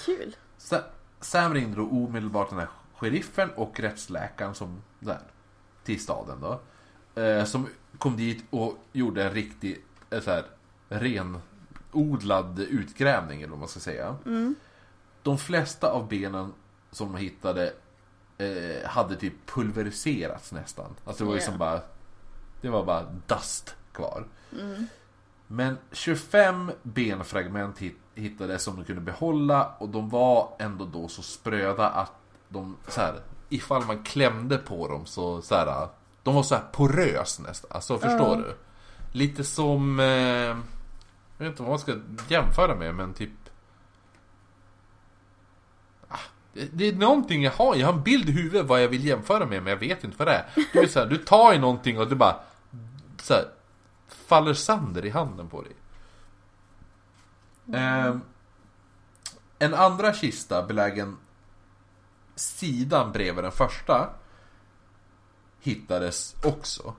Kul. 0.05 0.36
Sa- 0.59 0.85
Sam 1.20 1.55
ringde 1.55 1.77
då 1.77 1.82
omedelbart 1.89 2.51
den 2.51 2.59
här 2.59 2.69
sheriffen 2.94 3.51
och 3.51 3.81
rättsläkaren 3.81 4.55
som 4.55 4.82
där 5.01 5.20
till 5.85 6.01
staden 6.01 6.39
då. 6.40 6.61
Eh, 7.23 7.44
som 7.44 7.66
kom 7.98 8.16
dit 8.16 8.44
och 8.51 8.78
gjorde 8.93 9.24
en 9.24 9.31
riktig 9.32 9.85
eh, 10.11 10.20
så 10.20 10.31
här, 10.31 10.44
renodlad 11.00 12.58
utgrävning 12.58 13.38
eller 13.42 13.50
vad 13.50 13.58
man 13.58 13.68
ska 13.68 13.80
säga. 13.80 14.16
De 15.22 15.38
flesta 15.38 15.90
av 15.90 16.08
benen 16.08 16.52
som 16.90 17.12
de 17.12 17.18
hittade 17.18 17.72
eh, 18.38 18.88
hade 18.88 19.16
typ 19.16 19.34
pulveriserats 19.46 20.52
nästan. 20.52 20.94
Alltså 21.04 21.24
det 21.24 21.28
var 21.28 21.34
ju 21.34 21.40
Ja. 21.40 21.46
som 21.46 21.58
bara 21.58 21.80
Det 22.60 22.68
var 22.70 22.84
bara 22.84 23.02
dust 23.26 23.76
kvar. 23.92 24.24
Men 25.46 25.78
25 25.92 26.72
benfragment 26.82 27.78
hit- 27.78 27.98
hittades 28.14 28.62
som 28.62 28.76
de 28.76 28.84
kunde 28.84 29.00
behålla 29.02 29.74
och 29.78 29.88
de 29.88 30.08
var 30.10 30.56
ändå 30.58 30.84
då 30.84 31.08
så 31.08 31.22
spröda 31.22 31.88
att 31.88 32.12
de 32.48 32.76
så 32.88 33.00
här, 33.00 33.14
ifall 33.48 33.84
man 33.84 34.02
klämde 34.02 34.58
på 34.58 34.88
dem 34.88 35.06
så, 35.06 35.42
så 35.42 35.54
här, 35.54 35.88
de 36.22 36.34
var 36.34 36.42
så 36.42 36.54
här 36.54 36.62
porös 36.72 37.38
nästan. 37.40 37.70
Alltså 37.74 37.98
förstår 37.98 38.28
Ja. 38.28 38.34
du? 38.36 38.54
Lite 39.18 39.44
som, 39.44 40.00
eh, 40.00 40.56
jag 41.39 41.44
vet 41.44 41.51
inte 41.52 41.62
vad 41.62 41.70
man 41.70 41.78
ska 41.78 41.98
jämföra 42.28 42.74
med 42.74 42.94
men 42.94 43.15
typ 43.15 43.31
ah, 46.09 46.19
det- 46.73 46.89
är 46.89 46.93
någonting 46.93 47.43
jag 47.43 47.52
har, 47.52 47.74
jag 47.77 47.86
har 47.86 47.94
en 47.94 48.02
bild 48.02 48.28
i 48.28 48.32
huvudet 48.32 48.66
vad 48.66 48.82
jag 48.82 48.89
vill 48.89 49.05
jämföra 49.05 49.47
med 49.47 49.62
men 49.62 49.70
jag 49.70 49.77
vet 49.77 50.05
inte 50.05 50.16
vad 50.16 50.28
det 50.28 50.32
är. 50.35 50.51
Du, 50.73 50.81
är 50.82 50.86
så 50.89 50.98
här, 50.98 51.06
du 51.06 51.16
tar 51.19 51.52
i 51.55 51.59
någonting 51.59 51.98
och 51.98 52.09
det 52.09 52.16
bara 52.16 52.36
så 53.23 53.35
här, 53.35 53.44
faller 54.09 54.55
sönder 54.55 55.05
i 55.05 55.11
handen 55.11 55.48
på 55.48 55.62
dig. 55.62 55.73
Ehm, 57.74 58.20
en 59.59 59.74
andra 59.74 60.12
kista 60.15 60.62
belägen 60.62 61.16
sidan 62.35 63.12
bredvid 63.12 63.44
den 63.44 63.52
första 63.52 64.11
hittades 65.61 66.36
också. 66.44 66.94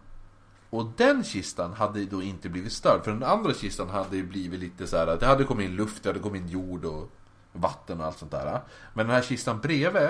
Och 0.76 0.92
den 0.98 1.24
kistan 1.24 1.74
hade 1.74 2.06
då 2.06 2.22
inte 2.22 2.50
blivit 2.50 2.74
störd. 2.74 3.04
För 3.04 3.12
den 3.12 3.24
andra 3.24 3.54
kistan 3.54 3.90
hade 3.90 4.18
ju 4.18 4.24
blivit 4.28 4.60
lite 4.60 4.88
så 4.88 4.98
här. 4.98 5.18
Det 5.18 5.26
hade 5.26 5.44
kommit 5.44 5.70
in 5.70 5.76
luft, 5.76 6.04
det 6.04 6.10
hade 6.10 6.20
kommit 6.20 6.42
in 6.42 6.48
jord 6.48 6.86
och 6.86 7.10
vatten 7.54 8.00
och 8.00 8.06
allt 8.06 8.18
sånt 8.18 8.32
där. 8.32 8.62
Men 8.94 9.06
den 9.06 9.16
här 9.16 9.22
kistan 9.22 9.60
bredvid 9.60 10.10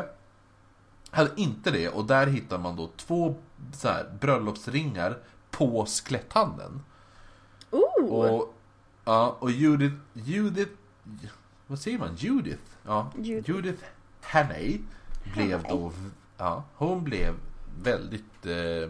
hade 1.10 1.32
inte 1.36 1.72
det. 1.72 1.90
Och 1.90 2.06
där 2.06 2.28
hittar 2.28 2.58
man 2.58 2.76
då 2.76 2.90
två 2.98 3.36
så 3.74 3.88
här, 3.88 4.18
bröllopsringar 4.22 5.18
på 5.52 5.86
skeletthanden. 5.86 6.82
Oh! 7.72 8.06
Och, 8.06 8.54
ja, 9.06 9.38
och 9.40 9.52
Judith, 9.52 9.96
Judith, 10.14 10.72
vad 11.68 11.80
säger 11.80 12.00
man? 12.00 12.16
Judith? 12.16 12.64
Ja, 12.86 13.12
Judith. 13.18 13.50
Judith 13.50 13.84
Hannay 14.22 14.80
blev 15.34 15.64
då, 15.64 15.92
ja, 16.38 16.64
hon 16.76 17.04
blev 17.04 17.36
väldigt 17.82 18.46
eh, 18.46 18.90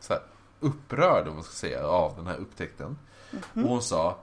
så 0.00 0.12
här, 0.12 0.22
upprörd 0.62 1.28
om 1.28 1.34
man 1.34 1.44
ska 1.44 1.52
säga 1.52 1.86
av 1.86 2.16
den 2.16 2.26
här 2.26 2.36
upptäckten. 2.36 2.98
Och 3.54 3.62
hon 3.62 3.82
sa 3.82 4.18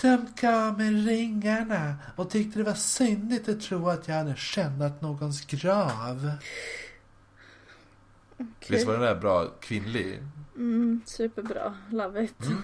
De 0.00 0.26
gav 0.40 0.78
mig 0.78 0.90
ringarna 0.90 1.96
och 2.16 2.30
tyckte 2.30 2.58
det 2.58 2.64
var 2.64 2.74
syndigt 2.74 3.48
att 3.48 3.60
tro 3.60 3.88
att 3.88 4.08
jag 4.08 4.14
hade 4.14 4.36
skändat 4.36 5.00
någons 5.00 5.46
grav. 5.46 6.30
Visst 8.68 8.86
var 8.86 8.92
den 8.92 9.02
där 9.02 9.14
bra 9.14 9.46
kvinnlig? 9.60 10.22
Mm, 10.56 11.00
superbra. 11.06 11.74
Love 11.90 12.24
it. 12.24 12.42
Mm. 12.46 12.62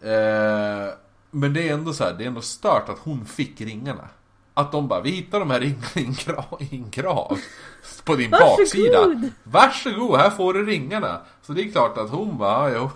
Eh, 0.00 0.94
men 1.30 1.52
det 1.52 1.68
är 1.68 1.74
ändå 1.74 1.92
så 1.92 2.04
här, 2.04 2.14
det 2.14 2.24
är 2.24 2.28
ändå 2.28 2.40
stört 2.40 2.88
att 2.88 2.98
hon 2.98 3.26
fick 3.26 3.60
ringarna. 3.60 4.08
Att 4.54 4.72
de 4.72 4.88
bara, 4.88 5.00
vi 5.00 5.10
hittar 5.10 5.40
de 5.40 5.50
här 5.50 5.62
i 5.62 5.74
en 6.70 6.90
grav, 6.90 7.38
på 8.04 8.16
din 8.16 8.30
Varsågod! 8.30 8.58
baksida. 8.58 9.30
Varsågod, 9.44 10.18
här 10.18 10.30
får 10.30 10.54
du 10.54 10.66
ringarna. 10.66 11.20
Så 11.42 11.52
det 11.52 11.62
är 11.62 11.70
klart 11.72 11.98
att 11.98 12.10
hon 12.10 12.38
bara, 12.38 12.70
ja, 12.70 12.90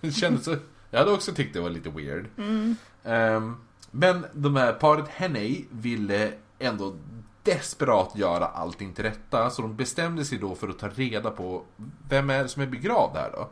hon 0.00 0.12
kändes 0.12 0.44
så, 0.44 0.56
jag 0.90 0.98
hade 0.98 1.12
också 1.12 1.32
tyckt 1.32 1.54
det 1.54 1.60
var 1.60 1.70
lite 1.70 1.90
weird. 1.90 2.26
Ehm, 3.04 3.56
men 3.90 4.26
de 4.32 4.56
här 4.56 4.72
paret 4.72 5.08
Henney 5.08 5.64
ville 5.70 6.32
ändå 6.58 6.94
desperat 7.42 8.12
göra 8.14 8.46
allting 8.46 8.92
till 8.92 9.04
rätta. 9.04 9.50
Så 9.50 9.62
de 9.62 9.76
bestämde 9.76 10.24
sig 10.24 10.38
då 10.38 10.54
för 10.54 10.68
att 10.68 10.78
ta 10.78 10.88
reda 10.88 11.30
på 11.30 11.62
vem 12.08 12.30
är 12.30 12.42
det 12.42 12.48
som 12.48 12.62
är 12.62 12.66
begravd 12.66 13.16
här 13.16 13.30
då. 13.32 13.48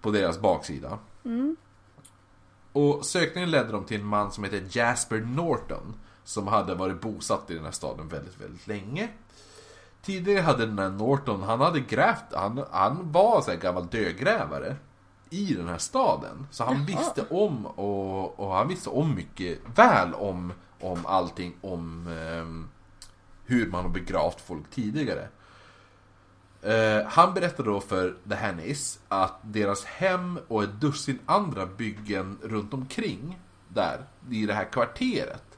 På 0.00 0.10
deras 0.10 0.38
baksida. 0.38 0.98
Och 2.72 3.06
sökningen 3.06 3.50
ledde 3.50 3.72
dem 3.72 3.84
till 3.84 4.00
en 4.00 4.06
man 4.06 4.32
som 4.32 4.44
heter 4.44 4.62
Jasper 4.70 5.20
Norton. 5.20 5.94
Som 6.30 6.46
hade 6.46 6.74
varit 6.74 7.00
bosatt 7.00 7.50
i 7.50 7.54
den 7.54 7.64
här 7.64 7.72
staden 7.72 8.08
väldigt, 8.08 8.40
väldigt 8.40 8.66
länge. 8.66 9.08
Tidigare 10.02 10.40
hade 10.40 10.66
den 10.66 10.78
här 10.78 10.90
Norton, 10.90 11.42
han 11.42 11.60
hade 11.60 11.80
grävt, 11.80 12.24
han, 12.32 12.64
han 12.70 13.12
var 13.12 13.42
så 13.42 13.50
här 13.50 13.58
gammal 13.58 13.86
dödgrävare. 13.86 14.76
I 15.30 15.54
den 15.54 15.68
här 15.68 15.78
staden. 15.78 16.46
Så 16.50 16.64
han 16.64 16.74
Jaha. 16.74 16.86
visste 16.86 17.24
om 17.30 17.66
och, 17.66 18.40
och 18.40 18.54
han 18.54 18.68
visste 18.68 18.90
om 18.90 19.14
mycket 19.14 19.58
väl 19.74 20.14
om, 20.14 20.52
om 20.80 21.06
allting 21.06 21.54
om 21.60 22.08
ehm, 22.08 22.68
hur 23.44 23.70
man 23.70 23.82
har 23.84 23.90
begravt 23.90 24.40
folk 24.40 24.70
tidigare. 24.70 25.28
Eh, 26.62 27.06
han 27.06 27.34
berättade 27.34 27.70
då 27.70 27.80
för 27.80 28.16
The 28.28 28.34
Hannis 28.34 29.00
att 29.08 29.40
deras 29.42 29.84
hem 29.84 30.38
och 30.48 30.62
ett 30.62 30.80
dussin 30.80 31.18
andra 31.26 31.66
byggen 31.66 32.38
runt 32.42 32.74
omkring 32.74 33.38
där, 33.68 34.04
i 34.30 34.46
det 34.46 34.54
här 34.54 34.64
kvarteret, 34.64 35.49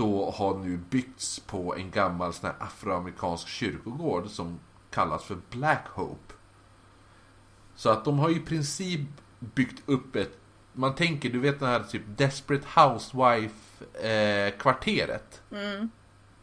då 0.00 0.30
har 0.30 0.58
nu 0.58 0.76
byggts 0.76 1.40
på 1.40 1.76
en 1.76 1.90
gammal 1.90 2.32
sån 2.32 2.50
här 2.50 2.56
afroamerikansk 2.66 3.48
kyrkogård 3.48 4.28
som 4.28 4.60
kallas 4.90 5.24
för 5.24 5.38
Black 5.50 5.86
Hope. 5.88 6.34
Så 7.74 7.90
att 7.90 8.04
de 8.04 8.18
har 8.18 8.30
i 8.30 8.40
princip 8.40 9.00
byggt 9.38 9.82
upp 9.88 10.16
ett, 10.16 10.38
man 10.72 10.94
tänker, 10.94 11.30
du 11.30 11.38
vet 11.38 11.60
den 11.60 11.68
här 11.68 11.80
typ 11.80 12.02
Desperate 12.06 12.66
Housewife 12.80 13.84
eh, 14.08 14.58
kvarteret. 14.58 15.42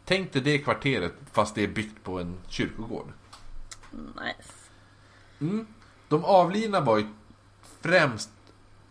Tänk 0.05 0.33
dig 0.33 0.41
det 0.41 0.57
kvarteret 0.57 1.13
fast 1.31 1.55
det 1.55 1.63
är 1.63 1.67
byggt 1.67 2.03
på 2.03 2.19
en 2.19 2.37
kyrkogård. 2.47 3.11
Nice. 3.91 4.53
Mm. 5.39 5.67
De 6.07 6.25
avlidna 6.25 6.81
var 6.81 6.97
ju 6.97 7.07
främst 7.81 8.29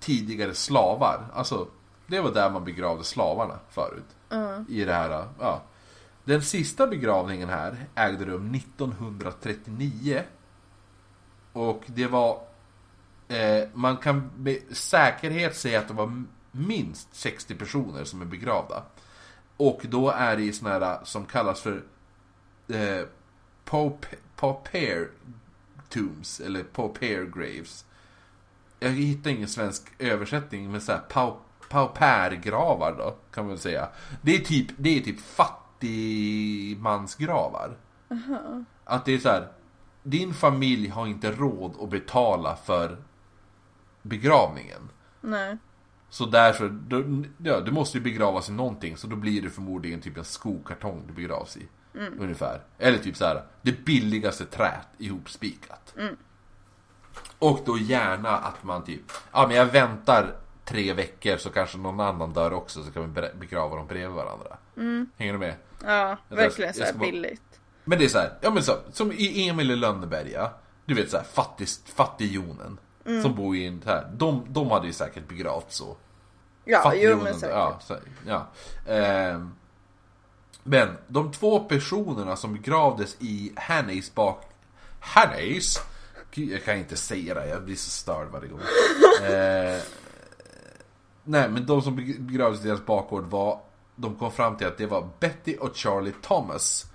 tidigare 0.01 0.55
slavar. 0.55 1.25
Alltså, 1.35 1.69
det 2.07 2.21
var 2.21 2.35
där 2.35 2.51
man 2.51 2.65
begravde 2.65 3.05
slavarna 3.05 3.59
förut. 3.71 4.16
I 4.69 4.85
det 4.85 4.93
här, 4.93 5.29
ja. 5.41 5.63
Den 6.25 6.43
sista 6.43 6.87
begravningen 6.87 7.49
här 7.49 7.87
ägde 7.95 8.25
rum 8.25 8.55
1939. 8.55 10.23
Och 11.53 11.83
det 11.87 12.07
var... 12.07 12.43
Eh, 13.29 13.69
man 13.75 13.97
kan 13.97 14.31
med 14.37 14.59
säkerhet 14.71 15.57
säga 15.57 15.79
att 15.79 15.89
det 15.89 15.95
var 15.95 16.25
minst 16.53 17.15
60 17.15 17.55
personer 17.55 18.05
som 18.05 18.23
är 18.23 18.27
begravda. 18.27 18.83
Och 19.57 19.81
då 19.89 20.11
är 20.11 20.37
det 20.37 20.43
i 20.43 20.53
såna 20.53 20.71
här 20.71 21.05
som 21.05 21.27
kallas 21.27 21.61
för 21.61 21.83
eh, 22.69 23.05
paup- 23.65 24.15
pauper 24.37 25.11
tombs, 25.89 26.41
eller 26.41 26.63
pauper 26.63 27.25
graves. 27.25 27.85
Jag 28.81 28.91
hittar 28.91 29.31
ingen 29.31 29.49
svensk 29.49 29.83
översättning, 29.99 30.71
men 30.71 30.81
såhär 30.81 31.01
pau, 31.09 31.37
paupergravar 31.69 32.95
då, 32.99 33.15
kan 33.35 33.45
man 33.45 33.49
väl 33.49 33.59
säga. 33.59 33.89
Det 34.23 34.35
är 34.35 34.39
typ, 34.39 34.67
det 34.77 34.99
är 34.99 35.01
typ 35.01 35.21
fattigmansgravar. 35.21 37.77
Att 38.85 39.05
det 39.05 39.15
är 39.15 39.19
så 39.19 39.29
här. 39.29 39.49
din 40.03 40.35
familj 40.35 40.89
har 40.89 41.07
inte 41.07 41.33
råd 41.33 41.75
att 41.81 41.91
betala 41.91 42.57
för 42.57 42.97
begravningen. 44.03 44.91
Nej. 45.21 45.57
Så 46.09 46.27
därför, 46.27 46.69
då, 46.69 47.05
ja, 47.39 47.61
du 47.61 47.73
måste 47.73 47.99
ju 47.99 48.05
begravas 48.05 48.49
i 48.49 48.53
någonting, 48.53 48.97
så 48.97 49.07
då 49.07 49.17
blir 49.17 49.43
det 49.43 49.51
förmodligen 49.51 50.01
typ 50.01 50.17
en 50.17 50.25
skokartong 50.25 51.03
du 51.07 51.13
begravs 51.13 51.57
i. 51.57 51.69
Ungefär. 52.19 52.61
Eller 52.79 52.99
typ 52.99 53.17
så 53.17 53.25
här, 53.25 53.43
det 53.63 53.85
billigaste 53.85 54.45
trät 54.45 54.89
ihopspikat. 54.99 55.95
Och 57.39 57.61
då 57.67 57.79
gärna 57.79 58.29
att 58.29 58.65
man 58.65 58.85
typ, 58.85 59.03
ja 59.33 59.47
men 59.47 59.57
jag 59.57 59.67
väntar 59.67 60.37
tre 60.69 60.93
veckor 60.93 61.37
så 61.37 61.51
kanske 61.51 61.79
någon 61.79 62.01
annan 62.01 62.33
dör 62.33 62.53
också 62.53 62.85
så 62.85 62.91
kan 62.93 63.03
vi 63.03 63.09
be- 63.09 63.33
begrava 63.39 63.77
dem 63.77 63.87
bredvid 63.87 64.17
varandra. 64.17 64.57
Hänger 65.17 65.33
du 65.33 65.39
med? 65.39 65.55
Ja, 65.85 66.17
verkligen 66.29 66.75
så 66.75 66.85
här 66.85 66.93
bara- 66.93 67.11
billigt. 67.11 67.43
Men 67.85 67.99
det 67.99 68.05
är 68.05 68.09
så 68.09 68.19
här, 68.19 68.33
ja 68.41 68.51
men 68.51 68.63
så, 68.63 68.77
som 68.93 69.13
i 69.13 69.49
Emil 69.49 69.71
i 69.71 69.77
Lönneberga. 69.77 70.51
Du 70.85 70.95
vet 70.95 71.11
så 71.11 71.17
här, 71.17 71.25
fattig, 71.25 71.69
fattigjonen. 71.95 72.79
Som 73.23 73.35
bor 73.35 73.57
i 73.57 73.67
en 73.67 73.83
här, 73.87 74.11
de, 74.17 74.47
de 74.49 74.71
hade 74.71 74.87
ju 74.87 74.93
säkert 74.93 75.29
begravt 75.29 75.73
så. 75.73 75.97
Ja, 76.65 76.79
jo 76.79 76.83
Fattigjonen, 76.83 77.25
men 77.25 77.35
säkert. 77.35 77.57
ja, 77.57 77.79
så, 77.81 77.97
ja. 78.27 78.47
Ehm, 78.93 79.55
men 80.63 80.89
de 81.07 81.33
två 81.33 81.61
personerna 81.61 82.37
som 82.37 82.53
begravdes 82.53 83.17
i 83.21 83.53
Hannays 83.57 84.15
bak... 84.15 84.45
Hannays? 85.01 85.79
Gud, 86.31 86.51
jag 86.53 86.65
kan 86.65 86.77
inte 86.77 86.97
säga 86.97 87.35
det, 87.35 87.49
jag 87.49 87.63
blir 87.65 87.77
så 87.77 87.91
störd 87.91 88.29
varje 88.29 88.49
gång. 88.49 88.61
Ehm, 89.31 89.81
nej, 91.27 91.49
men 91.51 91.67
de 91.67 91.83
som 91.83 91.97
begravdes 92.19 92.65
i 92.65 92.69
deras 92.69 92.87
bakgård 92.87 93.25
var... 93.25 93.61
De 93.99 94.17
kom 94.17 94.33
fram 94.33 94.57
till 94.57 94.67
att 94.67 94.79
det 94.79 94.87
var 94.87 95.09
Betty 95.21 95.57
och 95.57 95.77
Charlie 95.77 96.15
Thomas. 96.23 96.87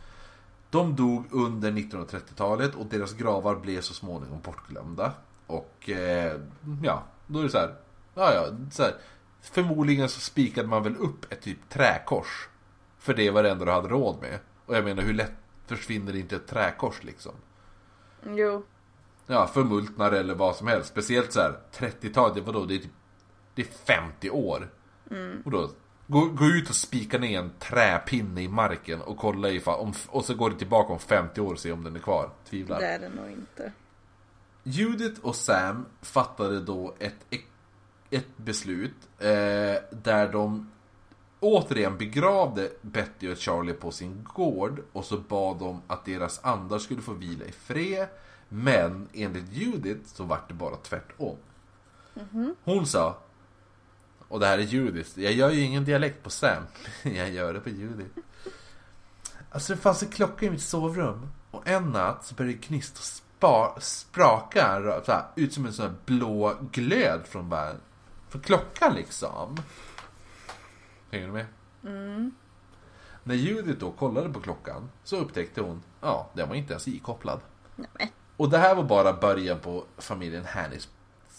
De 0.69 0.95
dog 0.95 1.25
under 1.31 1.71
1930-talet 1.71 2.75
och 2.75 2.85
deras 2.85 3.13
gravar 3.13 3.55
blev 3.55 3.81
så 3.81 3.93
småningom 3.93 4.41
bortglömda. 4.41 5.13
Och 5.47 5.89
eh, 5.89 6.39
ja, 6.83 7.03
då 7.27 7.39
är 7.39 7.43
det 7.43 7.49
så 7.49 7.57
här. 7.57 7.75
Ja, 8.15 8.33
ja, 8.33 8.45
så 8.71 8.83
här. 8.83 8.93
Förmodligen 9.41 10.09
så 10.09 10.19
spikade 10.19 10.67
man 10.67 10.83
väl 10.83 10.95
upp 10.95 11.31
ett 11.31 11.41
typ 11.41 11.69
träkors. 11.69 12.49
För 12.99 13.13
det 13.13 13.31
var 13.31 13.43
det 13.43 13.51
enda 13.51 13.65
du 13.65 13.71
hade 13.71 13.87
råd 13.87 14.21
med. 14.21 14.39
Och 14.65 14.75
jag 14.75 14.83
menar 14.83 15.03
hur 15.03 15.13
lätt 15.13 15.33
försvinner 15.67 16.15
inte 16.15 16.35
ett 16.35 16.47
träkors 16.47 17.03
liksom? 17.03 17.31
Jo. 18.25 18.63
Ja, 19.27 19.47
förmultnar 19.47 20.11
eller 20.11 20.35
vad 20.35 20.55
som 20.55 20.67
helst. 20.67 20.89
Speciellt 20.89 21.33
så 21.33 21.41
här 21.41 21.59
30-talet, 21.73 22.35
det 22.35 22.41
var 22.41 22.53
då 22.53 22.65
det 22.65 22.75
är 22.75 22.79
typ 22.79 22.91
Det 23.61 23.93
är 23.93 24.01
50 24.01 24.29
år. 24.29 24.69
Och 25.45 25.51
då 25.51 25.69
gå, 26.07 26.25
gå 26.25 26.45
ut 26.45 26.69
och 26.69 26.75
spika 26.75 27.17
ner 27.17 27.39
en 27.39 27.51
träpinne 27.59 28.41
i 28.41 28.47
marken 28.47 29.01
och 29.01 29.17
kolla 29.17 29.49
ifall, 29.49 29.79
om, 29.79 29.93
och 30.07 30.25
så 30.25 30.33
går 30.35 30.49
det 30.49 30.55
tillbaka 30.55 30.93
om 30.93 30.99
50 30.99 31.41
år 31.41 31.53
och 31.53 31.59
se 31.59 31.71
om 31.71 31.83
den 31.83 31.95
är 31.95 31.99
kvar. 31.99 32.29
Tvivlar. 32.49 32.79
Det 32.79 32.87
är 32.87 32.99
det 32.99 33.09
nog 33.09 33.31
inte. 33.31 33.71
Judith 34.63 35.21
och 35.21 35.35
Sam 35.35 35.85
fattade 36.01 36.61
då 36.61 36.95
ett, 36.99 37.15
ett 38.09 38.37
beslut 38.37 38.95
eh, 39.19 39.27
där 39.91 40.31
de 40.31 40.71
återigen 41.39 41.97
begravde 41.97 42.69
Betty 42.81 43.31
och 43.31 43.37
Charlie 43.37 43.73
på 43.73 43.91
sin 43.91 44.27
gård 44.33 44.81
och 44.93 45.05
så 45.05 45.17
bad 45.17 45.59
de 45.59 45.81
att 45.87 46.05
deras 46.05 46.43
andar 46.43 46.79
skulle 46.79 47.01
få 47.01 47.13
vila 47.13 47.45
i 47.45 47.51
fred. 47.51 48.07
Men 48.49 49.09
enligt 49.13 49.53
Judith 49.53 50.05
så 50.05 50.23
vart 50.23 50.47
det 50.47 50.53
bara 50.53 50.75
tvärtom. 50.75 51.37
Hon 52.63 52.85
sa, 52.85 53.17
och 54.31 54.39
det 54.39 54.45
här 54.45 54.57
är 54.57 54.61
Judith, 54.61 55.19
jag 55.19 55.33
gör 55.33 55.49
ju 55.49 55.61
ingen 55.61 55.85
dialekt 55.85 56.23
på 56.23 56.29
Sam, 56.29 56.63
jag 57.03 57.31
gör 57.31 57.53
det 57.53 57.59
på 57.59 57.69
Judith. 57.69 58.19
Alltså 59.51 59.73
det 59.73 59.81
fanns 59.81 60.03
en 60.03 60.09
klocka 60.09 60.45
i 60.45 60.49
mitt 60.49 60.61
sovrum 60.61 61.27
Och 61.51 61.67
en 61.67 61.91
natt 61.91 62.25
så 62.25 62.35
börjar 62.35 62.51
det 62.51 62.57
knista 62.57 62.99
och 62.99 63.03
spa, 63.03 63.75
spraka 63.79 64.81
så 65.05 65.11
här, 65.11 65.25
ut 65.35 65.53
som 65.53 65.65
en 65.65 65.73
sån 65.73 65.85
här 65.85 65.95
blå 66.05 66.57
glöd 66.71 67.21
från, 67.25 67.49
bara, 67.49 67.75
från 68.29 68.41
klockan 68.41 68.93
liksom. 68.93 69.57
Hänger 71.11 71.27
du 71.27 71.33
med? 71.33 71.45
När 73.23 73.35
Judith 73.35 73.79
då 73.79 73.91
kollade 73.91 74.29
på 74.29 74.39
klockan 74.39 74.89
så 75.03 75.17
upptäckte 75.17 75.61
hon, 75.61 75.83
ja, 76.01 76.29
den 76.33 76.49
var 76.49 76.55
inte 76.55 76.73
ens 76.73 76.87
ikopplad. 76.87 77.39
Nej. 77.75 78.11
Och 78.37 78.49
det 78.49 78.57
här 78.57 78.75
var 78.75 78.83
bara 78.83 79.13
början 79.13 79.59
på 79.59 79.83
familjen 79.97 80.45
Hannis, 80.45 80.89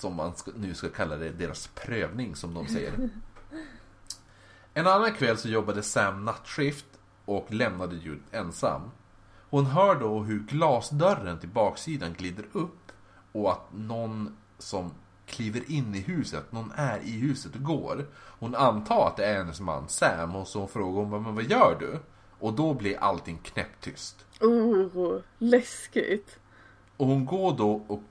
som 0.03 0.15
man 0.15 0.33
nu 0.55 0.75
ska 0.75 0.89
kalla 0.89 1.17
det, 1.17 1.31
deras 1.31 1.67
prövning 1.67 2.37
som 2.37 2.55
de 2.55 2.67
säger. 2.67 3.09
En 4.75 4.87
annan 4.87 5.13
kväll 5.13 5.39
så 5.39 5.49
jobbade 5.49 5.83
Sam 5.83 6.25
nattskift 6.25 6.87
och 7.25 7.53
lämnade 7.53 7.97
Judith 7.97 8.37
ensam. 8.37 8.91
Hon 9.51 9.67
hör 9.67 9.95
då 9.95 10.21
hur 10.23 10.41
glasdörren 10.41 11.39
till 11.39 11.49
baksidan 11.49 12.13
glider 12.13 12.45
upp 12.53 12.93
och 13.33 13.53
att 13.53 13.73
någon 13.73 14.37
som 14.59 14.91
kliver 15.27 15.71
in 15.71 15.95
i 15.95 16.01
huset, 16.01 16.53
någon 16.53 16.73
är 16.77 16.99
i 16.99 17.11
huset 17.11 17.55
och 17.55 17.63
går. 17.63 18.07
Hon 18.15 18.55
antar 18.55 19.09
att 19.09 19.17
det 19.17 19.25
är 19.25 19.37
hennes 19.37 19.61
man 19.61 19.89
Sam 19.89 20.37
och 20.37 20.49
så 20.49 20.67
frågar 20.67 21.03
hon 21.03 21.23
men 21.23 21.35
vad 21.35 21.45
gör 21.45 21.77
du? 21.81 21.99
Och 22.39 22.53
då 22.53 22.75
blir 22.75 22.97
allting 22.99 23.39
knäpptyst. 23.43 24.25
Oh, 24.41 25.19
läskigt. 25.39 26.39
Och 26.97 27.07
hon 27.07 27.25
går 27.25 27.57
då, 27.57 27.85
och, 27.87 28.03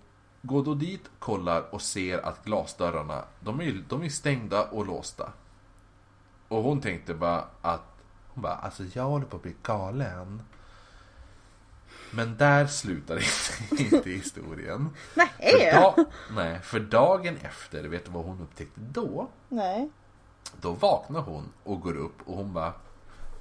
går 0.41 0.63
då 0.63 0.73
dit, 0.73 1.09
kollar 1.19 1.73
och 1.73 1.81
ser 1.81 2.25
att 2.25 2.45
glasdörrarna, 2.45 3.23
de 3.39 3.61
är, 3.61 3.83
de 3.89 4.03
är 4.03 4.09
stängda 4.09 4.63
och 4.63 4.85
låsta. 4.85 5.31
Och 6.47 6.63
hon 6.63 6.81
tänkte 6.81 7.13
bara 7.13 7.45
att, 7.61 8.03
hon 8.27 8.41
bara, 8.41 8.55
alltså 8.55 8.83
jag 8.93 9.03
håller 9.03 9.25
på 9.25 9.35
att 9.35 9.43
bli 9.43 9.55
galen. 9.63 10.41
Men 12.11 12.37
där 12.37 12.67
slutar 12.67 13.15
inte, 13.71 13.83
inte 13.95 14.09
historien. 14.09 14.89
För, 15.13 15.27
Nej. 15.39 15.71
da, 15.73 15.95
nej, 16.35 16.59
för 16.59 16.79
dagen 16.79 17.37
efter, 17.41 17.83
vet 17.83 18.05
du 18.05 18.11
vad 18.11 18.25
hon 18.25 18.41
upptäckte 18.41 18.81
då? 18.81 19.27
Nej. 19.49 19.89
Då 20.61 20.71
vaknar 20.71 21.21
hon 21.21 21.45
och 21.63 21.81
går 21.81 21.97
upp 21.97 22.15
och 22.25 22.37
hon 22.37 22.53
bara 22.53 22.73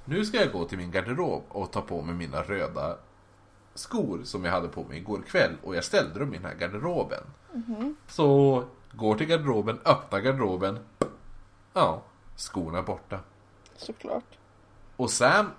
Nu 0.05 0.25
ska 0.25 0.37
jag 0.37 0.51
gå 0.51 0.65
till 0.65 0.77
min 0.77 0.91
garderob 0.91 1.43
och 1.49 1.71
ta 1.71 1.81
på 1.81 2.01
mig 2.01 2.15
mina 2.15 2.41
röda 2.41 2.97
skor 3.73 4.21
som 4.23 4.45
jag 4.45 4.51
hade 4.51 4.67
på 4.67 4.83
mig 4.83 4.97
igår 4.97 5.21
kväll 5.21 5.51
och 5.63 5.75
jag 5.75 5.83
ställde 5.83 6.19
dem 6.19 6.33
i 6.33 6.37
den 6.37 6.45
här 6.45 6.55
garderoben. 6.55 7.23
Så 8.07 8.63
går 8.91 9.15
till 9.15 9.27
garderoben, 9.27 9.79
öppnar 9.85 10.19
garderoben. 10.19 10.79
Ja, 11.73 12.03
skorna 12.35 12.81
borta. 12.81 13.19
Såklart. 13.75 14.37
Och 14.95 15.09
Sam, 15.09 15.49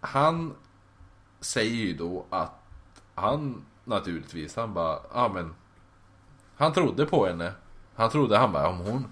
han 0.00 0.54
säger 1.40 1.74
ju 1.74 1.94
då 1.94 2.26
att 2.30 2.52
han 3.14 3.64
naturligtvis, 3.84 4.56
han 4.56 4.74
bara, 4.74 4.98
ja 5.12 5.30
men 5.34 5.54
Han 6.56 6.72
trodde 6.72 7.06
på 7.06 7.26
henne. 7.26 7.52
Han 7.94 8.10
trodde, 8.10 8.38
han 8.38 8.52
bara, 8.52 8.68
om 8.68 8.78
hon, 8.78 9.04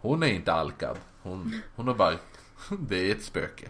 hon 0.00 0.22
är 0.22 0.26
inte 0.26 0.52
alkad. 0.52 0.98
Hon, 1.22 1.62
hon 1.76 1.88
är 1.88 1.94
bara, 1.94 2.14
det 2.70 3.10
är 3.10 3.14
ett 3.14 3.22
spöke. 3.22 3.68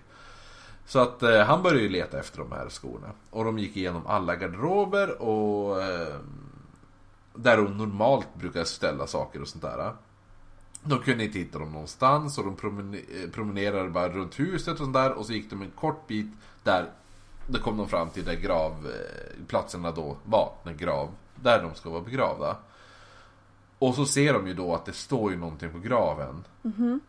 Så 0.93 0.98
att 0.98 1.23
eh, 1.23 1.40
han 1.40 1.62
började 1.62 1.82
ju 1.82 1.89
leta 1.89 2.19
efter 2.19 2.39
de 2.39 2.52
här 2.52 2.69
skorna. 2.69 3.09
Och 3.31 3.44
de 3.44 3.59
gick 3.59 3.77
igenom 3.77 4.06
alla 4.06 4.36
garderober 4.36 5.23
och 5.23 5.82
eh, 5.82 6.16
där 7.35 7.59
hon 7.59 7.77
normalt 7.77 8.35
brukar 8.35 8.64
ställa 8.64 9.06
saker 9.06 9.43
och 9.43 9.48
sånt 9.48 9.62
där. 9.62 9.93
De 10.82 10.98
kunde 10.98 11.24
inte 11.24 11.39
hitta 11.39 11.59
dem 11.59 11.73
någonstans 11.73 12.39
och 12.39 12.44
de 12.44 12.94
eh, 12.94 13.31
promenerade 13.31 13.90
bara 13.90 14.09
runt 14.09 14.40
huset 14.40 14.73
och 14.73 14.78
sånt 14.78 14.94
där 14.94 15.12
och 15.12 15.27
så 15.27 15.32
gick 15.32 15.51
de 15.51 15.62
en 15.62 15.70
kort 15.70 16.06
bit 16.06 16.32
där 16.62 16.90
då 17.47 17.59
kom 17.59 17.77
de 17.77 17.89
fram 17.89 18.10
till 18.10 18.24
där 18.24 18.35
gravplatserna 18.35 19.89
eh, 19.89 19.94
då 19.94 20.16
var, 20.24 20.52
den 20.64 20.77
grav, 20.77 21.09
där 21.43 21.62
de 21.62 21.74
ska 21.74 21.90
vara 21.90 22.02
begravda. 22.02 22.56
Och 23.82 23.94
så 23.94 24.06
ser 24.06 24.32
de 24.32 24.46
ju 24.46 24.54
då 24.54 24.74
att 24.74 24.86
det 24.86 24.92
står 24.92 25.30
ju 25.30 25.36
någonting 25.36 25.72
på 25.72 25.78
graven. 25.78 26.44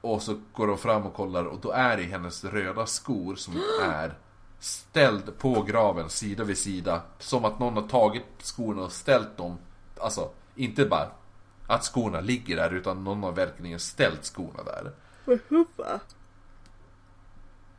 Och 0.02 0.22
så 0.22 0.40
går 0.54 0.68
de 0.68 0.78
fram 0.78 1.06
och 1.06 1.14
kollar 1.14 1.46
och 1.46 1.60
då 1.62 1.72
är 1.72 1.98
det 1.98 2.04
hennes 2.04 2.44
röda 2.44 2.86
skor 2.86 3.36
som 3.36 3.54
är 3.84 4.18
ställd 4.60 5.38
på 5.38 5.62
graven 5.62 6.10
sida 6.10 6.44
vid 6.44 6.58
sida. 6.58 7.02
Som 7.20 7.46
att 7.46 7.60
någon 7.60 7.74
har 7.74 7.88
tagit 7.88 8.26
skorna 8.40 8.82
och 8.82 8.92
ställt 8.92 9.38
dem, 9.38 9.58
alltså 10.00 10.30
inte 10.56 10.86
bara 10.86 11.08
att 11.68 11.84
skorna 11.84 12.22
ligger 12.22 12.56
där 12.56 12.74
utan 12.74 13.04
någon 13.04 13.24
har 13.24 13.32
verkligen 13.32 13.80
ställt 13.80 14.26
skorna 14.26 14.64
där. 14.64 14.92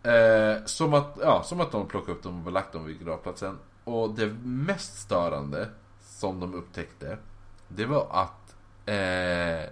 Eh, 0.03 0.65
som, 0.65 0.95
att, 0.95 1.19
ja, 1.21 1.43
som 1.43 1.61
att 1.61 1.73
de 1.73 1.89
plockade 1.89 2.13
upp 2.13 2.23
dem 2.23 2.47
och 2.47 2.53
lagt 2.53 2.73
dem 2.73 2.85
vid 2.85 3.05
gravplatsen. 3.05 3.59
Och 3.85 4.15
det 4.15 4.27
mest 4.45 4.99
störande 4.99 5.69
som 6.01 6.41
de 6.41 6.55
upptäckte, 6.55 7.19
det 7.69 7.87
var 7.87 8.07
att 8.11 8.44
eh, 8.87 9.69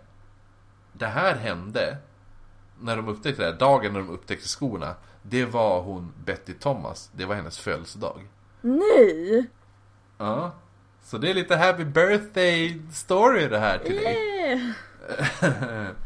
det 0.92 1.06
här 1.06 1.34
hände 1.34 1.96
när 2.80 2.96
de 2.96 3.08
upptäckte 3.08 3.42
det 3.42 3.50
här, 3.50 3.58
dagen 3.58 3.92
när 3.92 4.00
de 4.00 4.10
upptäckte 4.10 4.48
skorna. 4.48 4.94
Det 5.22 5.44
var 5.44 5.82
hon 5.82 6.12
Betty 6.24 6.52
Thomas, 6.54 7.10
det 7.14 7.24
var 7.24 7.34
hennes 7.34 7.58
födelsedag. 7.58 8.28
Nej! 8.60 9.46
Ja. 10.18 10.52
Så 11.02 11.18
det 11.18 11.30
är 11.30 11.34
lite 11.34 11.56
happy 11.56 11.84
birthday 11.84 12.82
story 12.92 13.48
det 13.48 13.58
här 13.58 13.78
till 13.78 13.96
dig. 13.96 14.16
Yeah. 15.40 15.88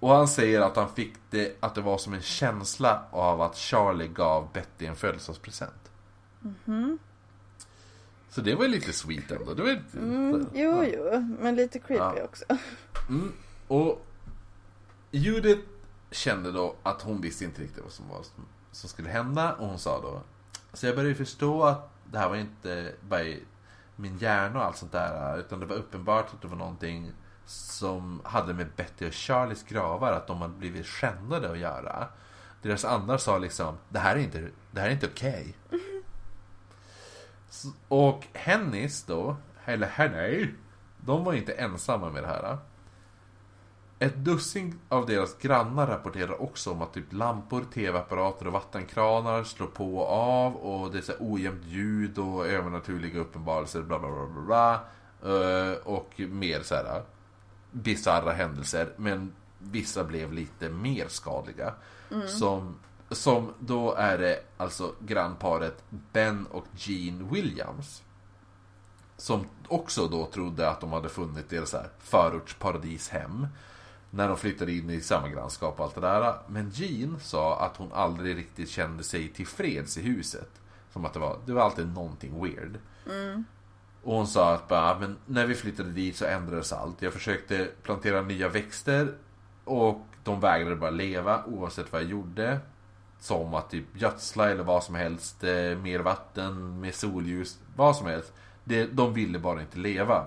Och 0.00 0.14
han 0.14 0.28
säger 0.28 0.60
att 0.60 0.76
han 0.76 0.88
fick 0.94 1.14
det, 1.30 1.56
att 1.60 1.74
det 1.74 1.80
var 1.80 1.98
som 1.98 2.14
en 2.14 2.22
känsla 2.22 3.02
av 3.10 3.42
att 3.42 3.56
Charlie 3.56 4.08
gav 4.08 4.48
Betty 4.52 4.86
en 4.86 4.96
födelsedagspresent. 4.96 5.90
Så 8.38 8.44
det 8.44 8.54
var 8.54 8.64
ju 8.64 8.70
lite 8.70 8.92
sweet 8.92 9.30
ändå. 9.30 9.54
Det 9.54 9.62
var 9.62 9.70
lite, 9.70 9.98
Mm, 9.98 10.46
jo, 10.54 10.84
jo, 10.94 11.36
men 11.40 11.56
lite 11.56 11.78
creepy 11.78 12.18
Ja. 12.18 12.24
också. 12.24 12.44
Mm, 13.08 13.32
och 13.68 14.06
Judith 15.10 15.60
kände 16.10 16.52
då 16.52 16.76
att 16.82 17.02
hon 17.02 17.20
visste 17.20 17.44
inte 17.44 17.62
riktigt 17.62 17.82
vad 17.82 17.92
som, 17.92 18.08
var, 18.08 18.22
som 18.72 18.88
skulle 18.88 19.08
hända 19.08 19.52
och 19.54 19.66
hon 19.66 19.78
sa 19.78 20.00
då 20.00 20.20
Så 20.72 20.86
jag 20.86 20.96
började 20.96 21.14
förstå 21.14 21.62
att 21.64 21.90
det 22.12 22.18
här 22.18 22.28
var 22.28 22.36
inte 22.36 22.92
bara 23.08 23.22
i 23.22 23.42
min 23.96 24.18
hjärna 24.18 24.58
och 24.58 24.64
allt 24.64 24.76
sånt 24.76 24.92
där 24.92 25.38
utan 25.38 25.60
det 25.60 25.66
var 25.66 25.76
uppenbart 25.76 26.26
att 26.34 26.42
det 26.42 26.48
var 26.48 26.56
någonting 26.56 27.12
som 27.46 28.20
hade 28.24 28.54
med 28.54 28.66
Betty 28.76 29.06
och 29.08 29.14
Charlies 29.14 29.62
gravar 29.62 30.12
att 30.12 30.26
de 30.26 30.40
hade 30.42 30.54
blivit 30.54 30.86
skändade 30.86 31.50
att 31.50 31.58
göra. 31.58 32.08
Deras 32.62 32.84
andar 32.84 33.18
sa 33.18 33.38
liksom 33.38 33.78
det 33.88 33.98
här 33.98 34.16
är 34.16 34.20
inte, 34.20 34.48
det 34.70 34.80
här 34.80 34.88
är 34.88 34.92
inte 34.92 35.06
okej. 35.06 35.56
Så- 35.70 35.76
Och 37.88 38.26
Hennis 38.32 39.04
då, 39.04 39.36
eller 39.64 39.86
Henny, 39.86 40.48
de 40.96 41.24
var 41.24 41.32
inte 41.32 41.52
ensamma 41.52 42.10
med 42.10 42.22
det 42.22 42.26
här. 42.26 42.58
Ett 43.98 44.16
dussin 44.16 44.78
av 44.88 45.06
deras 45.06 45.38
grannar 45.38 45.86
rapporterar 45.86 46.42
också 46.42 46.70
om 46.72 46.82
att 46.82 46.92
typ 46.94 47.12
lampor, 47.12 47.64
tv-apparater 47.74 48.46
och 48.46 48.52
vattenkranar 48.52 49.44
slår 49.44 49.66
på 49.66 49.98
och 49.98 50.08
av 50.10 50.56
och 50.56 50.92
det 50.92 50.98
är 50.98 51.02
så 51.02 51.12
ojämnt 51.20 51.64
ljud 51.64 52.18
och 52.18 52.46
övernaturliga 52.46 53.20
uppenbarelser 53.20 53.82
bla 53.82 53.98
bla 53.98 54.08
bla 54.08 54.26
bla, 54.26 54.42
bla. 54.42 54.80
Eh, 55.32 55.72
Och 55.84 56.20
mer 56.20 56.62
så 56.62 56.74
här 56.74 57.02
bisarra 57.70 58.32
händelser 58.32 58.92
men 58.96 59.32
vissa 59.58 60.04
blev 60.04 60.32
lite 60.32 60.68
mer 60.68 61.08
skadliga. 61.08 61.74
Som, 62.26 62.74
som 63.10 63.54
då 63.58 63.94
är 63.94 64.18
det 64.18 64.40
alltså 64.56 64.94
grannparet 65.00 65.84
Ben 66.12 66.46
och 66.46 66.66
Jean 66.76 67.28
Williams. 67.32 68.02
Som 69.16 69.46
också 69.68 70.08
då 70.08 70.26
trodde 70.26 70.70
att 70.70 70.80
de 70.80 70.92
hade 70.92 71.08
funnit 71.08 71.50
deras 71.50 71.74
förortsparadishem. 71.98 73.46
När 74.10 74.28
de 74.28 74.36
flyttade 74.36 74.72
in 74.72 74.90
i 74.90 75.00
samma 75.00 75.28
grannskap 75.28 75.78
och 75.78 75.84
allt 75.84 75.94
det 75.94 76.00
där. 76.00 76.34
Men 76.48 76.70
Jean 76.70 77.20
sa 77.20 77.60
att 77.60 77.76
hon 77.76 77.92
aldrig 77.92 78.36
riktigt 78.36 78.70
kände 78.70 79.04
sig 79.04 79.28
tillfreds 79.28 79.98
i 79.98 80.02
huset. 80.02 80.50
Som 80.92 81.04
att 81.04 81.12
det 81.12 81.18
var, 81.18 81.38
det 81.46 81.52
var 81.52 81.62
alltid 81.62 81.88
någonting 81.88 82.42
weird. 82.42 82.78
Och 84.02 84.14
hon 84.14 84.26
sa 84.26 84.54
att 84.54 84.68
bara, 84.68 84.98
men 84.98 85.16
när 85.26 85.46
vi 85.46 85.54
flyttade 85.54 85.90
dit 85.90 86.16
så 86.16 86.24
ändrades 86.24 86.72
allt. 86.72 87.02
Jag 87.02 87.12
försökte 87.12 87.68
plantera 87.82 88.22
nya 88.22 88.48
växter 88.48 89.14
och 89.64 90.06
de 90.24 90.40
vägrade 90.40 90.76
bara 90.76 90.90
leva 90.90 91.44
oavsett 91.44 91.92
vad 91.92 92.02
jag 92.02 92.10
gjorde. 92.10 92.60
Som 93.20 93.54
att 93.54 93.70
typ 93.70 93.84
gödsla 93.94 94.50
eller 94.50 94.64
vad 94.64 94.84
som 94.84 94.94
helst, 94.94 95.44
eh, 95.44 95.78
mer 95.78 95.98
vatten, 95.98 96.80
mer 96.80 96.92
solljus, 96.92 97.58
vad 97.76 97.96
som 97.96 98.06
helst. 98.06 98.32
Det, 98.64 98.86
de 98.86 99.14
ville 99.14 99.38
bara 99.38 99.60
inte 99.60 99.78
leva. 99.78 100.26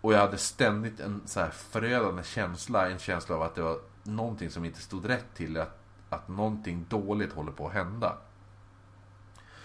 Och 0.00 0.12
jag 0.12 0.18
hade 0.18 0.38
ständigt 0.38 1.00
en 1.00 1.22
så 1.26 1.40
här 1.40 1.50
förödande 1.50 2.22
känsla, 2.22 2.90
en 2.90 2.98
känsla 2.98 3.36
av 3.36 3.42
att 3.42 3.54
det 3.54 3.62
var 3.62 3.78
någonting 4.02 4.50
som 4.50 4.64
inte 4.64 4.80
stod 4.80 5.08
rätt 5.08 5.34
till. 5.34 5.60
Att, 5.60 5.78
att 6.08 6.28
någonting 6.28 6.86
dåligt 6.88 7.32
håller 7.32 7.52
på 7.52 7.66
att 7.66 7.74
hända. 7.74 8.16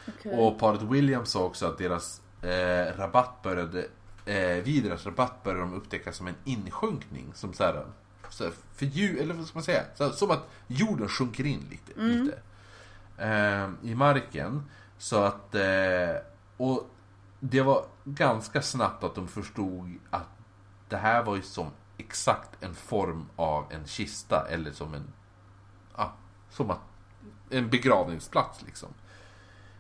Okej. 0.08 0.40
Och 0.40 0.60
paret 0.60 0.82
Williams 0.82 1.30
sa 1.30 1.44
också 1.44 1.68
att 1.68 1.78
deras 1.78 2.22
eh, 2.42 2.98
rabatt 2.98 3.42
började 3.44 3.88
eh, 4.26 4.64
vid 4.64 4.84
deras 4.84 5.06
rabatt 5.06 5.44
började 5.44 5.62
de 5.62 5.74
upptäcka 5.74 6.12
som 6.12 6.28
en 6.28 6.36
insjunkning. 6.44 7.32
Som 7.34 7.54
så 7.54 7.64
här, 7.64 7.86
så 8.40 8.46
här 8.46 8.54
för 8.76 8.86
djur, 8.86 9.22
eller 9.22 9.34
vad 9.34 9.48
ska 9.48 9.58
man 9.58 9.64
säga? 9.64 9.84
Så 9.96 10.04
här, 10.04 10.12
som 10.12 10.32
att 10.32 10.50
jorden 10.68 11.10
sjunker 11.10 11.46
in 11.46 11.66
lite. 11.70 12.02
lite 12.02 12.38
eh, 13.18 13.70
I 13.92 13.96
marken. 13.96 14.64
Så 14.98 15.24
att 15.24 15.56
eh, 15.56 16.16
Och 16.58 16.90
det 17.40 17.62
var 17.62 17.86
ganska 18.04 18.62
snabbt 18.62 19.04
att 19.04 19.16
de 19.16 19.28
förstod 19.28 19.98
att 20.10 20.30
det 20.90 20.98
här 20.98 21.24
var 21.24 21.36
ju 21.36 21.42
som 21.42 21.68
exakt 21.98 22.64
en 22.64 22.76
form 22.76 23.26
av 23.36 23.66
en 23.70 23.88
kista 23.88 24.48
eller 24.50 24.72
som 24.72 24.94
en... 24.94 25.14
Ja, 25.98 26.14
som 26.50 26.72
att, 26.72 26.82
en 27.50 27.70
begravningsplats 27.70 28.62
liksom. 28.66 28.90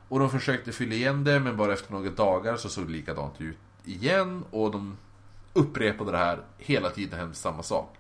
Och 0.07 0.19
de 0.19 0.29
försökte 0.29 0.71
fylla 0.71 0.95
igen 0.95 1.23
det 1.23 1.39
men 1.39 1.57
bara 1.57 1.73
efter 1.73 1.91
några 1.91 2.09
dagar 2.09 2.57
så 2.57 2.69
såg 2.69 2.85
det 2.85 2.91
likadant 2.91 3.41
ut 3.41 3.57
igen 3.85 4.43
och 4.51 4.71
de 4.71 4.97
upprepade 5.53 6.11
det 6.11 6.17
här 6.17 6.39
hela 6.57 6.89
tiden 6.89 7.19
hände 7.19 7.35
samma 7.35 7.63
sak. 7.63 7.99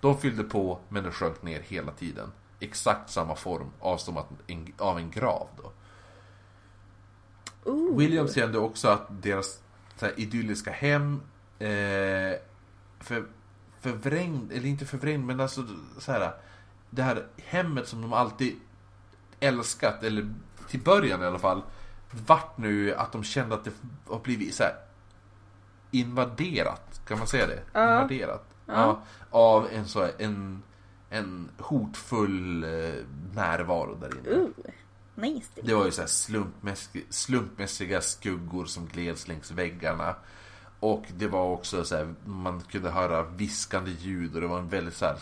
De 0.00 0.18
fyllde 0.18 0.44
på 0.44 0.78
men 0.88 1.04
det 1.04 1.10
sjönk 1.10 1.42
ner 1.42 1.60
hela 1.60 1.92
tiden. 1.92 2.32
Exakt 2.60 3.10
samma 3.10 3.36
form 3.36 3.70
av, 3.80 3.96
som 3.96 4.16
att 4.16 4.28
en, 4.46 4.72
av 4.78 4.98
en 4.98 5.10
grav 5.10 5.48
då. 5.56 5.72
Ooh. 7.70 7.98
Williams 7.98 8.34
kände 8.34 8.58
också 8.58 8.88
att 8.88 9.22
deras 9.22 9.60
här, 10.00 10.20
idylliska 10.20 10.70
hem 10.70 11.20
eh, 11.58 12.38
för, 13.00 13.24
förvrängd, 13.80 14.52
eller 14.52 14.66
inte 14.66 14.86
förvrängd, 14.86 15.24
men 15.24 15.40
alltså 15.40 15.64
så 15.98 16.12
här, 16.12 16.32
det 16.90 17.02
här 17.02 17.26
hemmet 17.36 17.88
som 17.88 18.02
de 18.02 18.12
alltid 18.12 18.56
älskat, 19.40 20.02
eller 20.02 20.34
till 20.68 20.80
början 20.80 21.22
i 21.22 21.26
alla 21.26 21.38
fall, 21.38 21.62
vart 22.26 22.58
nu 22.58 22.94
att 22.94 23.12
de 23.12 23.24
kände 23.24 23.54
att 23.54 23.64
det 23.64 23.72
har 24.06 24.18
blivit 24.20 24.54
så 24.54 24.62
här 24.62 24.74
invaderat, 25.90 27.00
kan 27.06 27.18
man 27.18 27.26
säga 27.26 27.46
det? 27.46 27.62
Ja. 27.72 27.94
Invaderat. 27.94 28.49
Ja. 28.74 29.02
av 29.30 29.68
en 29.72 29.88
så 29.88 30.08
en, 30.18 30.62
en 31.10 31.50
hotfull 31.58 32.64
eh, 32.64 32.94
närvaro 33.34 33.94
där 33.94 34.18
inne. 34.18 34.36
Ooh. 34.36 34.50
Nice. 35.14 35.48
Det 35.62 35.74
var 35.74 35.84
ju 35.84 35.90
så 35.90 36.00
här 36.00 36.08
slumpmässiga, 37.10 38.00
skuggor 38.00 38.64
som 38.64 38.86
gleds 38.86 39.28
längs 39.28 39.50
väggarna. 39.50 40.14
Och 40.80 41.04
det 41.16 41.26
var 41.26 41.44
också 41.44 41.84
så 41.84 41.96
här, 41.96 42.14
man 42.24 42.60
kunde 42.60 42.90
höra 42.90 43.22
viskande 43.22 43.90
ljud 43.90 44.34
och 44.34 44.40
det 44.40 44.46
var 44.46 44.58
en 44.58 44.68
väldigt 44.68 44.96
så 44.96 45.04
här, 45.04 45.16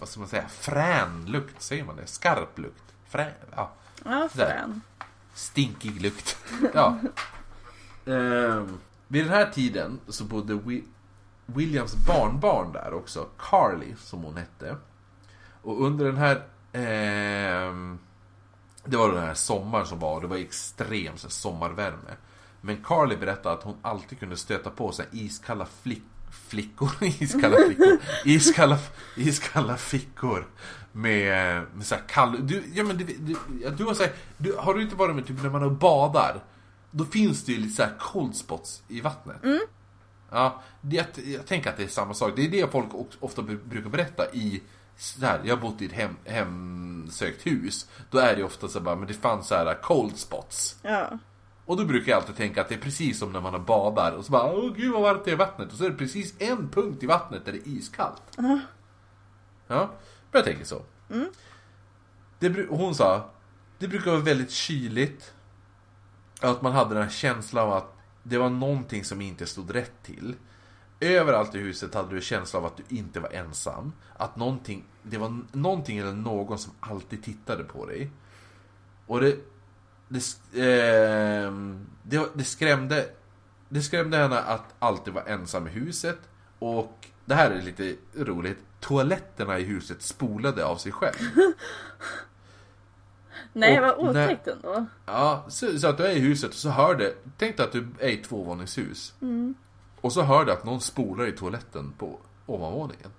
vad 0.00 0.08
ska 0.08 0.20
man 0.20 0.28
säga, 0.28 0.48
frän 0.48 1.24
lukt, 1.26 1.62
säger 1.62 1.84
man 1.84 1.96
det? 1.96 2.06
Skarp 2.06 2.58
lukt. 2.58 2.94
Frän, 3.08 3.32
ja. 3.56 3.72
Ja, 4.04 4.28
frän. 4.32 4.80
Stinkig 5.34 6.02
lukt. 6.02 6.36
Ja. 6.74 6.98
Ehm, 8.06 8.78
vid 9.08 9.24
den 9.24 9.32
här 9.32 9.50
tiden 9.50 10.00
så 10.08 10.24
bodde 10.24 10.54
Williams 11.46 11.94
barnbarn 12.06 12.72
där 12.72 12.94
också, 12.94 13.28
Carly 13.38 13.94
som 13.98 14.22
hon 14.22 14.36
hette. 14.36 14.76
Och 15.62 15.86
under 15.86 16.04
den 16.04 16.16
här 16.16 16.42
Eh, 16.74 17.74
Det 18.84 18.96
var 18.96 19.12
den 19.12 19.22
här 19.22 19.34
sommaren 19.34 19.86
som 19.86 19.98
var, 19.98 20.14
och 20.14 20.20
det 20.20 20.26
var 20.26 20.36
extrem 20.36 21.16
så 21.16 21.30
sommarvärme. 21.30 22.16
Men 22.60 22.76
Carly 22.84 23.16
berättade 23.16 23.54
att 23.54 23.62
hon 23.62 23.76
alltid 23.82 24.18
kunde 24.18 24.36
stöta 24.36 24.70
på 24.70 24.92
så 24.92 25.02
iskalla 25.12 25.66
flick, 25.82 26.02
flickor, 26.30 26.90
iskalla 27.00 27.56
flickor, 27.56 27.98
iskalla, 28.24 28.78
iskalla 29.16 29.76
fickor 29.76 30.46
med, 30.92 31.62
med 31.74 31.86
så 31.86 31.94
här 31.94 32.02
kall... 32.08 32.46
Du, 32.46 32.64
ja, 32.74 32.84
men 32.84 32.96
du, 32.96 33.04
du, 33.04 33.36
du 33.76 33.84
har 33.84 33.94
så 33.94 34.02
här, 34.02 34.12
du, 34.36 34.56
har 34.58 34.74
du 34.74 34.82
inte 34.82 34.96
varit 34.96 35.14
med 35.16 35.26
typ 35.26 35.42
när 35.42 35.50
man 35.50 35.62
är 35.62 35.66
och 35.66 35.72
badar? 35.72 36.44
Då 36.90 37.04
finns 37.04 37.44
det 37.44 37.52
ju 37.52 37.58
lite 37.58 37.74
så 37.74 37.82
här 37.82 37.94
cold 38.00 38.36
spots 38.36 38.82
i 38.88 39.00
vattnet. 39.00 39.44
Mm. 39.44 39.60
Ja, 40.34 40.62
det, 40.80 40.96
jag, 40.96 41.06
jag 41.26 41.46
tänker 41.46 41.70
att 41.70 41.76
det 41.76 41.82
är 41.84 41.88
samma 41.88 42.14
sak. 42.14 42.32
Det 42.36 42.44
är 42.44 42.50
det 42.50 42.72
folk 42.72 42.88
ofta 43.20 43.42
bru- 43.42 43.64
brukar 43.68 43.90
berätta 43.90 44.32
i 44.32 44.62
så 44.96 45.26
här, 45.26 45.40
jag 45.44 45.56
har 45.56 45.62
bott 45.62 45.82
i 45.82 45.86
ett 45.86 45.92
hem, 45.92 46.16
hemsökt 46.24 47.46
hus. 47.46 47.88
Då 48.10 48.18
är 48.18 48.36
det 48.36 48.44
ofta 48.44 48.68
så 48.68 48.80
bara, 48.80 48.96
men 48.96 49.08
det 49.08 49.14
fanns 49.14 49.48
så 49.48 49.54
här 49.54 49.74
cold 49.82 50.16
spots. 50.16 50.78
Ja. 50.82 51.18
Och 51.66 51.76
då 51.76 51.84
brukar 51.84 52.12
jag 52.12 52.16
alltid 52.20 52.36
tänka 52.36 52.60
att 52.60 52.68
det 52.68 52.74
är 52.74 52.78
precis 52.80 53.18
som 53.18 53.32
när 53.32 53.40
man 53.40 53.52
har 53.52 53.60
badar 53.60 54.12
och 54.12 54.24
så 54.24 54.32
bara, 54.32 54.52
åh 54.52 54.72
gud 54.76 54.92
vad 54.92 55.02
varmt 55.02 55.24
det 55.24 55.30
är 55.30 55.32
i 55.32 55.36
vattnet. 55.36 55.72
Och 55.72 55.78
så 55.78 55.84
är 55.84 55.90
det 55.90 55.96
precis 55.96 56.34
en 56.38 56.68
punkt 56.68 57.02
i 57.02 57.06
vattnet 57.06 57.44
där 57.44 57.52
det 57.52 57.58
är 57.58 57.68
iskallt. 57.68 58.22
Ja, 59.66 59.90
men 60.30 60.38
jag 60.38 60.44
tänker 60.44 60.64
så. 60.64 60.82
Det, 62.38 62.48
bru- 62.48 62.66
och 62.68 62.78
hon 62.78 62.94
sa, 62.94 63.30
det 63.78 63.88
brukar 63.88 64.10
vara 64.10 64.20
väldigt 64.20 64.50
kyligt. 64.50 65.32
Att 66.40 66.62
man 66.62 66.72
hade 66.72 66.94
den 66.94 67.02
här 67.02 67.10
känslan 67.10 67.64
av 67.68 67.72
att 67.72 67.93
det 68.24 68.38
var 68.38 68.50
någonting 68.50 69.04
som 69.04 69.20
inte 69.20 69.46
stod 69.46 69.74
rätt 69.74 70.02
till. 70.02 70.34
Överallt 71.00 71.54
i 71.54 71.58
huset 71.58 71.94
hade 71.94 72.14
du 72.14 72.20
känslan 72.20 72.62
av 72.62 72.66
att 72.66 72.76
du 72.76 72.96
inte 72.96 73.20
var 73.20 73.30
ensam. 73.30 73.92
Att 74.16 74.36
någonting, 74.36 74.84
det 75.02 75.18
var 75.18 75.42
någonting 75.52 75.98
eller 75.98 76.12
någon 76.12 76.58
som 76.58 76.72
alltid 76.80 77.22
tittade 77.22 77.64
på 77.64 77.86
dig. 77.86 78.10
Och 79.06 79.20
det, 79.20 79.36
det, 80.08 80.18
eh, 80.52 81.52
det, 82.02 82.28
det 82.34 82.44
skrämde 82.44 83.08
Det 83.68 83.82
skrämde 83.82 84.16
henne 84.16 84.38
att 84.38 84.74
alltid 84.78 85.14
vara 85.14 85.24
ensam 85.24 85.66
i 85.66 85.70
huset. 85.70 86.18
Och 86.58 87.08
det 87.24 87.34
här 87.34 87.50
är 87.50 87.62
lite 87.62 87.96
roligt. 88.14 88.58
Toaletterna 88.80 89.58
i 89.58 89.64
huset 89.64 90.02
spolade 90.02 90.64
av 90.64 90.76
sig 90.76 90.92
själv. 90.92 91.16
Nej, 93.54 93.80
Och 93.80 93.86
vad 93.86 94.08
otäckt 94.08 94.46
ändå. 94.48 94.86
Ja, 95.06 95.44
så, 95.48 95.78
så 95.78 95.86
att 95.86 95.96
du 95.96 96.06
är 96.06 96.10
i 96.10 96.18
huset 96.18 96.50
och 96.50 96.56
så 96.56 96.68
hör 96.68 96.94
det. 96.94 97.14
Tänk 97.38 97.56
dig 97.56 97.66
att 97.66 97.72
du 97.72 97.86
är 97.98 98.08
i 98.08 98.14
ett 98.14 98.24
tvåvåningshus. 98.24 99.14
Och 100.00 100.12
så 100.12 100.22
hör 100.22 100.44
du 100.44 100.52
att 100.52 100.64
någon 100.64 100.80
spolar 100.80 101.26
i 101.26 101.32
toaletten 101.32 101.92
på 101.98 102.18
ovanvåningen. 102.46 103.10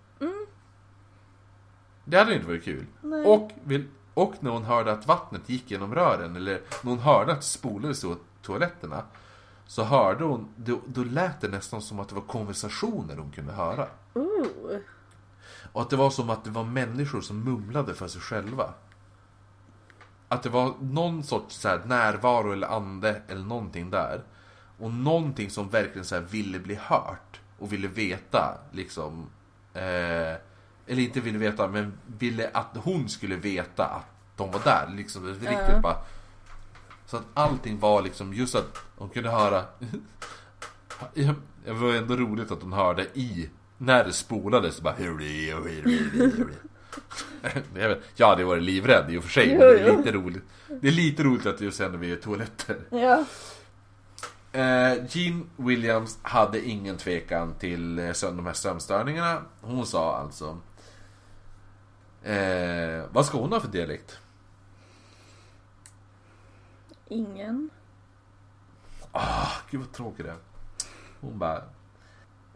Det 2.05 2.17
hade 2.17 2.35
inte 2.35 2.47
varit 2.47 2.63
kul. 2.63 2.85
Nej. 3.01 3.25
Och, 3.25 3.51
och 4.13 4.33
när 4.39 4.51
hon 4.51 4.63
hörde 4.63 4.91
att 4.91 5.07
vattnet 5.07 5.49
gick 5.49 5.71
genom 5.71 5.95
rören, 5.95 6.35
eller 6.35 6.61
när 6.83 6.91
hon 6.91 6.99
hörde 6.99 7.31
att 7.31 7.39
det 7.41 7.45
spolades 7.45 8.03
i 8.03 8.15
toaletterna. 8.41 9.03
Så 9.67 9.83
hörde 9.83 10.23
hon, 10.23 10.47
då, 10.55 10.81
då 10.85 11.03
lät 11.03 11.41
det 11.41 11.47
nästan 11.47 11.81
som 11.81 11.99
att 11.99 12.09
det 12.09 12.15
var 12.15 12.21
konversationer 12.21 13.17
hon 13.17 13.31
kunde 13.31 13.53
höra. 13.53 13.87
Ooh. 14.13 14.77
Och 15.71 15.81
att 15.81 15.89
det 15.89 15.95
var 15.95 16.09
som 16.09 16.29
att 16.29 16.43
det 16.43 16.49
var 16.49 16.63
människor 16.63 17.21
som 17.21 17.43
mumlade 17.43 17.93
för 17.93 18.07
sig 18.07 18.21
själva. 18.21 18.73
Att 20.27 20.43
det 20.43 20.49
var 20.49 20.73
någon 20.81 21.23
sorts 21.23 21.55
så 21.55 21.67
här 21.67 21.81
närvaro 21.85 22.51
eller 22.51 22.67
ande 22.67 23.21
eller 23.27 23.45
någonting 23.45 23.89
där. 23.89 24.23
Och 24.77 24.91
någonting 24.91 25.49
som 25.49 25.69
verkligen 25.69 26.05
så 26.05 26.15
här 26.15 26.21
ville 26.21 26.59
bli 26.59 26.75
hört. 26.75 27.39
Och 27.59 27.73
ville 27.73 27.87
veta 27.87 28.57
liksom. 28.71 29.29
Eh, 29.73 30.35
eller 30.87 30.99
inte 30.99 31.19
ville 31.19 31.37
veta 31.37 31.67
men 31.67 31.93
ville 32.17 32.49
att 32.53 32.77
hon 32.83 33.09
skulle 33.09 33.35
veta 33.35 33.85
att 33.85 34.37
de 34.37 34.51
var 34.51 34.59
där. 34.63 34.87
Liksom 34.95 35.27
riktigt 35.27 35.81
bara. 35.81 35.97
Så 37.05 37.17
att 37.17 37.25
allting 37.33 37.79
var 37.79 38.01
liksom 38.01 38.33
just 38.33 38.55
att 38.55 38.77
hon 38.95 39.09
kunde 39.09 39.29
höra. 39.29 39.63
Det 41.65 41.71
var 41.71 41.93
ändå 41.93 42.15
roligt 42.15 42.51
att 42.51 42.61
hon 42.61 42.73
hörde 42.73 43.03
i 43.13 43.49
när 43.77 44.03
det 44.03 44.13
spolades 44.13 44.81
bara 44.81 44.95
Jag 48.15 48.27
hade 48.27 48.43
varit 48.43 48.63
livrädd 48.63 49.13
i 49.13 49.17
och 49.17 49.23
för 49.23 49.29
sig, 49.29 49.47
men 49.49 49.59
det 49.59 49.79
är 49.79 49.87
Jo, 49.87 49.97
lite 49.97 50.11
roligt. 50.11 50.43
Det 50.81 50.87
är 50.87 50.91
lite 50.91 51.23
roligt 51.23 51.45
att 51.45 51.61
just 51.61 51.79
när 51.79 51.89
vi 51.89 52.11
är 52.11 52.15
toaletter. 52.15 52.77
Ja. 52.89 53.25
Eh, 54.51 54.93
Jean 55.09 55.49
Williams 55.57 56.19
hade 56.21 56.67
ingen 56.67 56.97
tvekan 56.97 57.53
till 57.59 57.99
eh, 57.99 58.13
de 58.21 58.45
här 58.45 58.53
sömnstörningarna. 58.53 59.41
Hon 59.61 59.85
sa 59.85 60.17
alltså 60.17 60.57
eh, 62.23 63.03
Vad 63.11 63.25
ska 63.25 63.37
hon 63.37 63.53
ha 63.53 63.59
för 63.59 63.67
dialekt? 63.67 64.17
Ingen. 67.07 67.69
Ah, 69.11 69.51
gud 69.69 69.79
vad 69.81 69.91
tråkigt 69.91 70.25
det 70.25 70.31
är. 70.31 70.37
Hon 71.21 71.39
bara... 71.39 71.63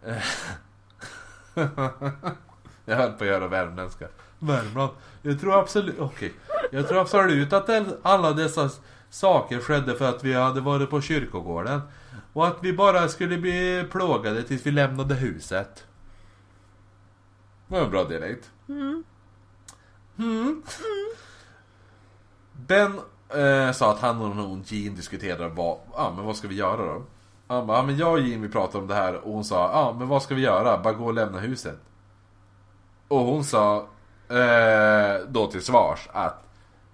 eh, 0.06 0.24
jag 2.86 2.96
höll 2.96 3.12
på 3.12 3.24
att 3.24 3.30
göra 3.30 3.48
värmländska. 3.48 4.08
Värmland. 4.40 4.92
Jag 5.22 5.40
tror 5.40 5.60
absolut... 5.60 6.00
Okej. 6.00 6.34
Jag 6.72 6.88
tror 6.88 7.02
absolut 7.02 7.54
att 7.54 7.70
alla 8.02 8.32
dessa 8.32 8.70
saker 9.10 9.60
skedde 9.60 9.96
för 9.96 10.10
att 10.10 10.24
vi 10.24 10.34
hade 10.34 10.62
varit 10.62 10.90
på 10.90 11.02
kyrkogården. 11.02 11.82
Och 12.34 12.48
att 12.48 12.58
vi 12.62 12.74
bara 12.74 13.08
skulle 13.08 13.38
bli 13.38 13.88
plågade 13.92 14.44
tills 14.44 14.66
vi 14.66 14.72
lämnade 14.72 15.16
huset. 15.16 15.86
Det 17.68 17.76
var 17.76 17.82
en 17.82 17.92
bra 17.92 18.04
dialekt. 18.04 18.52
Mm. 18.68 19.04
Ben 22.54 23.00
eh, 23.30 23.72
sa 23.72 23.92
att 23.92 24.00
han 24.00 24.22
och 24.22 24.36
hon 24.36 24.64
Jean 24.66 24.96
diskuterade 24.96 25.48
vad, 25.48 25.78
ja 25.94 26.14
men 26.16 26.26
vad 26.26 26.36
ska 26.36 26.48
vi 26.48 26.56
göra 26.56 26.94
då? 26.94 27.06
Han 27.48 27.68
bara, 27.68 27.78
ja 27.78 27.84
men 27.84 27.98
jag 27.98 28.12
och 28.12 28.20
Jean 28.20 28.42
vi 28.42 28.50
pratade 28.50 28.78
om 28.78 28.88
det 28.88 28.96
här 28.96 29.16
och 29.16 29.34
hon 29.34 29.44
sa, 29.44 29.72
ja 29.74 29.96
men 30.00 30.08
vad 30.08 30.24
ska 30.24 30.36
vi 30.36 30.42
göra? 30.42 30.78
Bara 30.78 30.94
gå 30.94 31.06
och 31.06 31.14
lämna 31.14 31.40
huset. 31.40 31.80
Och 33.08 33.20
hon 33.20 33.44
sa 33.44 33.88
eh, 34.30 35.28
då 35.28 35.48
till 35.52 35.62
svars 35.66 36.08
att 36.14 36.46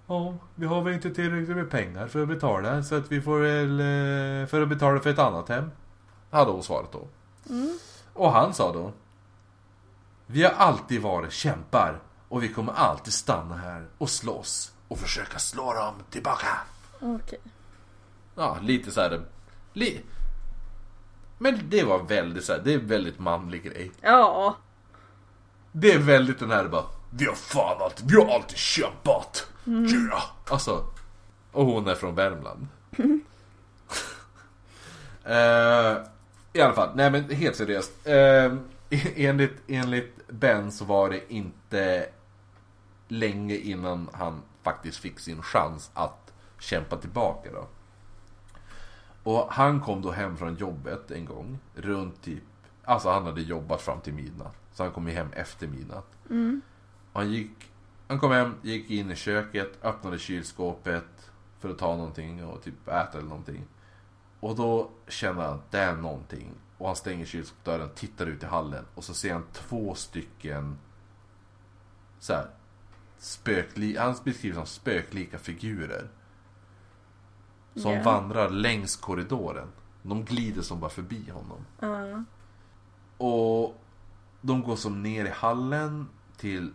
Ja, 0.08 0.34
vi 0.54 0.66
har 0.66 0.82
väl 0.82 0.94
inte 0.94 1.10
tillräckligt 1.10 1.56
med 1.56 1.70
pengar 1.70 2.08
för 2.08 2.22
att 2.22 2.28
betala 2.28 2.82
så 2.82 2.94
att 2.94 3.12
vi 3.12 3.20
får 3.22 3.38
väl 3.40 3.80
eh, 3.80 4.46
för 4.48 4.62
att 4.62 4.68
betala 4.68 5.00
för 5.00 5.10
ett 5.10 5.18
annat 5.18 5.48
hem. 5.48 5.70
Hade 6.30 6.50
hon 6.50 6.62
svarat 6.62 6.92
då. 6.92 7.08
Och 8.12 8.32
han 8.32 8.54
sa 8.54 8.72
då 8.72 8.92
Vi 10.26 10.42
har 10.42 10.50
alltid 10.52 11.02
varit 11.02 11.32
kämpar 11.32 11.98
och 12.28 12.42
vi 12.42 12.48
kommer 12.48 12.72
alltid 12.72 13.12
stanna 13.12 13.56
här 13.56 13.86
och 13.98 14.10
slåss 14.10 14.72
och 14.88 14.98
försöka 14.98 15.38
slå 15.38 15.72
dem 15.74 15.94
tillbaka. 16.10 16.46
Okej. 17.00 17.40
Ja, 18.34 18.56
lite 18.62 18.90
så 18.90 19.00
här 19.00 19.20
Li- 19.72 20.00
Men 21.38 21.60
det 21.68 21.84
var 21.84 21.98
väldigt 22.02 22.44
så 22.44 22.52
här, 22.52 22.60
det 22.64 22.74
är 22.74 22.78
väldigt 22.78 23.18
manlig 23.18 23.62
grej. 23.64 23.92
Ja. 24.00 24.56
Det 25.72 25.92
är 25.92 25.98
väldigt 25.98 26.38
den 26.38 26.50
här 26.50 26.68
bara 26.68 26.84
Vi 27.18 27.26
har 27.26 27.34
fan 27.34 27.82
alltid, 27.82 28.10
vi 28.10 28.16
har 28.16 28.34
alltid 28.34 28.58
kämpat! 28.58 29.46
Yeah! 29.66 30.22
Alltså, 30.50 30.86
och 31.52 31.66
hon 31.66 31.88
är 31.88 31.94
från 31.94 32.14
Värmland. 32.14 32.68
Eh, 35.28 35.96
I 36.52 36.60
alla 36.60 36.74
fall, 36.74 36.90
nej 36.94 37.10
men 37.10 37.30
helt 37.30 37.56
seriöst. 37.56 37.92
Eh, 38.06 38.54
enligt, 39.16 39.62
enligt 39.66 40.28
Ben 40.28 40.72
så 40.72 40.84
var 40.84 41.10
det 41.10 41.32
inte 41.32 42.06
länge 43.08 43.56
innan 43.56 44.08
han 44.12 44.42
faktiskt 44.62 44.98
fick 44.98 45.20
sin 45.20 45.42
chans 45.42 45.90
att 45.94 46.32
kämpa 46.58 46.96
tillbaka 46.96 47.50
då. 47.52 47.68
Och 49.22 49.52
han 49.52 49.80
kom 49.80 50.02
då 50.02 50.10
hem 50.10 50.36
från 50.36 50.56
jobbet 50.56 51.10
en 51.10 51.24
gång, 51.24 51.58
runt 51.74 52.22
typ, 52.22 52.44
alltså 52.84 53.10
han 53.10 53.24
hade 53.24 53.40
jobbat 53.40 53.82
fram 53.82 54.00
till 54.00 54.14
midnatt. 54.14 54.56
Så 54.72 54.82
han 54.82 54.92
kom 54.92 55.08
ju 55.08 55.14
hem 55.14 55.32
efter 55.32 55.66
midnatt. 55.66 56.16
Och 56.28 56.75
han 57.16 57.30
gick, 57.30 57.70
han 58.08 58.18
kom 58.18 58.32
hem, 58.32 58.54
gick 58.62 58.90
in 58.90 59.10
i 59.10 59.16
köket, 59.16 59.84
öppnade 59.84 60.18
kylskåpet 60.18 61.30
för 61.58 61.70
att 61.70 61.78
ta 61.78 61.96
någonting 61.96 62.44
och 62.44 62.62
typ 62.62 62.88
äta 62.88 63.18
eller 63.18 63.28
någonting. 63.28 63.64
Och 64.40 64.56
då 64.56 64.90
känner 65.08 65.42
han 65.42 65.54
att 65.54 65.70
det 65.70 65.78
är 65.78 65.96
någonting. 65.96 66.50
Och 66.78 66.86
han 66.86 66.96
stänger 66.96 67.26
kylskåpsdörren, 67.26 67.88
tittar 67.94 68.26
ut 68.26 68.42
i 68.42 68.46
hallen 68.46 68.84
och 68.94 69.04
så 69.04 69.14
ser 69.14 69.32
han 69.32 69.44
två 69.52 69.94
stycken 69.94 70.78
så 72.18 72.32
här, 72.32 72.46
spökli, 73.18 73.96
han 73.96 74.14
beskrivs 74.24 74.56
som 74.56 74.66
spöklika 74.66 75.38
figurer. 75.38 76.08
Som 77.74 77.92
Ja. 77.92 78.02
vandrar 78.02 78.50
längs 78.50 78.96
korridoren. 78.96 79.68
De 80.02 80.24
glider 80.24 80.62
som 80.62 80.80
bara 80.80 80.90
förbi 80.90 81.30
honom. 81.30 81.66
Ja. 81.80 82.24
Och 83.26 83.80
de 84.40 84.62
går 84.62 84.76
som 84.76 85.02
ner 85.02 85.24
i 85.24 85.30
hallen 85.30 86.08
till 86.36 86.72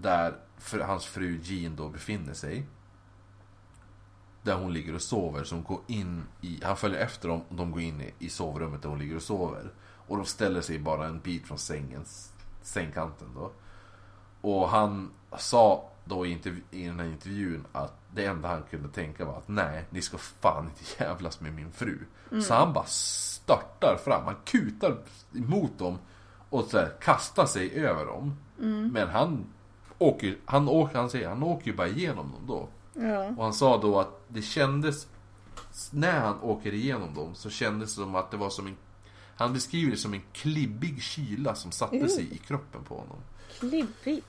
där 0.00 0.34
för 0.58 0.80
hans 0.80 1.06
fru 1.06 1.40
Jean 1.42 1.76
då 1.76 1.88
befinner 1.88 2.34
sig. 2.34 2.66
Där 4.42 4.54
hon 4.54 4.72
ligger 4.72 4.94
och 4.94 5.02
sover. 5.02 5.44
Så 5.44 5.54
hon 5.54 5.64
går 5.64 5.80
in 5.86 6.24
i, 6.40 6.60
han 6.64 6.76
följer 6.76 7.00
efter 7.00 7.28
dem 7.28 7.42
och 7.48 7.54
de 7.54 7.70
går 7.72 7.80
in 7.80 8.02
i, 8.18 8.28
sovrummet 8.28 8.82
där 8.82 8.88
hon 8.88 8.98
ligger 8.98 9.16
och 9.16 9.22
sover. 9.22 9.72
Och 10.06 10.16
de 10.16 10.26
ställer 10.26 10.60
sig 10.60 10.78
bara 10.78 11.06
en 11.06 11.20
bit 11.20 11.46
från 11.46 11.58
sängens, 11.58 12.32
sängkanten 12.62 13.28
då. 13.34 13.52
Och 14.40 14.68
han 14.68 15.10
sa 15.38 15.90
då 16.04 16.26
i, 16.26 16.30
intervju, 16.30 16.62
i 16.70 16.86
den 16.86 17.00
här 17.00 17.06
intervjun 17.06 17.66
att 17.72 17.92
det 18.14 18.24
enda 18.24 18.48
han 18.48 18.62
kunde 18.62 18.88
tänka 18.88 19.24
var 19.24 19.38
att 19.38 19.48
nej, 19.48 19.84
ni 19.90 20.02
ska 20.02 20.18
fan 20.18 20.64
inte 20.64 21.02
jävlas 21.04 21.40
med 21.40 21.54
min 21.54 21.72
fru. 21.72 21.98
Så 22.42 22.54
han 22.54 22.72
bara 22.72 22.84
störtar 22.86 23.98
fram, 24.04 24.24
han 24.24 24.36
kutar 24.44 24.96
emot 25.34 25.78
dem 25.78 25.98
och 26.50 26.64
så 26.64 26.78
här, 26.78 26.92
kastar 27.00 27.46
sig 27.46 27.84
över 27.84 28.06
dem. 28.06 28.36
Men 28.92 29.08
han 29.08 29.44
åker, 29.98 30.36
han 30.44 30.68
åker, 30.68 30.98
han 30.98 31.10
säger, 31.10 31.28
han 31.28 31.42
åker 31.42 31.66
ju 31.66 31.76
bara 31.76 31.88
igenom 31.88 32.32
dem 32.32 32.46
då. 32.46 32.68
Ja. 33.06 33.26
Och 33.36 33.44
han 33.44 33.54
sa 33.54 33.80
då 33.80 34.00
att 34.00 34.20
det 34.28 34.42
kändes, 34.42 35.08
när 35.90 36.20
han 36.20 36.40
åker 36.40 36.74
igenom 36.74 37.14
dem 37.14 37.34
så 37.34 37.50
kändes 37.50 37.94
det 37.96 38.02
som 38.02 38.14
att 38.14 38.30
det 38.30 38.36
var 38.36 38.50
som 38.50 38.66
en, 38.66 38.76
han 39.36 39.52
beskriver 39.52 39.90
det 39.90 39.96
som 39.96 40.14
en 40.14 40.22
klibbig 40.32 41.02
kyla 41.02 41.54
som 41.54 41.72
satte 41.72 41.96
Mm. 41.96 42.08
sig 42.08 42.34
i 42.34 42.38
kroppen 42.38 42.84
på 42.84 42.94
honom. 42.94 43.16
Klibbig. 43.58 44.22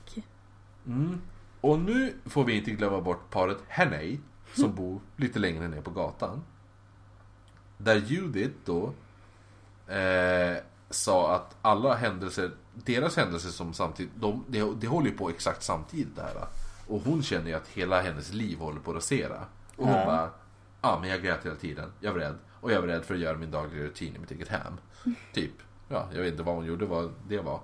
Mm. 0.86 1.20
Och 1.60 1.78
nu 1.78 2.14
får 2.24 2.44
vi 2.44 2.56
inte 2.56 2.70
glömma 2.70 3.00
bort 3.00 3.30
paret 3.30 3.58
Henney 3.68 4.18
som 4.54 4.74
bor 4.74 5.00
lite 5.16 5.38
längre 5.38 5.68
ner 5.68 5.80
på 5.80 5.90
gatan. 5.90 6.42
Där 7.78 7.96
Judith 7.96 8.54
då 8.64 8.92
eh, 9.92 10.56
sa 10.90 11.34
att 11.34 11.56
alla 11.62 11.94
händelser, 11.94 12.50
deras 12.84 13.16
händelser 13.16 13.48
som 13.50 13.74
samtidigt, 13.74 14.12
de, 14.16 14.44
det, 14.48 14.74
det 14.80 14.86
håller 14.86 15.10
ju 15.10 15.16
på 15.16 15.28
exakt 15.30 15.62
samtidigt 15.62 16.16
det 16.16 16.22
här. 16.22 16.46
Och 16.86 17.00
hon 17.04 17.22
känner 17.22 17.46
ju 17.46 17.54
att 17.54 17.68
hela 17.68 18.00
hennes 18.02 18.32
liv 18.32 18.58
håller 18.58 18.80
på 18.80 18.90
att 18.90 18.96
rasera. 18.96 19.44
Och 19.76 19.86
hon 19.86 19.96
Ja. 19.96 20.04
bara, 20.06 20.30
ja 20.82 20.98
men 21.00 21.10
jag 21.10 21.22
grät 21.22 21.44
hela 21.46 21.56
tiden, 21.56 21.92
jag 22.00 22.12
var 22.12 22.18
rädd. 22.18 22.34
Och 22.60 22.72
jag 22.72 22.80
var 22.80 22.88
rädd 22.88 23.04
för 23.04 23.14
att 23.14 23.20
göra 23.20 23.36
min 23.38 23.50
dagliga 23.50 23.84
rutin 23.84 24.16
i 24.16 24.18
mitt 24.18 24.30
eget 24.30 24.48
hem. 24.48 24.72
Typ. 25.32 25.52
Ja, 25.88 26.08
jag 26.14 26.22
vet 26.22 26.30
inte 26.32 26.42
vad 26.42 26.54
hon 26.54 26.64
gjorde, 26.64 26.86
vad 26.86 27.12
det 27.28 27.38
var. 27.38 27.60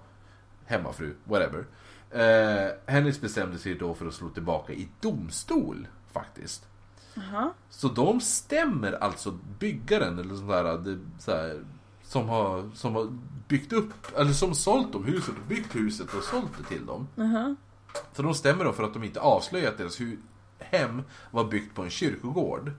Hemmafru, 0.66 1.14
whatever. 1.24 1.64
Eh, 2.10 2.70
Hennes 2.86 3.20
bestämde 3.20 3.58
sig 3.58 3.74
då 3.74 3.94
för 3.94 4.06
att 4.06 4.14
slå 4.14 4.28
tillbaka 4.28 4.72
i 4.72 4.88
domstol 5.00 5.88
faktiskt. 6.12 6.66
Jaha. 7.14 7.50
Så 7.70 7.88
de 7.88 8.20
stämmer 8.20 8.92
alltså 8.92 9.38
byggaren 9.58 10.18
eller 10.18 10.34
sån 10.34 10.46
där, 10.46 10.78
det, 10.78 10.98
så 11.18 11.30
här, 11.30 11.64
som, 12.14 12.28
har, 12.28 12.70
som 12.74 12.94
har 12.94 13.08
byggt 13.48 13.72
upp, 13.72 13.92
eller 14.16 14.32
som 14.32 14.54
sålt 14.54 14.92
dem 14.92 15.04
huset 15.04 15.28
och 15.42 15.48
byggt 15.48 15.76
huset 15.76 16.14
och 16.14 16.22
sålt 16.22 16.50
det 16.58 16.64
till 16.74 16.86
dem. 16.86 17.08
Jaha. 17.14 17.56
Så 18.12 18.22
de 18.22 18.34
stämmer 18.34 18.64
dem 18.64 18.74
för 18.74 18.82
att 18.82 18.92
de 18.94 19.04
inte 19.04 19.20
avslöjat 19.20 19.72
att 19.72 19.78
deras 19.78 20.00
hu- 20.00 20.18
hem 20.58 21.02
var 21.30 21.44
byggt 21.44 21.74
på 21.74 21.82
en 21.82 21.90
kyrkogård. 21.90 22.72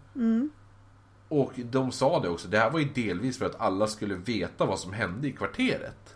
Och 1.27 1.51
de 1.55 1.91
sa 1.91 2.19
det 2.19 2.29
också, 2.29 2.47
det 2.47 2.57
här 2.59 2.69
var 2.69 2.79
ju 2.79 2.85
delvis 2.85 3.37
för 3.37 3.45
att 3.45 3.61
alla 3.61 3.87
skulle 3.87 4.15
veta 4.15 4.65
vad 4.65 4.79
som 4.79 4.93
hände 4.93 5.27
i 5.27 5.31
kvarteret. 5.31 6.15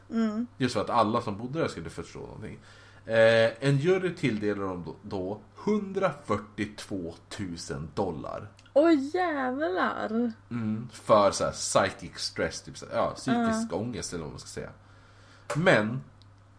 Just 0.57 0.73
för 0.73 0.81
att 0.81 0.89
alla 0.89 1.21
som 1.21 1.37
bodde 1.37 1.59
där 1.59 1.67
skulle 1.67 1.89
förstå 1.89 2.19
någonting. 2.19 2.59
Eh, 3.05 3.51
en 3.69 3.77
jury 3.77 4.15
tilldelade 4.15 4.61
dem 4.69 4.83
då, 4.85 4.95
då 5.03 5.39
142 5.65 7.13
000 7.39 7.87
dollar. 7.95 8.47
Oj 8.73 9.11
jävlar. 9.13 10.31
Mm, 10.51 10.87
för 10.91 11.31
så 11.31 11.43
här, 11.43 11.51
psychic 11.51 12.17
stress, 12.17 12.61
typ 12.61 12.75
ja, 12.93 13.11
psykisk 13.15 13.73
ångest 13.73 14.13
eller 14.13 14.23
vad 14.23 14.31
man 14.31 14.39
ska 14.39 14.47
säga. 14.47 14.69
Men, 15.55 16.01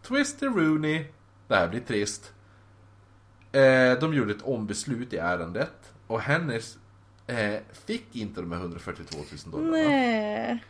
Twister 0.01 0.49
Rooney, 0.49 1.05
det 1.47 1.55
här 1.55 1.67
blir 1.67 1.79
trist. 1.79 2.33
Eh, 3.51 3.99
de 3.99 4.13
gjorde 4.13 4.31
ett 4.31 4.41
ombeslut 4.41 5.13
i 5.13 5.17
ärendet 5.17 5.93
och 6.07 6.21
hennes 6.21 6.77
eh, 7.27 7.59
fick 7.85 8.15
inte 8.15 8.41
de 8.41 8.51
här 8.51 8.59
142 8.59 9.17
000 9.17 9.51
dollarna. 9.51 9.71
Nej. 9.71 10.65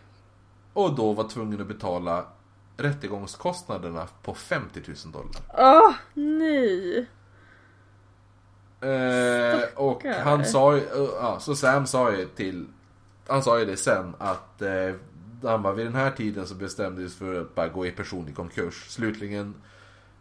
Och 0.74 0.96
då 0.96 1.14
var 1.14 1.30
tvungen 1.30 1.62
att 1.62 1.68
betala 1.68 2.26
rättegångskostnaderna 2.78 4.08
på 4.22 4.34
50 4.34 4.82
000 4.88 5.14
dollar. 5.14 5.42
Åh, 5.58 5.94
nej. 6.14 7.08
Eh, 8.82 9.60
och 9.76 10.04
han 10.04 10.46
sa 10.46 10.76
ju, 10.76 10.82
eh, 10.82 11.10
ja, 11.22 11.40
så 11.40 11.56
Sam 11.56 11.88
sa 11.88 12.12
ju 12.12 12.26
till, 12.26 12.68
han 13.28 13.44
sa 13.44 13.60
ju 13.60 13.66
det 13.66 13.78
sen 13.78 14.16
att 14.18 14.62
eh, 14.62 14.94
han 15.44 15.62
bara, 15.62 15.74
vid 15.74 15.86
den 15.86 15.96
här 15.96 16.12
tiden 16.12 16.48
så 16.48 16.56
bestämde 16.56 17.02
vi 17.02 17.08
oss 17.08 17.16
för 17.16 17.42
att 17.42 17.56
bara 17.56 17.68
gå 17.68 17.86
i 17.86 17.92
personlig 17.92 18.36
konkurs. 18.36 18.90
Slutligen 18.90 19.56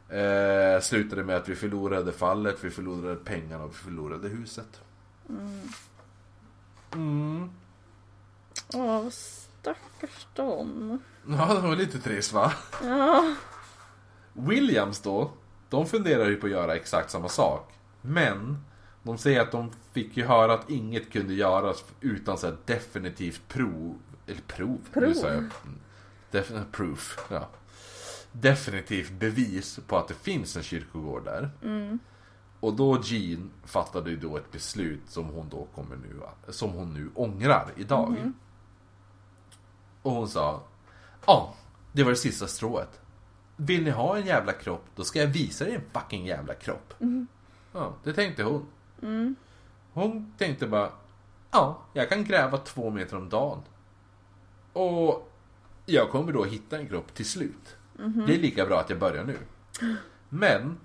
eh, 0.09 0.81
slutade 0.83 1.25
med 1.25 1.37
att 1.37 1.49
vi 1.49 1.55
förlorade 1.55 2.13
fallet, 2.13 2.57
vi 2.61 2.71
förlorade 2.71 3.17
pengarna 3.17 3.65
och 3.65 3.71
vi 3.71 3.75
förlorade 3.75 4.29
huset. 4.29 4.81
Mm. 6.95 7.51
Åh, 8.75 9.03
vad 9.03 9.13
stackars 9.13 10.27
dem. 10.35 10.99
Ja, 11.27 11.55
det 11.55 11.69
var 11.69 11.77
lite 11.77 11.99
trist 11.99 12.33
va? 12.33 12.53
Ja. 12.83 13.35
Williams 14.33 15.01
då, 15.01 15.31
de 15.69 15.87
funderar 15.87 16.29
ju 16.29 16.37
på 16.37 16.47
att 16.47 16.53
göra 16.53 16.77
exakt 16.77 17.11
samma 17.11 17.29
sak. 17.29 17.70
Men 18.03 18.65
de 19.03 19.19
säger 19.19 19.41
att 19.41 19.53
de 19.53 19.71
fick 19.93 20.17
ju 20.17 20.25
höra 20.25 20.55
att 20.55 20.71
inget 20.71 21.13
kunde 21.13 21.35
göras 21.35 21.85
utan 22.01 22.39
så 22.39 22.53
definitivt 22.65 23.49
prov. 23.49 23.99
Eller 24.27 24.41
prov? 24.47 24.79
Prov. 24.93 25.15
Jag. 25.23 25.33
Mm. 25.33 25.51
Definitivt 26.31 26.73
proof. 26.73 27.27
Ja. 27.31 27.49
Definitivt 28.33 29.11
bevis 29.11 29.81
på 29.87 29.97
att 29.97 30.09
det 30.09 30.15
finns 30.15 30.57
en 30.57 30.63
kyrkogård 30.63 31.25
där. 31.25 31.51
Och 32.61 32.75
då 32.75 33.01
Jean 33.05 33.51
fattade 33.65 34.11
ju 34.11 34.17
då 34.17 34.37
ett 34.37 34.53
beslut 34.53 35.01
som 35.07 35.25
hon 35.25 35.49
då 35.49 35.67
kommer 35.75 35.97
nu, 35.97 36.21
som 36.49 36.71
hon 36.71 36.95
nu 36.95 37.11
ångrar 37.15 37.69
idag. 37.77 38.17
Och 40.03 40.13
hon 40.13 40.29
sa, 40.29 40.63
ja, 41.27 41.55
det 41.93 42.03
var 42.03 42.11
det 42.11 42.17
sista 42.17 42.47
strået. 42.47 43.01
Vill 43.57 43.85
ni 43.85 43.91
ha 43.91 44.17
en 44.17 44.27
jävla 44.27 44.53
kropp, 44.53 44.85
då 44.97 45.05
ska 45.05 45.19
jag 45.19 45.27
visa 45.27 45.69
er 45.69 45.75
en 45.75 46.01
fucking 46.01 46.27
jävla 46.27 46.55
kropp. 46.55 46.95
Ja, 47.73 47.95
det 48.05 48.13
tänkte 48.13 48.43
hon. 48.43 48.67
Hon 49.93 50.33
tänkte 50.39 50.67
bara, 50.67 50.93
ja, 51.51 51.83
jag 51.93 52.09
kan 52.09 52.25
gräva 52.25 52.59
två 52.59 52.91
meter 52.91 53.17
om 53.17 53.29
dagen. 53.29 53.63
Och 54.73 55.31
jag 55.87 56.11
kommer 56.11 56.33
då 56.33 56.45
hitta 56.45 56.79
en 56.79 56.89
kropp 56.89 57.15
till 57.15 57.27
slut. 57.27 57.77
Det 58.27 58.35
är 58.35 58.39
lika 58.39 58.67
bra 58.67 58.81
att 58.81 58.91
jag 58.91 58.99
börjar 58.99 59.25
nu. 59.25 59.39
Men, 60.29 60.79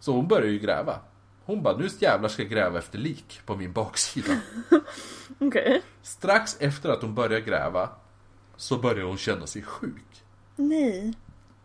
så 0.00 0.12
hon 0.12 0.28
börjar 0.28 0.50
ju 0.50 0.58
gräva. 0.58 0.98
Hon 1.44 1.62
bara, 1.62 1.76
nu 1.76 1.88
jävlar 1.98 2.28
ska 2.28 2.42
jag 2.42 2.50
gräva 2.50 2.78
efter 2.78 2.98
lik 2.98 3.40
på 3.46 3.56
min 3.56 3.72
baksida. 3.72 4.40
Okej. 5.38 5.82
Strax 6.02 6.56
efter 6.60 6.88
att 6.88 7.02
hon 7.02 7.14
börjar 7.14 7.40
gräva 7.40 7.88
så 8.56 8.78
börjar 8.78 9.04
hon 9.04 9.18
känna 9.18 9.46
sig 9.46 9.62
sjuk. 9.62 10.24
Nej. 10.56 11.14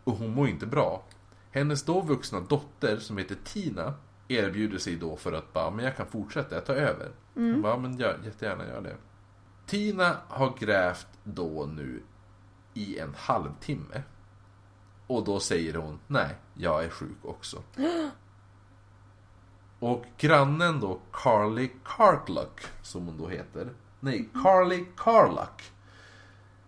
Och 0.04 0.12
hon 0.12 0.34
mår 0.34 0.48
inte 0.48 0.66
bra. 0.66 1.02
Hennes 1.50 1.82
då 1.82 2.00
vuxna 2.00 2.40
dotter 2.40 2.98
som 2.98 3.18
heter 3.18 3.36
Tina 3.44 3.94
erbjuder 4.28 4.78
sig 4.78 4.96
då 4.96 5.16
för 5.16 5.32
att 5.32 5.52
bara, 5.52 5.70
men 5.70 5.84
jag 5.84 5.96
kan 5.96 6.06
fortsätta, 6.06 6.54
jag 6.54 6.66
tar 6.66 6.74
över. 6.74 7.10
Hon 7.34 7.62
bara, 7.62 7.76
men 7.76 7.98
gör, 7.98 8.18
jättegärna 8.24 8.66
gör 8.66 8.80
det. 8.80 8.96
Tina 9.66 10.16
har 10.28 10.54
grävt 10.58 11.06
då 11.24 11.66
nu 11.66 12.02
i 12.74 12.98
en 12.98 13.14
halvtimme. 13.18 14.02
Och 15.06 15.24
då 15.24 15.40
säger 15.40 15.74
hon, 15.74 15.98
nej, 16.06 16.34
jag 16.54 16.84
är 16.84 16.88
sjuk 16.88 17.24
också. 17.24 17.62
Och 19.80 20.04
grannen 20.18 20.80
då, 20.80 21.00
Carly 21.12 21.70
Cartluck, 21.84 22.60
som 22.82 23.06
hon 23.06 23.18
då 23.18 23.28
heter. 23.28 23.68
Nej, 24.00 24.28
Carly 24.42 24.84
Carluck. 24.96 25.72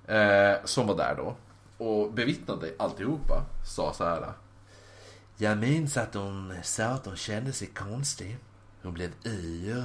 Eh, 0.06 0.64
som 0.64 0.86
var 0.86 0.96
där 0.96 1.14
då. 1.16 1.36
Och 1.84 2.12
bevittnade 2.12 2.74
alltihopa. 2.78 3.44
Sa 3.64 3.92
så 3.92 4.04
här. 4.04 4.32
Jag 5.42 5.58
minns 5.58 5.96
att 5.96 6.14
hon 6.14 6.54
sa 6.62 6.84
att 6.84 7.06
hon 7.06 7.16
kände 7.16 7.52
sig 7.52 7.68
konstig. 7.68 8.38
Hon 8.82 8.94
blev 8.94 9.12
yr. 9.24 9.84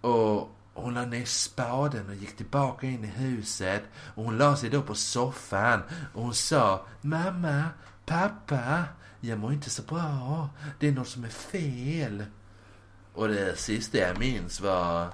Och 0.00 0.50
hon 0.74 0.94
la 0.94 1.04
ner 1.04 1.24
spaden 1.24 2.08
och 2.08 2.14
gick 2.14 2.36
tillbaka 2.36 2.86
in 2.86 3.04
i 3.04 3.06
huset. 3.06 3.82
Och 4.14 4.24
hon 4.24 4.38
la 4.38 4.56
sig 4.56 4.70
då 4.70 4.82
på 4.82 4.94
soffan. 4.94 5.82
Och 6.14 6.22
hon 6.22 6.34
sa 6.34 6.86
Mamma, 7.00 7.64
pappa, 8.06 8.84
jag 9.20 9.38
mår 9.38 9.52
inte 9.52 9.70
så 9.70 9.82
bra. 9.82 10.48
Det 10.80 10.88
är 10.88 10.92
något 10.92 11.08
som 11.08 11.24
är 11.24 11.28
fel. 11.28 12.24
Och 13.12 13.28
det 13.28 13.58
sista 13.58 13.98
jag 13.98 14.18
minns 14.18 14.60
var 14.60 15.12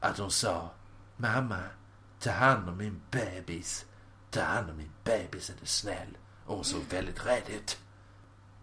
att 0.00 0.18
hon 0.18 0.30
sa 0.30 0.70
Mamma, 1.16 1.60
ta 2.18 2.30
hand 2.30 2.68
om 2.68 2.76
min 2.76 3.00
bebis. 3.10 3.84
Ta 4.30 4.42
hand 4.42 4.70
om 4.70 4.76
min 4.76 4.92
bebis 5.04 5.50
är 5.50 5.54
du 5.60 5.66
snäll. 5.66 6.16
Och 6.46 6.56
hon 6.56 6.64
såg 6.64 6.82
väldigt 6.90 7.26
rädd 7.26 7.48
ut. 7.48 7.78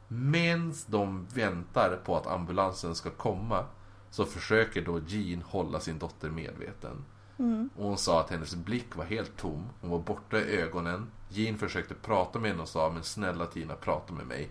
Medan 0.07 0.73
de 0.87 1.27
väntar 1.33 1.99
på 2.05 2.17
att 2.17 2.27
ambulansen 2.27 2.95
ska 2.95 3.09
komma 3.09 3.65
så 4.09 4.25
försöker 4.25 4.81
då 4.81 4.99
Jean 5.07 5.41
hålla 5.41 5.79
sin 5.79 5.99
dotter 5.99 6.29
medveten. 6.29 7.05
Mm. 7.39 7.69
Och 7.77 7.85
hon 7.85 7.97
sa 7.97 8.19
att 8.19 8.29
hennes 8.29 8.55
blick 8.55 8.95
var 8.95 9.05
helt 9.05 9.37
tom. 9.37 9.69
Hon 9.81 9.89
var 9.89 9.99
borta 9.99 10.37
i 10.39 10.57
ögonen. 10.61 11.11
Jean 11.29 11.57
försökte 11.57 11.93
prata 11.93 12.39
med 12.39 12.49
henne 12.51 12.61
och 12.61 12.69
sa 12.69 12.89
men 12.89 13.03
snälla 13.03 13.45
Tina 13.45 13.75
prata 13.75 14.13
med 14.13 14.27
mig. 14.27 14.49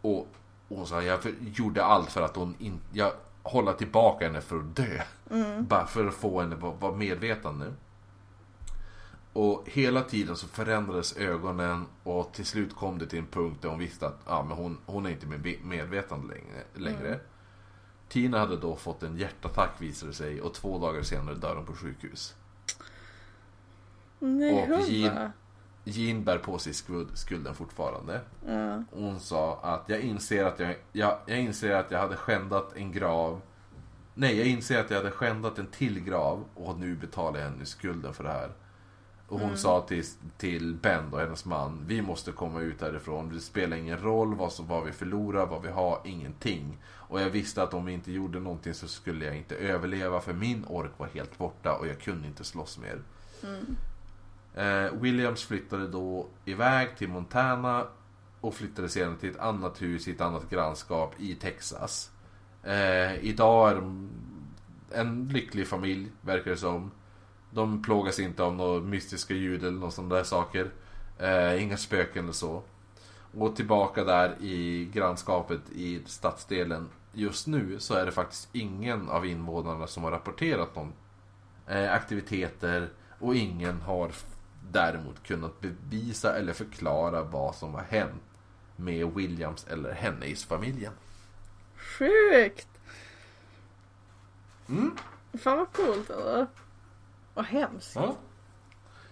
Och 0.00 0.28
hon 0.68 0.86
sa 0.86 1.02
jag 1.02 1.20
gjorde 1.40 1.84
allt 1.84 2.10
för 2.12 2.22
att 2.22 2.36
hon 2.36 2.54
inte... 2.58 2.84
Jag 2.92 3.12
hålla 3.42 3.72
tillbaka 3.72 4.26
henne 4.26 4.40
för 4.40 4.56
att 4.58 4.76
dö. 4.76 5.02
Bara 5.60 5.86
för 5.86 6.06
att 6.06 6.14
få 6.14 6.40
henne 6.40 6.54
att 6.54 6.62
vara- 6.62 6.74
vara 6.74 6.92
medvetande. 6.96 7.72
Och 9.40 9.62
hela 9.66 10.02
tiden 10.02 10.36
så 10.36 10.46
förändrades 10.48 11.16
ögonen 11.16 11.86
och 12.02 12.32
till 12.32 12.46
slut 12.46 12.74
kom 12.76 12.98
det 12.98 13.06
till 13.06 13.18
en 13.18 13.26
punkt 13.26 13.58
där 13.62 13.68
hon 13.68 13.78
visste 13.78 14.06
att 14.06 14.20
ah, 14.24 14.42
men 14.42 14.56
hon, 14.56 14.78
hon 14.86 15.06
är 15.06 15.10
inte 15.10 15.26
med 15.26 15.56
medvetande 15.64 16.34
längre. 16.34 16.62
längre. 16.74 17.20
Tina 18.08 18.38
hade 18.38 18.56
då 18.56 18.76
fått 18.76 19.02
en 19.02 19.16
hjärtattack 19.16 19.70
visade 19.78 20.12
sig 20.12 20.40
och 20.40 20.54
två 20.54 20.78
dagar 20.78 21.02
senare 21.02 21.34
dör 21.34 21.56
hon 21.56 21.66
på 21.66 21.72
sjukhus. 21.72 22.34
Nej, 24.18 24.72
Och 24.72 24.80
Jean- 24.88 25.30
Jean 25.84 26.24
bär 26.24 26.38
på 26.38 26.58
sig 26.58 26.74
skuld, 26.74 27.08
skulden 27.18 27.54
fortfarande. 27.54 28.20
ja. 28.46 28.84
Hon 28.92 29.20
sa 29.20 29.60
att 29.62 29.88
jag 29.88 30.00
inser 30.00 30.44
att 30.44 30.58
jag, 30.60 30.76
jag, 30.92 31.18
jag 31.26 31.38
inser 31.38 31.74
att 31.74 31.90
jag 31.90 31.98
hade 31.98 32.16
skändat 32.16 32.76
en 32.76 32.92
grav. 32.92 33.40
Nej, 34.14 34.36
jag 34.38 34.46
inser 34.46 34.80
att 34.80 34.90
jag 34.90 34.96
hade 34.98 35.10
skändat 35.10 35.58
en 35.58 35.66
till 35.66 36.00
grav 36.00 36.44
och 36.54 36.78
nu 36.78 36.94
betalar 36.96 37.40
jag 37.40 37.50
henne 37.50 37.64
skulden 37.66 38.14
för 38.14 38.24
det 38.24 38.30
här. 38.32 38.50
Och 39.28 39.40
hon 39.40 39.56
sa 39.58 39.80
till, 39.80 40.04
till 40.36 40.74
Ben 40.74 41.12
och 41.12 41.20
hennes 41.20 41.44
man, 41.44 41.84
vi 41.86 42.02
måste 42.02 42.32
komma 42.32 42.60
ut 42.60 42.80
härifrån. 42.80 43.28
Det 43.28 43.40
spelar 43.40 43.76
ingen 43.76 43.98
roll 43.98 44.34
vad, 44.34 44.52
som, 44.52 44.66
vad 44.66 44.84
vi 44.84 44.92
förlorar, 44.92 45.46
vad 45.46 45.62
vi 45.62 45.68
har, 45.68 46.00
ingenting. 46.04 46.78
Och 46.84 47.20
jag 47.20 47.30
visste 47.30 47.62
att 47.62 47.74
om 47.74 47.84
vi 47.84 47.92
inte 47.92 48.12
gjorde 48.12 48.40
någonting 48.40 48.74
så 48.74 48.88
skulle 48.88 49.24
jag 49.24 49.36
inte 49.36 49.54
överleva 49.54 50.20
för 50.20 50.32
min 50.32 50.64
ork 50.68 50.90
var 50.96 51.06
helt 51.06 51.38
borta 51.38 51.72
och 51.72 51.86
jag 51.86 52.00
kunde 52.00 52.28
inte 52.28 52.44
slåss 52.44 52.78
mer. 52.78 53.02
Eh, 54.54 54.92
Williams 54.92 55.44
flyttade 55.44 55.88
då 55.88 56.26
iväg 56.44 56.96
till 56.96 57.08
Montana 57.08 57.86
och 58.40 58.54
flyttade 58.54 58.88
sedan 58.88 59.16
till 59.16 59.30
ett 59.30 59.38
annat 59.38 59.82
hus 59.82 60.08
i 60.08 60.10
ett 60.10 60.20
annat 60.20 60.50
grannskap 60.50 61.14
i 61.18 61.34
Texas. 61.34 62.10
Eh, 62.62 63.24
idag 63.24 63.70
är 63.70 63.74
de 63.74 64.08
en 64.92 65.28
lycklig 65.28 65.66
familj, 65.66 66.10
verkar 66.20 66.50
det 66.50 66.56
som. 66.56 66.90
De 67.50 67.82
plågas 67.82 68.18
inte 68.18 68.42
av 68.42 68.54
några 68.54 68.80
mystiska 68.80 69.34
ljud 69.34 69.64
eller 69.64 69.78
något 69.78 69.94
sådana 69.94 70.14
där 70.14 70.24
saker. 70.24 70.70
Eh, 71.18 71.62
inga 71.62 71.76
spöken 71.76 72.24
eller 72.24 72.32
så. 72.32 72.62
Och 73.38 73.56
tillbaka 73.56 74.04
där 74.04 74.36
i 74.40 74.90
grannskapet 74.92 75.60
i 75.72 76.02
stadsdelen. 76.06 76.88
Just 77.12 77.46
nu 77.46 77.80
så 77.80 77.94
är 77.94 78.06
det 78.06 78.12
faktiskt 78.12 78.48
ingen 78.52 79.08
av 79.08 79.26
invånarna 79.26 79.86
som 79.86 80.04
har 80.04 80.10
rapporterat 80.10 80.76
någon 80.76 80.92
eh, 81.66 81.92
aktiviteter 81.92 82.88
och 83.18 83.34
ingen 83.34 83.80
har 83.80 84.12
däremot 84.70 85.22
kunnat 85.22 85.60
bevisa 85.60 86.36
eller 86.38 86.52
förklara 86.52 87.22
vad 87.22 87.54
som 87.54 87.74
har 87.74 87.82
hänt 87.82 88.22
med 88.76 89.14
Williams 89.14 89.66
eller 89.66 89.92
Henneys-familjen. 89.92 90.92
Sjukt! 91.76 92.68
Mm. 94.68 94.96
Fan 95.38 95.58
vad 95.58 95.72
coolt 95.72 96.10
eller? 96.10 96.46
Vad 97.38 97.46
hemskt. 97.46 97.92
Ja. 97.94 98.16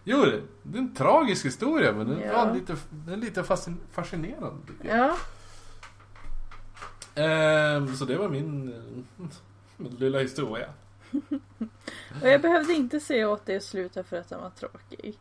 Jo, 0.04 0.24
det 0.62 0.78
är 0.78 0.82
en 0.82 0.94
tragisk 0.94 1.46
historia 1.46 1.92
men 1.92 2.08
den, 2.08 2.20
Ja. 2.20 2.44
var 2.44 2.54
lite, 2.54 2.76
den 2.90 3.14
är 3.14 3.16
lite 3.24 3.42
fascin- 3.42 3.80
fascinerande. 3.92 4.72
Ja, 4.82 5.16
Ehm, 7.14 7.96
så 7.96 8.04
det 8.04 8.16
var 8.18 8.28
min, 8.28 8.72
eh, 8.72 9.26
min 9.76 9.94
lilla 9.94 10.18
historia. 10.18 10.68
och 12.22 12.28
jag 12.28 12.40
behövde 12.42 12.72
inte 12.72 13.00
säga 13.00 13.30
åt 13.30 13.46
dig 13.46 13.56
att 13.56 13.62
sluta 13.62 14.04
för 14.04 14.16
att 14.16 14.28
den 14.28 14.40
var 14.40 14.50
tråkig. 14.50 15.18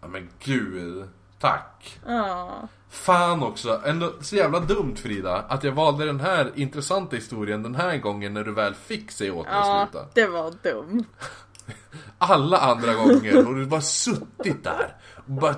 Ja 0.00 0.08
men 0.08 0.28
gud, 0.44 1.08
tack. 1.38 2.00
Ja, 2.06 2.68
Fan 2.88 3.42
också, 3.42 3.82
ändå 3.84 4.12
så 4.20 4.36
jävla 4.36 4.60
dumt 4.60 4.96
Frida 4.96 5.36
att 5.36 5.64
jag 5.64 5.72
valde 5.72 6.04
den 6.06 6.20
här 6.20 6.52
intressanta 6.54 7.16
historien 7.16 7.62
den 7.62 7.74
här 7.74 7.96
gången 7.98 8.34
när 8.34 8.44
du 8.44 8.52
väl 8.54 8.74
fick 8.74 9.10
säga 9.10 9.34
åt 9.34 9.46
mig 9.46 9.54
att 9.54 9.66
ja 9.66 9.88
sluta. 9.92 10.06
det 10.14 10.26
var 10.26 10.54
dumt. 10.62 11.04
Alla 12.18 12.58
andra 12.58 12.94
gånger 12.94 13.44
har 13.44 13.54
du 13.54 13.66
bara 13.66 13.80
suttit 13.80 14.64
där 14.64 14.96
och 15.26 15.32
bara 15.32 15.54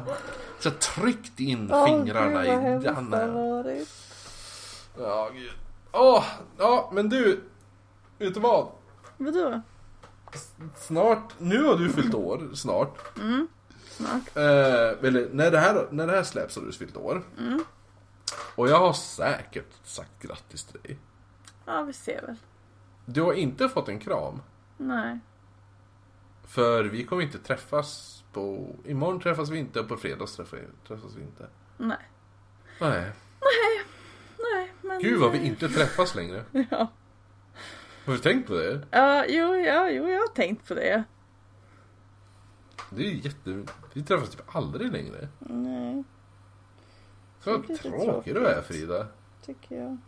så 0.58 0.70
tryckt 0.70 1.40
in 1.40 1.72
fingrarna 1.86 2.40
Åh, 2.40 2.72
gud, 2.72 2.82
i 2.82 2.84
den. 2.84 3.86
Ja, 4.98 5.30
gud. 5.34 5.52
Åh, 5.92 6.24
ja 6.58 6.90
men 6.94 7.08
du. 7.08 7.40
Vet 8.18 8.34
du 8.34 8.40
vad? 8.40 8.68
Vadå? 9.16 9.60
Snart, 10.76 11.32
nu 11.38 11.62
har 11.64 11.76
du 11.76 11.88
fyllt 11.88 12.14
år, 12.14 12.50
snart. 12.54 12.98
Snart? 13.90 14.36
Eh, 14.36 15.06
eller 15.08 15.28
när 15.32 15.50
det, 15.50 15.58
här, 15.58 15.88
när 15.90 16.06
det 16.06 16.12
här 16.12 16.22
släpps 16.22 16.56
har 16.56 16.62
du 16.62 16.72
fyllt 16.72 16.96
år. 16.96 17.22
Och 18.54 18.68
jag 18.68 18.78
har 18.78 18.92
säkert 18.92 19.70
sagt 19.84 20.22
grattis 20.22 20.64
till 20.64 20.80
dig. 20.80 20.98
Ja, 21.64 21.82
vi 21.82 21.92
ser 21.92 22.22
väl. 22.26 22.36
Du 23.04 23.22
har 23.22 23.32
inte 23.32 23.68
fått 23.68 23.88
en 23.88 23.98
kram. 23.98 24.42
Nej. 24.76 25.18
För 26.44 26.84
vi 26.84 27.04
kommer 27.04 27.22
inte 27.22 27.38
träffas 27.38 28.22
på... 28.32 28.74
Imorgon 28.84 29.20
träffas 29.20 29.50
vi 29.50 29.58
inte 29.58 29.80
och 29.80 29.88
på 29.88 29.96
fredag 29.96 30.26
träffas 30.86 31.14
vi 31.16 31.22
inte. 31.22 31.46
Nej. 31.76 31.98
Nej. 32.80 33.12
Nej, 34.38 34.72
men... 34.82 35.00
Gud 35.02 35.20
vad 35.20 35.32
vi 35.32 35.38
inte 35.46 35.68
träffas 35.68 36.14
längre. 36.14 36.44
Ja. 36.70 36.90
Har 38.06 38.12
du 38.12 38.18
tänkt 38.18 38.46
på 38.48 38.54
det? 38.54 38.86
Ja, 38.90 39.24
jo, 39.28 39.54
ja, 39.56 39.90
jo, 39.90 40.08
jag 40.08 40.20
har 40.20 40.34
tänkt 40.34 40.68
på 40.68 40.74
det. 40.74 41.04
Det 42.90 43.06
är 43.06 43.10
ju 43.10 43.20
jätte... 43.20 43.64
Vi 43.92 44.02
träffas 44.02 44.30
typ 44.30 44.56
aldrig 44.56 44.92
längre. 44.92 45.28
Nej, 45.38 46.04
Så 47.40 47.58
lite 47.58 47.76
tråkig 47.76 48.34
du 48.34 48.46
är. 48.46 48.62
Frida. 48.62 49.06
tycker 49.44 49.76
jag. 49.76 49.98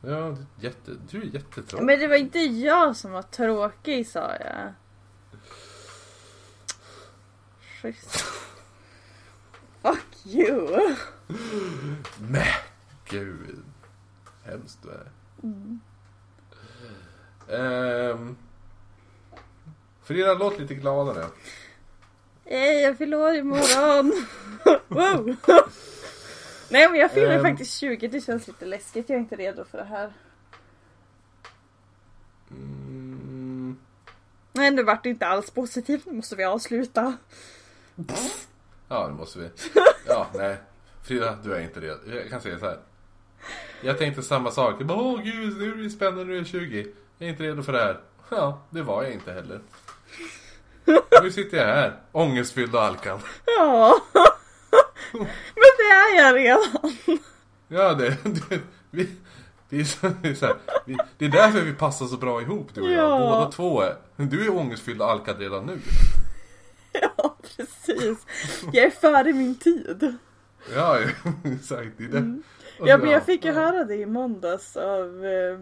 Ja, 0.00 0.08
du 0.10 0.16
är 0.18 0.36
jätte... 0.60 0.90
Du 1.10 1.22
är 1.22 1.24
jättetråkig. 1.26 1.84
Men 1.86 1.98
det 1.98 2.08
var 2.08 2.16
inte 2.16 2.38
jag 2.38 2.96
som 2.96 3.12
var 3.12 3.22
tråkig, 3.22 4.06
sa 4.06 4.32
jag. 4.40 4.72
Schysst. 7.82 8.24
Fuck 9.82 10.26
you. 10.26 10.96
Men 12.18 12.42
gud. 13.08 13.64
Hemskt 14.44 14.78
du 14.82 14.88
är. 14.90 15.06
Ehm, 18.10 18.36
Frida, 20.02 20.34
låt 20.34 20.58
lite 20.58 20.74
gladare. 20.74 21.26
Ej, 22.44 22.80
jag 22.82 22.98
fyller 22.98 23.16
år 23.16 23.34
imorgon. 23.34 24.26
wow. 24.88 25.36
Nej, 26.70 26.88
men 26.90 27.00
jag 27.00 27.12
fyller 27.12 27.36
Ehm. 27.36 27.42
faktiskt 27.42 27.78
20. 27.80 28.08
Det 28.08 28.20
känns 28.20 28.46
lite 28.46 28.64
läskigt. 28.66 29.08
Jag 29.08 29.16
är 29.16 29.20
inte 29.20 29.36
redo 29.36 29.64
för 29.64 29.78
det 29.78 29.84
här. 29.84 30.12
Mm, 32.50 33.76
Nej, 34.52 34.70
nu 34.70 34.82
vart 34.82 35.02
det 35.02 35.08
inte 35.08 35.26
alls 35.26 35.50
positivt. 35.50 36.06
Nu 36.06 36.12
måste 36.12 36.36
vi 36.36 36.44
avsluta. 36.44 37.16
Ja, 38.88 39.06
det 39.06 39.14
måste 39.14 39.38
vi. 39.38 39.50
Ja, 40.08 40.26
nej. 40.34 40.56
Frida, 41.02 41.38
du 41.44 41.54
är 41.54 41.60
inte 41.60 41.80
det. 41.80 41.98
Jag 42.14 42.30
kan 42.30 42.40
säga 42.40 42.58
så 42.58 42.66
här. 42.66 42.78
Jag 43.80 43.98
tänkte 43.98 44.22
samma 44.22 44.50
sak. 44.50 44.74
Jag 44.78 44.86
bara, 44.86 44.98
åh 44.98 45.22
gud, 45.22 45.58
nu 45.58 45.72
är 45.72 45.76
det 45.76 45.90
spännande, 45.90 46.24
nu 46.24 46.32
är 46.32 46.38
jag 46.38 46.46
20. 46.46 46.86
Jag 47.18 47.26
är 47.26 47.30
inte 47.30 47.42
redo 47.42 47.62
för 47.62 47.72
det 47.72 47.78
här. 47.78 48.00
Ja, 48.28 48.60
det 48.70 48.82
var 48.82 49.02
jag 49.02 49.12
inte 49.12 49.32
heller. 49.32 49.60
Nu 51.22 51.32
sitter 51.32 51.56
jag 51.56 51.66
här, 51.66 51.96
ångestfylld 52.12 52.74
och 52.74 52.82
alkad. 52.82 53.20
Ja. 53.46 54.00
Men 55.12 55.72
det 55.78 55.82
är 55.92 56.24
jag 56.24 56.36
redan. 56.36 56.96
Ja, 57.68 57.94
det, 57.94 58.16
det, 58.24 58.60
vi, 58.90 59.08
vi, 59.68 59.80
är 59.80 59.84
så, 59.84 60.10
det, 60.22 60.28
är 60.28 60.34
så 60.34 60.46
här, 60.46 60.56
vi, 60.84 60.96
det 61.18 61.24
är 61.24 61.28
därför 61.28 61.60
vi 61.60 61.72
passar 61.72 62.06
så 62.06 62.16
bra 62.16 62.42
ihop 62.42 62.68
du 62.74 62.80
och 62.80 62.90
jag. 62.90 63.10
Ja. 63.10 63.18
Båda 63.18 63.50
två 63.50 63.82
är. 63.82 63.96
Du 64.16 64.46
är 64.46 64.56
ångestfylld 64.56 65.02
och 65.02 65.10
alkad 65.10 65.38
redan 65.38 65.66
nu. 65.66 65.80
Precis. 67.56 68.26
Jag 68.72 68.84
är 68.84 68.90
före 68.90 69.32
min 69.32 69.54
tid. 69.54 70.14
Ja, 70.74 70.98
exakt. 71.44 71.90
Det 71.98 72.04
är 72.04 72.08
det. 72.08 72.18
Mm. 72.18 72.42
Ja, 72.78 72.98
men 72.98 73.10
jag 73.10 73.26
fick 73.26 73.44
ju 73.44 73.52
höra 73.52 73.84
det 73.84 73.94
i 73.94 74.06
måndags 74.06 74.76
av, 74.76 75.24
eh, 75.26 75.58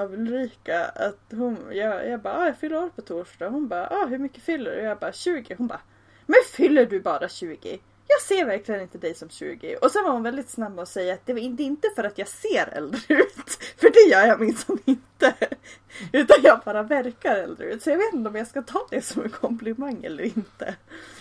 av 0.00 0.12
Ulrika. 0.12 0.84
Att 0.84 1.24
hon, 1.30 1.56
jag, 1.70 2.08
jag 2.08 2.20
bara, 2.20 2.34
ah, 2.34 2.46
jag 2.46 2.58
fyller 2.58 2.76
år 2.84 2.88
på 2.88 3.02
torsdag. 3.02 3.48
Hon 3.48 3.68
bara, 3.68 3.88
ah, 3.88 4.06
hur 4.06 4.18
mycket 4.18 4.42
fyller 4.42 4.70
du? 4.70 4.82
Jag 4.82 4.98
bara, 4.98 5.12
20. 5.12 5.54
Hon 5.58 5.66
bara, 5.66 5.80
men 6.26 6.36
fyller 6.52 6.86
du 6.86 7.00
bara 7.00 7.28
20? 7.28 7.78
Jag 8.10 8.22
ser 8.22 8.44
verkligen 8.44 8.80
inte 8.80 8.98
dig 8.98 9.14
som 9.14 9.28
20. 9.28 9.76
Och 9.76 9.90
sen 9.90 10.04
var 10.04 10.12
hon 10.12 10.22
väldigt 10.22 10.50
snabb 10.50 10.74
med 10.74 10.82
att 10.82 10.88
säga 10.88 11.14
att 11.14 11.26
det 11.26 11.32
var 11.32 11.40
inte 11.40 11.88
för 11.96 12.04
att 12.04 12.18
jag 12.18 12.28
ser 12.28 12.66
äldre 12.66 13.00
ut. 13.08 13.74
För 13.76 13.90
det 13.90 14.10
gör 14.10 14.26
jag 14.26 14.40
minsann 14.40 14.78
inte. 14.84 15.34
Utan 16.12 16.36
jag 16.42 16.60
bara 16.64 16.82
verkar 16.82 17.36
äldre 17.36 17.66
ut. 17.66 17.82
Så 17.82 17.90
jag 17.90 17.96
vet 17.96 18.12
inte 18.12 18.28
om 18.28 18.36
jag 18.36 18.46
ska 18.46 18.62
ta 18.62 18.86
det 18.90 19.02
som 19.02 19.22
en 19.22 19.30
komplimang 19.30 20.04
eller 20.04 20.24
inte. 20.24 20.74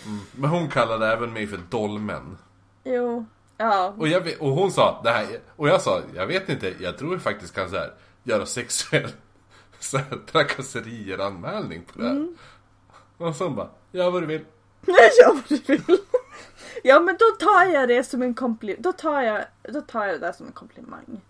Mm. 0.06 0.20
Men 0.32 0.50
hon 0.50 0.70
kallade 0.70 1.08
även 1.08 1.34
mig 1.34 1.48
för 1.48 1.60
dolmen. 1.70 2.38
Jo, 2.84 3.26
ja. 3.58 3.94
Och, 3.98 4.08
jag, 4.08 4.34
och 4.40 4.50
hon 4.52 4.72
sa 4.72 5.02
det 5.04 5.10
här, 5.10 5.40
och 5.56 5.70
jag 5.70 5.82
sa, 5.82 6.02
jag 6.16 6.28
vet 6.28 6.50
inte, 6.50 6.74
jag 6.80 6.98
tror 6.98 7.14
jag 7.14 7.22
faktiskt 7.22 7.56
kan 7.56 7.70
så 7.70 7.76
här, 7.76 7.94
göra 8.24 8.46
sexuell 8.46 9.10
så 9.80 9.98
här, 9.98 10.18
trakasserier 10.32 11.18
anmälning 11.18 11.82
på 11.94 12.00
det 12.00 12.06
här. 12.06 12.12
Mm. 12.12 12.38
Och 13.18 13.36
så 13.36 13.44
hon 13.44 13.56
bara, 13.56 13.70
gör 13.92 14.12
vad 14.12 14.24
du 14.24 14.26
vill. 14.26 14.46
Gör 14.88 15.34
vad 15.34 15.44
du 15.66 15.78
vill. 15.78 15.98
Ja 16.84 17.00
men 17.00 17.18
då 17.20 17.46
tar 17.46 17.66
jag 17.66 17.88
det 17.88 18.04
som 18.04 18.22
en 18.22 18.34
komplimang. 18.34 18.82
Då 18.82 18.92
tar 18.94 19.22
jag, 19.22 19.46
då 19.64 19.82
tar 19.82 20.06
jag 20.06 20.16
det 20.16 20.20
där 20.26 20.32
som 20.34 20.46
en 20.46 20.52
komplimang. 20.52 21.22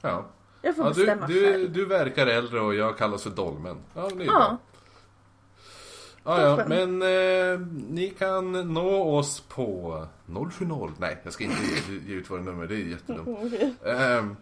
Ja. 0.00 0.24
Jag 0.62 0.76
får 0.76 0.84
Ja, 0.86 0.90
du, 0.92 0.96
bestämma 1.04 1.26
du, 1.26 1.44
själv. 1.52 1.72
du 1.72 1.84
verkar 1.84 2.26
äldre 2.26 2.60
och 2.60 2.74
jag 2.74 2.98
kallas 2.98 3.22
för 3.22 3.30
dolmen. 3.30 3.76
Ja, 3.94 4.08
det 4.16 4.22
är 4.24 4.26
Ja. 4.26 4.32
bra. 4.32 4.58
Ja, 6.24 6.40
ja, 6.42 6.64
men 6.68 7.02
eh, 7.02 7.60
ni 7.88 8.14
kan 8.18 8.74
nå 8.74 9.16
oss 9.18 9.40
på 9.40 10.06
070. 10.26 10.90
Nej, 10.98 11.18
jag 11.22 11.32
ska 11.32 11.44
inte 11.44 11.56
ge, 11.90 11.98
ge 11.98 12.14
ut 12.14 12.30
våra 12.30 12.40
nummer, 12.42 12.66
det 12.66 12.74
är 12.74 12.78
jättedumt. 12.78 13.38
Ehm, 13.84 14.36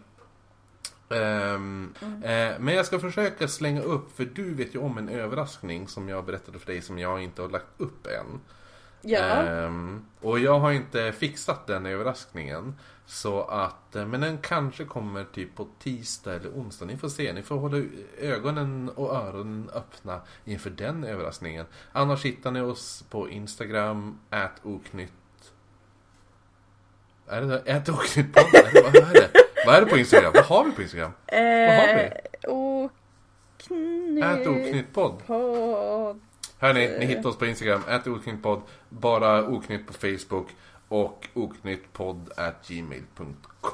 ehm, 1.09 1.93
eh, 2.23 2.53
men 2.59 2.75
jag 2.75 2.85
ska 2.85 2.99
försöka 2.99 3.47
slänga 3.47 3.81
upp, 3.81 4.15
för 4.17 4.25
du 4.25 4.53
vet 4.53 4.75
ju 4.75 4.79
om 4.79 4.97
en 4.97 5.09
överraskning 5.09 5.87
som 5.87 6.09
jag 6.09 6.25
berättade 6.25 6.59
för 6.59 6.65
dig 6.67 6.81
som 6.81 6.99
jag 6.99 7.23
inte 7.23 7.41
har 7.41 7.49
lagt 7.49 7.65
upp 7.77 8.07
än. 8.07 8.39
Ja. 9.05 9.19
Ehm, 9.19 10.05
och 10.21 10.39
jag 10.39 10.59
har 10.59 10.71
inte 10.71 11.11
fixat 11.11 11.67
den 11.67 11.85
överraskningen. 11.85 12.75
Så 13.05 13.43
att, 13.43 13.95
eh, 13.95 14.05
men 14.05 14.21
den 14.21 14.37
kanske 14.37 14.85
kommer 14.85 15.23
typ 15.23 15.55
på 15.55 15.67
tisdag 15.79 16.33
eller 16.35 16.49
onsdag. 16.49 16.85
Ni 16.85 16.97
får 16.97 17.09
se, 17.09 17.33
ni 17.33 17.43
får 17.43 17.57
hålla 17.57 17.83
ögonen 18.19 18.89
och 18.95 19.15
öronen 19.15 19.69
öppna 19.73 20.21
inför 20.45 20.69
den 20.69 21.03
överraskningen. 21.03 21.65
Annars 21.91 22.25
hittar 22.25 22.51
ni 22.51 22.61
oss 22.61 23.03
på 23.09 23.29
Instagram, 23.29 24.19
oknytt. 24.63 25.11
Är 27.27 27.41
det? 27.41 27.59
Ät 27.65 27.89
oknytt 27.89 28.33
podd? 28.33 28.45
Vad 28.83 28.95
är 28.95 29.13
det? 29.13 29.29
Vad 29.65 29.75
är 29.75 29.81
det 29.81 29.87
på 29.87 29.97
Instagram? 29.97 30.31
Vad 30.35 30.45
har 30.45 30.65
vi 30.65 30.71
på 30.71 30.81
Instagram? 30.81 31.11
vad 31.31 31.39
har 31.39 31.95
vi? 31.95 32.03
Eh, 32.03 32.11
Ät 34.41 34.47
oknytt 34.47 34.93
podd. 34.93 35.21
Hörni, 36.59 36.97
ni 36.99 37.05
hittar 37.05 37.29
oss 37.29 37.37
på 37.37 37.45
Instagram, 37.45 37.81
ät 37.87 38.07
oknyttpodd, 38.07 38.61
bara 38.89 39.47
oknytt 39.47 39.87
på 39.87 39.93
Facebook 39.93 40.47
och 40.87 41.27
oknyttpodd 41.33 42.29
at 42.37 42.67
gmail.com 42.67 43.33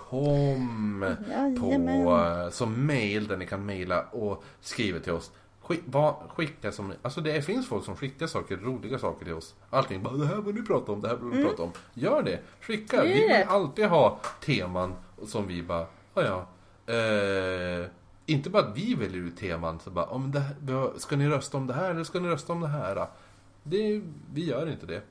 på, 0.09 1.31
Jajamän. 1.31 2.07
eh, 2.07 2.49
som 2.49 2.85
mail 2.87 3.27
där 3.27 3.37
ni 3.37 3.45
kan 3.45 3.65
mejla 3.65 4.01
och 4.03 4.43
skriva 4.61 4.99
till 4.99 5.13
oss. 5.13 5.31
Skick, 5.61 5.81
vad, 5.85 6.15
skicka 6.29 6.71
som, 6.71 6.93
alltså 7.01 7.21
det 7.21 7.41
finns 7.41 7.67
folk 7.67 7.85
som 7.85 7.95
skickar 7.95 8.27
saker, 8.27 8.57
roliga 8.57 8.99
saker 8.99 9.25
till 9.25 9.33
oss. 9.33 9.55
Allting 9.69 10.03
bara, 10.03 10.13
det 10.13 10.25
här 10.25 10.35
vill 10.41 10.55
ni 10.55 10.61
prata 10.61 10.91
om, 10.91 11.01
det 11.01 11.07
här 11.07 11.15
vill 11.15 11.37
vi 11.37 11.43
prata 11.45 11.63
om. 11.63 11.71
Gör 11.93 12.23
det, 12.23 12.39
skicka. 12.61 12.95
Gör 12.97 13.03
Vi 13.03 13.13
vill 13.13 13.29
det. 13.29 13.45
alltid 13.45 13.85
ha 13.85 14.19
teman 14.45 14.93
som 15.27 15.47
vi 15.47 15.63
bara, 15.63 15.85
ja 16.13 16.21
ja. 16.23 16.47
Eh, 16.93 17.85
inte 18.25 18.49
bara 18.49 18.63
att 18.63 18.77
vi 18.77 18.95
väljer 18.95 19.21
ut 19.21 19.37
teman, 19.37 19.79
så 19.79 19.89
bara, 19.89 20.05
om 20.05 20.31
det 20.31 20.39
här, 20.39 20.99
ska 20.99 21.15
ni 21.15 21.29
rösta 21.29 21.57
om 21.57 21.67
det 21.67 21.73
här 21.73 21.91
eller 21.91 22.03
ska 22.03 22.19
ni 22.19 22.29
rösta 22.29 22.53
om 22.53 22.61
det 22.61 22.67
här? 22.67 23.07
Det, 23.63 24.01
vi 24.33 24.45
gör 24.45 24.69
inte 24.69 24.85
det. 24.85 25.01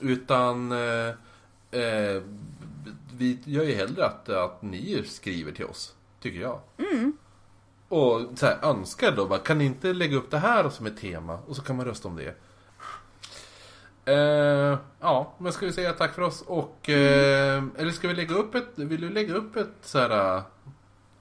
Utan 0.00 0.72
eh, 0.72 1.08
eh, 1.70 2.22
vi 3.12 3.38
gör 3.44 3.64
ju 3.64 3.74
hellre 3.74 4.06
att, 4.06 4.28
att 4.28 4.62
ni 4.62 5.02
skriver 5.06 5.52
till 5.52 5.64
oss, 5.64 5.94
tycker 6.20 6.40
jag. 6.40 6.60
Och 7.88 8.20
så 8.34 8.46
här, 8.46 8.58
önskar 8.62 9.12
då 9.12 9.26
bara, 9.26 9.38
kan 9.38 9.58
ni 9.58 9.64
inte 9.64 9.92
lägga 9.92 10.16
upp 10.16 10.30
det 10.30 10.38
här 10.38 10.68
som 10.68 10.86
ett 10.86 11.00
tema? 11.00 11.38
Och 11.46 11.56
så 11.56 11.62
kan 11.62 11.76
man 11.76 11.86
rösta 11.86 12.08
om 12.08 12.16
det. 12.16 12.34
Eh, 14.12 14.78
ja, 15.00 15.32
men 15.38 15.52
ska 15.52 15.66
vi 15.66 15.72
säga 15.72 15.92
tack 15.92 16.14
för 16.14 16.22
oss 16.22 16.42
och... 16.46 16.90
Eh, 16.90 17.64
eller 17.76 17.90
ska 17.90 18.08
vi 18.08 18.14
lägga 18.14 18.34
upp 18.34 18.54
ett... 18.54 18.68
Vill 18.74 19.00
du 19.00 19.10
lägga 19.10 19.34
upp 19.34 19.56
ett 19.56 19.74
så 19.82 19.98
här... 19.98 20.42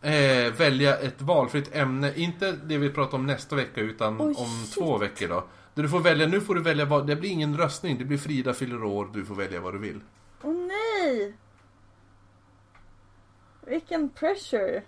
Eh, 0.05 0.51
välja 0.53 0.97
ett 0.97 1.21
valfritt 1.21 1.75
ämne, 1.75 2.13
inte 2.15 2.51
det 2.51 2.77
vi 2.77 2.89
pratar 2.89 3.17
om 3.17 3.25
nästa 3.25 3.55
vecka 3.55 3.81
utan 3.81 4.21
Oj, 4.21 4.35
om 4.37 4.65
shit. 4.65 4.73
två 4.73 4.97
veckor 4.97 5.27
då. 5.27 5.43
Där 5.73 5.83
du 5.83 5.89
får 5.89 5.99
välja, 5.99 6.27
nu 6.27 6.41
får 6.41 6.55
du 6.55 6.61
välja 6.61 6.85
vad, 6.85 7.07
det 7.07 7.15
blir 7.15 7.29
ingen 7.29 7.57
röstning, 7.57 7.97
det 7.97 8.05
blir 8.05 8.17
Frida 8.17 8.53
fyller 8.53 8.83
år, 8.83 9.09
du 9.13 9.25
får 9.25 9.35
välja 9.35 9.59
vad 9.61 9.73
du 9.73 9.79
vill. 9.79 9.99
Åh 10.41 10.53
nej! 10.53 11.33
Vilken 13.67 14.09
pressure. 14.09 14.81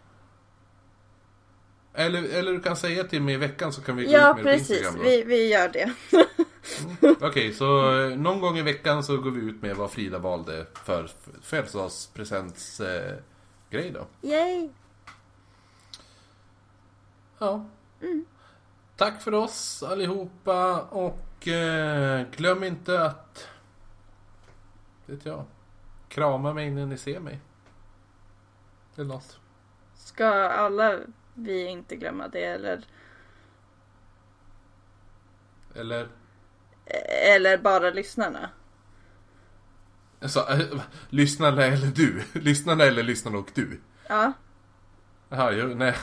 Eller, 1.93 2.23
eller 2.23 2.51
du 2.51 2.59
kan 2.59 2.75
säga 2.75 3.03
till 3.03 3.21
mig 3.21 3.33
i 3.33 3.37
veckan 3.37 3.73
så 3.73 3.81
kan 3.81 3.95
vi 3.95 4.05
gå 4.05 4.11
Ja 4.11 4.29
ut 4.29 4.35
med 4.35 4.45
det 4.45 4.51
på 4.51 4.57
precis, 4.57 4.69
Instagram 4.71 4.97
då. 4.97 5.03
vi, 5.09 5.23
vi 5.23 5.51
gör 5.51 5.69
det. 5.69 5.93
Okej, 7.21 7.53
så 7.53 7.99
eh, 8.01 8.17
någon 8.17 8.41
gång 8.41 8.57
i 8.57 8.61
veckan 8.61 9.03
så 9.03 9.17
går 9.17 9.31
vi 9.31 9.41
ut 9.41 9.61
med 9.61 9.75
vad 9.75 9.91
Frida 9.91 10.17
valde 10.17 10.65
för 10.85 11.09
födelsedagspresents 11.41 12.79
eh, 12.79 13.15
då. 13.71 14.07
Yay! 14.21 14.69
Ja. 17.39 17.65
Tack 18.95 19.21
för 19.21 19.33
oss 19.33 19.83
allihopa 19.83 20.81
och 20.81 21.47
eh, 21.47 22.25
glöm 22.31 22.63
inte 22.63 23.05
att... 23.05 23.47
Vet 25.05 25.25
jag. 25.25 25.45
Krama 26.09 26.53
mig 26.53 26.71
när 26.71 26.85
ni 26.85 26.97
ser 26.97 27.19
mig. 27.19 27.39
Eller 28.95 29.05
något. 29.05 29.39
Ska 29.95 30.27
alla 30.49 30.99
vi 31.33 31.65
inte 31.65 31.95
glömma 31.95 32.27
det 32.27 32.43
eller? 32.45 32.85
Eller... 35.75 36.07
Eller 37.35 37.57
bara 37.57 37.89
lyssnarna? 37.89 38.49
Alltså, 40.21 40.39
äh, 40.39 40.81
lyssnarna 41.09 41.65
eller 41.65 41.87
du? 41.87 42.23
Lyssnarna 42.39 42.83
eller 42.83 43.03
lyssnarna 43.03 43.37
och 43.37 43.51
du? 43.53 43.81
Ja. 44.07 44.33
Jaha, 45.29 45.51
nej. 45.75 45.95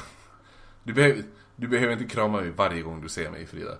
Du 0.84 0.92
behöver, 0.92 1.24
du 1.56 1.68
behöver 1.68 1.92
inte 1.92 2.04
krama 2.04 2.40
mig 2.40 2.50
varje 2.50 2.82
gång 2.82 3.00
du 3.00 3.08
ser 3.08 3.30
mig 3.30 3.46
Frida. 3.46 3.78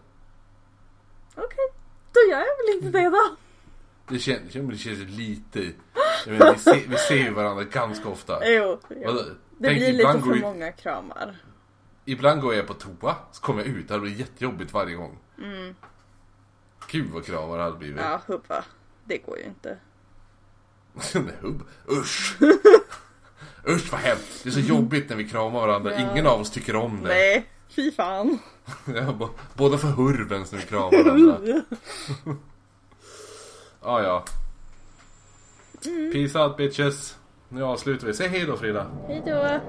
Okej, 1.35 1.66
då 2.12 2.20
gör 2.31 2.39
jag 2.39 2.56
väl 2.66 2.76
inte 2.85 2.98
det 2.98 3.10
då. 3.10 3.36
Det 4.09 4.18
känns, 4.18 4.52
det 4.52 4.76
känns 4.76 4.98
lite... 4.98 5.72
Menar, 6.26 6.52
vi, 6.52 6.59
ser, 6.59 6.89
vi 6.89 6.97
ser 6.97 7.14
ju 7.16 7.31
varandra 7.31 7.64
ganska 7.64 8.09
ofta. 8.09 8.48
Jo, 8.48 8.81
jo. 8.89 9.12
Det 9.59 9.68
Tänk, 9.68 9.78
blir 9.78 9.93
lite 9.93 10.20
för 10.20 10.40
många 10.40 10.72
kramar. 10.72 11.36
ibland 12.05 12.40
går 12.40 12.55
jag 12.55 12.66
på 12.66 12.74
toa, 12.74 13.16
så 13.32 13.43
kommer 13.43 13.60
jag 13.64 13.68
ut. 13.68 13.89
Det 13.89 13.94
hade 13.94 14.02
blivit 14.02 14.20
jättejobbigt 14.20 14.72
varje 14.72 14.94
gång. 14.94 15.18
Mm. 15.39 15.74
Gud 16.90 17.10
vad 17.10 17.24
kramar 17.24 17.56
det 17.59 17.62
hade 17.64 17.76
blivit. 17.76 18.01
Ja, 18.01 18.20
hubba. 18.26 18.64
Det 19.05 19.18
går 19.18 19.39
ju 19.39 19.44
inte. 19.44 19.78
Nej, 21.14 21.35
hubb. 21.40 21.62
Usch! 21.90 22.36
Usch 23.68 23.92
vad 23.92 24.00
hemskt. 24.00 24.42
Det 24.42 24.48
är 24.48 24.52
så 24.52 24.60
jobbigt 24.60 25.08
när 25.08 25.16
vi 25.16 25.28
kramar 25.28 25.60
varandra. 25.60 25.92
Ja. 25.92 26.10
Ingen 26.10 26.26
av 26.26 26.40
oss 26.40 26.50
tycker 26.50 26.76
om 26.76 27.02
det. 27.02 27.08
Nej, 27.08 27.46
fy 27.68 27.92
fan. 27.92 28.38
Båda 29.54 29.78
för 29.78 29.88
hurvens 29.88 30.52
när 30.52 30.58
vi 30.58 30.64
kramar 30.64 31.04
varandra. 31.04 31.38
Ja, 33.82 34.02
ja. 34.02 34.24
Mm. 35.86 36.12
Peace 36.12 36.38
out 36.38 36.56
bitches. 36.56 37.16
Nu 37.48 37.64
avslutar 37.64 38.06
vi. 38.06 38.14
Säg 38.14 38.28
hej 38.28 38.44
då 38.46 38.56
Frida. 38.56 38.86
Hej 39.08 39.22
då. 39.26 39.60